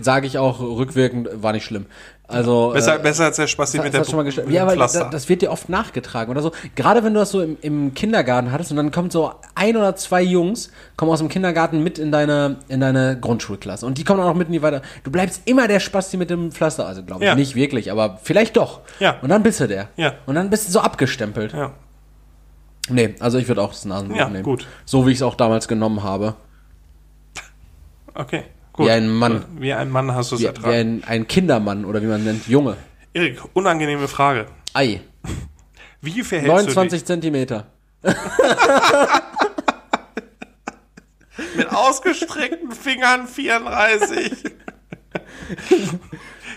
sage 0.00 0.26
ich 0.26 0.38
auch 0.38 0.60
rückwirkend, 0.60 1.28
war 1.34 1.52
nicht 1.52 1.64
schlimm. 1.64 1.86
Also 2.34 2.70
Besser, 2.72 2.96
äh, 2.96 3.02
besser 3.02 3.24
als 3.26 3.36
der 3.36 3.46
das, 3.46 3.74
mit 3.74 3.92
der 3.94 4.04
schon 4.04 4.24
mit 4.24 4.50
Ja, 4.50 4.62
aber 4.62 4.76
das, 4.76 4.92
das 4.92 5.28
wird 5.28 5.42
dir 5.42 5.50
oft 5.50 5.68
nachgetragen 5.68 6.30
oder 6.30 6.42
so. 6.42 6.52
Gerade 6.74 7.02
wenn 7.04 7.14
du 7.14 7.20
das 7.20 7.30
so 7.30 7.40
im, 7.40 7.56
im 7.62 7.94
Kindergarten 7.94 8.50
hattest 8.52 8.70
und 8.70 8.76
dann 8.76 8.90
kommt 8.90 9.12
so 9.12 9.32
ein 9.54 9.76
oder 9.76 9.94
zwei 9.96 10.22
Jungs, 10.22 10.70
kommen 10.96 11.10
aus 11.12 11.18
dem 11.18 11.28
Kindergarten 11.28 11.82
mit 11.82 11.98
in 11.98 12.10
deine, 12.12 12.56
in 12.68 12.80
deine 12.80 13.18
Grundschulklasse 13.20 13.84
und 13.86 13.98
die 13.98 14.04
kommen 14.04 14.20
auch 14.20 14.26
noch 14.26 14.34
mit 14.34 14.48
in 14.48 14.52
die 14.54 14.62
weiter. 14.62 14.82
Du 15.04 15.10
bleibst 15.10 15.42
immer 15.46 15.68
der 15.68 15.80
Spasti 15.80 16.16
mit 16.16 16.30
dem 16.30 16.52
Pflaster, 16.52 16.86
also 16.86 17.02
glaube 17.02 17.22
ich 17.24 17.28
Ja. 17.28 17.34
nicht 17.34 17.54
wirklich, 17.54 17.90
aber 17.92 18.18
vielleicht 18.22 18.56
doch. 18.56 18.80
Ja. 19.00 19.16
Und 19.22 19.28
dann 19.28 19.42
bist 19.42 19.60
du 19.60 19.68
der. 19.68 19.88
Ja. 19.96 20.14
Und 20.26 20.34
dann 20.34 20.50
bist 20.50 20.68
du 20.68 20.72
so 20.72 20.80
abgestempelt. 20.80 21.52
ja. 21.52 21.72
Nee, 22.88 23.14
also 23.20 23.38
ich 23.38 23.46
würde 23.46 23.62
auch 23.62 23.70
das 23.70 23.84
Nasenbluten 23.84 24.18
Ja, 24.26 24.28
nehmen. 24.28 24.42
gut. 24.42 24.66
So 24.84 25.06
wie 25.06 25.12
ich 25.12 25.18
es 25.18 25.22
auch 25.22 25.36
damals 25.36 25.68
genommen 25.68 26.02
habe. 26.02 26.34
Okay, 28.14 28.42
gut. 28.72 28.86
Wie 28.86 28.90
ein 28.90 29.08
Mann. 29.08 29.44
Wie 29.58 29.72
ein 29.72 29.90
Mann 29.90 30.14
hast 30.14 30.30
du 30.32 30.36
es 30.36 30.40
Wie, 30.40 30.44
wie 30.44 30.48
ertragen. 30.48 30.74
ein, 30.74 31.04
ein 31.06 31.26
Kindermann 31.28 31.84
oder 31.84 32.02
wie 32.02 32.06
man 32.06 32.24
nennt, 32.24 32.46
Junge. 32.48 32.76
Erik, 33.14 33.40
unangenehme 33.52 34.08
Frage. 34.08 34.46
Ei. 34.72 35.00
Wie 36.00 36.22
verhältst 36.22 36.48
du 36.50 36.52
29 36.52 37.04
Zentimeter. 37.04 37.66
dich 38.02 38.14
mit 41.56 41.72
ausgestreckten 41.72 42.72
Fingern 42.72 43.28
34? 43.28 44.32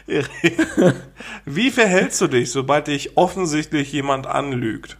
Erik, 0.07 0.57
wie 1.45 1.69
verhältst 1.71 2.21
du 2.21 2.27
dich, 2.27 2.51
sobald 2.51 2.87
dich 2.87 3.17
offensichtlich 3.17 3.91
jemand 3.91 4.25
anlügt? 4.25 4.97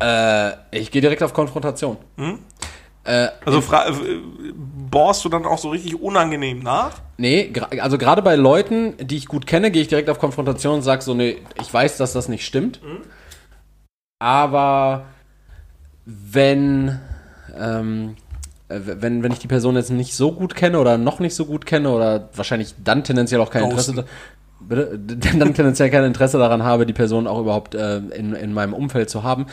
Äh, 0.00 0.52
ich 0.70 0.90
gehe 0.90 1.00
direkt 1.00 1.22
auf 1.22 1.32
Konfrontation. 1.32 1.96
Äh, 3.04 3.28
Also 3.44 3.58
äh, 3.58 3.92
bohrst 4.90 5.24
du 5.24 5.28
dann 5.28 5.44
auch 5.44 5.58
so 5.58 5.70
richtig 5.70 6.00
unangenehm 6.00 6.60
nach? 6.60 6.92
nee, 7.16 7.52
also 7.80 7.98
gerade 7.98 8.22
bei 8.22 8.34
Leuten, 8.34 8.94
die 8.98 9.16
ich 9.16 9.26
gut 9.26 9.46
kenne, 9.46 9.70
gehe 9.70 9.82
ich 9.82 9.88
direkt 9.88 10.08
auf 10.10 10.18
Konfrontation 10.18 10.76
und 10.76 10.82
sage 10.82 11.02
so, 11.02 11.14
nee, 11.14 11.38
ich 11.60 11.72
weiß, 11.72 11.96
dass 11.98 12.12
das 12.12 12.28
nicht 12.28 12.44
stimmt. 12.44 12.80
Aber 14.18 15.04
wenn, 16.06 16.98
ähm, 17.58 18.16
äh, 18.68 18.80
wenn, 18.84 19.22
wenn 19.22 19.32
ich 19.32 19.38
die 19.38 19.48
Person 19.48 19.76
jetzt 19.76 19.90
nicht 19.90 20.14
so 20.14 20.32
gut 20.32 20.54
kenne 20.54 20.78
oder 20.78 20.98
noch 20.98 21.20
nicht 21.20 21.34
so 21.34 21.46
gut 21.46 21.66
kenne 21.66 21.90
oder 21.90 22.28
wahrscheinlich 22.34 22.74
dann 22.82 23.04
tendenziell 23.04 23.40
auch 23.40 23.50
kein. 23.50 23.64
Interesse, 23.64 24.04
bitte, 24.68 24.98
dann 25.38 25.54
tendenziell 25.54 25.90
kein 25.90 26.04
Interesse 26.04 26.38
daran 26.38 26.62
habe, 26.62 26.86
die 26.86 26.92
Person 26.92 27.26
auch 27.26 27.40
überhaupt 27.40 27.74
äh, 27.74 27.98
in, 27.98 28.34
in 28.34 28.52
meinem 28.52 28.74
Umfeld 28.74 29.10
zu 29.10 29.22
haben, 29.22 29.46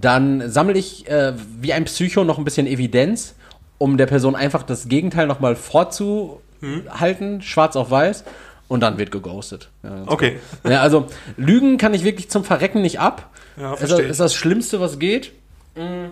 dann 0.00 0.50
sammle 0.50 0.78
ich 0.78 1.08
äh, 1.08 1.32
wie 1.60 1.72
ein 1.72 1.84
Psycho 1.84 2.24
noch 2.24 2.38
ein 2.38 2.44
bisschen 2.44 2.66
Evidenz, 2.66 3.34
um 3.78 3.96
der 3.96 4.06
Person 4.06 4.34
einfach 4.36 4.62
das 4.62 4.88
Gegenteil 4.88 5.26
nochmal 5.26 5.56
vorzuhalten, 5.56 7.42
schwarz 7.42 7.76
auf 7.76 7.90
weiß, 7.90 8.24
und 8.68 8.80
dann 8.80 8.98
wird 8.98 9.10
geghostet. 9.10 9.70
Ja, 9.82 10.02
Okay. 10.06 10.38
ja, 10.68 10.82
also 10.82 11.06
Lügen 11.36 11.78
kann 11.78 11.94
ich 11.94 12.04
wirklich 12.04 12.28
zum 12.28 12.44
Verrecken 12.44 12.82
nicht 12.82 13.00
ab. 13.00 13.30
Ja, 13.56 13.74
ist, 13.74 13.90
das, 13.90 14.00
ist 14.00 14.20
das 14.20 14.34
Schlimmste, 14.34 14.78
was 14.78 14.98
geht. 14.98 15.32
Mm. 15.74 16.10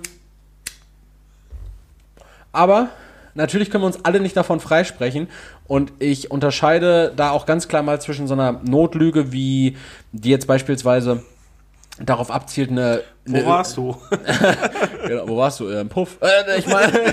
Aber 2.50 2.88
natürlich 3.34 3.70
können 3.70 3.82
wir 3.84 3.88
uns 3.88 4.04
alle 4.04 4.20
nicht 4.20 4.36
davon 4.36 4.60
freisprechen. 4.60 5.28
Und 5.68 5.92
ich 5.98 6.30
unterscheide 6.30 7.12
da 7.16 7.30
auch 7.30 7.46
ganz 7.46 7.68
klar 7.68 7.82
mal 7.82 8.00
zwischen 8.00 8.26
so 8.26 8.34
einer 8.34 8.60
Notlüge, 8.64 9.32
wie 9.32 9.76
die 10.12 10.30
jetzt 10.30 10.46
beispielsweise 10.46 11.22
darauf 12.00 12.30
abzielt, 12.30 12.70
eine. 12.70 13.02
Wo 13.24 13.36
eine 13.36 13.46
warst 13.46 13.76
du? 13.76 13.96
Genau, 15.06 15.28
wo 15.28 15.36
warst 15.36 15.60
du? 15.60 15.68
Im 15.68 15.88
Puff. 15.88 16.18
Äh, 16.20 16.58
ich 16.58 16.66
meine, 16.66 16.92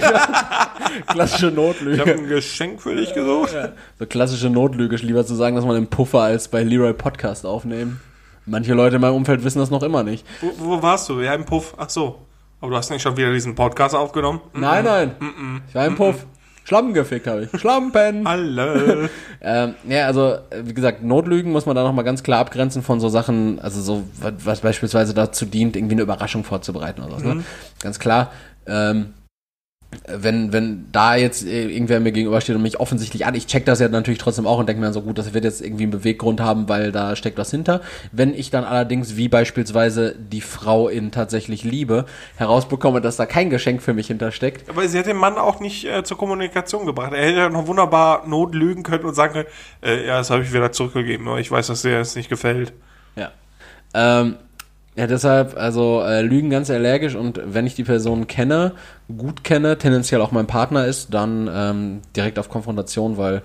klassische 1.08 1.52
Notlüge. 1.52 1.94
Ich 1.94 2.00
habe 2.00 2.14
ein 2.14 2.28
Geschenk 2.28 2.82
für 2.82 2.96
dich 2.96 3.14
gesucht. 3.14 3.56
So 4.00 4.08
klassische 4.08 4.50
Notlüge, 4.50 4.96
lieber 4.96 5.24
zu 5.28 5.36
sagen, 5.36 5.56
dass 5.56 5.64
man 5.64 5.76
im 5.76 5.86
Puffer 5.86 6.22
als 6.22 6.48
bei 6.48 6.64
Leroy 6.64 6.94
Podcast 6.94 7.46
aufnehmen. 7.46 8.02
Manche 8.48 8.74
Leute 8.74 8.96
in 8.96 9.02
meinem 9.02 9.14
Umfeld 9.14 9.44
wissen 9.44 9.60
das 9.60 9.70
noch 9.70 9.84
immer 9.84 10.02
nicht. 10.02 10.26
Wo, 10.42 10.54
wo 10.58 10.82
warst 10.82 11.08
du? 11.08 11.22
Ja, 11.22 11.36
im 11.36 11.46
Puff. 11.46 11.76
Ach 11.78 11.90
so. 11.90 12.20
Aber 12.62 12.72
du 12.72 12.78
hast 12.78 12.90
nicht 12.90 13.04
schon 13.04 13.16
wieder 13.16 13.32
diesen 13.32 13.54
Podcast 13.56 13.94
aufgenommen? 13.94 14.42
Nein, 14.54 14.86
nein. 14.86 15.12
Ich 15.68 15.76
war 15.76 15.86
im 15.86 15.96
Puff. 15.96 16.26
Schlampen 16.64 16.94
gefickt 16.94 17.28
habe 17.28 17.44
ich. 17.44 17.60
Schlampen. 17.60 18.26
Alle. 18.28 19.10
Ähm, 19.42 19.76
ja, 19.88 20.08
also, 20.08 20.38
wie 20.64 20.74
gesagt, 20.74 21.04
Notlügen 21.04 21.52
muss 21.52 21.66
man 21.66 21.76
da 21.76 21.84
nochmal 21.84 22.06
ganz 22.06 22.24
klar 22.24 22.40
abgrenzen 22.40 22.82
von 22.84 23.00
so 23.00 23.10
Sachen, 23.10 23.60
also 23.60 23.82
so, 23.82 24.04
was, 24.20 24.34
was 24.44 24.60
beispielsweise 24.62 25.14
dazu 25.14 25.46
dient, 25.46 25.76
irgendwie 25.76 25.96
eine 25.96 26.04
Überraschung 26.04 26.44
vorzubereiten 26.44 27.04
oder 27.04 27.20
so. 27.20 27.34
Ne? 27.34 27.44
Ganz 27.82 28.00
klar. 28.00 28.32
Ähm, 28.66 29.14
wenn, 30.08 30.54
wenn 30.54 30.86
da 30.92 31.16
jetzt 31.16 31.46
äh, 31.46 31.68
irgendwer 31.70 32.00
mir 32.00 32.12
gegenübersteht 32.12 32.56
und 32.56 32.62
mich 32.62 32.80
offensichtlich 32.80 33.26
an, 33.26 33.36
ich 33.36 33.48
check 33.48 33.66
das 33.66 33.80
ja 33.80 33.88
natürlich 33.88 34.20
trotzdem 34.20 34.48
auch 34.48 34.58
und 34.58 34.68
denke 34.68 34.80
mir 34.80 34.88
dann 34.88 34.94
so 34.94 35.02
gut, 35.02 35.18
das 35.18 35.34
wird 35.34 35.44
jetzt 35.44 35.62
irgendwie 35.62 35.84
einen 35.84 35.92
Beweggrund 35.92 36.42
haben, 36.42 36.70
weil 36.70 36.92
da 36.92 37.16
steckt 37.16 37.38
was 37.38 37.52
hinter. 37.52 37.82
Wenn 38.12 38.34
ich 38.34 38.50
dann 38.50 38.64
allerdings, 38.64 39.16
wie 39.16 39.28
beispielsweise 39.28 40.16
die 40.18 40.42
Frau 40.42 40.88
in 40.88 41.12
tatsächlich 41.12 41.64
Liebe, 41.64 42.06
herausbekomme, 42.38 43.02
dass 43.02 43.18
da 43.18 43.26
kein 43.26 43.50
Geschenk 43.50 43.82
für 43.82 43.94
mich 43.94 44.08
hintersteckt, 44.08 44.70
Aber 44.70 44.88
sie 44.88 45.00
hat 45.00 45.06
den 45.06 45.18
Mann 45.18 45.38
auch 45.38 45.60
nicht 45.60 45.86
äh, 45.86 46.04
zur 46.04 46.18
Kommunikation 46.18 46.86
gebracht. 46.86 47.14
Er 47.14 47.26
hätte 47.26 47.38
ja 47.38 47.50
noch 47.50 47.68
wunderbar 47.68 48.28
notlügen 48.28 48.84
können 48.84 49.06
und 49.06 49.14
sagen 49.16 49.34
können, 49.34 49.48
äh, 49.82 50.08
ja, 50.08 50.18
das 50.18 50.30
habe 50.30 50.44
ich 50.44 50.54
wieder 50.54 50.72
zurückgegeben, 50.72 51.28
aber 51.28 51.40
ich 51.40 51.52
weiß, 51.52 51.68
dass 51.68 51.82
dir 51.82 51.98
das 51.98 52.16
nicht 52.16 52.30
gefällt. 52.30 52.74
Ja. 53.16 53.32
Ähm, 53.94 54.38
ja, 54.96 55.08
deshalb, 55.08 55.58
also 55.58 56.02
äh, 56.02 56.22
Lügen 56.22 56.50
ganz 56.50 56.70
allergisch 56.70 57.16
und 57.16 57.42
wenn 57.46 57.66
ich 57.66 57.76
die 57.76 57.84
Person 57.84 58.28
kenne, 58.28 58.74
gut 59.18 59.44
kenne, 59.44 59.78
tendenziell 59.78 60.22
auch 60.22 60.32
mein 60.32 60.48
Partner 60.48 60.86
ist, 60.86 61.14
dann 61.14 61.50
ähm, 61.52 62.02
direkt 62.16 62.38
auf 62.40 62.50
Konfrontation, 62.50 63.18
weil 63.18 63.42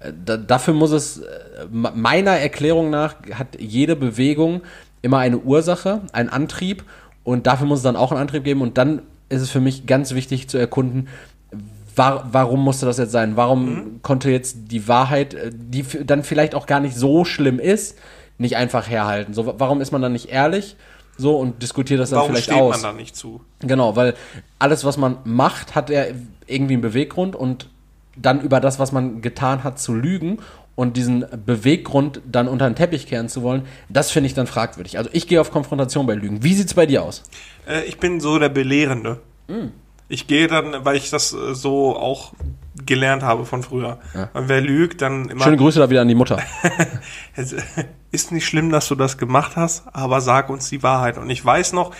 äh, 0.00 0.12
da, 0.24 0.36
dafür 0.36 0.74
muss 0.74 0.90
es, 0.90 1.18
äh, 1.18 1.24
me- 1.70 1.92
meiner 1.94 2.32
Erklärung 2.32 2.90
nach, 2.90 3.16
hat 3.34 3.60
jede 3.60 3.94
Bewegung 3.96 4.62
immer 5.02 5.18
eine 5.18 5.38
Ursache, 5.38 6.02
einen 6.12 6.28
Antrieb 6.28 6.84
Und 7.24 7.46
dafür 7.46 7.66
muss 7.66 7.80
es 7.80 7.82
dann 7.84 7.96
auch 7.96 8.10
einen 8.10 8.20
Antrieb 8.20 8.42
geben. 8.44 8.62
Und 8.62 8.78
dann 8.78 9.02
ist 9.28 9.42
es 9.42 9.50
für 9.50 9.60
mich 9.60 9.86
ganz 9.86 10.14
wichtig 10.14 10.48
zu 10.48 10.56
erkunden, 10.56 11.08
war, 11.94 12.28
warum 12.32 12.64
musste 12.64 12.86
das 12.86 12.96
jetzt 12.98 13.12
sein? 13.12 13.36
Warum 13.36 13.64
Mhm. 13.66 14.02
konnte 14.02 14.30
jetzt 14.30 14.56
die 14.70 14.88
Wahrheit, 14.88 15.34
äh, 15.34 15.50
die 15.52 15.84
dann 16.06 16.22
vielleicht 16.22 16.54
auch 16.54 16.66
gar 16.66 16.80
nicht 16.80 16.96
so 16.96 17.24
schlimm 17.24 17.58
ist, 17.58 17.98
nicht 18.38 18.56
einfach 18.56 18.88
herhalten? 18.88 19.34
So, 19.34 19.46
wa- 19.46 19.54
warum 19.58 19.80
ist 19.80 19.92
man 19.92 20.00
dann 20.02 20.12
nicht 20.12 20.28
ehrlich? 20.30 20.76
So 21.16 21.36
und 21.36 21.62
diskutiert 21.62 21.98
das 22.00 22.10
dann 22.10 22.18
Warum 22.20 22.30
vielleicht 22.30 22.44
steht 22.50 22.56
aus? 22.60 22.70
man 22.80 22.82
da 22.82 22.92
nicht 22.92 23.16
zu? 23.16 23.40
Genau, 23.60 23.96
weil 23.96 24.14
alles, 24.60 24.84
was 24.84 24.96
man 24.96 25.18
macht, 25.24 25.74
hat 25.74 25.90
ja 25.90 26.04
irgendwie 26.46 26.74
einen 26.74 26.82
Beweggrund 26.82 27.34
und 27.34 27.68
dann 28.16 28.40
über 28.40 28.60
das, 28.60 28.78
was 28.78 28.92
man 28.92 29.20
getan 29.20 29.64
hat, 29.64 29.80
zu 29.80 29.94
lügen 29.94 30.38
und 30.76 30.96
diesen 30.96 31.24
Beweggrund 31.44 32.20
dann 32.24 32.46
unter 32.46 32.70
den 32.70 32.76
Teppich 32.76 33.08
kehren 33.08 33.28
zu 33.28 33.42
wollen, 33.42 33.62
das 33.88 34.12
finde 34.12 34.28
ich 34.28 34.34
dann 34.34 34.46
fragwürdig. 34.46 34.96
Also 34.96 35.10
ich 35.12 35.26
gehe 35.26 35.40
auf 35.40 35.50
Konfrontation 35.50 36.06
bei 36.06 36.14
Lügen. 36.14 36.44
Wie 36.44 36.54
sieht's 36.54 36.74
bei 36.74 36.86
dir 36.86 37.02
aus? 37.02 37.24
Äh, 37.68 37.82
ich 37.84 37.98
bin 37.98 38.20
so 38.20 38.38
der 38.38 38.48
Belehrende. 38.48 39.20
Hm. 39.48 39.72
Ich 40.08 40.28
gehe 40.28 40.46
dann, 40.46 40.84
weil 40.84 40.96
ich 40.96 41.10
das 41.10 41.32
äh, 41.32 41.54
so 41.54 41.96
auch 41.96 42.32
gelernt 42.88 43.22
habe 43.22 43.44
von 43.44 43.62
früher. 43.62 43.98
Und 44.34 44.48
wer 44.48 44.60
lügt, 44.60 45.02
dann 45.02 45.28
immer. 45.28 45.44
Schöne 45.44 45.56
Grüße 45.58 45.78
da 45.78 45.88
wieder 45.90 46.00
an 46.00 46.08
die 46.08 46.16
Mutter. 46.16 46.38
Es 47.36 47.54
ist 48.10 48.32
nicht 48.32 48.46
schlimm, 48.46 48.70
dass 48.70 48.88
du 48.88 48.94
das 48.96 49.18
gemacht 49.18 49.54
hast, 49.54 49.84
aber 49.92 50.20
sag 50.20 50.48
uns 50.48 50.68
die 50.70 50.82
Wahrheit. 50.82 51.18
Und 51.18 51.30
ich 51.30 51.44
weiß 51.44 51.74
noch, 51.74 51.94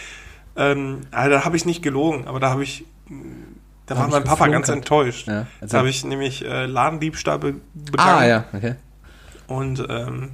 ähm, 0.57 1.03
also 1.12 1.30
da 1.30 1.45
habe 1.45 1.57
ich 1.57 1.64
nicht 1.66 1.82
gelogen, 1.82 2.26
aber 2.26 2.41
da 2.41 2.51
habe 2.51 2.64
ich, 2.64 2.84
da 3.86 3.95
war 3.95 4.05
hab 4.05 4.11
mein 4.11 4.22
ich 4.22 4.28
Papa 4.28 4.47
ganz 4.49 4.66
geflunkert. 4.66 4.91
enttäuscht. 4.91 5.28
Ja, 5.28 5.47
da 5.61 5.78
habe 5.78 5.89
ich 5.91 6.05
nämlich 6.05 6.45
äh, 6.45 6.66
Ladendiebstahl 6.66 7.39
be 7.39 7.55
begangen. 7.74 8.22
ah, 8.22 8.26
ja, 8.26 8.45
okay. 8.53 8.74
Und 9.47 9.86
ähm, 9.89 10.30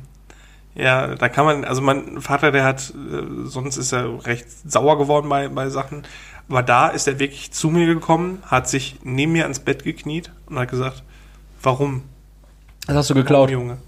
ja, 0.74 1.14
da 1.14 1.28
kann 1.28 1.44
man, 1.44 1.64
also 1.64 1.80
mein 1.82 2.20
Vater, 2.20 2.50
der 2.50 2.64
hat, 2.64 2.90
äh, 2.90 3.46
sonst 3.46 3.76
ist 3.76 3.92
er 3.92 4.26
recht 4.26 4.46
sauer 4.68 4.98
geworden 4.98 5.28
bei, 5.28 5.48
bei 5.48 5.68
Sachen. 5.68 6.02
Aber 6.48 6.62
da 6.62 6.88
ist 6.88 7.06
er 7.06 7.18
wirklich 7.18 7.52
zu 7.52 7.70
mir 7.70 7.86
gekommen, 7.86 8.42
hat 8.46 8.68
sich 8.68 8.98
neben 9.02 9.32
mir 9.32 9.44
ans 9.44 9.60
Bett 9.60 9.84
gekniet 9.84 10.32
und 10.46 10.58
hat 10.58 10.70
gesagt, 10.70 11.02
warum? 11.62 12.02
Das 12.86 12.96
hast 12.96 13.10
du 13.10 13.14
geklaut. 13.14 13.50
Junge. 13.50 13.78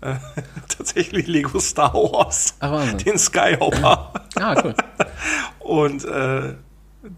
Äh, 0.00 0.14
tatsächlich 0.68 1.26
Lego 1.26 1.58
Star 1.60 1.94
Wars. 1.94 2.54
Ach, 2.60 2.72
Wahnsinn. 2.72 2.98
Den 2.98 3.18
Skyhopper. 3.18 4.12
Ah, 4.40 4.54
cool. 4.62 4.74
Und 5.58 6.04
äh, 6.04 6.54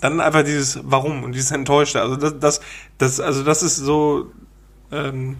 dann 0.00 0.20
einfach 0.20 0.42
dieses 0.42 0.80
Warum 0.84 1.22
und 1.22 1.32
dieses 1.32 1.50
Enttäuschte. 1.50 2.00
Also 2.00 2.16
das, 2.16 2.38
das, 2.38 2.60
das, 2.96 3.20
also 3.20 3.42
das 3.42 3.62
ist 3.62 3.76
so 3.76 4.30
ähm, 4.90 5.36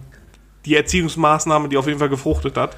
die 0.65 0.75
Erziehungsmaßnahme, 0.75 1.69
die 1.69 1.77
auf 1.77 1.87
jeden 1.87 1.97
Fall 1.97 2.09
gefruchtet 2.09 2.55
hat. 2.55 2.77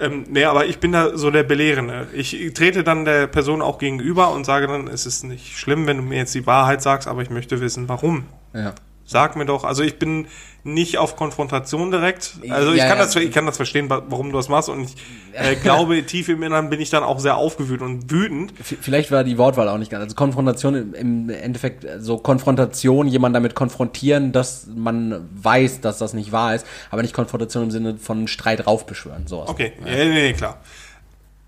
Ähm, 0.00 0.26
nee, 0.28 0.44
aber 0.44 0.66
ich 0.66 0.78
bin 0.78 0.92
da 0.92 1.16
so 1.16 1.30
der 1.30 1.42
Belehrende. 1.42 2.06
Ich 2.12 2.52
trete 2.54 2.84
dann 2.84 3.04
der 3.04 3.26
Person 3.26 3.62
auch 3.62 3.78
gegenüber 3.78 4.32
und 4.32 4.44
sage 4.44 4.66
dann, 4.68 4.86
es 4.86 5.06
ist 5.06 5.24
nicht 5.24 5.58
schlimm, 5.58 5.86
wenn 5.86 5.96
du 5.96 6.02
mir 6.02 6.18
jetzt 6.18 6.34
die 6.34 6.46
Wahrheit 6.46 6.82
sagst, 6.82 7.08
aber 7.08 7.22
ich 7.22 7.30
möchte 7.30 7.60
wissen, 7.60 7.88
warum. 7.88 8.26
Ja. 8.54 8.74
Sag 9.10 9.36
mir 9.36 9.46
doch, 9.46 9.64
also 9.64 9.82
ich 9.82 9.98
bin 9.98 10.26
nicht 10.64 10.98
auf 10.98 11.16
Konfrontation 11.16 11.90
direkt. 11.90 12.34
Also 12.50 12.72
ich 12.72 12.78
Ja, 12.78 12.88
kann 12.88 12.98
ja. 12.98 13.04
das, 13.04 13.16
ich 13.16 13.32
kann 13.32 13.46
das 13.46 13.56
verstehen, 13.56 13.88
wa- 13.88 14.02
warum 14.10 14.30
du 14.30 14.36
das 14.36 14.50
machst 14.50 14.68
und 14.68 14.82
ich 14.82 14.96
äh, 15.32 15.54
glaube, 15.54 16.02
tief 16.06 16.28
im 16.28 16.42
Inneren 16.42 16.68
bin 16.68 16.78
ich 16.78 16.90
dann 16.90 17.02
auch 17.02 17.18
sehr 17.18 17.38
aufgewühlt 17.38 17.80
und 17.80 18.10
wütend. 18.10 18.52
Vielleicht 18.62 19.10
war 19.10 19.24
die 19.24 19.38
Wortwahl 19.38 19.66
auch 19.70 19.78
nicht 19.78 19.90
ganz. 19.90 20.02
Also 20.04 20.14
Konfrontation 20.14 20.92
im- 20.92 21.30
Endeffekt, 21.30 21.86
so 22.00 22.18
Konfrontation, 22.18 23.08
jemanden 23.08 23.32
damit 23.34 23.54
konfrontieren, 23.54 24.32
dass 24.32 24.66
man 24.76 25.26
weiß, 25.42 25.80
dass 25.80 25.96
das 25.96 26.12
nicht 26.12 26.30
wahr 26.32 26.54
ist, 26.54 26.66
aber 26.90 27.00
nicht 27.00 27.14
Konfrontation 27.14 27.62
im 27.64 27.70
Sinne 27.70 27.96
von 27.96 28.28
Streit 28.28 28.66
raufbeschwören. 28.66 29.26
Sowas. 29.26 29.48
Okay, 29.48 29.72
ja. 29.86 29.92
nee, 29.94 30.04
nee, 30.10 30.32
klar. 30.34 30.58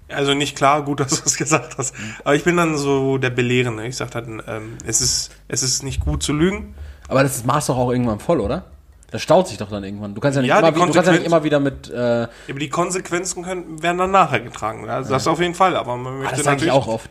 Also 0.08 0.32
nicht 0.32 0.56
klar, 0.56 0.82
gut, 0.84 1.00
dass 1.00 1.10
du 1.20 1.26
es 1.26 1.36
gesagt 1.36 1.76
hast. 1.76 1.94
Aber 2.24 2.34
ich 2.34 2.42
bin 2.44 2.56
dann 2.56 2.78
so 2.78 3.18
der 3.18 3.30
Belehrende. 3.30 3.86
Ich 3.86 3.96
sag 3.96 4.12
dann, 4.12 4.42
ähm, 4.48 4.78
es 4.86 5.02
ist, 5.02 5.30
es 5.46 5.62
ist 5.62 5.82
nicht 5.82 6.00
gut 6.00 6.22
zu 6.22 6.32
lügen. 6.32 6.74
Aber 7.10 7.22
das 7.22 7.44
macht 7.44 7.68
doch 7.68 7.76
auch 7.76 7.90
irgendwann 7.90 8.20
voll, 8.20 8.40
oder? 8.40 8.64
Das 9.10 9.20
staut 9.22 9.48
sich 9.48 9.58
doch 9.58 9.68
dann 9.68 9.82
irgendwann. 9.82 10.14
Du 10.14 10.20
kannst 10.20 10.36
ja 10.36 10.42
nicht, 10.42 10.48
Ja, 10.50 10.60
immer, 10.60 10.68
wie- 10.74 10.78
du 10.86 10.92
kannst 10.92 11.06
ja 11.08 11.12
nicht 11.12 11.26
immer 11.26 11.42
wieder 11.42 11.58
mit, 11.58 11.90
äh, 11.90 12.28
Aber 12.48 12.58
die 12.60 12.68
Konsequenzen 12.68 13.42
können, 13.42 13.82
werden 13.82 13.98
dann 13.98 14.12
nachher 14.12 14.40
getragen. 14.40 14.88
Also 14.88 15.10
das 15.10 15.26
auf 15.26 15.40
jeden 15.40 15.54
Fall. 15.54 15.74
Aber 15.76 15.96
man 15.96 16.12
ah, 16.14 16.16
möchte 16.18 16.36
das 16.36 16.44
sage 16.44 16.56
ich 16.58 16.66
natürlich 16.68 16.72
auch 16.72 16.86
oft. 16.86 17.10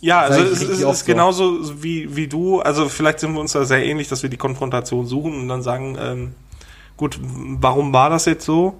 Ja, 0.00 0.28
Das 0.28 0.38
also 0.38 0.52
es 0.52 0.62
ist, 0.62 0.80
ist 0.80 0.80
so. 1.00 1.06
genauso 1.06 1.82
wie, 1.82 2.14
wie 2.14 2.28
du. 2.28 2.60
Also 2.60 2.88
vielleicht 2.88 3.18
sind 3.20 3.32
wir 3.34 3.40
uns 3.40 3.52
da 3.52 3.64
sehr 3.64 3.84
ähnlich, 3.84 4.08
dass 4.08 4.22
wir 4.22 4.30
die 4.30 4.36
Konfrontation 4.36 5.06
suchen 5.06 5.34
und 5.40 5.48
dann 5.48 5.62
sagen, 5.62 5.96
ähm, 6.00 6.34
gut, 6.96 7.18
warum 7.22 7.92
war 7.92 8.10
das 8.10 8.26
jetzt 8.26 8.44
so? 8.44 8.76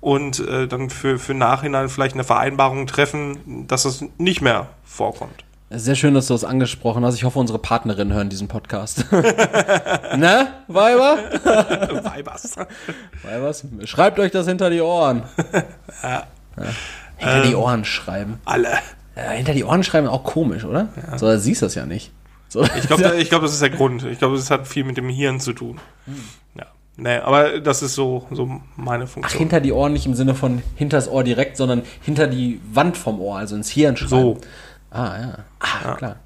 Und 0.00 0.40
äh, 0.40 0.66
dann 0.66 0.90
für, 0.90 1.18
für 1.18 1.32
Nachhinein 1.32 1.88
vielleicht 1.88 2.14
eine 2.14 2.24
Vereinbarung 2.24 2.86
treffen, 2.88 3.66
dass 3.68 3.84
es 3.84 4.04
nicht 4.18 4.42
mehr 4.42 4.66
vorkommt. 4.84 5.44
Sehr 5.74 5.94
schön, 5.94 6.12
dass 6.14 6.26
du 6.26 6.34
das 6.34 6.44
angesprochen 6.44 7.04
hast. 7.04 7.14
Ich 7.14 7.24
hoffe, 7.24 7.38
unsere 7.38 7.58
Partnerinnen 7.58 8.12
hören 8.12 8.28
diesen 8.28 8.48
Podcast. 8.48 9.06
ne, 9.12 10.48
Weiber? 10.68 11.18
Weibers. 12.04 12.56
Weibers? 13.22 13.64
Schreibt 13.84 14.18
euch 14.18 14.30
das 14.32 14.46
hinter 14.46 14.70
die 14.70 14.80
Ohren. 14.80 15.22
Ja. 16.02 16.26
Hinter 17.16 17.42
die 17.48 17.54
Ohren 17.54 17.84
schreiben. 17.86 18.38
Alle. 18.44 18.68
Äh, 19.14 19.36
hinter 19.36 19.54
die 19.54 19.64
Ohren 19.64 19.82
schreiben 19.84 20.06
auch 20.08 20.22
komisch, 20.24 20.64
oder? 20.64 20.88
So, 21.16 21.26
da 21.26 21.38
siehst 21.38 21.62
du 21.62 21.66
das 21.66 21.74
ja 21.76 21.86
nicht. 21.86 22.10
So, 22.48 22.62
Ich 22.64 22.86
glaube, 22.88 23.14
ich 23.16 23.30
glaub, 23.30 23.40
das 23.40 23.52
ist 23.52 23.62
der 23.62 23.70
Grund. 23.70 24.04
Ich 24.04 24.18
glaube, 24.18 24.34
es 24.36 24.50
hat 24.50 24.66
viel 24.66 24.84
mit 24.84 24.98
dem 24.98 25.08
Hirn 25.08 25.40
zu 25.40 25.54
tun. 25.54 25.78
Ja. 26.58 26.66
Nee, 26.98 27.16
aber 27.18 27.60
das 27.60 27.82
ist 27.82 27.94
so, 27.94 28.26
so 28.32 28.60
meine 28.76 29.04
Ach, 29.04 29.08
Funktion. 29.08 29.38
hinter 29.38 29.60
die 29.60 29.72
Ohren 29.72 29.94
nicht 29.94 30.04
im 30.04 30.14
Sinne 30.14 30.34
von 30.34 30.62
hinters 30.74 31.08
Ohr 31.08 31.24
direkt, 31.24 31.56
sondern 31.56 31.82
hinter 32.02 32.26
die 32.26 32.60
Wand 32.70 32.98
vom 32.98 33.18
Ohr, 33.20 33.38
also 33.38 33.54
ins 33.56 33.70
Hirn 33.70 33.96
schreiben. 33.96 34.10
So. 34.10 34.38
Ah, 34.92 35.18
ja. 35.18 35.38
Ah, 35.60 35.94
klar. 35.94 36.16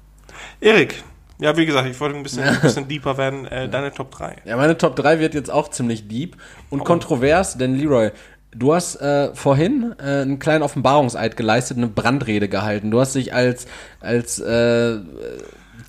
Erik, 0.59 1.03
ja, 1.39 1.55
wie 1.55 1.65
gesagt, 1.65 1.87
ich 1.87 1.99
wollte 1.99 2.17
ein 2.17 2.23
bisschen, 2.23 2.43
ein 2.43 2.59
bisschen 2.59 2.87
deeper 2.87 3.17
werden. 3.17 3.45
Äh, 3.45 3.69
deine 3.69 3.93
Top 3.93 4.11
3. 4.11 4.37
Ja, 4.45 4.57
meine 4.57 4.77
Top 4.77 4.95
3 4.95 5.19
wird 5.19 5.33
jetzt 5.33 5.51
auch 5.51 5.69
ziemlich 5.69 6.07
deep 6.07 6.35
und 6.69 6.83
kontrovers, 6.83 7.57
denn 7.57 7.75
Leroy, 7.75 8.11
du 8.51 8.73
hast 8.73 8.95
äh, 8.97 9.33
vorhin 9.35 9.95
äh, 9.99 10.21
einen 10.21 10.39
kleinen 10.39 10.63
Offenbarungseid 10.63 11.37
geleistet, 11.37 11.77
eine 11.77 11.87
Brandrede 11.87 12.49
gehalten. 12.49 12.91
Du 12.91 12.99
hast 12.99 13.15
dich 13.15 13.33
als, 13.33 13.67
als 14.01 14.39
äh, 14.39 14.97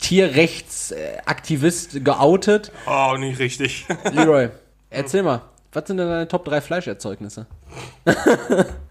Tierrechtsaktivist 0.00 2.04
geoutet. 2.04 2.70
Oh, 2.86 3.16
nicht 3.18 3.38
richtig. 3.38 3.86
Leroy, 4.12 4.50
erzähl 4.90 5.22
mal, 5.22 5.42
was 5.72 5.84
sind 5.86 5.96
denn 5.96 6.08
deine 6.08 6.28
Top 6.28 6.44
3 6.44 6.60
Fleischerzeugnisse? 6.60 7.46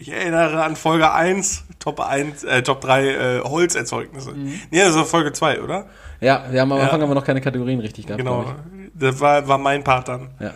Ich 0.00 0.10
erinnere 0.10 0.64
an 0.64 0.76
Folge 0.76 1.12
1, 1.12 1.64
Top 1.78 2.00
1, 2.00 2.42
äh, 2.44 2.62
Top 2.62 2.80
3 2.80 3.06
äh, 3.06 3.40
Holzerzeugnisse. 3.40 4.32
Nee, 4.32 4.56
das 4.72 4.96
war 4.96 5.04
Folge 5.04 5.30
2, 5.30 5.60
oder? 5.60 5.90
Ja, 6.22 6.46
wir 6.50 6.62
haben 6.62 6.72
am 6.72 6.78
Ja. 6.78 6.84
Anfang 6.84 7.02
aber 7.02 7.14
noch 7.14 7.24
keine 7.24 7.42
Kategorien 7.42 7.80
richtig 7.80 8.06
gehabt. 8.06 8.18
Genau. 8.18 8.46
Das 8.94 9.20
war, 9.20 9.46
war 9.46 9.58
mein 9.58 9.84
Part 9.84 10.08
dann. 10.08 10.30
Ja. 10.40 10.52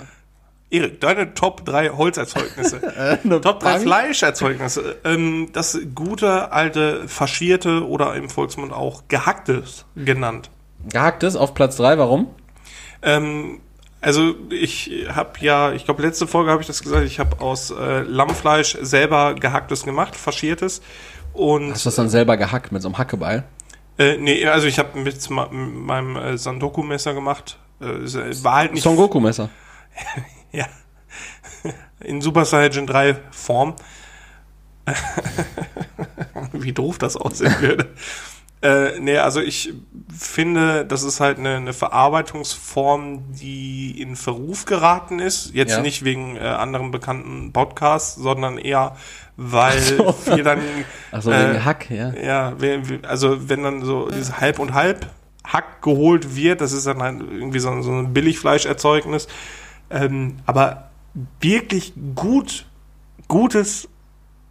Erik, 0.70 0.98
deine 1.02 1.34
Top 1.34 1.66
3 1.66 1.90
Holzerzeugnisse. 1.90 2.80
Eine 3.22 3.38
Top 3.42 3.60
3 3.60 3.72
Bank? 3.72 3.82
Fleischerzeugnisse. 3.82 4.96
Ähm, 5.04 5.50
das 5.52 5.78
gute, 5.94 6.50
alte, 6.50 7.06
faschierte 7.06 7.86
oder 7.86 8.14
im 8.14 8.30
Volksmund 8.30 8.72
auch 8.72 9.02
gehacktes 9.08 9.84
genannt. 9.94 10.48
Gehacktes 10.90 11.36
auf 11.36 11.52
Platz 11.52 11.76
3, 11.76 11.98
warum? 11.98 12.28
Ähm, 13.02 13.60
also 14.04 14.34
ich 14.50 15.06
habe 15.08 15.32
ja, 15.40 15.72
ich 15.72 15.84
glaube 15.86 16.02
letzte 16.02 16.26
Folge 16.26 16.50
habe 16.50 16.60
ich 16.60 16.66
das 16.66 16.82
gesagt, 16.82 17.04
ich 17.04 17.18
habe 17.18 17.40
aus 17.40 17.70
äh, 17.70 18.02
Lammfleisch 18.02 18.76
selber 18.80 19.34
gehacktes 19.34 19.84
gemacht, 19.84 20.14
faschiertes. 20.14 20.82
Und 21.32 21.72
Hast 21.72 21.84
du 21.84 21.88
das 21.88 21.96
dann 21.96 22.08
selber 22.08 22.36
gehackt 22.36 22.70
mit 22.70 22.82
so 22.82 22.88
einem 22.88 22.98
Hackebeil? 22.98 23.44
Äh, 23.98 24.18
nee, 24.18 24.46
also 24.46 24.66
ich 24.66 24.78
habe 24.78 24.98
mit 24.98 25.30
meinem 25.30 26.16
äh, 26.16 26.36
Sandoku-Messer 26.36 27.14
gemacht. 27.14 27.58
Äh, 27.80 27.84
war 28.44 28.56
halt 28.56 28.74
nicht. 28.74 28.82
Son 28.82 28.96
Goku 28.96 29.20
Messer. 29.20 29.48
Ja. 30.52 30.66
In 31.98 32.20
Super 32.20 32.44
Saiyan 32.44 32.86
3 32.86 33.16
Form. 33.32 33.74
Wie 36.52 36.72
doof 36.72 36.98
das 36.98 37.16
aussehen 37.16 37.56
würde. 37.58 37.88
Äh, 38.64 38.98
nee, 38.98 39.18
also 39.18 39.40
ich 39.42 39.74
finde, 40.16 40.86
das 40.86 41.02
ist 41.02 41.20
halt 41.20 41.38
eine, 41.38 41.56
eine 41.56 41.74
Verarbeitungsform, 41.74 43.34
die 43.34 44.00
in 44.00 44.16
Verruf 44.16 44.64
geraten 44.64 45.18
ist. 45.18 45.52
Jetzt 45.52 45.72
Ja. 45.72 45.80
nicht 45.82 46.02
wegen 46.02 46.36
äh, 46.36 46.40
anderen 46.40 46.90
bekannten 46.90 47.52
Podcasts, 47.52 48.14
sondern 48.16 48.56
eher, 48.56 48.96
weil 49.36 49.78
so. 49.80 50.14
wir 50.24 50.42
dann 50.42 50.60
Achso, 51.12 51.30
Äh, 51.30 51.50
wegen 51.50 51.64
Hack, 51.66 51.90
ja. 51.90 52.12
ja, 52.14 52.54
also 53.06 53.50
wenn 53.50 53.62
dann 53.64 53.84
so 53.84 54.08
dieses 54.08 54.40
Halb 54.40 54.58
und 54.58 54.72
Halb 54.72 55.10
Hack 55.46 55.82
geholt 55.82 56.34
wird, 56.34 56.62
das 56.62 56.72
ist 56.72 56.86
dann 56.86 57.02
halt 57.02 57.20
irgendwie 57.20 57.58
so, 57.58 57.82
so 57.82 57.92
ein 57.92 58.14
Billigfleischerzeugnis. 58.14 59.28
Ähm, 59.90 60.36
aber 60.46 60.88
wirklich 61.40 61.92
gut, 62.14 62.64
gutes, 63.28 63.88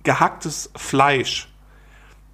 gehacktes 0.03 0.69
Fleisch 0.75 1.47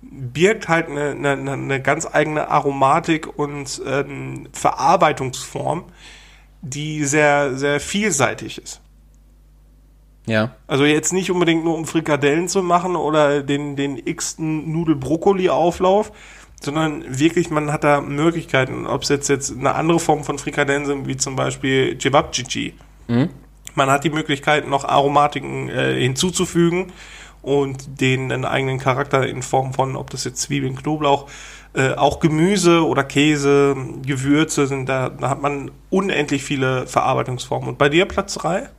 birgt 0.02 0.68
halt 0.68 0.90
eine, 0.90 1.12
eine, 1.12 1.52
eine 1.52 1.82
ganz 1.82 2.08
eigene 2.12 2.50
Aromatik 2.50 3.38
und 3.38 3.82
ähm, 3.86 4.48
Verarbeitungsform, 4.54 5.86
die 6.62 7.04
sehr, 7.06 7.56
sehr 7.56 7.80
vielseitig 7.80 8.62
ist. 8.62 8.82
Ja. 10.26 10.56
Also 10.68 10.86
jetzt 10.86 11.12
nicht 11.12 11.32
unbedingt 11.32 11.64
nur 11.64 11.76
um 11.76 11.86
Frikadellen 11.86 12.48
zu 12.48 12.62
machen 12.62 12.96
oder 12.96 13.42
den, 13.42 13.76
den 13.76 13.98
x-ten 13.98 14.72
Nudel-Brokkoli-Auflauf, 14.72 16.12
sondern 16.62 17.20
wirklich, 17.20 17.50
man 17.50 17.72
hat 17.72 17.84
da 17.84 18.02
Möglichkeiten, 18.02 18.86
ob 18.86 19.04
es 19.04 19.10
jetzt, 19.10 19.30
jetzt 19.30 19.52
eine 19.58 19.76
andere 19.76 20.00
Form 20.00 20.24
von 20.24 20.38
Frikadellen 20.38 20.86
sind, 20.86 21.08
wie 21.08 21.18
zum 21.18 21.36
Beispiel 21.36 21.98
Cevapcici. 21.98 22.74
Man 23.76 23.90
hat 23.90 24.04
die 24.04 24.10
Möglichkeit, 24.10 24.68
noch 24.68 24.84
Aromatiken 24.84 25.70
äh, 25.70 26.00
hinzuzufügen 26.00 26.92
und 27.42 28.02
denen 28.02 28.32
einen 28.32 28.46
eigenen 28.46 28.80
Charakter 28.80 29.28
in 29.28 29.42
Form 29.42 29.74
von, 29.74 29.96
ob 29.96 30.10
das 30.10 30.24
jetzt 30.24 30.42
Zwiebeln, 30.42 30.76
Knoblauch, 30.76 31.28
äh, 31.74 31.94
auch 31.94 32.20
Gemüse 32.20 32.86
oder 32.86 33.04
Käse, 33.04 33.76
Gewürze 34.06 34.68
sind, 34.68 34.90
da, 34.90 35.10
da 35.10 35.30
hat 35.30 35.42
man 35.42 35.72
unendlich 35.90 36.44
viele 36.44 36.88
Verarbeitungsformen. 36.88 37.70
Und 37.70 37.78
bei 37.78 37.90
dir 37.90 38.06
Platz 38.06 38.34
drei? 38.34 38.70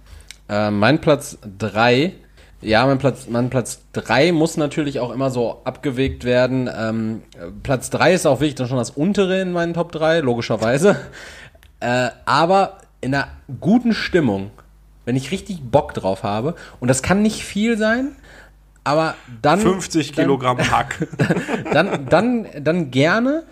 Äh, 0.48 0.70
mein 0.70 1.00
Platz 1.00 1.38
3, 1.58 2.12
ja, 2.60 2.84
mein 2.84 2.98
Platz, 2.98 3.28
mein 3.28 3.48
Platz 3.48 3.82
3 3.92 4.32
muss 4.32 4.56
natürlich 4.56 4.98
auch 4.98 5.12
immer 5.12 5.30
so 5.30 5.60
abgewegt 5.64 6.24
werden. 6.24 6.68
Ähm, 6.76 7.22
Platz 7.62 7.88
3 7.90 8.14
ist 8.14 8.26
auch 8.26 8.40
wirklich 8.40 8.56
dann 8.56 8.66
schon 8.66 8.76
das 8.76 8.90
untere 8.90 9.40
in 9.40 9.52
meinen 9.52 9.74
Top 9.74 9.92
3, 9.92 10.20
logischerweise. 10.20 10.96
Äh, 11.82 12.10
aber 12.26 12.76
in 13.00 13.14
einer 13.14 13.28
guten 13.58 13.94
Stimmung, 13.94 14.50
wenn 15.06 15.16
ich 15.16 15.30
richtig 15.30 15.62
Bock 15.62 15.94
drauf 15.94 16.24
habe, 16.24 16.56
und 16.78 16.88
das 16.88 17.02
kann 17.02 17.22
nicht 17.22 17.42
viel 17.42 17.78
sein, 17.78 18.16
aber 18.90 19.14
dann. 19.42 19.60
50 19.60 20.12
dann, 20.12 20.24
Kilogramm 20.24 20.58
Hack. 20.58 21.08
Dann, 21.72 22.06
dann, 22.06 22.46
dann 22.60 22.90
gerne, 22.90 23.44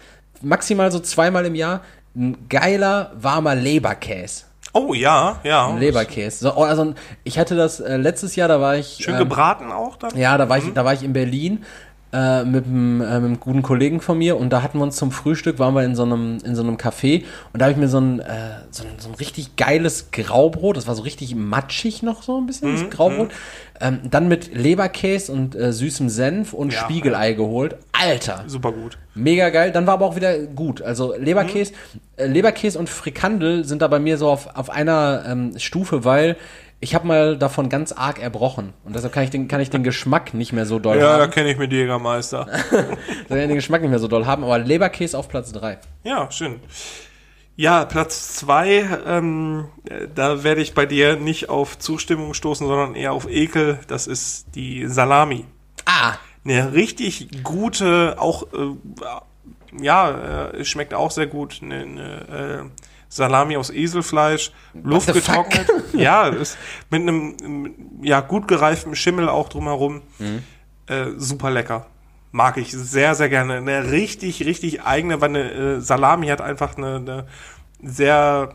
maximal 0.43 0.91
so 0.91 0.99
zweimal 0.99 1.47
im 1.47 1.55
Jahr, 1.55 1.83
ein 2.17 2.49
geiler, 2.49 3.13
warmer 3.15 3.55
Leberkäse. 3.55 4.45
Oh 4.73 4.93
ja, 4.93 5.39
ja. 5.45 5.75
Leberkäse. 5.77 6.45
So, 6.45 6.53
also 6.53 6.95
ich 7.25 7.39
hatte 7.39 7.57
das 7.57 7.81
äh, 7.81 7.97
letztes 7.97 8.37
Jahr, 8.37 8.49
da 8.49 8.61
war 8.61 8.77
ich. 8.77 8.99
Schön 9.01 9.15
ähm, 9.15 9.21
gebraten 9.21 9.73
auch 9.73 9.97
dann? 9.97 10.17
Ja, 10.17 10.37
da 10.37 10.49
war 10.49 10.59
ich, 10.59 10.73
da 10.75 10.85
war 10.85 10.93
ich 10.93 11.03
in 11.03 11.13
Berlin 11.13 11.65
äh, 12.13 12.45
mit, 12.45 12.65
einem, 12.67 13.01
äh, 13.01 13.05
mit 13.05 13.25
einem 13.25 13.41
guten 13.41 13.63
Kollegen 13.63 14.01
von 14.01 14.17
mir 14.17 14.39
und 14.39 14.51
da 14.51 14.63
hatten 14.63 14.79
wir 14.79 14.83
uns 14.83 14.97
zum 14.97 15.13
Frühstück, 15.13 15.59
waren 15.59 15.75
wir 15.75 15.85
in 15.85 15.95
so 15.95 16.05
einem, 16.05 16.39
in 16.45 16.55
so 16.55 16.63
einem 16.63 16.77
Café 16.77 17.25
und 17.53 17.61
da 17.61 17.67
habe 17.67 17.73
ich 17.73 17.79
mir 17.79 17.89
so 17.89 17.99
ein, 17.99 18.21
äh, 18.21 18.25
so, 18.71 18.85
ein, 18.85 18.91
so 18.99 19.09
ein 19.09 19.15
richtig 19.15 19.57
geiles 19.57 20.11
Graubrot, 20.11 20.77
das 20.77 20.87
war 20.87 20.95
so 20.95 21.03
richtig 21.03 21.35
matschig 21.35 22.03
noch 22.03 22.23
so 22.23 22.39
ein 22.41 22.47
bisschen, 22.47 22.73
Mhm, 22.73 22.81
das 22.81 22.91
Graubrot, 22.91 23.31
ähm, 23.81 24.01
dann 24.11 24.27
mit 24.29 24.55
Leberkäse 24.55 25.31
und 25.33 25.55
äh, 25.55 25.73
süßem 25.73 26.09
Senf 26.09 26.53
und 26.53 26.73
Ja. 26.73 26.81
Spiegelei 26.81 27.35
geholt. 27.35 27.77
Alter! 27.93 28.45
Super 28.47 28.73
gut. 28.73 28.97
Mega 29.15 29.51
geil, 29.51 29.71
dann 29.73 29.87
war 29.87 29.95
aber 29.95 30.07
auch 30.07 30.17
wieder 30.17 30.39
gut. 30.39 30.81
Also 30.81 31.15
Leberkäse, 31.17 31.73
äh, 32.17 32.27
Leberkäse 32.27 32.79
und 32.79 32.89
Frikandel 32.89 33.65
sind 33.65 33.83
da 33.83 33.89
bei 33.89 33.99
mir 33.99 34.17
so 34.17 34.29
auf, 34.31 34.57
auf 34.57 34.71
einer 34.71 35.25
ähm, 35.29 35.53
Stufe, 35.59 36.05
weil 36.05 36.37
ich 36.81 36.95
habe 36.95 37.07
mal 37.07 37.37
davon 37.39 37.69
ganz 37.69 37.93
arg 37.93 38.21
erbrochen 38.23 38.73
und 38.85 38.95
deshalb 38.95 39.13
kann 39.13 39.25
ich 39.25 39.31
den, 39.31 39.49
kann 39.49 39.61
ich 39.61 39.71
den 39.71 39.83
Geschmack 39.83 40.35
nicht 40.35 40.53
mehr 40.53 40.65
so 40.67 40.79
doll 40.79 40.97
Ja, 40.97 41.17
da 41.17 41.23
haben. 41.25 41.31
kenne 41.33 41.51
ich 41.51 41.59
mit 41.59 41.73
Jägermeister. 41.73 42.47
Kann 43.29 43.39
ich 43.39 43.47
den 43.47 43.55
Geschmack 43.55 43.81
nicht 43.83 43.91
mehr 43.91 43.99
so 43.99 44.09
doll 44.09 44.27
haben, 44.27 44.45
aber 44.45 44.59
Leberkäse 44.59 45.19
auf 45.19 45.29
Platz 45.29 45.53
3. 45.53 45.79
ja, 46.05 46.31
schön. 46.31 46.61
Ja, 47.57 47.85
Platz 47.87 48.35
zwei, 48.37 48.87
ähm, 49.05 49.65
äh, 49.91 50.07
da 50.15 50.45
werde 50.45 50.61
ich 50.61 50.75
bei 50.75 50.87
dir 50.87 51.17
nicht 51.17 51.49
auf 51.49 51.77
Zustimmung 51.77 52.33
stoßen, 52.33 52.65
sondern 52.65 52.95
eher 52.95 53.13
auf 53.13 53.29
Ekel. 53.29 53.81
Das 53.89 54.07
ist 54.07 54.55
die 54.55 54.87
Salami. 54.87 55.45
Ah! 55.85 56.15
Eine 56.45 56.73
richtig 56.73 57.43
gute, 57.43 58.15
auch, 58.21 58.45
äh, 58.53 59.83
ja, 59.83 60.51
äh, 60.53 60.65
schmeckt 60.65 60.95
auch 60.95 61.11
sehr 61.11 61.27
gut. 61.27 61.59
Eine, 61.61 61.81
eine 61.83 62.63
äh, 62.65 62.88
Salami 63.09 63.57
aus 63.57 63.71
Eselfleisch, 63.71 64.53
Luft 64.75 65.07
the 65.07 65.21
fuck? 65.21 65.51
getrocknet. 65.51 65.69
Ja, 65.95 66.29
ist 66.29 66.59
mit 66.91 67.03
einem 67.03 67.75
ja, 68.03 68.21
gut 68.21 68.47
gereiften 68.47 68.95
Schimmel 68.95 69.29
auch 69.29 69.49
drumherum. 69.49 70.03
Mhm. 70.19 70.43
Äh, 70.87 71.07
super 71.17 71.51
lecker. 71.51 71.87
Mag 72.31 72.59
ich 72.59 72.73
sehr, 72.73 73.15
sehr 73.15 73.29
gerne. 73.29 73.57
Eine 73.57 73.91
richtig, 73.91 74.45
richtig 74.45 74.83
eigene, 74.83 75.21
weil 75.21 75.31
eine 75.31 75.51
äh, 75.51 75.81
Salami 75.81 76.29
hat 76.29 76.41
einfach 76.41 76.77
eine, 76.77 76.97
eine 76.97 77.27
sehr 77.83 78.55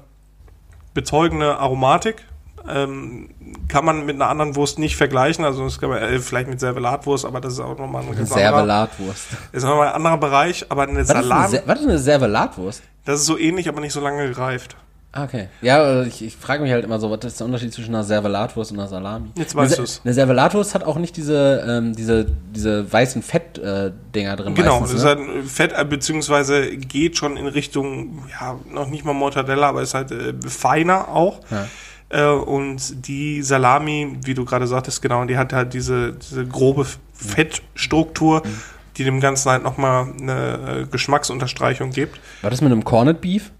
bezeugende 0.93 1.57
Aromatik. 1.57 2.23
Ähm, 2.67 3.29
kann 3.67 3.83
man 3.85 4.05
mit 4.05 4.15
einer 4.15 4.29
anderen 4.29 4.55
Wurst 4.55 4.79
nicht 4.79 4.95
vergleichen. 4.95 5.43
Also 5.43 5.63
das 5.65 5.79
kann 5.79 5.89
man 5.89 6.01
äh, 6.01 6.19
vielleicht 6.19 6.47
mit 6.49 6.59
Servelatwurst, 6.59 7.25
aber 7.25 7.41
das 7.41 7.53
ist 7.53 7.59
auch 7.59 7.77
nochmal 7.77 8.03
ein 8.03 8.15
ganz 8.15 8.29
Servelatwurst. 8.33 9.27
ist 9.51 9.63
nochmal 9.63 9.89
ein 9.89 9.93
anderer 9.95 10.17
Bereich. 10.17 10.65
Aber 10.69 10.83
eine 10.83 10.99
Was 10.99 11.09
ist, 11.09 11.31
eine, 11.31 11.47
Ser 11.49 11.63
was 11.65 11.79
ist 11.81 11.87
eine 11.87 11.99
Servelatwurst? 11.99 12.83
das 13.05 13.19
ist 13.19 13.25
so 13.25 13.37
ähnlich, 13.37 13.67
aber 13.67 13.81
nicht 13.81 13.93
so 13.93 13.99
lange 13.99 14.27
gereift. 14.29 14.75
Ah, 15.15 15.25
Okay. 15.25 15.47
Ja, 15.61 16.01
ich, 16.03 16.23
ich 16.25 16.35
frage 16.35 16.63
mich 16.63 16.71
halt 16.71 16.83
immer 16.85 16.99
so, 16.99 17.11
was 17.11 17.19
ist 17.23 17.39
der 17.39 17.45
Unterschied 17.45 17.71
zwischen 17.71 17.93
einer 17.93 18.03
Servelatwurst 18.03 18.71
und 18.71 18.79
einer 18.79 18.87
Salami? 18.87 19.29
Jetzt 19.35 19.55
weißt 19.55 19.75
Se- 19.75 19.81
du's. 19.81 20.01
Eine 20.03 20.13
Servelatwurst 20.15 20.73
hat 20.73 20.83
auch 20.85 20.97
nicht 20.97 21.15
diese, 21.17 21.63
ähm, 21.67 21.95
diese, 21.95 22.25
diese 22.55 22.91
weißen 22.91 23.21
Fett-Dinger 23.21 24.33
äh, 24.33 24.35
drin 24.37 24.55
Genau, 24.55 24.79
meistens, 24.79 25.03
das 25.03 25.11
ist 25.13 25.19
ne? 25.19 25.33
halt 25.35 25.45
Fett, 25.49 25.73
äh, 25.77 25.85
beziehungsweise 25.85 26.75
geht 26.77 27.17
schon 27.17 27.37
in 27.37 27.45
Richtung, 27.45 28.23
ja, 28.39 28.55
noch 28.71 28.87
nicht 28.87 29.05
mal 29.05 29.13
Mortadella, 29.13 29.69
aber 29.69 29.81
ist 29.83 29.93
halt 29.93 30.11
äh, 30.11 30.33
feiner 30.47 31.09
auch. 31.09 31.41
Ja. 31.51 31.67
Äh, 32.13 32.25
und 32.27 33.07
die 33.07 33.41
Salami, 33.41 34.17
wie 34.23 34.33
du 34.35 34.45
gerade 34.45 34.67
sagtest, 34.67 35.01
genau, 35.01 35.25
die 35.25 35.37
hat 35.37 35.51
halt 35.51 35.73
diese, 35.73 36.13
diese 36.13 36.45
grobe 36.45 36.85
Fettstruktur, 37.13 38.41
Mhm. 38.45 38.61
die 38.97 39.03
dem 39.03 39.19
Ganzen 39.19 39.49
halt 39.49 39.63
nochmal 39.63 40.13
eine 40.19 40.81
äh, 40.83 40.85
Geschmacksunterstreichung 40.85 41.89
gibt. 41.91 42.19
War 42.41 42.49
das 42.51 42.61
mit 42.61 42.71
einem 42.71 42.83
Corned 42.83 43.19
Beef? 43.21 43.51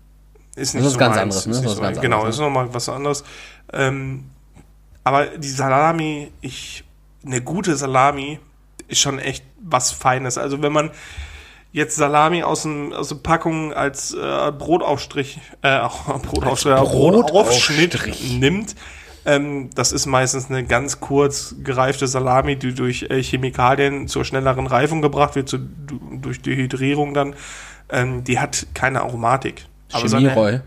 Ist 0.56 0.76
Das 0.76 0.86
ist 0.86 0.98
ganz 1.00 1.18
anderes, 1.18 1.48
ne? 1.48 1.52
Ist 1.54 1.58
Das 1.58 1.62
nicht 1.64 1.72
ist 1.72 1.76
so 1.78 1.82
ganz 1.82 1.96
meins. 1.96 2.02
genau, 2.02 2.18
anderes, 2.18 2.36
ist 2.36 2.42
nochmal 2.42 2.72
was 2.74 2.88
anderes. 2.90 3.24
Ähm, 3.74 4.26
aber 5.04 5.26
die 5.26 5.50
Salami, 5.50 6.32
ich, 6.42 6.84
eine 7.26 7.42
gute 7.42 7.76
Salami 7.76 8.40
ist 8.88 9.02
schon 9.02 9.18
echt 9.18 9.44
was 9.60 9.92
Feines. 9.92 10.38
Also 10.38 10.62
wenn 10.62 10.72
man 10.72 10.92
jetzt 11.74 11.98
Salami 11.98 12.44
aus, 12.44 12.62
dem, 12.62 12.94
aus 12.94 13.10
der 13.10 13.16
Packung 13.18 13.74
als 13.74 14.14
äh, 14.14 14.52
Brotaufstrich, 14.58 15.40
äh, 15.62 15.80
Brotaufstrich, 16.24 16.74
Als 16.74 16.90
Brotaufschnitt 16.90 17.92
Brotaufstrich. 17.92 18.40
nimmt, 18.40 18.76
ähm, 19.26 19.70
das 19.76 19.92
ist 19.92 20.06
meistens 20.06 20.50
eine 20.50 20.64
ganz 20.66 21.00
kurz 21.02 21.56
gereifte 21.64 22.08
Salami, 22.08 22.56
die 22.58 22.74
durch 22.74 23.04
äh, 23.10 23.22
Chemikalien 23.22 24.08
zur 24.08 24.24
schnelleren 24.24 24.68
Reifung 24.68 25.02
gebracht 25.02 25.36
wird, 25.36 25.50
zu, 25.50 25.58
durch 25.60 26.42
Dehydrierung 26.42 27.14
dann. 27.14 27.36
Ähm, 27.90 28.24
die 28.24 28.40
hat 28.40 28.66
keine 28.74 29.02
Aromatik. 29.02 29.66
Aber 29.92 30.08
so 30.08 30.18
eine- 30.18 30.30
Chemieroll. 30.30 30.64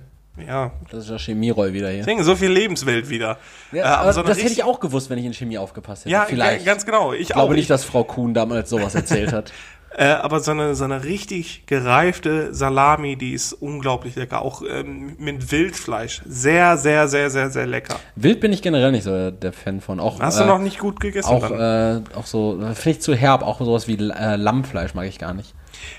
ja, 0.47 0.71
Das 0.91 1.05
ist 1.05 1.11
ja 1.11 1.19
Chemieroll 1.19 1.73
wieder 1.73 1.89
hier. 1.89 1.99
deswegen 1.99 2.23
so 2.25 2.35
viel 2.37 2.51
Lebenswelt 2.51 3.09
wieder. 3.11 3.39
Ja, 3.73 3.83
Äh, 3.85 3.87
aber 3.99 4.13
so 4.13 4.23
das 4.23 4.39
hätte 4.39 4.53
ich 4.53 4.65
auch 4.65 4.81
gewusst, 4.81 5.11
wenn 5.11 5.19
ich 5.19 5.25
in 5.25 5.35
Chemie 5.35 5.59
aufgepasst 5.59 6.05
hätte. 6.05 6.13
Ja, 6.13 6.25
Vielleicht. 6.27 6.65
ga- 6.65 6.73
ganz 6.73 6.85
genau. 6.87 7.13
Ich, 7.13 7.21
ich 7.23 7.29
glaube 7.29 7.53
auch. 7.53 7.57
nicht, 7.57 7.69
dass 7.71 7.85
Frau 7.85 8.05
Kuhn 8.05 8.33
damals 8.35 8.71
sowas 8.71 8.95
erzählt 8.95 9.33
hat. 9.33 9.53
Äh, 9.99 10.05
aber 10.09 10.41
so 10.41 10.51
eine, 10.51 10.75
so 10.75 10.85
eine 10.85 11.05
richtig 11.05 11.65
gereifte 11.67 12.53
Salami, 12.55 13.17
die 13.17 13.33
ist 13.33 13.55
unglaublich 13.55 14.15
lecker. 14.17 14.43
Auch 14.43 14.63
ähm, 14.69 15.17
mit 15.19 15.51
Wildfleisch. 15.51 16.21
Sehr, 16.27 16.77
sehr, 16.77 17.09
sehr, 17.09 17.31
sehr, 17.31 17.51
sehr 17.51 17.67
lecker. 17.67 17.97
Wild 18.15 18.41
bin 18.41 18.53
ich 18.53 18.61
generell 18.61 18.93
nicht 18.93 19.05
so 19.05 19.31
der 19.31 19.53
Fan 19.55 19.81
von. 19.81 19.99
Auch, 19.99 20.21
Hast 20.21 20.39
äh, 20.39 20.43
du 20.43 20.49
noch 20.49 20.59
nicht 20.59 20.79
gut 20.79 21.01
gegessen? 21.01 21.29
auch, 21.29 21.51
äh, 21.51 22.01
auch 22.15 22.27
so, 22.27 22.59
finde 22.75 22.91
ich 22.91 23.01
zu 23.01 23.15
herb, 23.15 23.43
auch 23.43 23.59
sowas 23.61 23.89
wie 23.89 23.95
äh, 23.97 24.37
Lammfleisch 24.37 24.93
mag 24.95 25.07
ich 25.07 25.19
gar 25.19 25.33
nicht. 25.33 25.55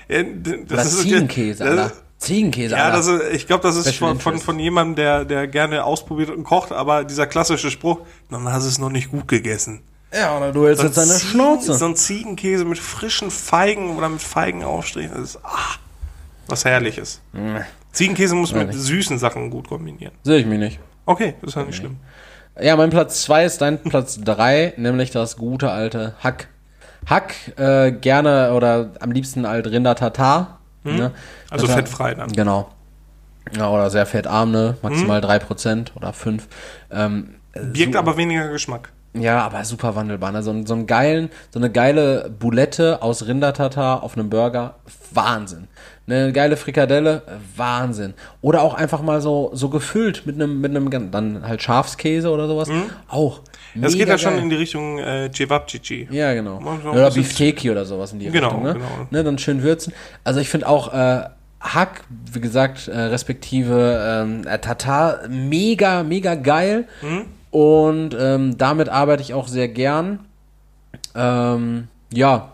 Äh, 0.06 0.24
d- 0.24 0.64
Oder 0.70 0.84
Ziegenkäse, 0.84 1.64
das- 1.64 1.78
Alter. 1.78 1.92
Ziegenkäse, 2.18 2.74
Ja, 2.76 2.84
Alter. 2.86 2.96
das 2.96 3.06
ist, 3.06 3.22
ich 3.32 3.46
glaube, 3.46 3.62
das 3.62 3.76
ist 3.76 3.94
von, 3.96 4.18
von, 4.20 4.38
von 4.38 4.58
jemandem, 4.58 4.96
der, 4.96 5.24
der 5.24 5.46
gerne 5.46 5.84
ausprobiert 5.84 6.30
und 6.30 6.42
kocht, 6.42 6.72
aber 6.72 7.04
dieser 7.04 7.26
klassische 7.28 7.70
Spruch, 7.70 8.00
dann 8.28 8.44
hast 8.44 8.64
du 8.64 8.68
es 8.68 8.78
noch 8.80 8.90
nicht 8.90 9.10
gut 9.12 9.28
gegessen. 9.28 9.82
Ja, 10.12 10.36
oder 10.36 10.52
du 10.52 10.66
hältst 10.66 10.82
jetzt 10.82 10.94
So 10.94 11.00
ein 11.02 11.08
deine 11.08 11.18
Ziegen- 11.18 11.30
Schnauze. 11.32 11.74
So 11.74 11.84
ein 11.86 11.96
Ziegenkäse 11.96 12.64
mit 12.64 12.78
frischen 12.78 13.30
Feigen 13.30 13.96
oder 13.96 14.08
mit 14.08 14.20
Feigenaufstrichen, 14.22 15.12
das 15.14 15.22
ist 15.34 15.38
ah, 15.44 15.76
was 16.46 16.64
Herrliches. 16.64 17.20
Ziegenkäse 17.92 18.34
muss 18.34 18.52
mit 18.52 18.68
nicht. 18.68 18.78
süßen 18.78 19.18
Sachen 19.18 19.50
gut 19.50 19.68
kombinieren. 19.68 20.12
Sehe 20.22 20.38
ich 20.38 20.46
mich 20.46 20.58
nicht. 20.58 20.78
Okay, 21.06 21.34
das 21.40 21.50
ist 21.50 21.54
ja 21.56 21.62
nicht 21.64 21.76
schlimm. 21.76 21.96
Ja, 22.60 22.76
mein 22.76 22.90
Platz 22.90 23.22
2 23.22 23.44
ist 23.44 23.60
dein 23.60 23.78
Platz 23.82 24.18
3, 24.24 24.74
nämlich 24.76 25.10
das 25.10 25.36
gute 25.36 25.70
alte 25.70 26.14
Hack. 26.22 26.48
Hack, 27.06 27.34
äh, 27.56 27.92
gerne 27.92 28.52
oder 28.54 28.90
am 29.00 29.12
liebsten 29.12 29.44
alt 29.46 29.66
Rinder 29.68 29.94
Tatar. 29.94 30.58
Ne? 30.84 31.12
Also 31.50 31.66
Tatar- 31.66 31.78
fettfrei 31.82 32.14
dann. 32.14 32.32
Genau. 32.32 32.70
Ja, 33.56 33.70
oder 33.70 33.88
sehr 33.90 34.04
fettarm, 34.06 34.50
ne? 34.50 34.76
Mhm. 34.82 34.88
Maximal 34.88 35.20
3% 35.20 35.92
oder 35.96 36.12
5%. 36.12 36.40
Ähm, 36.90 37.34
Birgt 37.54 37.96
aber 37.96 38.16
weniger 38.16 38.48
Geschmack. 38.48 38.90
Ja, 39.14 39.40
aber 39.44 39.64
super 39.64 39.94
wandelbar. 39.96 40.32
Ne? 40.32 40.42
So, 40.42 40.50
ein- 40.50 40.66
so, 40.66 40.74
einen 40.74 40.86
geilen, 40.86 41.30
so 41.50 41.58
eine 41.58 41.70
geile 41.70 42.30
Boulette 42.38 43.02
aus 43.02 43.26
Rindertatar 43.26 44.02
auf 44.02 44.16
einem 44.16 44.30
Burger, 44.30 44.76
Wahnsinn. 45.12 45.68
Eine 46.06 46.32
geile 46.32 46.56
Frikadelle, 46.56 47.22
Wahnsinn. 47.56 48.14
Oder 48.40 48.62
auch 48.62 48.72
einfach 48.74 49.02
mal 49.02 49.20
so, 49.20 49.50
so 49.52 49.68
gefüllt 49.68 50.22
mit 50.24 50.36
einem, 50.36 50.60
mit 50.60 50.74
einem, 50.74 51.10
dann 51.10 51.46
halt 51.46 51.62
Schafskäse 51.62 52.30
oder 52.30 52.46
sowas. 52.48 52.70
Auch. 53.08 53.40
Mhm. 53.74 53.82
Das 53.82 53.92
geht 53.94 54.08
ja 54.08 54.16
schon 54.16 54.32
geil. 54.34 54.42
in 54.42 54.50
die 54.50 54.56
Richtung 54.56 54.98
äh, 54.98 55.30
Cevapcici. 55.30 56.08
Ja, 56.10 56.32
genau. 56.32 56.60
Oder 56.90 57.10
Beefsteaky 57.10 57.70
oder 57.70 57.84
sowas 57.84 58.12
in 58.14 58.20
die 58.20 58.30
Genau, 58.30 58.48
Richtung. 58.48 58.62
Ne? 58.64 58.72
genau. 58.74 58.86
Ne, 59.10 59.22
dann 59.24 59.36
schön 59.38 59.62
würzen. 59.62 59.92
Also 60.24 60.40
ich 60.40 60.48
finde 60.48 60.66
auch 60.68 60.92
äh, 60.94 61.24
Hack, 61.60 62.04
wie 62.32 62.40
gesagt, 62.40 62.88
äh, 62.88 62.96
respektive 62.98 64.22
ähm, 64.24 64.46
äh, 64.46 64.58
Tatar, 64.58 65.28
mega, 65.28 66.02
mega 66.04 66.36
geil. 66.36 66.86
Mhm. 67.02 67.26
Und 67.50 68.16
ähm, 68.18 68.58
damit 68.58 68.88
arbeite 68.88 69.22
ich 69.22 69.34
auch 69.34 69.48
sehr 69.48 69.68
gern. 69.68 70.20
Ähm, 71.14 71.88
ja, 72.12 72.52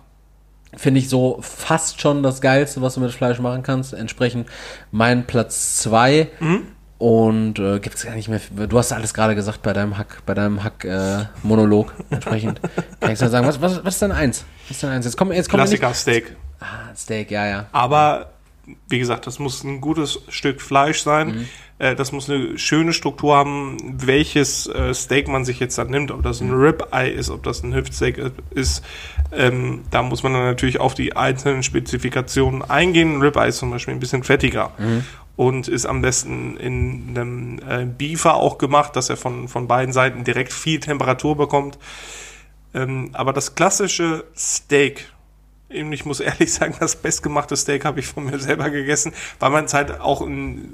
finde 0.77 1.01
ich 1.01 1.09
so 1.09 1.39
fast 1.41 2.01
schon 2.01 2.23
das 2.23 2.41
Geilste, 2.41 2.83
was 2.83 2.95
du 2.95 3.01
mit 3.01 3.13
Fleisch 3.13 3.39
machen 3.39 3.63
kannst. 3.63 3.95
Entsprechend 3.95 4.49
mein 4.91 5.27
Platz 5.27 5.77
zwei 5.79 6.29
Und 6.99 7.59
äh, 7.59 7.81
gibt 7.81 7.97
es 7.97 8.05
gar 8.05 8.15
nicht 8.15 8.29
mehr. 8.29 8.41
Du 8.69 8.79
hast 8.79 8.93
alles 8.93 9.15
gerade 9.15 9.35
gesagt 9.35 9.63
bei 9.63 9.73
deinem 9.73 9.99
Hack, 9.99 10.23
bei 10.27 10.35
deinem 10.35 10.63
Hack-Monolog. 10.63 11.93
Entsprechend 12.11 12.61
kann 13.01 13.13
ich 13.13 13.19
so 13.19 13.29
sagen, 13.29 13.47
was, 13.47 13.61
was, 13.61 13.85
was 13.85 13.95
ist 13.95 14.03
denn 14.03 14.13
eins? 14.13 14.45
Was 14.69 14.77
ist 14.77 14.83
denn 14.83 14.91
eins? 14.91 15.05
Jetzt 15.05 15.17
kommen 15.17 15.33
jetzt 15.33 15.51
kommen 15.51 15.65
wir 15.65 15.71
nicht. 15.71 15.81
Klassiker 15.81 16.23
Steak. 16.23 16.37
Ah, 16.61 16.95
Steak, 16.97 17.31
ja, 17.31 17.47
ja. 17.47 17.67
Aber 17.73 18.31
wie 18.89 18.99
gesagt, 18.99 19.27
das 19.27 19.39
muss 19.39 19.63
ein 19.65 19.81
gutes 19.81 20.21
Stück 20.29 20.63
Fleisch 20.63 21.03
sein. 21.03 21.49
Äh, 21.79 21.95
das 21.95 22.13
muss 22.13 22.31
eine 22.31 22.59
schöne 22.59 22.93
Struktur 22.93 23.37
haben, 23.37 23.77
welches 23.83 24.67
äh, 24.67 24.95
Steak 24.95 25.29
man 25.29 25.45
sich 25.45 25.61
jetzt 25.61 25.77
dann 25.79 25.91
nimmt. 25.91 26.11
Ob 26.11 26.23
das 26.23 26.41
ein 26.41 26.53
Ribeye 26.53 27.11
ist, 27.11 27.31
ob 27.31 27.43
das 27.43 27.63
ein 27.63 27.75
Hüftsteak 27.75 28.33
ist. 28.51 28.85
Ähm, 29.33 29.83
da 29.91 30.03
muss 30.03 30.23
man 30.23 30.33
dann 30.33 30.45
natürlich 30.45 30.81
auf 30.81 30.95
die 30.95 31.17
einzelnen 31.17 31.63
Spezifikationen 31.63 32.63
eingehen. 32.63 33.17
Ein 33.17 33.23
Ribeye 33.23 33.49
ist 33.49 33.59
zum 33.59 33.71
Beispiel 33.71 33.95
ein 33.95 34.01
bisschen 34.01 34.23
fettiger. 34.23 34.71
Und 35.37 35.67
ist 35.67 35.87
am 35.87 36.01
besten 36.01 36.57
in 36.59 37.09
einem 37.11 37.59
äh, 37.69 37.85
Beefer 37.87 38.37
auch 38.37 38.57
gemacht, 38.57 38.95
dass 38.95 39.11
er 39.11 39.17
von, 39.17 39.49
von 39.49 39.67
beiden 39.67 39.93
Seiten 39.93 40.23
direkt 40.23 40.53
viel 40.53 40.79
Temperatur 40.79 41.37
bekommt. 41.37 41.77
Ähm, 42.73 43.11
aber 43.15 43.33
das 43.33 43.57
klassische 43.57 44.25
Steak, 44.37 45.13
ich 45.69 46.05
muss 46.05 46.21
ehrlich 46.21 46.53
sagen, 46.53 46.75
das 46.79 46.97
bestgemachte 46.97 47.57
Steak 47.57 47.85
habe 47.85 48.01
ich 48.01 48.07
von 48.07 48.25
mir 48.25 48.39
selber 48.39 48.71
gegessen, 48.71 49.13
weil 49.41 49.51
man 49.51 49.65
es 49.65 49.75
halt 49.75 50.01
auch 50.01 50.27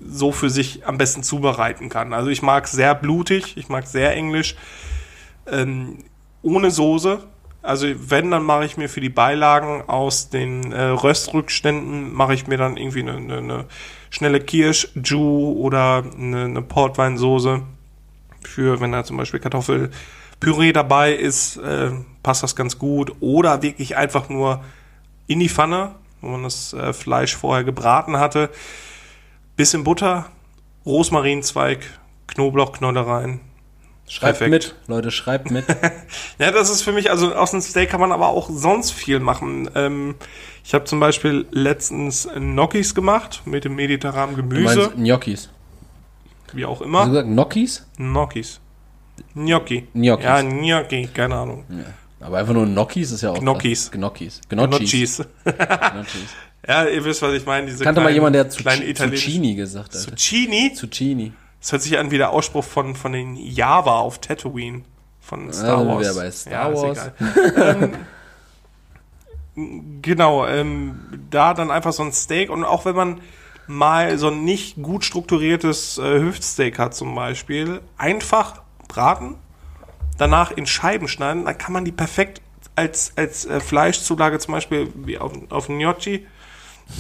so 0.09 0.33
für 0.33 0.51
sich 0.51 0.87
am 0.87 0.99
besten 0.99 1.23
zubereiten 1.23 1.89
kann. 1.89 2.13
Also 2.13 2.31
ich 2.31 2.43
mag 2.43 2.69
sehr 2.69 2.95
blutig, 2.95 3.57
ich 3.57 3.69
mag 3.69 3.87
sehr 3.87 4.15
englisch, 4.15 4.57
ähm, 5.47 5.99
ohne 6.43 6.71
Soße. 6.71 7.23
Also 7.63 7.87
wenn, 7.95 8.31
dann 8.31 8.43
mache 8.43 8.65
ich 8.65 8.79
mir 8.79 8.89
für 8.89 9.03
die 9.03 9.11
Beilagen 9.11 9.83
aus 9.87 10.31
den 10.31 10.73
äh, 10.73 10.83
Röstrückständen, 10.83 12.13
mache 12.13 12.33
ich 12.33 12.47
mir 12.47 12.57
dann 12.57 12.79
irgendwie 12.79 13.03
eine, 13.03 13.17
eine, 13.17 13.37
eine 13.37 13.65
schnelle 14.09 14.41
Kirsch-Ju 14.41 15.53
oder 15.59 16.05
eine, 16.17 16.45
eine 16.45 16.63
Portweinsoße 16.63 17.63
für, 18.43 18.81
wenn 18.81 18.93
da 18.93 19.05
zum 19.05 19.19
Beispiel 19.19 19.41
Kartoffelpüree 19.41 20.73
dabei 20.73 21.13
ist, 21.13 21.59
äh, 21.59 21.91
passt 22.23 22.43
das 22.43 22.57
ganz 22.57 22.79
gut. 22.79 23.13
Oder 23.21 23.63
wirklich 23.63 23.97
einfach 23.97 24.31
nur 24.31 24.65
in 25.31 25.39
die 25.39 25.49
Pfanne, 25.49 25.95
wo 26.21 26.29
man 26.29 26.43
das 26.43 26.73
äh, 26.73 26.93
Fleisch 26.93 27.37
vorher 27.37 27.63
gebraten 27.63 28.19
hatte. 28.19 28.51
Bisschen 29.57 29.85
Butter, 29.85 30.27
Rosmarinzweig, 30.85 31.79
Knoblauchknolle 32.27 33.07
rein. 33.07 33.41
Schreibt 34.09 34.39
Perfekt. 34.39 34.51
mit, 34.51 34.75
Leute, 34.89 35.13
schreibt 35.13 35.53
mit. 35.53 35.65
Ja, 36.41 36.51
das 36.51 36.69
ist 36.69 36.83
für 36.83 36.91
mich, 36.91 37.11
also 37.13 37.33
aus 37.33 37.53
dem 37.53 37.61
Steak 37.61 37.91
kann 37.91 38.01
man 38.01 38.11
aber 38.11 38.27
auch 38.29 38.51
sonst 38.51 38.91
viel 38.91 39.21
machen. 39.21 39.71
Ähm, 39.77 40.17
ich 40.65 40.75
habe 40.75 40.85
zum 40.85 40.99
Beispiel 40.99 41.47
letztens 41.53 42.29
Gnocchis 42.35 42.97
gemacht 42.97 43.43
mit 43.45 43.65
dem 43.65 43.77
mediterranen 43.77 44.35
Du 44.35 44.43
Gemüse, 44.43 44.79
meinst 44.81 44.97
Gnocchis. 44.97 45.51
wie 46.55 46.65
auch 46.65 46.73
Hast 46.73 46.81
du 46.81 46.85
immer. 46.87 47.07
gesagt 47.07 47.29
Gnocchis? 47.29 47.87
Gnocchis. 47.99 48.61
Gnocchi. 49.35 49.87
Gnocchis. 49.95 50.25
Ja, 50.25 50.43
Gnocchi, 50.43 51.09
keine 51.15 51.37
Ahnung. 51.37 51.65
Aber 52.21 52.39
einfach 52.39 52.53
nur 52.55 52.67
Gnocchis 52.67 53.11
ist 53.13 53.23
ja 53.23 53.31
auch. 53.31 53.39
Gnocchis. 53.41 53.91
Gnocchis. 53.91 54.41
Gnocchis. 54.49 55.23
Gnocchis. 55.45 56.29
Ja, 56.69 56.85
ihr 56.85 57.03
wisst, 57.07 57.23
was 57.23 57.33
ich 57.33 57.47
meine. 57.47 57.67
Diese 57.67 57.83
Kannte 57.85 58.01
mal 58.03 58.13
kleinen- 58.13 58.17
jemand, 58.17 58.37
der 58.37 58.51
Zucchini, 58.51 59.55
gesagt 59.55 59.95
hat. 59.95 60.01
Zucchini? 60.01 60.75
Zucchini. 60.75 61.33
Das 61.59 61.73
hört 61.73 61.81
sich 61.83 61.99
an 61.99 62.11
wie 62.11 62.19
der 62.19 62.31
Ausspruch 62.31 62.65
von, 62.65 62.95
von 62.95 63.13
den 63.13 63.35
Java 63.37 63.99
auf 64.01 64.19
Tatooine. 64.19 64.83
Von 65.21 65.51
Star 65.55 65.83
Ja, 65.83 65.89
Wars. 65.89 66.15
bei 66.17 66.31
Star 66.31 66.73
ist 66.73 66.83
Wars. 66.83 67.11
egal. 67.19 67.93
ähm, 69.57 69.99
genau, 70.03 70.47
ähm, 70.47 71.01
da 71.31 71.55
dann 71.55 71.71
einfach 71.71 71.93
so 71.95 72.03
ein 72.03 72.13
Steak 72.13 72.51
und 72.51 72.65
auch 72.65 72.85
wenn 72.85 72.95
man 72.97 73.21
mal 73.67 74.19
so 74.19 74.29
ein 74.29 74.45
nicht 74.45 74.83
gut 74.83 75.05
strukturiertes 75.05 75.99
äh, 75.99 76.21
Hüftsteak 76.21 76.79
hat 76.79 76.95
zum 76.95 77.15
Beispiel, 77.15 77.81
einfach 77.97 78.63
braten, 78.89 79.37
danach 80.21 80.51
in 80.51 80.67
Scheiben 80.67 81.09
schneiden, 81.09 81.47
dann 81.47 81.57
kann 81.57 81.73
man 81.73 81.85
die 81.85 81.93
perfekt 81.93 82.43
als, 82.77 83.13
als 83.17 83.47
äh, 83.47 83.61
Fleischzulage 83.61 84.39
zum 84.39 84.53
Beispiel 84.53 84.93
wie 84.95 85.19
auf, 85.19 85.33
auf 85.51 85.69
Gnocchi, 85.69 86.27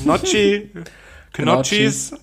Gnocchi, 0.02 0.70
Gnocchis 1.34 2.14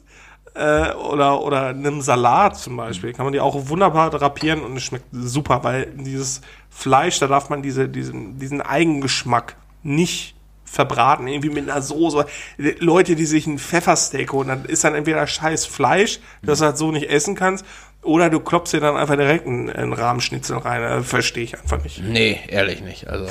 äh, 0.56 0.92
oder, 0.94 1.42
oder 1.42 1.68
einem 1.68 2.02
Salat 2.02 2.58
zum 2.58 2.78
Beispiel, 2.78 3.14
kann 3.14 3.26
man 3.26 3.34
die 3.34 3.40
auch 3.40 3.70
wunderbar 3.70 4.10
drapieren 4.10 4.64
und 4.64 4.76
es 4.76 4.84
schmeckt 4.84 5.06
super, 5.12 5.64
weil 5.64 5.86
dieses 5.96 6.42
Fleisch, 6.70 7.20
da 7.20 7.28
darf 7.28 7.50
man 7.50 7.62
diese, 7.62 7.88
diesen, 7.88 8.40
diesen 8.40 8.62
Eigengeschmack 8.62 9.56
nicht 9.84 10.36
verbraten, 10.66 11.28
irgendwie 11.28 11.50
mit 11.50 11.70
einer 11.70 11.82
Soße. 11.82 12.26
Leute, 12.80 13.16
die 13.16 13.26
sich 13.26 13.48
ein 13.48 13.60
Pfeffersteak 13.60 14.34
holen, 14.34 14.50
dann 14.50 14.66
ist 14.66 14.84
dann 14.84 14.96
entweder 14.96 15.26
scheiß 15.26 15.66
Fleisch, 15.66 16.20
das 16.42 16.60
du 16.60 16.66
halt 16.66 16.78
so 16.78 16.92
nicht 16.92 17.10
essen 17.10 17.36
kannst, 17.36 17.66
oder 18.04 18.30
du 18.30 18.40
klopfst 18.40 18.72
dir 18.74 18.80
dann 18.80 18.96
einfach 18.96 19.16
direkt 19.16 19.46
einen, 19.48 19.70
einen 19.70 19.94
Rahmschnitzel 19.94 20.58
rein. 20.58 20.82
Das 20.82 21.08
verstehe 21.08 21.44
ich 21.44 21.60
einfach 21.60 21.84
nicht. 21.84 22.02
Nee, 22.04 22.40
ehrlich 22.48 22.82
nicht. 22.82 23.08
Also, 23.08 23.28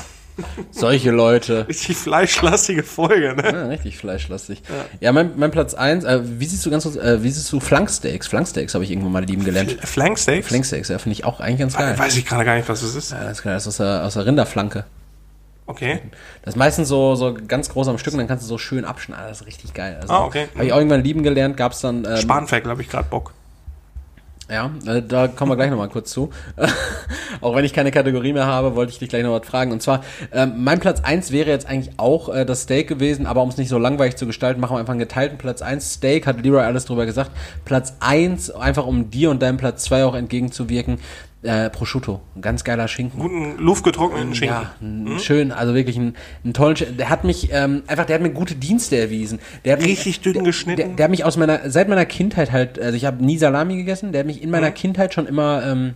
solche 0.71 1.11
Leute. 1.11 1.67
Richtig 1.69 1.97
fleischlastige 1.97 2.83
Folge, 2.83 3.35
ne? 3.35 3.53
Ja, 3.53 3.67
richtig 3.69 3.97
fleischlastig. 3.97 4.63
Ja, 5.01 5.13
mein, 5.13 5.33
mein 5.37 5.51
Platz 5.51 5.73
1, 5.73 6.05
äh, 6.05 6.21
wie 6.25 6.45
siehst 6.45 6.67
du 6.67 6.71
ganz 6.71 6.83
kurz, 6.83 6.97
äh, 6.97 7.23
wie 7.23 7.31
siehst 7.31 7.51
du 7.51 7.59
Flanksteaks? 7.61 8.27
Flanksteaks 8.27 8.75
habe 8.75 8.85
ich 8.85 8.91
irgendwann 8.91 9.13
mal 9.13 9.25
lieben 9.25 9.45
gelernt. 9.45 9.79
Flanksteaks? 9.83 10.49
Flanksteaks, 10.49 10.89
ja, 10.89 10.99
finde 10.99 11.15
ich 11.15 11.25
auch 11.25 11.41
eigentlich 11.41 11.61
ganz 11.61 11.77
geil. 11.77 11.99
Weiß 11.99 12.17
ich 12.17 12.27
gerade 12.27 12.45
gar 12.45 12.57
nicht, 12.57 12.69
was 12.69 12.83
das 12.83 12.95
ist. 12.95 13.13
Ja, 13.13 13.25
das 13.25 13.41
ist 13.41 13.67
aus 13.67 13.77
der, 13.79 14.05
aus 14.05 14.15
der 14.15 14.27
Rinderflanke. 14.27 14.85
Okay. 15.67 16.01
Das 16.43 16.55
ist 16.55 16.59
meistens 16.59 16.89
so, 16.89 17.15
so 17.17 17.35
ganz 17.49 17.71
groß 17.71 17.89
am 17.89 17.99
Stück 17.99 18.13
und 18.13 18.19
dann 18.19 18.29
kannst 18.29 18.45
du 18.45 18.49
so 18.49 18.59
schön 18.59 18.85
abschneiden. 18.85 19.27
Das 19.29 19.41
ist 19.41 19.47
richtig 19.47 19.75
geil. 19.75 19.99
Also, 20.01 20.13
Ah, 20.13 20.25
okay. 20.25 20.49
Habe 20.55 20.67
ich 20.67 20.73
auch 20.73 20.77
irgendwann 20.77 21.03
lieben 21.03 21.23
gelernt, 21.23 21.57
gab's 21.57 21.81
dann. 21.81 22.05
Ähm, 22.05 22.19
Spanferkel 22.19 22.71
habe 22.71 22.83
ich 22.83 22.89
gerade 22.89 23.09
Bock. 23.09 23.33
Ja, 24.49 24.71
äh, 24.87 25.03
da 25.03 25.27
kommen 25.27 25.51
wir 25.51 25.57
gleich 25.57 25.71
nochmal 25.71 25.89
kurz 25.89 26.11
zu. 26.13 26.31
auch 27.41 27.57
wenn 27.57 27.65
ich 27.65 27.73
keine 27.73 27.91
Kategorie 27.91 28.33
mehr 28.33 28.47
habe, 28.47 28.77
wollte 28.77 28.93
ich 28.93 28.99
dich 28.99 29.09
gleich 29.09 29.25
noch 29.25 29.33
was 29.33 29.47
fragen. 29.47 29.73
Und 29.73 29.83
zwar, 29.83 30.05
ähm, 30.33 30.55
mein 30.59 30.79
Platz 30.79 31.01
eins 31.01 31.33
wäre 31.33 31.51
jetzt 31.51 31.67
eigentlich 31.67 31.99
auch 31.99 32.29
äh, 32.29 32.45
das 32.45 32.63
Steak 32.63 32.87
gewesen, 32.87 33.27
aber 33.27 33.43
um 33.43 33.49
es 33.49 33.57
nicht 33.57 33.69
so 33.69 33.79
langweilig 33.79 34.17
zu 34.17 34.27
gestalten, 34.27 34.61
machen 34.61 34.77
wir 34.77 34.81
einfach 34.81 34.93
einen 34.93 35.01
geteilten 35.01 35.37
Platz 35.37 35.63
eins 35.63 35.95
Steak, 35.95 36.27
hat 36.29 36.43
Leroy 36.43 36.63
alles 36.63 36.85
drüber 36.85 37.07
gesagt. 37.07 37.33
Platz 37.65 37.95
eins 37.99 38.51
einfach 38.51 38.87
um 38.87 39.11
dir 39.11 39.31
und 39.31 39.43
deinem 39.43 39.57
Platz 39.57 39.83
zwei 39.83 40.05
auch 40.05 40.15
entgegenzuwirken, 40.15 40.99
äh, 41.47 41.71
Prosciutto. 41.71 42.21
Ein 42.35 42.43
ganz 42.43 42.65
geiler 42.65 42.89
Schinken. 42.89 43.21
Guten 43.21 43.57
luftgetrockneten 43.59 44.35
Schinken. 44.35 44.57
Ja, 44.57 44.75
ein 44.81 45.19
schön, 45.21 45.53
also 45.53 45.75
wirklich 45.75 45.97
ein, 45.97 46.15
ein 46.45 46.53
tollen, 46.53 46.77
Sch- 46.77 46.93
der 46.97 47.09
hat 47.09 47.25
mich 47.25 47.49
ähm, 47.53 47.83
einfach, 47.87 48.05
der 48.05 48.17
hat 48.17 48.23
mir 48.23 48.31
gute 48.31 48.55
Dienste 48.55 48.97
erwiesen. 48.97 49.39
Der 49.65 49.75
hat 49.75 49.81
mich, 49.81 49.91
Richtig 49.91 50.21
dünn 50.21 50.35
der, 50.35 50.43
geschnitten. 50.43 50.77
Der, 50.77 50.89
der 50.89 51.05
hat 51.05 51.11
mich 51.11 51.25
aus 51.25 51.37
meiner, 51.37 51.71
seit 51.71 51.89
meiner 51.89 52.05
Kindheit 52.05 52.53
halt, 52.53 52.79
also 52.79 52.97
ich 52.97 53.05
habe 53.05 53.25
nie 53.25 53.39
Salami 53.39 53.77
gegessen, 53.77 54.13
der 54.13 54.21
hat 54.21 54.27
mich 54.27 54.43
in 54.43 54.51
meiner 54.51 54.71
Kindheit 54.71 55.15
schon 55.15 55.27
immer 55.27 55.65
ähm, 55.65 55.95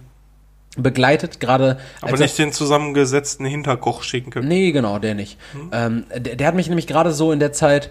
begleitet, 0.77 1.40
gerade 1.40 1.78
Aber 2.01 2.16
nicht 2.16 2.39
den 2.39 2.52
zusammengesetzten 2.52 3.44
Hinterkochschinken. 3.44 4.47
Nee, 4.47 4.70
genau, 4.70 5.01
der 5.01 5.16
nicht. 5.16 5.36
Ähm, 5.72 6.05
der, 6.16 6.36
der 6.36 6.47
hat 6.47 6.55
mich 6.55 6.68
nämlich 6.68 6.86
gerade 6.86 7.12
so 7.12 7.32
in 7.32 7.40
der 7.40 7.52
Zeit, 7.52 7.90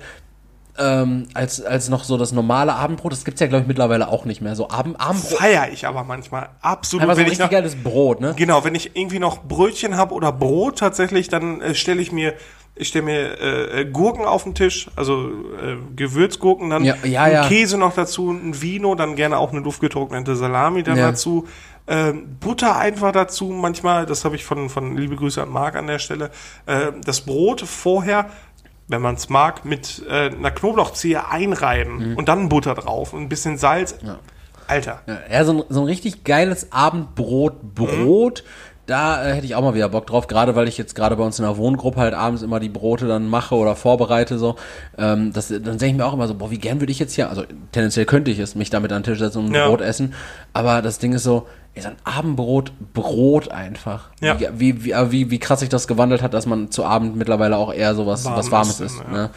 ähm, 0.79 1.27
als, 1.33 1.61
als 1.61 1.89
noch 1.89 2.03
so 2.03 2.17
das 2.17 2.31
normale 2.31 2.73
Abendbrot, 2.73 3.11
das 3.11 3.25
gibt's 3.25 3.41
ja, 3.41 3.47
glaube 3.47 3.63
ich, 3.63 3.67
mittlerweile 3.67 4.07
auch 4.07 4.25
nicht 4.25 4.41
mehr. 4.41 4.55
So 4.55 4.69
Abend, 4.69 4.99
Abendbrot, 4.99 5.37
Feier 5.37 5.69
ich 5.71 5.85
aber 5.85 6.03
manchmal. 6.03 6.49
Absolut. 6.61 7.03
einfach 7.03 7.15
so 7.15 7.21
ein 7.21 7.25
wenn 7.25 7.33
ich 7.33 7.39
richtig 7.39 7.45
noch, 7.45 7.51
geiles 7.51 7.75
Brot, 7.75 8.21
ne? 8.21 8.33
genau, 8.37 8.63
wenn 8.63 8.75
ich 8.75 8.95
irgendwie 8.95 9.19
noch 9.19 9.43
Brötchen 9.43 9.97
habe 9.97 10.13
oder 10.13 10.31
Brot 10.31 10.79
tatsächlich, 10.79 11.27
dann 11.27 11.61
äh, 11.61 11.75
stelle 11.75 12.01
ich 12.01 12.11
mir 12.11 12.33
ich 12.75 12.87
stelle 12.87 13.05
mir 13.05 13.41
äh, 13.41 13.85
Gurken 13.85 14.23
auf 14.23 14.43
den 14.43 14.55
Tisch, 14.55 14.89
also 14.95 15.27
äh, 15.27 15.75
Gewürzgurken, 15.97 16.69
dann 16.69 16.85
Ja, 16.85 16.95
ja, 17.03 17.27
ja. 17.27 17.47
Käse 17.47 17.77
noch 17.77 17.93
dazu, 17.93 18.31
ein 18.31 18.61
Vino, 18.61 18.95
dann 18.95 19.17
gerne 19.17 19.37
auch 19.37 19.51
eine 19.51 19.59
luftgetrocknete 19.59 20.37
Salami 20.37 20.81
dann 20.83 20.95
dazu. 20.95 21.45
Ähm, 21.89 22.37
Butter 22.39 22.77
einfach 22.77 23.11
dazu, 23.11 23.45
manchmal, 23.45 24.05
das 24.05 24.23
habe 24.23 24.35
ich 24.35 24.45
von, 24.45 24.69
von 24.69 24.95
liebe 24.95 25.15
Grüße 25.15 25.41
an 25.41 25.49
Marc 25.49 25.75
an 25.75 25.87
der 25.87 25.97
Stelle, 25.97 26.29
äh, 26.67 26.91
das 27.03 27.21
Brot 27.21 27.61
vorher, 27.61 28.29
wenn 28.89 29.01
man 29.01 29.15
es 29.15 29.29
mag, 29.29 29.63
mit 29.65 30.03
äh, 30.09 30.29
einer 30.31 30.51
Knoblauchzehe 30.51 31.29
einreiben 31.29 32.11
Mhm. 32.11 32.17
und 32.17 32.27
dann 32.27 32.49
Butter 32.49 32.75
drauf 32.75 33.13
und 33.13 33.21
ein 33.21 33.29
bisschen 33.29 33.57
Salz. 33.57 33.95
Alter. 34.67 35.01
Ja, 35.07 35.17
ja 35.31 35.45
so, 35.45 35.53
ein, 35.53 35.63
so 35.69 35.79
ein 35.81 35.85
richtig 35.85 36.23
geiles 36.25 36.71
Abendbrot, 36.71 37.73
Brot. 37.75 38.43
Da 38.85 39.23
äh, 39.23 39.33
hätte 39.35 39.45
ich 39.45 39.53
auch 39.53 39.61
mal 39.61 39.75
wieder 39.75 39.87
Bock 39.89 40.07
drauf, 40.07 40.25
gerade 40.25 40.55
weil 40.55 40.67
ich 40.67 40.77
jetzt 40.79 40.95
gerade 40.95 41.15
bei 41.15 41.23
uns 41.23 41.37
in 41.37 41.45
der 41.45 41.57
Wohngruppe 41.57 41.99
halt 41.99 42.15
abends 42.15 42.41
immer 42.41 42.59
die 42.59 42.69
Brote 42.69 43.07
dann 43.07 43.27
mache 43.27 43.53
oder 43.55 43.75
vorbereite 43.75 44.39
so. 44.39 44.55
Ähm, 44.97 45.31
das, 45.31 45.49
dann 45.49 45.61
denke 45.63 45.85
ich 45.87 45.93
mir 45.93 46.05
auch 46.05 46.13
immer 46.13 46.27
so, 46.27 46.33
boah, 46.33 46.49
wie 46.49 46.57
gern 46.57 46.79
würde 46.79 46.91
ich 46.91 46.97
jetzt 46.97 47.13
hier, 47.13 47.29
also 47.29 47.43
tendenziell 47.71 48.05
könnte 48.07 48.31
ich 48.31 48.39
es, 48.39 48.55
mich 48.55 48.71
damit 48.71 48.91
an 48.91 49.03
den 49.03 49.05
Tisch 49.11 49.19
setzen 49.19 49.39
und 49.45 49.51
ein 49.51 49.53
Ja. 49.55 49.67
Brot 49.67 49.81
essen. 49.81 50.15
Aber 50.53 50.81
das 50.81 50.97
Ding 50.97 51.13
ist 51.13 51.21
so, 51.23 51.47
ey, 51.73 51.81
so 51.81 51.89
ein 51.89 51.95
Abendbrot, 52.03 52.71
Brot 52.93 53.51
einfach. 53.51 54.09
Ja. 54.21 54.39
Wie, 54.39 54.83
wie, 54.83 54.93
wie, 54.93 55.31
wie 55.31 55.39
krass 55.39 55.59
sich 55.59 55.69
das 55.69 55.87
gewandelt 55.87 56.21
hat, 56.21 56.33
dass 56.33 56.45
man 56.45 56.71
zu 56.71 56.85
Abend 56.85 57.15
mittlerweile 57.15 57.57
auch 57.57 57.73
eher 57.73 57.95
so 57.95 58.05
was, 58.05 58.25
was 58.25 58.51
Warmes 58.51 58.79
isst. 58.79 58.99
ja. 58.99 59.11
Ne? 59.11 59.29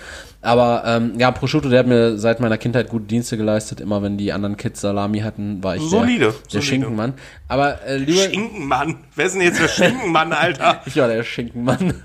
Aber 0.44 0.82
ähm, 0.84 1.12
ja, 1.18 1.30
Prosciutto, 1.30 1.68
der 1.68 1.78
hat 1.78 1.86
mir 1.86 2.18
seit 2.18 2.40
meiner 2.40 2.59
Kindheit 2.59 2.88
gute 2.88 3.04
Dienste 3.04 3.36
geleistet. 3.36 3.80
Immer 3.80 4.02
wenn 4.02 4.18
die 4.18 4.32
anderen 4.32 4.56
Kids 4.56 4.80
Salami 4.80 5.20
hatten, 5.20 5.62
war 5.62 5.76
ich 5.76 5.82
Solide, 5.82 6.18
der, 6.18 6.30
der 6.30 6.40
solide. 6.48 6.66
Schinkenmann. 6.66 7.14
Aber 7.46 7.82
äh, 7.84 7.96
lieber, 7.98 8.22
Schinkenmann. 8.22 8.96
Wer 9.14 9.26
ist 9.26 9.34
denn 9.34 9.42
jetzt 9.42 9.60
der 9.60 9.68
Schinkenmann, 9.68 10.32
Alter? 10.32 10.82
ich 10.84 10.96
war 10.96 11.06
der 11.06 11.22
Schinkenmann. 11.22 12.02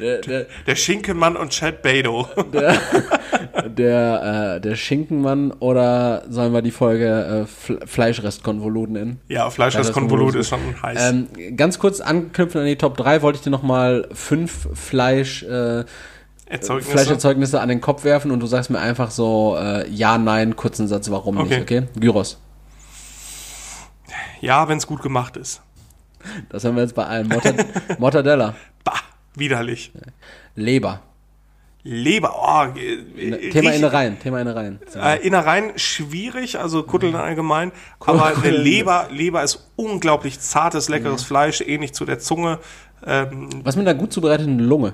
Der, 0.00 0.20
der, 0.20 0.46
Der 0.66 0.76
Schinkenmann 0.76 1.36
und 1.36 1.50
Chad 1.50 1.82
Bedo. 1.82 2.28
der, 2.52 2.74
der, 3.68 4.54
äh, 4.56 4.60
der 4.60 4.76
Schinkenmann 4.76 5.52
oder 5.52 6.24
sollen 6.28 6.52
wir 6.52 6.62
die 6.62 6.70
Folge 6.70 7.44
äh, 7.44 7.46
Fle 7.46 7.78
Fleischrestkonvolut 7.86 8.90
nennen? 8.90 9.20
Ja, 9.28 9.48
Fleischrestkonvolut 9.50 10.34
ist 10.34 10.48
schon 10.48 10.60
heiß. 10.82 11.10
Ähm, 11.10 11.56
ganz 11.56 11.78
kurz 11.78 12.00
anknüpfen 12.00 12.60
an 12.60 12.66
die 12.66 12.76
Top 12.76 12.96
3, 12.96 13.22
wollte 13.22 13.36
ich 13.36 13.42
dir 13.42 13.50
nochmal 13.50 14.08
fünf 14.12 14.68
Fleisch, 14.74 15.42
äh, 15.44 15.84
Erzeugnisse. 16.46 16.90
Fleischerzeugnisse 16.90 17.60
an 17.60 17.68
den 17.70 17.80
Kopf 17.80 18.04
werfen 18.04 18.30
und 18.30 18.40
du 18.40 18.46
sagst 18.46 18.68
mir 18.70 18.78
einfach 18.80 19.10
so 19.10 19.56
äh, 19.58 19.88
ja, 19.88 20.18
nein, 20.18 20.54
kurzen 20.56 20.86
Satz, 20.88 21.10
warum 21.10 21.38
Okay. 21.38 21.48
nicht, 21.48 21.62
okay? 21.62 21.82
Gyros. 21.98 22.38
Ja, 24.40 24.68
wenn 24.68 24.78
es 24.78 24.86
gut 24.86 25.02
gemacht 25.02 25.36
ist. 25.36 25.62
Das 26.50 26.64
haben 26.64 26.76
wir 26.76 26.82
jetzt 26.82 26.94
bei 26.94 27.04
allen. 27.06 27.28
Morta 27.28 27.52
Mortadella. 27.98 28.54
Widerlich. 29.34 29.92
Leber. 30.54 31.00
Leber, 31.84 32.32
oh, 32.40 32.78
äh, 32.78 33.50
Thema 33.50 33.70
riech- 33.70 33.76
Innereien. 33.76 34.18
Thema 34.20 34.40
Innereien. 34.40 34.78
Äh, 34.94 35.26
Innereien 35.26 35.72
schwierig, 35.76 36.58
also 36.60 36.84
Kutteln 36.84 37.16
allgemein. 37.16 37.72
Aber 37.98 38.26
eine. 38.26 38.50
Leber, 38.50 39.08
Leber 39.10 39.42
ist 39.42 39.68
unglaublich 39.74 40.38
zartes, 40.38 40.88
leckeres 40.88 41.24
Fleisch, 41.24 41.60
ähnlich 41.60 41.92
zu 41.92 42.04
der 42.04 42.20
Zunge. 42.20 42.60
Ähm, 43.04 43.48
Was 43.64 43.74
mit 43.74 43.88
einer 43.88 43.98
gut 43.98 44.12
zubereiteten 44.12 44.60
Lunge? 44.60 44.92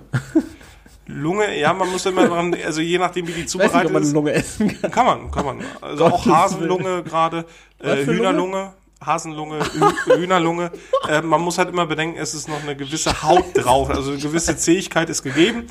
Lunge, 1.07 1.59
ja, 1.59 1.75
man 1.75 1.91
muss 1.91 2.07
immer 2.07 2.27
dran, 2.27 2.55
also 2.65 2.81
je 2.81 2.99
nachdem, 2.99 3.27
wie 3.29 3.33
die 3.33 3.41
Ich 3.41 3.47
weiß 3.47 3.55
nicht, 3.55 3.63
zubereitet 3.65 3.87
ob 3.87 3.93
man 3.93 4.03
ist. 4.03 4.13
Lunge 4.13 4.33
essen 4.33 4.81
kann. 4.81 4.91
Kann 4.91 5.07
man, 5.07 5.31
kann 5.31 5.45
man. 5.45 5.61
Also 5.83 6.05
auch 6.07 6.11
Gottes 6.25 6.33
Hasenlunge 6.33 7.03
gerade, 7.03 7.45
äh, 7.83 8.05
Hühnerlunge, 8.05 8.73
Hasenlunge, 9.05 9.61
Hü- 9.61 10.17
Hühnerlunge. 10.19 10.71
Äh, 11.09 11.23
man 11.23 11.41
muss 11.41 11.59
halt 11.59 11.69
immer 11.69 11.87
bedenken, 11.87 12.19
es 12.19 12.35
ist 12.35 12.49
noch 12.49 12.63
eine 12.63 12.75
gewisse 12.77 13.23
Haut 13.23 13.45
drauf, 13.55 13.91
also 13.91 14.11
eine 14.13 14.21
gewisse 14.21 14.57
Zähigkeit 14.57 15.09
ist 15.11 15.23
gegeben. 15.23 15.67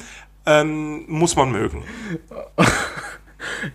Ähm, 0.45 1.03
muss 1.07 1.35
man 1.35 1.51
mögen. 1.51 1.83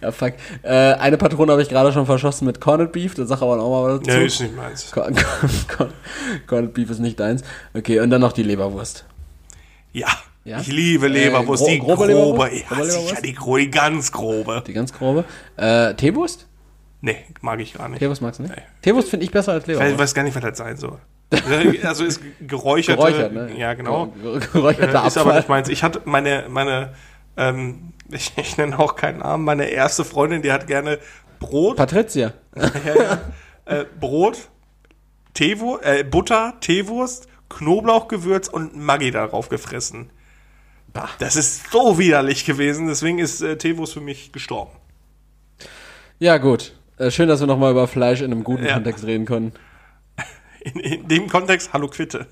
Ja, 0.00 0.10
fuck. 0.10 0.32
Äh, 0.62 0.68
eine 0.94 1.16
Patrone 1.18 1.52
habe 1.52 1.62
ich 1.62 1.68
gerade 1.68 1.92
schon 1.92 2.06
verschossen 2.06 2.46
mit 2.46 2.60
Corned 2.60 2.92
Beef, 2.92 3.14
da 3.14 3.24
sag 3.26 3.42
aber 3.42 3.60
auch 3.62 3.70
mal 3.84 3.94
was 3.94 4.00
dazu. 4.06 4.18
Nee, 4.18 4.26
ist 4.26 4.40
nicht 4.40 4.56
meins. 4.56 4.90
Corn- 4.90 5.14
Corn- 5.76 5.92
Corned 6.46 6.74
Beef 6.74 6.90
ist 6.90 6.98
nicht 6.98 7.18
deins. 7.20 7.42
Okay, 7.74 8.00
und 8.00 8.10
dann 8.10 8.20
noch 8.20 8.32
die 8.32 8.42
Leberwurst. 8.42 9.04
Ja. 9.92 10.08
Ja? 10.44 10.60
Ich 10.60 10.66
liebe 10.66 11.06
Leberwurst, 11.08 11.68
Äh, 11.68 11.72
die 11.74 11.78
gro- 11.78 11.94
grobe 11.94 12.12
grobe, 12.12 12.46
Leberwurst? 12.46 12.52
ja, 12.54 12.66
Grobe 12.68 12.84
sicher, 12.84 12.98
Leberwurst? 13.00 13.24
die, 13.24 13.34
gro 13.34 13.56
die 13.58 13.70
ganz 13.70 14.12
grobe. 14.12 14.64
Die 14.66 14.72
ganz 14.72 14.92
grobe. 14.92 15.24
Äh, 15.56 15.94
Teewurst? 15.94 16.48
Nee, 17.04 17.16
mag 17.40 17.58
ich 17.60 17.74
gar 17.74 17.88
nicht. 17.88 17.98
Teewurst 17.98 18.22
magst 18.22 18.38
du 18.38 18.44
nicht? 18.44 18.54
Nee. 18.56 18.62
Teewurst 18.80 19.10
finde 19.10 19.26
ich 19.26 19.32
besser 19.32 19.52
als 19.52 19.64
Ich 19.64 19.68
weiß, 19.70 19.74
Leberwurst. 19.78 19.98
weiß 19.98 20.14
gar 20.14 20.22
nicht, 20.22 20.34
was 20.36 20.42
das 20.42 20.56
sein 20.58 20.76
soll. 20.76 20.98
Also 21.84 22.04
ist 22.04 22.20
geräucherte, 22.40 22.96
Geräuchert, 23.02 23.32
ne? 23.32 23.50
ja 23.58 23.74
genau. 23.74 24.06
Ge- 24.06 24.38
ge- 24.38 24.48
Geräucherter 24.52 25.02
Äh, 25.04 25.06
ist 25.08 25.18
aber 25.18 25.34
nicht 25.34 25.48
meins. 25.48 25.68
Ich 25.68 25.82
hatte 25.82 26.02
meine, 26.04 26.46
meine, 26.48 26.94
ähm, 27.36 27.92
ich, 28.10 28.32
ich 28.36 28.56
nenne 28.56 28.78
auch 28.78 28.94
keinen 28.96 29.18
Namen, 29.18 29.44
meine 29.44 29.64
erste 29.66 30.04
Freundin, 30.04 30.42
die 30.42 30.52
hat 30.52 30.66
gerne 30.66 30.98
Brot, 31.40 31.76
Patricia. 31.76 32.34
ja, 32.54 32.70
ja, 33.02 33.20
äh, 33.64 33.84
Brot, 33.98 34.48
Teewurst, 35.34 35.84
äh, 35.84 36.04
Butter, 36.04 36.54
Teewurst, 36.60 37.26
Knoblauchgewürz 37.48 38.46
und 38.48 38.76
Maggi 38.76 39.10
darauf 39.10 39.48
gefressen. 39.48 40.10
Bah. 40.92 41.08
Das 41.18 41.36
ist 41.36 41.70
so 41.72 41.98
widerlich 41.98 42.44
gewesen, 42.44 42.86
deswegen 42.86 43.18
ist 43.18 43.40
äh, 43.42 43.56
Teewurst 43.56 43.94
für 43.94 44.00
mich 44.02 44.30
gestorben. 44.32 44.70
Ja, 46.18 46.36
gut. 46.38 46.74
Äh, 46.98 47.10
schön, 47.10 47.28
dass 47.28 47.40
wir 47.40 47.46
nochmal 47.46 47.72
über 47.72 47.86
Fleisch 47.88 48.20
in 48.20 48.32
einem 48.32 48.44
guten 48.44 48.64
Ja. 48.64 48.74
Kontext 48.74 49.04
reden 49.04 49.24
können. 49.26 49.52
In, 50.64 50.78
in 50.78 51.08
dem 51.08 51.28
Kontext, 51.28 51.72
hallo 51.72 51.88
Quitte. 51.88 52.28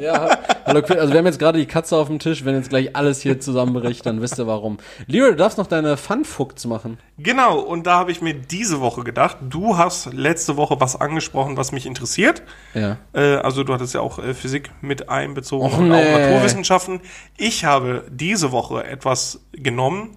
Ja, 0.00 0.38
hallo 0.64 0.80
Quinn. 0.80 0.98
Also 0.98 1.12
wir 1.12 1.18
haben 1.18 1.26
jetzt 1.26 1.38
gerade 1.38 1.58
die 1.58 1.66
Katze 1.66 1.98
auf 1.98 2.06
dem 2.06 2.18
Tisch. 2.18 2.42
Wenn 2.46 2.54
jetzt 2.54 2.70
gleich 2.70 2.96
alles 2.96 3.20
hier 3.20 3.40
zusammenbricht, 3.40 4.06
dann 4.06 4.22
wisst 4.22 4.38
ihr 4.38 4.46
warum. 4.46 4.78
Leo, 5.06 5.26
du 5.26 5.36
darfst 5.36 5.58
noch 5.58 5.66
deine 5.66 5.98
Fun-Fucks 5.98 6.64
machen. 6.64 6.96
Genau, 7.18 7.58
und 7.58 7.86
da 7.86 7.98
habe 7.98 8.10
ich 8.10 8.22
mir 8.22 8.32
diese 8.32 8.80
Woche 8.80 9.04
gedacht, 9.04 9.36
du 9.42 9.76
hast 9.76 10.14
letzte 10.14 10.56
Woche 10.56 10.80
was 10.80 10.98
angesprochen, 10.98 11.58
was 11.58 11.72
mich 11.72 11.84
interessiert. 11.84 12.42
Ja. 12.72 12.96
Äh, 13.12 13.34
also 13.36 13.64
du 13.64 13.74
hattest 13.74 13.92
ja 13.92 14.00
auch 14.00 14.18
äh, 14.18 14.32
Physik 14.32 14.70
mit 14.80 15.10
einbezogen 15.10 15.66
Och, 15.66 15.76
und 15.76 15.92
auch. 15.92 15.96
Naturwissenschaften. 16.02 17.02
Ich 17.36 17.66
habe 17.66 18.04
diese 18.10 18.50
Woche 18.50 18.82
etwas 18.84 19.40
genommen, 19.52 20.12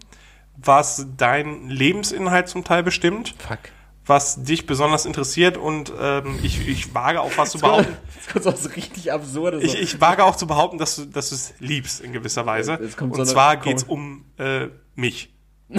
was 0.56 1.06
deinen 1.18 1.68
Lebensinhalt 1.70 2.48
zum 2.48 2.64
Teil 2.64 2.82
bestimmt, 2.84 3.36
Fuck. 3.46 3.60
Was 4.08 4.44
dich 4.44 4.66
besonders 4.66 5.06
interessiert 5.06 5.58
und 5.58 5.92
ähm, 6.00 6.40
ich, 6.42 6.68
ich 6.68 6.94
wage 6.96 7.22
auch 7.22 7.32
was 7.36 7.52
zu 7.52 7.60
behaupten. 7.62 7.96
Jetzt 8.34 8.44
kommt 8.46 8.58
so 8.58 8.70
richtig 8.70 9.12
Absurdes. 9.12 9.64
Ich, 9.64 9.80
ich 9.82 10.02
wage 10.02 10.24
auch 10.24 10.36
zu 10.36 10.48
behaupten, 10.48 10.78
dass 10.78 10.96
du, 10.96 11.06
dass 11.06 11.30
du 11.30 11.36
es 11.36 11.54
liebst 11.60 12.02
in 12.02 12.14
gewisser 12.14 12.46
Weise. 12.46 12.80
Und 13.00 13.16
so 13.16 13.24
zwar 13.26 13.58
geht's 13.58 13.84
um 13.84 14.26
äh, 14.38 14.68
mich. 14.96 15.34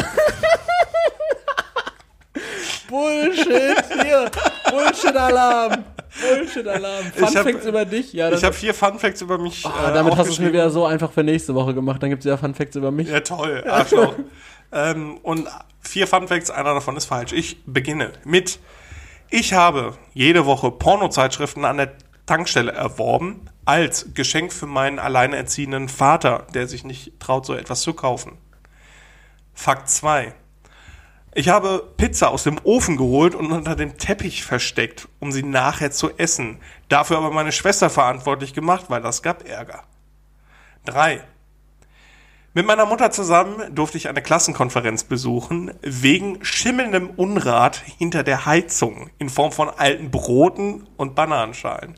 Bullshit 2.89 3.85
hier. 4.03 4.31
Bullshit-Alarm. 4.71 5.85
Bullshit-Alarm. 6.21 7.05
Hab- 7.21 7.31
Fun-Facts 7.33 7.67
über 7.67 7.85
dich? 7.85 8.13
Ja, 8.13 8.31
das, 8.31 8.41
Ich 8.41 8.45
habe 8.45 8.55
vier 8.55 8.73
Fun 8.75 8.99
Facts 8.99 9.21
über 9.21 9.37
mich. 9.39 9.65
ah, 9.67 9.91
äh, 9.91 9.95
damit 9.95 10.17
hast 10.17 10.29
du 10.29 10.33
es 10.33 10.39
mir 10.39 10.53
wieder 10.53 10.71
so 10.71 10.87
einfach 10.87 11.13
für 11.13 11.23
nächste 11.23 11.55
Woche 11.55 11.75
gemacht. 11.75 12.03
Dann 12.03 12.11
gibt 12.11 12.25
es 12.25 12.29
ja 12.29 12.37
Fun-Facts 12.37 12.77
über 12.77 12.91
mich. 12.91 13.09
Ja, 13.09 13.21
toll, 13.21 13.63
Arschloch. 13.69 14.15
ähm, 14.73 15.19
und 15.19 15.49
vier 15.81 16.07
Fun 16.07 16.29
Facts, 16.29 16.51
einer 16.51 16.75
davon 16.75 16.97
ist 16.97 17.07
falsch. 17.07 17.33
Ich 17.33 17.65
beginne 17.65 18.13
mit, 18.25 18.59
ich 19.31 19.53
habe 19.53 19.97
jede 20.15 20.47
Woche 20.47 20.71
Pornozeitschriften 20.71 21.65
an 21.65 21.79
der 21.79 21.93
Tankstelle 22.27 22.73
erworben, 22.73 23.49
als 23.65 24.15
Geschenk 24.15 24.53
für 24.53 24.67
meinen 24.67 24.99
alleinerziehenden 24.99 25.89
Vater, 25.89 26.47
der 26.55 26.67
sich 26.69 26.85
nicht 26.85 27.19
traut, 27.21 27.47
so 27.47 27.55
etwas 27.55 27.81
zu 27.81 27.95
kaufen. 27.95 28.39
Fakt 29.55 29.89
2. 29.89 30.35
Ich 31.35 31.49
habe 31.49 31.93
Pizza 31.97 32.31
aus 32.31 32.45
dem 32.45 32.59
Ofen 32.65 32.97
geholt 32.97 33.35
und 33.35 33.53
unter 33.53 33.77
dem 33.77 33.99
Teppich 33.99 34.45
versteckt, 34.45 35.09
um 35.21 35.31
sie 35.31 35.43
nachher 35.43 35.91
zu 35.91 36.17
essen. 36.17 36.59
Dafür 36.89 37.19
aber 37.19 37.31
meine 37.31 37.53
Schwester 37.53 37.91
verantwortlich 37.91 38.55
gemacht, 38.55 38.87
weil 38.89 39.03
das 39.03 39.23
gab 39.23 39.47
Ärger. 39.47 39.85
3. 40.87 41.23
Mit 42.59 42.67
meiner 42.67 42.87
Mutter 42.87 43.13
zusammen 43.13 43.73
durfte 43.73 43.99
ich 43.99 44.09
eine 44.09 44.21
Klassenkonferenz 44.21 45.05
besuchen, 45.05 45.71
wegen 45.81 46.45
schimmelndem 46.45 47.09
Unrat 47.11 47.81
hinter 47.99 48.25
der 48.25 48.47
Heizung 48.47 49.11
in 49.19 49.29
Form 49.29 49.53
von 49.53 49.71
alten 49.71 50.11
Broten 50.11 50.85
und 50.97 51.15
Bananenschalen. 51.15 51.95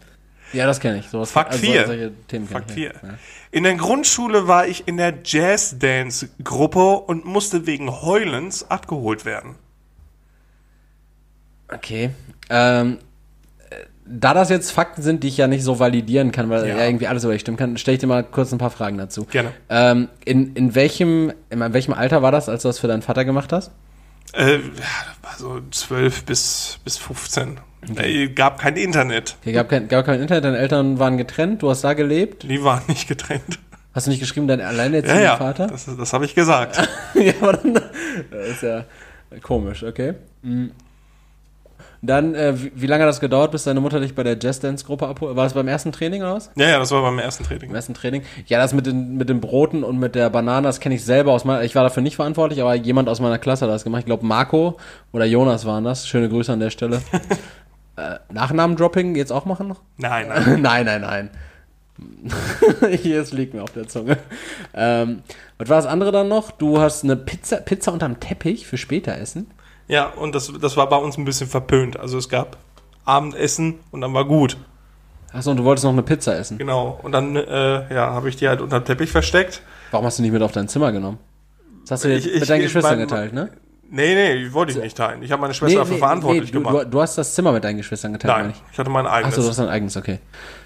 Ja, 0.53 0.67
das 0.67 0.79
kenne 0.79 0.99
ich. 0.99 1.09
Sowas, 1.09 1.31
Fakt 1.31 1.53
also 1.53 1.65
4. 1.65 1.87
solche 1.87 2.13
Themen 2.29 2.47
kenn 2.47 2.53
Fakt 2.53 2.71
ich, 2.73 2.75
4. 2.75 2.93
ja. 2.93 3.09
In 3.51 3.63
der 3.63 3.75
Grundschule 3.77 4.49
war 4.49 4.67
ich 4.67 4.87
in 4.87 4.99
der 4.99 5.15
Jazz-Dance-Gruppe 5.25 6.93
und 7.07 7.25
musste 7.25 7.67
wegen 7.67 7.91
Heulens 8.03 8.71
abgeholt 8.71 9.25
werden. 9.25 9.55
Okay. 11.73 12.11
Ähm, 12.51 12.99
äh, 13.01 13.10
da 14.13 14.35
das 14.35 14.51
jetzt 14.51 14.73
Fakten 14.73 15.03
sind, 15.03 15.23
die 15.23 15.29
ich 15.29 15.37
ja 15.37 15.47
nicht 15.47 15.63
so 15.63 15.79
validieren 15.79 16.33
kann, 16.33 16.51
weil 16.51 16.67
Ja. 16.67 16.79
ja, 16.79 16.85
irgendwie 16.85 17.07
alles 17.07 17.23
über 17.25 17.33
dich 17.33 17.43
stimmen 17.43 17.57
kann, 17.57 17.77
stelle 17.77 17.95
ich 17.95 18.01
dir 18.01 18.07
mal 18.09 18.25
kurz 18.25 18.53
ein 18.53 18.59
paar 18.59 18.71
Fragen 18.71 18.99
dazu. 18.99 19.25
Gerne. 19.27 19.53
Ähm, 19.69 20.09
in, 20.25 20.55
in, 20.55 20.75
welchem, 20.75 21.33
in 21.51 21.73
welchem 21.73 21.95
Alter 21.95 22.21
war 22.23 22.33
das, 22.33 22.49
als 22.49 22.63
du 22.63 22.69
das 22.69 22.79
für 22.81 22.89
deinen 22.89 23.03
Vater 23.03 23.25
gemacht 23.25 23.53
hast? 23.53 23.71
Äh, 24.33 24.59
also 25.23 25.61
12 25.71 26.25
bis, 26.25 26.79
bis 26.85 26.97
15. 26.99 27.59
Äh, 27.97 28.29
gab 28.29 28.61
kein 28.61 28.77
Internet. 28.77 29.37
Okay, 29.41 29.53
gab 29.53 29.69
kein, 29.69 29.89
gab 29.89 30.05
kein 30.07 30.21
Internet, 30.21 30.45
deine 30.45 30.59
Eltern 30.59 30.99
waren 30.99 31.17
getrennt, 31.17 31.63
du 31.63 31.71
hast 31.71 31.83
da 31.83 31.95
gelebt. 31.95 32.43
Die 32.43 32.63
waren 32.63 32.83
nicht 32.89 33.09
getrennt. 33.09 33.59
Hast 33.93 34.07
du 34.07 34.11
nicht 34.11 34.21
geschrieben, 34.21 34.47
dein 34.47 34.61
Ja, 34.61 34.69
alleinerziehender 34.69 35.23
ja, 35.23 35.37
Vater? 35.37 35.67
das, 35.67 35.87
das 35.87 36.13
habe 36.13 36.25
ich 36.25 36.35
gesagt. 36.35 36.77
ja, 37.15 37.33
aber 37.41 37.55
dann, 37.55 37.75
das 37.75 38.49
ist 38.49 38.63
ja 38.63 38.85
komisch, 39.43 39.83
okay. 39.83 40.15
Mhm. 40.43 40.73
Dann, 42.03 42.35
äh, 42.35 42.55
wie, 42.59 42.73
wie 42.75 42.87
lange 42.87 43.03
hat 43.03 43.11
das 43.11 43.21
gedauert, 43.21 43.53
bis 43.53 43.65
deine 43.65 43.81
Mutter 43.81 44.01
dich 44.01 44.15
bei 44.15 44.23
der 44.23 44.39
Jazz 44.41 44.59
Dance 44.61 44.87
Gruppe 44.87 45.07
abholt? 45.07 45.37
War 45.37 45.45
das 45.45 45.53
beim 45.53 45.69
ersten 45.69 45.93
Training 45.93 46.23
oder 46.23 46.35
was? 46.35 46.51
Ja, 46.57 46.69
ja, 46.69 46.79
das 46.79 46.91
war 46.93 47.03
beim 47.03 47.19
ersten 47.19 47.45
Training. 47.45 47.69
Im 47.69 47.77
ersten 47.77 47.93
Training? 47.93 48.23
Ja, 48.47 48.59
das 48.59 48.73
mit 48.73 48.87
den, 48.87 49.19
mit 49.19 49.29
den 49.29 49.41
Broten 49.41 49.85
und 49.85 49.99
mit 49.99 50.15
der 50.15 50.31
Banane, 50.31 50.67
das 50.67 50.81
kenne 50.81 50.95
ich 50.95 51.05
selber 51.05 51.33
aus 51.33 51.45
meiner, 51.45 51.63
ich 51.63 51.75
war 51.75 51.83
dafür 51.83 52.03
nicht 52.03 52.17
verantwortlich, 52.17 52.63
aber 52.63 52.75
jemand 52.75 53.09
aus 53.11 53.21
meiner 53.21 53.39
Klasse 53.39 53.67
hat 53.67 53.73
das 53.73 53.85
gemacht. 53.85 54.01
Ich 54.01 54.07
glaube, 54.07 54.25
Marco 54.25 54.79
oder 55.13 55.27
Jonas 55.27 55.67
waren 55.67 55.85
das. 55.85 56.09
Schöne 56.09 56.31
Grüße 56.31 56.51
an 56.51 56.61
der 56.61 56.71
Stelle. 56.71 57.03
äh, 57.97 58.17
Nachnamen-Dropping 58.33 59.15
jetzt 59.15 59.33
auch 59.33 59.45
machen 59.45 59.69
noch? 59.69 59.83
Nein, 59.99 60.29
nein. 60.35 60.63
nein, 60.63 60.87
nein, 60.87 61.01
nein. 61.03 61.31
Hier, 63.03 63.21
es 63.21 63.33
liegt 63.33 63.53
mir 63.53 63.63
auf 63.63 63.73
der 63.73 63.89
Zunge. 63.89 64.17
Ähm, 64.73 65.23
was 65.59 65.69
war 65.69 65.77
das 65.77 65.87
andere 65.87 66.13
dann 66.13 66.29
noch? 66.29 66.51
Du 66.51 66.81
hast 66.81 67.05
eine 67.05 67.17
Pizza, 67.17 67.57
Pizza 67.59 67.93
unterm 67.93 68.21
Teppich 68.21 68.67
für 68.67 68.79
später 68.79 69.19
essen. 69.19 69.51
Ja, 69.91 70.07
und 70.07 70.35
das, 70.35 70.53
das 70.61 70.77
war 70.77 70.89
bei 70.89 70.97
uns 70.97 71.19
ein 71.19 71.25
bisschen 71.25 71.49
verpönt. 71.49 71.99
Also 71.99 72.17
es 72.19 72.29
gab 72.29 72.57
Abendessen 73.05 73.81
und 73.91 74.01
dann 74.03 74.15
war 74.15 74.25
gut. 74.25 74.57
Achso, 75.33 75.51
und 75.51 75.57
du 75.59 75.65
wolltest 75.65 75.85
noch 75.85 75.93
eine 75.93 76.03
Pizza 76.03 76.37
essen. 76.39 76.59
Genau. 76.59 76.99
Und 77.03 77.13
dann 77.13 77.37
äh, 77.37 77.93
ja, 77.95 78.11
habe 78.13 78.29
ich 78.29 78.37
die 78.37 78.49
halt 78.49 78.61
unter 78.61 78.81
den 78.81 78.85
Teppich 78.85 79.11
versteckt. 79.11 79.63
Warum 79.91 80.07
hast 80.07 80.19
du 80.19 80.23
nicht 80.23 80.33
mit 80.33 80.43
auf 80.43 80.53
dein 80.53 80.69
Zimmer 80.69 80.93
genommen? 80.93 81.19
Das 81.83 81.93
hast 81.93 82.05
du 82.05 82.09
Ich- 82.09 82.25
jetzt 82.25 82.35
ich- 82.35 82.41
mit 82.41 82.51
deinen 82.51 82.63
Geschwistern 82.63 82.99
mein- 82.99 83.07
geteilt, 83.09 83.33
ne? 83.33 83.51
Nee, 83.93 84.15
nee, 84.15 84.39
die 84.39 84.53
wollte 84.53 84.71
ich 84.71 84.79
nicht 84.79 84.97
teilen. 84.97 85.21
Ich 85.21 85.33
habe 85.33 85.43
meine 85.43 85.53
Schwester 85.53 85.81
dafür 85.81 85.99
verantwortlich 85.99 86.53
du, 86.53 86.63
gemacht. 86.63 86.85
du, 86.85 86.91
du 86.91 87.01
hast 87.01 87.19
das 87.19 87.35
Zimmer 87.35 87.51
mit 87.51 87.65
deinen 87.65 87.77
Geschwistern 87.77 88.13
geteilt, 88.13 88.37
Nein, 88.37 88.51
ich. 88.51 88.63
ich 88.73 88.79
hatte 88.79 88.89
mein 88.89 89.05
eigenes. 89.05 89.35
Achso, 89.35 89.43
du 89.43 89.49
hast 89.49 89.59
dein 89.59 89.69
eigenes, 89.69 89.97
okay. 89.97 90.21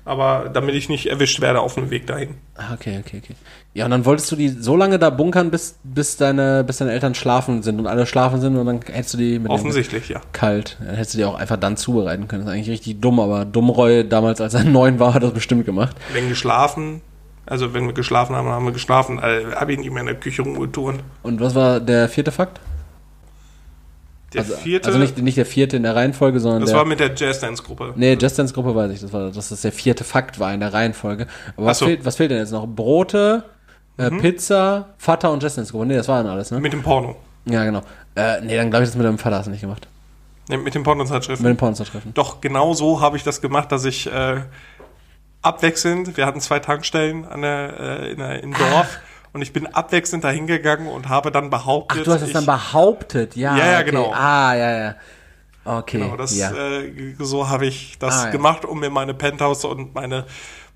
Aber 0.05 0.51
damit 0.52 0.74
ich 0.74 0.90
nicht 0.90 1.06
erwischt 1.06 1.40
werde 1.40 1.60
auf 1.60 1.74
dem 1.74 1.88
Weg 1.88 2.06
dahin. 2.06 2.34
Ah, 2.55 2.74
okay, 2.74 3.01
okay, 3.02 3.22
okay. 3.24 3.34
Ja, 3.72 3.86
und 3.86 3.92
dann 3.92 4.05
wolltest 4.05 4.30
du 4.30 4.36
die 4.36 4.51
so 4.51 4.76
lange 4.76 4.98
da 4.98 5.09
bunkern, 5.09 5.51
bis, 5.51 5.78
bis, 5.82 6.18
deine, 6.18 6.64
bis 6.64 6.76
deine 6.76 6.92
Eltern 6.92 7.14
schlafen 7.14 7.62
sind 7.62 7.78
und 7.80 7.86
alle 7.86 8.05
schlafen 8.05 8.42
sind 8.42 8.56
und 8.56 8.66
dann 8.66 8.80
hättest 8.92 9.14
du 9.14 9.18
die 9.18 9.38
mit 9.38 9.51
Offensichtlich, 9.51 10.10
ja. 10.10 10.20
kalt. 10.32 10.76
Dann 10.80 10.94
hättest 10.94 11.14
du 11.14 11.18
die 11.18 11.24
auch 11.24 11.36
einfach 11.36 11.56
dann 11.56 11.78
zubereiten 11.78 12.28
können. 12.28 12.42
Das 12.42 12.51
ist 12.51 12.55
eigentlich 12.55 12.70
richtig 12.70 13.01
dumm, 13.01 13.20
aber 13.20 13.46
Dummreue 13.46 14.05
damals, 14.05 14.42
als 14.42 14.52
er 14.52 14.64
neun 14.64 15.01
war, 15.01 15.14
hat 15.14 15.22
das 15.22 15.32
bestimmt 15.32 15.64
gemacht. 15.64 15.96
Wenn 16.12 16.28
geschlafen, 16.28 17.01
also 17.46 17.72
wenn 17.72 17.86
wir 17.86 17.94
geschlafen 17.94 18.36
haben, 18.36 18.48
haben 18.48 18.66
wir 18.66 18.72
geschlafen. 18.72 19.18
Also, 19.18 19.52
habe 19.52 19.72
ich 19.72 19.78
nicht 19.78 19.90
mehr 19.90 20.01
in 20.01 20.06
der 20.09 20.16
Küche 20.16 20.42
rumgeturnt. 20.42 21.02
Und 21.22 21.40
was 21.40 21.55
war 21.55 21.80
der 21.80 22.10
vierte 22.10 22.30
Fakt? 22.30 22.60
Der 24.35 24.43
also, 24.43 24.56
vierte, 24.56 24.89
also 24.89 24.98
nicht, 24.98 25.16
nicht 25.19 25.36
der 25.36 25.47
vierte 25.47 25.77
in 25.77 25.82
der 25.82 25.94
Reihenfolge, 25.94 26.40
sondern 26.40 26.61
das 26.61 26.70
der. 26.70 26.78
war 26.78 26.85
mit 26.85 27.01
der 27.01 27.15
Jazz-Dance-Gruppe. 27.15 27.94
Nee, 27.97 28.15
Just 28.20 28.39
Dance 28.39 28.52
Gruppe 28.52 28.74
weiß 28.74 28.90
ich, 28.90 29.01
das 29.01 29.12
war, 29.12 29.31
dass 29.31 29.48
das 29.48 29.61
der 29.62 29.73
vierte 29.73 30.05
Fakt 30.05 30.40
war 30.40 30.52
in 30.52 30.61
der 30.61 30.73
Reihenfolge. 30.73 31.27
Aber 31.56 31.66
was, 31.66 31.78
so. 31.78 31.86
fehlt, 31.86 32.05
was 32.05 32.16
fehlt 32.16 32.31
denn 32.31 32.39
jetzt 32.39 32.51
noch? 32.51 32.66
Brote, 32.66 33.44
äh, 33.97 34.11
Pizza, 34.11 34.94
Vater 34.98 35.31
und 35.31 35.43
Just 35.43 35.56
Dance 35.56 35.73
Gruppe. 35.73 35.86
Nee, 35.86 35.97
das 35.97 36.09
waren 36.09 36.27
alles, 36.27 36.51
ne? 36.51 36.61
Mit 36.61 36.73
dem 36.73 36.82
Porno. 36.82 37.16
Ja, 37.47 37.65
genau. 37.65 37.82
Äh, 38.16 38.40
nee, 38.43 38.56
dann 38.56 38.70
glaube 38.70 38.85
ich, 38.85 38.90
das 38.90 38.97
mit 38.97 39.06
deinem 39.06 39.19
Vater 39.19 39.39
hast 39.39 39.47
du 39.47 39.51
nicht 39.51 39.61
gemacht. 39.61 39.89
Nee, 40.48 40.56
mit 40.59 40.74
den 40.74 40.82
Pornozeitschriften. 40.82 41.44
Mit 41.44 41.56
dem 41.56 41.59
Porno 41.59 41.74
zu 41.74 41.85
treffen. 41.85 42.12
Doch, 42.15 42.40
genau 42.40 42.74
so 42.74 43.01
habe 43.01 43.16
ich 43.16 43.23
das 43.23 43.40
gemacht, 43.40 43.73
dass 43.73 43.85
ich 43.85 44.12
äh, 44.12 44.43
abwechselnd, 45.43 46.16
wir 46.16 46.27
hatten 46.27 46.40
zwei 46.40 46.59
Tankstellen 46.59 47.24
an 47.24 47.43
der, 47.43 47.81
äh, 47.81 48.12
in 48.12 48.19
der, 48.19 48.43
im 48.43 48.52
Dorf 48.52 48.98
und 49.35 49.43
ich 49.43 49.52
bin 49.52 49.66
abwechselnd 49.66 50.24
dahin 50.24 50.47
gegangen 50.47 50.86
und 50.86 51.09
habe 51.11 51.31
dann 51.31 51.51
behauptet, 51.51 51.98
Ach, 52.01 52.05
du 52.05 52.12
hast 52.12 52.23
es 52.23 52.32
dann 52.32 52.47
behauptet, 52.47 53.36
ja. 53.36 53.56
Ja, 53.59 53.66
ja, 53.73 53.81
okay. 53.81 53.90
genau. 53.90 54.12
Ah, 54.15 54.55
ja, 54.55 54.78
ja. 54.78 54.94
Okay, 55.66 55.98
genau, 55.98 56.16
das, 56.16 56.36
ja. 56.36 56.52
äh, 56.52 57.15
so 57.19 57.48
habe 57.48 57.66
ich 57.66 57.97
das 57.98 58.24
Ah, 58.27 58.31
gemacht, 58.31 58.65
um 58.65 58.81
mir 58.81 58.90
meine 58.90 59.15
Penthouse 59.15 59.65
und 59.65 59.94
meine, 59.94 60.27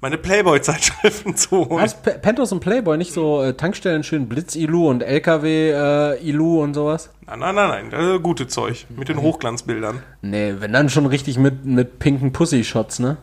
meine 0.00 0.16
Playboy-Zeitschriften 0.16 1.36
zu 1.36 1.68
holen. 1.68 1.82
Hast 1.82 2.02
P- 2.02 2.12
Pentos 2.18 2.52
und 2.52 2.60
Playboy 2.60 2.96
nicht 2.96 3.12
so 3.12 3.42
äh, 3.42 3.52
Tankstellen 3.52 4.02
schön 4.02 4.28
Blitz-Ilu 4.30 4.88
und 4.88 5.02
LKW-Ilu 5.02 6.62
und 6.62 6.74
sowas? 6.74 7.10
Nein, 7.26 7.38
nein, 7.40 7.54
nein, 7.54 7.88
nein, 7.90 8.14
äh, 8.16 8.18
gute 8.18 8.46
Zeug 8.46 8.86
mit 8.96 9.08
den 9.10 9.20
Hochglanzbildern. 9.20 10.02
Nee, 10.22 10.54
wenn 10.58 10.72
dann 10.72 10.88
schon 10.88 11.04
richtig 11.06 11.38
mit, 11.38 11.64
mit 11.66 11.98
pinken 11.98 12.32
Pussy-Shots, 12.32 12.98
ne? 13.00 13.18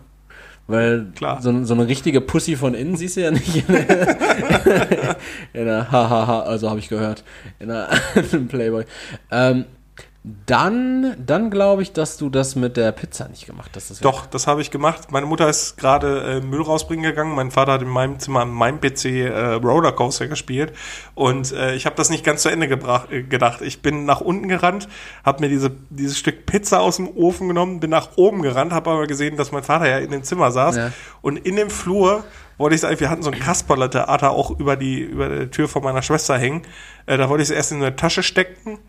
Weil 0.68 1.12
Klar. 1.16 1.42
So, 1.42 1.64
so 1.64 1.74
eine 1.74 1.88
richtige 1.88 2.22
Pussy 2.22 2.56
von 2.56 2.74
innen 2.74 2.96
siehst 2.98 3.18
du 3.18 3.22
ja 3.22 3.32
nicht 3.32 3.56
in 3.56 3.76
in 5.54 5.66
der 5.66 5.92
hahaha, 5.92 6.42
also 6.42 6.70
habe 6.70 6.80
ich 6.80 6.90
gehört, 6.90 7.24
in 7.60 7.70
in 8.32 8.48
Playboy. 8.48 8.86
Ähm, 9.32 9.66
dann, 10.48 11.16
dann 11.24 11.52
glaube 11.52 11.84
ich, 11.84 11.94
dass 11.94 12.18
du 12.18 12.30
das 12.30 12.56
mit 12.56 12.78
der 12.78 12.92
Pizza 12.92 13.28
nicht 13.28 13.46
gemacht 13.46 13.72
hast. 13.76 13.92
Das 13.92 14.00
Doch, 14.00 14.26
das 14.26 14.48
habe 14.48 14.62
ich 14.62 14.72
gemacht. 14.72 15.12
Meine 15.12 15.28
Mutter 15.28 15.48
ist 15.48 15.78
gerade 15.78 16.42
äh, 16.42 16.42
Müll 16.42 16.64
rausbringen 16.64 17.04
gegangen. 17.04 17.36
Mein 17.36 17.52
Vater 17.52 17.74
hat 17.74 17.84
in 17.84 17.90
meinem 17.90 18.18
Zimmer 18.18 18.42
an 18.42 18.50
meinem 18.50 18.82
PC 18.82 19.06
äh, 19.06 19.54
Rollercoaster 19.54 20.28
gespielt. 20.28 20.74
Und 21.14 21.52
äh, 21.52 21.76
ich 21.76 21.86
habe 21.86 21.96
das 21.96 22.10
nicht 22.10 22.24
ganz 22.24 22.42
zu 22.42 22.50
Ende 22.50 22.68
gebracht, 22.68 23.12
äh, 23.12 23.22
gedacht. 23.22 23.62
Ich 23.62 23.84
bin 23.84 24.06
nach 24.06 24.20
unten 24.20 24.48
gerannt, 24.48 24.88
habe 25.24 25.42
mir 25.42 25.50
diese, 25.50 25.72
dieses 25.92 26.18
Stück 26.18 26.48
Pizza 26.48 26.82
aus 26.82 26.96
dem 26.96 27.08
Ofen 27.08 27.48
genommen, 27.48 27.80
bin 27.80 27.92
nach 27.92 28.18
oben 28.18 28.42
gerannt, 28.42 28.74
habe 28.74 28.90
aber 28.90 29.06
gesehen, 29.06 29.38
dass 29.38 29.52
mein 29.52 29.64
Vater 29.64 29.88
ja 29.88 30.00
in 30.00 30.10
dem 30.10 30.24
Zimmer 30.24 30.52
saß. 30.52 30.76
Ja. 30.76 30.92
Und 31.22 31.38
in 31.38 31.56
dem 31.56 31.70
Flur 31.70 32.24
wollte 32.58 32.76
ich 32.76 32.82
sagen, 32.82 33.00
wir 33.00 33.10
hatten 33.10 33.22
so 33.22 33.30
ein 33.30 33.40
Kasperle-Theater 33.40 34.32
auch 34.32 34.58
über 34.60 34.76
die 34.76 35.02
über 35.02 35.30
der 35.30 35.52
Tür 35.52 35.68
von 35.68 35.84
meiner 35.84 36.02
Schwester 36.02 36.38
hängen. 36.38 36.64
Äh, 37.06 37.18
da 37.18 37.30
wollte 37.30 37.44
ich 37.44 37.50
es 37.50 37.56
erst 37.56 37.72
in 37.74 37.78
eine 37.78 37.96
Tasche 37.96 38.24
stecken, 38.24 38.80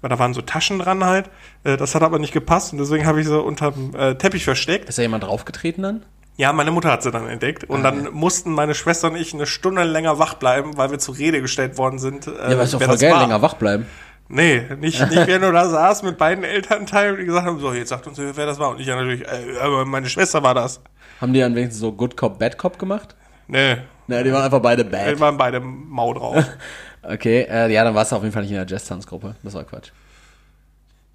weil 0.00 0.10
da 0.10 0.18
waren 0.18 0.34
so 0.34 0.42
Taschen 0.42 0.78
dran 0.78 1.04
halt. 1.04 1.30
Äh, 1.64 1.76
das 1.76 1.94
hat 1.94 2.02
aber 2.02 2.18
nicht 2.18 2.32
gepasst 2.32 2.72
und 2.72 2.78
deswegen 2.78 3.06
habe 3.06 3.20
ich 3.20 3.26
sie 3.26 3.40
unterm 3.40 3.94
äh, 3.96 4.14
Teppich 4.14 4.44
versteckt. 4.44 4.88
Ist 4.88 4.98
da 4.98 5.02
jemand 5.02 5.24
draufgetreten 5.24 5.82
dann? 5.82 6.02
Ja, 6.38 6.52
meine 6.52 6.70
Mutter 6.70 6.90
hat 6.92 7.02
sie 7.02 7.10
dann 7.10 7.26
entdeckt 7.28 7.64
und 7.64 7.82
dann 7.82 8.12
mussten 8.12 8.52
meine 8.52 8.74
Schwester 8.74 9.08
und 9.10 9.16
ich 9.16 9.32
eine 9.32 9.46
Stunde 9.46 9.84
länger 9.84 10.18
wach 10.18 10.34
bleiben, 10.34 10.76
weil 10.76 10.90
wir 10.90 10.98
zur 10.98 11.16
Rede 11.16 11.40
gestellt 11.40 11.78
worden 11.78 11.98
sind. 11.98 12.26
Äh, 12.26 12.30
Ja, 12.32 12.42
aber 12.52 12.62
ist 12.64 12.74
doch 12.74 12.80
wer 12.80 12.88
voll 12.88 12.98
geil, 12.98 13.12
war. 13.12 13.20
länger 13.22 13.40
wach 13.40 13.54
bleiben. 13.54 13.86
Nee, 14.28 14.62
nicht, 14.80 15.00
nicht 15.08 15.12
wer 15.26 15.38
nur 15.38 15.52
da 15.52 15.66
saß 15.68 16.02
mit 16.02 16.18
beiden 16.18 16.44
Elternteilen 16.44 17.12
und 17.14 17.20
die 17.20 17.26
gesagt 17.26 17.46
haben, 17.46 17.58
so, 17.60 17.72
jetzt 17.72 17.88
sagt 17.88 18.06
uns, 18.06 18.18
wer 18.18 18.44
das 18.44 18.58
war. 18.58 18.70
Und 18.70 18.80
ich 18.80 18.86
ja 18.86 18.96
natürlich, 18.96 19.22
äh, 19.22 19.58
aber 19.62 19.86
meine 19.86 20.08
Schwester 20.10 20.42
war 20.42 20.52
das. 20.54 20.80
Haben 21.22 21.32
die 21.32 21.40
dann 21.40 21.54
wenigstens 21.54 21.80
so 21.80 21.92
Good 21.92 22.16
Cop, 22.18 22.38
Bad 22.38 22.58
Cop 22.58 22.78
gemacht? 22.78 23.16
Nee, 23.48 23.76
Ne, 24.08 24.22
die 24.22 24.32
waren 24.32 24.44
einfach 24.44 24.60
beide 24.60 24.84
bad. 24.84 25.18
waren 25.18 25.36
beide 25.36 25.58
mau 25.60 26.12
drauf. 26.14 26.44
Okay, 27.08 27.46
äh, 27.48 27.72
ja, 27.72 27.84
dann 27.84 27.94
warst 27.94 28.12
du 28.12 28.16
auf 28.16 28.22
jeden 28.22 28.32
Fall 28.32 28.42
nicht 28.42 28.52
in 28.52 28.56
der 28.56 28.66
Jazz-Tanz-Gruppe. 28.66 29.36
Das 29.42 29.54
war 29.54 29.64
Quatsch. 29.64 29.90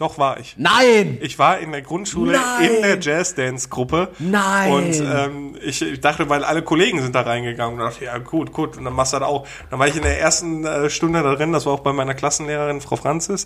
Doch 0.02 0.18
war 0.18 0.40
ich. 0.40 0.56
Nein! 0.58 1.20
Ich 1.22 1.38
war 1.38 1.60
in 1.60 1.72
der 1.72 1.84
Grundschule 1.84 2.32
Nein! 2.32 2.72
in 2.72 2.82
der 2.82 3.00
Jazz-Dance-Gruppe. 3.00 4.10
Nein! 4.18 4.72
Und 4.72 5.00
ähm, 5.00 5.56
ich, 5.64 5.80
ich 5.84 6.02
dachte, 6.02 6.28
weil 6.28 6.44
alle 6.44 6.64
Kollegen 6.64 7.04
sind 7.04 7.14
da 7.14 7.22
reingegangen 7.22 7.80
und 7.80 7.86
dachte, 7.86 8.06
ja 8.06 8.18
gut, 8.18 8.52
gut, 8.52 8.78
und 8.78 8.86
dann 8.86 8.94
machst 8.94 9.14
du 9.14 9.20
das 9.20 9.28
auch. 9.28 9.46
Dann 9.70 9.78
war 9.78 9.88
ich 9.88 9.96
in 9.96 10.02
der 10.02 10.20
ersten 10.20 10.66
äh, 10.66 10.90
Stunde 10.90 11.22
da 11.22 11.36
drin, 11.36 11.52
das 11.52 11.68
war 11.68 11.74
auch 11.74 11.82
bei 11.82 11.94
meiner 11.94 12.16
Klassenlehrerin, 12.16 12.82
Frau 12.82 12.96
Franzis. 12.96 13.46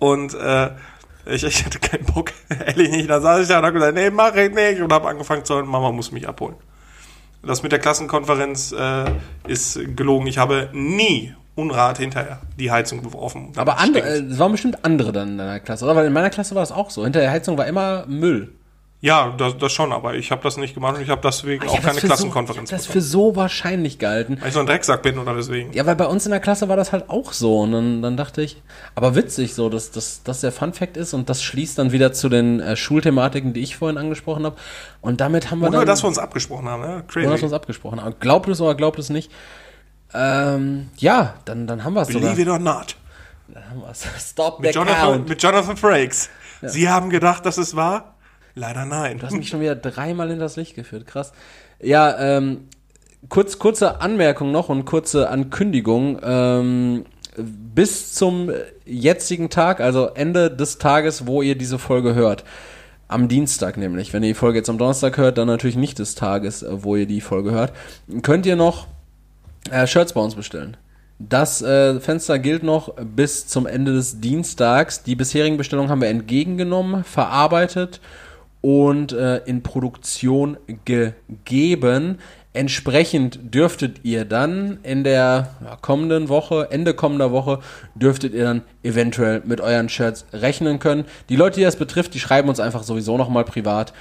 Und 0.00 0.34
äh, 0.34 0.70
ich, 1.26 1.44
ich 1.44 1.64
hatte 1.64 1.78
keinen 1.78 2.06
Bock, 2.06 2.32
ehrlich 2.66 2.90
nicht. 2.90 3.08
Dann 3.08 3.22
saß 3.22 3.42
ich 3.42 3.48
da 3.48 3.60
und 3.60 3.66
hab 3.66 3.74
gesagt, 3.74 3.94
nee, 3.94 4.10
mach 4.10 4.34
ich 4.34 4.52
nicht. 4.52 4.80
Und 4.80 4.92
habe 4.92 5.08
angefangen 5.08 5.44
zu 5.44 5.54
hören, 5.54 5.66
Mama 5.66 5.92
muss 5.92 6.10
mich 6.10 6.26
abholen. 6.26 6.56
Das 7.42 7.62
mit 7.62 7.70
der 7.70 7.78
Klassenkonferenz 7.78 8.72
äh, 8.72 9.04
ist 9.46 9.78
gelogen. 9.94 10.26
Ich 10.26 10.38
habe 10.38 10.70
nie 10.72 11.34
Unrat 11.56 11.98
hinterher 11.98 12.40
die 12.58 12.70
Heizung 12.70 13.02
geworfen. 13.02 13.52
Aber 13.56 13.78
andere, 13.78 14.04
es 14.08 14.38
waren 14.38 14.52
bestimmt 14.52 14.84
andere 14.84 15.12
dann 15.12 15.30
in 15.30 15.38
deiner 15.38 15.60
Klasse, 15.60 15.84
oder? 15.84 15.96
Weil 15.96 16.06
in 16.06 16.12
meiner 16.12 16.30
Klasse 16.30 16.54
war 16.54 16.62
das 16.62 16.72
auch 16.72 16.90
so. 16.90 17.04
Hinter 17.04 17.20
der 17.20 17.30
Heizung 17.30 17.56
war 17.56 17.66
immer 17.66 18.04
Müll. 18.06 18.52
Ja, 19.04 19.34
das, 19.36 19.58
das 19.58 19.70
schon, 19.70 19.92
aber 19.92 20.14
ich 20.14 20.30
habe 20.30 20.42
das 20.42 20.56
nicht 20.56 20.72
gemacht 20.72 20.96
und 20.96 21.02
ich 21.02 21.10
habe 21.10 21.20
deswegen 21.22 21.62
auch 21.62 21.66
Ich 21.66 21.76
hab 21.76 21.84
keine 21.84 22.00
Klassenkonferenz 22.00 22.70
so, 22.70 22.74
ich 22.74 22.80
hab 22.80 22.86
das 22.86 22.90
für 22.90 23.02
so 23.02 23.36
wahrscheinlich 23.36 23.98
gehalten. 23.98 24.38
Weil 24.40 24.48
ich 24.48 24.54
so 24.54 24.60
ein 24.60 24.66
Drecksack 24.66 25.02
bin 25.02 25.18
oder 25.18 25.34
deswegen. 25.34 25.74
Ja, 25.74 25.84
weil 25.84 25.94
bei 25.94 26.06
uns 26.06 26.24
in 26.24 26.30
der 26.30 26.40
Klasse 26.40 26.70
war 26.70 26.78
das 26.78 26.90
halt 26.90 27.10
auch 27.10 27.34
so. 27.34 27.60
Und 27.60 27.72
dann, 27.72 28.00
dann 28.00 28.16
dachte 28.16 28.40
ich, 28.40 28.62
aber 28.94 29.14
witzig 29.14 29.52
so, 29.52 29.68
dass, 29.68 29.90
dass 29.90 30.22
das 30.22 30.40
der 30.40 30.52
Fun-Fact 30.52 30.96
ist 30.96 31.12
und 31.12 31.28
das 31.28 31.42
schließt 31.42 31.78
dann 31.78 31.92
wieder 31.92 32.14
zu 32.14 32.30
den 32.30 32.60
äh, 32.60 32.76
Schulthematiken, 32.76 33.52
die 33.52 33.60
ich 33.60 33.76
vorhin 33.76 33.98
angesprochen 33.98 34.46
habe. 34.46 34.56
Und 35.02 35.20
damit 35.20 35.50
haben 35.50 35.58
wir 35.58 35.68
Ohne 35.68 35.76
dann... 35.76 35.86
dass 35.86 36.02
wir 36.02 36.08
uns 36.08 36.18
abgesprochen 36.18 36.66
haben, 36.66 36.80
ne? 36.80 36.88
ohne 36.88 37.02
dass 37.02 37.14
wir 37.14 37.28
Crazy. 37.28 37.44
uns 37.44 37.52
abgesprochen 37.52 38.02
haben. 38.02 38.14
Glaubt 38.20 38.48
es 38.48 38.62
oder 38.62 38.74
glaubt 38.74 38.98
es 38.98 39.10
nicht. 39.10 39.30
Ähm, 40.12 40.90
ja, 40.96 41.34
dann, 41.44 41.66
dann 41.66 41.84
haben 41.84 41.94
wir 41.94 42.02
es 42.02 42.08
sogar. 42.08 42.34
Believe 42.34 42.42
it 42.42 42.48
or 42.48 42.58
not. 42.58 42.96
Dann 43.48 43.68
haben 43.68 43.80
wir's. 43.80 44.06
Stop 44.30 44.56
the 44.58 44.62
Mit 44.62 44.74
Jonathan, 44.74 45.12
count. 45.12 45.28
mit 45.28 45.42
Jonathan 45.42 45.76
Frakes. 45.76 46.30
Sie 46.62 46.88
haben 46.88 47.10
gedacht, 47.10 47.44
dass 47.46 47.58
es 47.58 47.76
war? 47.76 48.14
Leider 48.54 48.84
nein. 48.84 49.18
Du 49.18 49.26
hast 49.26 49.32
mich 49.32 49.48
schon 49.48 49.60
wieder 49.60 49.74
dreimal 49.74 50.30
in 50.30 50.38
das 50.38 50.56
Licht 50.56 50.74
geführt, 50.74 51.06
krass. 51.06 51.32
Ja, 51.80 52.16
ähm, 52.18 52.68
kurz, 53.28 53.58
kurze 53.58 54.00
Anmerkung 54.00 54.52
noch 54.52 54.68
und 54.68 54.84
kurze 54.84 55.28
Ankündigung. 55.28 56.20
Ähm, 56.22 57.04
bis 57.36 58.14
zum 58.14 58.50
jetzigen 58.84 59.50
Tag, 59.50 59.80
also 59.80 60.06
Ende 60.06 60.50
des 60.50 60.78
Tages, 60.78 61.26
wo 61.26 61.42
ihr 61.42 61.56
diese 61.56 61.80
Folge 61.80 62.14
hört, 62.14 62.44
am 63.08 63.28
Dienstag 63.28 63.76
nämlich, 63.76 64.12
wenn 64.12 64.22
ihr 64.22 64.30
die 64.30 64.34
Folge 64.34 64.58
jetzt 64.58 64.70
am 64.70 64.78
Donnerstag 64.78 65.18
hört, 65.18 65.36
dann 65.36 65.48
natürlich 65.48 65.76
nicht 65.76 65.98
des 65.98 66.14
Tages, 66.14 66.64
wo 66.68 66.96
ihr 66.96 67.06
die 67.06 67.20
Folge 67.20 67.50
hört, 67.50 67.72
könnt 68.22 68.46
ihr 68.46 68.56
noch 68.56 68.86
äh, 69.70 69.86
Shirts 69.86 70.12
bei 70.12 70.20
uns 70.20 70.34
bestellen. 70.34 70.76
Das 71.18 71.62
äh, 71.62 72.00
Fenster 72.00 72.38
gilt 72.38 72.62
noch 72.62 72.94
bis 72.96 73.46
zum 73.46 73.66
Ende 73.66 73.92
des 73.92 74.20
Dienstags. 74.20 75.04
Die 75.04 75.14
bisherigen 75.14 75.56
Bestellungen 75.56 75.90
haben 75.90 76.00
wir 76.00 76.08
entgegengenommen, 76.08 77.04
verarbeitet 77.04 78.00
und 78.60 79.12
äh, 79.12 79.38
in 79.44 79.62
Produktion 79.62 80.56
gegeben. 80.84 82.18
Entsprechend 82.52 83.52
dürftet 83.54 84.04
ihr 84.04 84.24
dann 84.24 84.78
in 84.84 85.02
der 85.02 85.48
kommenden 85.82 86.28
Woche, 86.28 86.68
Ende 86.70 86.94
kommender 86.94 87.32
Woche, 87.32 87.58
dürftet 87.96 88.32
ihr 88.32 88.44
dann 88.44 88.62
eventuell 88.84 89.42
mit 89.44 89.60
euren 89.60 89.88
Shirts 89.88 90.24
rechnen 90.32 90.78
können. 90.78 91.04
Die 91.28 91.36
Leute, 91.36 91.56
die 91.58 91.64
das 91.64 91.74
betrifft, 91.74 92.14
die 92.14 92.20
schreiben 92.20 92.48
uns 92.48 92.60
einfach 92.60 92.84
sowieso 92.84 93.18
nochmal 93.18 93.44
privat. 93.44 93.92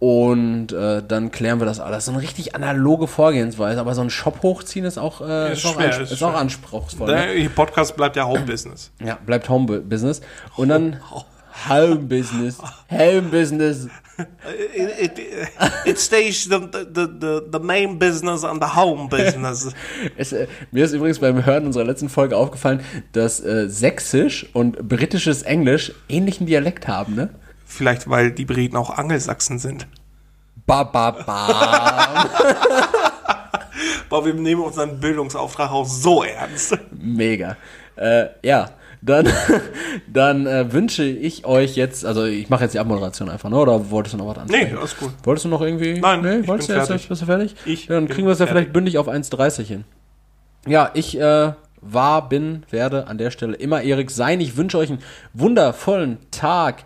Und 0.00 0.72
äh, 0.72 1.02
dann 1.06 1.30
klären 1.30 1.60
wir 1.60 1.66
das 1.66 1.78
alles. 1.78 2.06
So 2.06 2.12
eine 2.12 2.22
richtig 2.22 2.54
analoge 2.56 3.06
Vorgehensweise, 3.06 3.78
aber 3.80 3.94
so 3.94 4.00
ein 4.00 4.08
Shop 4.10 4.42
hochziehen 4.42 4.86
ist 4.86 4.98
auch, 4.98 5.20
äh, 5.20 5.52
Ist 5.52 5.58
ist, 5.58 5.66
auch, 5.66 5.74
schwer, 5.74 5.92
ans- 5.92 5.98
ist 6.04 6.12
ist 6.12 6.22
auch 6.22 6.34
anspruchsvoll. 6.34 7.14
Ne? 7.14 7.34
Der 7.42 7.48
Podcast 7.50 7.96
bleibt 7.96 8.16
ja 8.16 8.24
Hauptbusiness. 8.26 8.90
Ja, 9.04 9.18
bleibt 9.26 9.48
Home 9.50 9.80
Business. 9.80 10.22
Und 10.56 10.70
dann 10.70 10.96
Home 11.68 11.96
Business. 11.96 12.56
Home 12.90 13.22
Business. 13.30 13.88
It, 14.74 15.18
it, 15.18 15.48
it 15.86 15.98
stays 15.98 16.44
the, 16.44 16.58
the, 16.72 17.06
the, 17.20 17.40
the 17.52 17.58
main 17.58 17.98
business 17.98 18.42
and 18.44 18.62
the 18.62 18.68
home 18.74 19.08
business. 19.08 19.70
Es, 20.16 20.32
äh, 20.32 20.46
mir 20.72 20.84
ist 20.84 20.92
übrigens 20.92 21.18
beim 21.18 21.44
Hören 21.44 21.66
unserer 21.66 21.84
letzten 21.84 22.08
Folge 22.08 22.36
aufgefallen, 22.38 22.80
dass 23.12 23.40
äh, 23.40 23.68
Sächsisch 23.68 24.46
und 24.54 24.88
britisches 24.88 25.42
Englisch 25.42 25.92
ähnlichen 26.08 26.46
Dialekt 26.46 26.86
haben, 26.88 27.14
ne? 27.14 27.30
Vielleicht, 27.70 28.10
weil 28.10 28.32
die 28.32 28.44
Briten 28.44 28.76
auch 28.76 28.90
Angelsachsen 28.90 29.60
sind. 29.60 29.86
Ba, 30.66 30.82
ba, 30.82 31.12
ba. 31.12 32.28
Boah, 34.08 34.24
wir 34.26 34.34
nehmen 34.34 34.62
unseren 34.62 34.98
Bildungsauftrag 34.98 35.70
auch 35.70 35.86
so 35.86 36.24
ernst. 36.24 36.76
Mega. 36.90 37.56
Äh, 37.94 38.26
ja, 38.42 38.70
dann, 39.00 39.28
dann 40.12 40.48
äh, 40.48 40.72
wünsche 40.72 41.04
ich 41.04 41.46
euch 41.46 41.76
jetzt, 41.76 42.04
also 42.04 42.24
ich 42.24 42.50
mache 42.50 42.64
jetzt 42.64 42.74
die 42.74 42.80
Abmoderation 42.80 43.30
einfach, 43.30 43.48
ne? 43.48 43.56
Oder 43.56 43.88
wolltest 43.90 44.14
du 44.14 44.18
noch 44.18 44.26
was 44.26 44.38
ansprechen? 44.38 44.72
Nee, 44.72 44.76
alles 44.76 44.96
gut. 44.96 45.12
Wolltest 45.22 45.44
du 45.44 45.48
noch 45.48 45.62
irgendwie? 45.62 46.00
Nein, 46.00 46.22
nee, 46.22 46.38
ich 46.38 46.48
wolltest 46.48 46.68
bin 46.68 46.74
du 46.74 46.80
jetzt 46.80 46.88
fertig. 46.88 47.08
bist 47.08 47.22
du 47.22 47.26
fertig? 47.26 47.54
Ich 47.66 47.86
ja, 47.86 47.94
dann 47.94 48.08
kriegen 48.08 48.26
wir 48.26 48.32
es 48.32 48.40
ja 48.40 48.46
fertig. 48.46 48.62
vielleicht 48.62 48.72
bündig 48.72 48.98
auf 48.98 49.08
1,30 49.08 49.62
hin. 49.62 49.84
Ja, 50.66 50.90
ich 50.94 51.18
äh, 51.18 51.52
war, 51.80 52.28
bin, 52.28 52.64
werde 52.70 53.06
an 53.06 53.16
der 53.16 53.30
Stelle 53.30 53.56
immer 53.56 53.82
Erik 53.82 54.10
sein. 54.10 54.40
Ich 54.40 54.56
wünsche 54.56 54.76
euch 54.76 54.90
einen 54.90 55.02
wundervollen 55.34 56.18
Tag, 56.30 56.82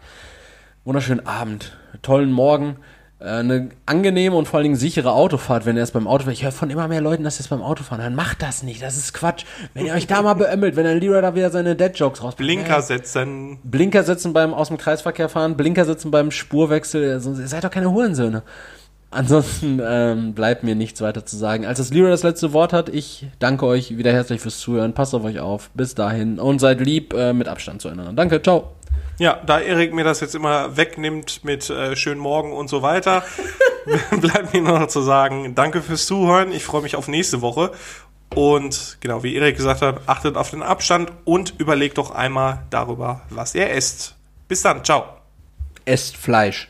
wunderschönen 0.84 1.26
Abend, 1.26 1.76
tollen 2.02 2.30
Morgen, 2.30 2.76
äh, 3.18 3.24
eine 3.24 3.70
angenehme 3.86 4.36
und 4.36 4.46
vor 4.46 4.58
allen 4.58 4.64
Dingen 4.64 4.76
sichere 4.76 5.12
Autofahrt, 5.12 5.66
wenn 5.66 5.76
ihr 5.76 5.82
es 5.82 5.92
beim 5.92 6.06
Autofahren, 6.06 6.34
ich 6.34 6.44
höre 6.44 6.52
von 6.52 6.70
immer 6.70 6.88
mehr 6.88 7.00
Leuten, 7.00 7.24
dass 7.24 7.36
sie 7.36 7.42
es 7.42 7.48
beim 7.48 7.62
Autofahren 7.62 8.02
hören. 8.02 8.14
Macht 8.14 8.42
das 8.42 8.62
nicht, 8.62 8.82
das 8.82 8.96
ist 8.96 9.14
Quatsch. 9.14 9.44
Wenn 9.72 9.86
ihr 9.86 9.94
euch 9.94 10.06
da 10.06 10.22
mal 10.22 10.34
beömmelt, 10.34 10.76
wenn 10.76 10.84
der 10.84 10.94
Leroy 10.96 11.22
da 11.22 11.34
wieder 11.34 11.50
seine 11.50 11.74
Dead-Jokes 11.74 12.22
rausbringt. 12.22 12.64
Blinker 12.64 12.82
setzen. 12.82 13.58
Blinker 13.64 14.02
setzen 14.02 14.32
beim 14.32 14.52
aus 14.52 14.68
dem 14.68 14.76
Kreisverkehr 14.76 15.28
fahren, 15.28 15.56
Blinker 15.56 15.84
setzen 15.84 16.10
beim 16.10 16.30
Spurwechsel, 16.30 17.18
sonst, 17.20 17.38
ihr 17.38 17.48
seid 17.48 17.64
doch 17.64 17.70
keine 17.70 17.90
Hurensöhne. 17.90 18.42
Ansonsten 19.10 19.80
ähm, 19.82 20.34
bleibt 20.34 20.64
mir 20.64 20.74
nichts 20.74 21.00
weiter 21.00 21.24
zu 21.24 21.36
sagen. 21.36 21.64
Als 21.66 21.78
das 21.78 21.90
Leroy 21.94 22.10
das 22.10 22.24
letzte 22.24 22.52
Wort 22.52 22.72
hat, 22.72 22.88
ich 22.88 23.28
danke 23.38 23.64
euch 23.64 23.96
wieder 23.96 24.12
herzlich 24.12 24.40
fürs 24.40 24.58
Zuhören. 24.58 24.92
Passt 24.92 25.14
auf 25.14 25.22
euch 25.22 25.38
auf. 25.38 25.70
Bis 25.72 25.94
dahin 25.94 26.40
und 26.40 26.58
seid 26.58 26.80
lieb 26.80 27.14
äh, 27.14 27.32
mit 27.32 27.46
Abstand 27.46 27.80
zueinander. 27.80 28.12
Danke, 28.12 28.42
ciao. 28.42 28.72
Ja, 29.18 29.40
da 29.46 29.60
Erik 29.60 29.94
mir 29.94 30.04
das 30.04 30.20
jetzt 30.20 30.34
immer 30.34 30.76
wegnimmt 30.76 31.44
mit 31.44 31.70
äh, 31.70 31.94
schönen 31.94 32.20
Morgen 32.20 32.52
und 32.52 32.68
so 32.68 32.82
weiter, 32.82 33.22
bleibt 34.20 34.52
mir 34.52 34.62
nur 34.62 34.78
noch 34.78 34.88
zu 34.88 35.02
sagen, 35.02 35.54
danke 35.54 35.82
fürs 35.82 36.06
Zuhören. 36.06 36.52
Ich 36.52 36.64
freue 36.64 36.82
mich 36.82 36.96
auf 36.96 37.08
nächste 37.08 37.42
Woche. 37.42 37.72
Und 38.34 38.98
genau, 39.00 39.22
wie 39.22 39.36
Erik 39.36 39.56
gesagt 39.56 39.82
hat, 39.82 40.08
achtet 40.08 40.36
auf 40.36 40.50
den 40.50 40.62
Abstand 40.62 41.12
und 41.24 41.54
überlegt 41.58 41.98
doch 41.98 42.10
einmal 42.10 42.64
darüber, 42.70 43.22
was 43.30 43.54
ihr 43.54 43.70
esst. 43.70 44.16
Bis 44.48 44.62
dann, 44.62 44.84
ciao. 44.84 45.04
Esst 45.84 46.16
Fleisch. 46.16 46.68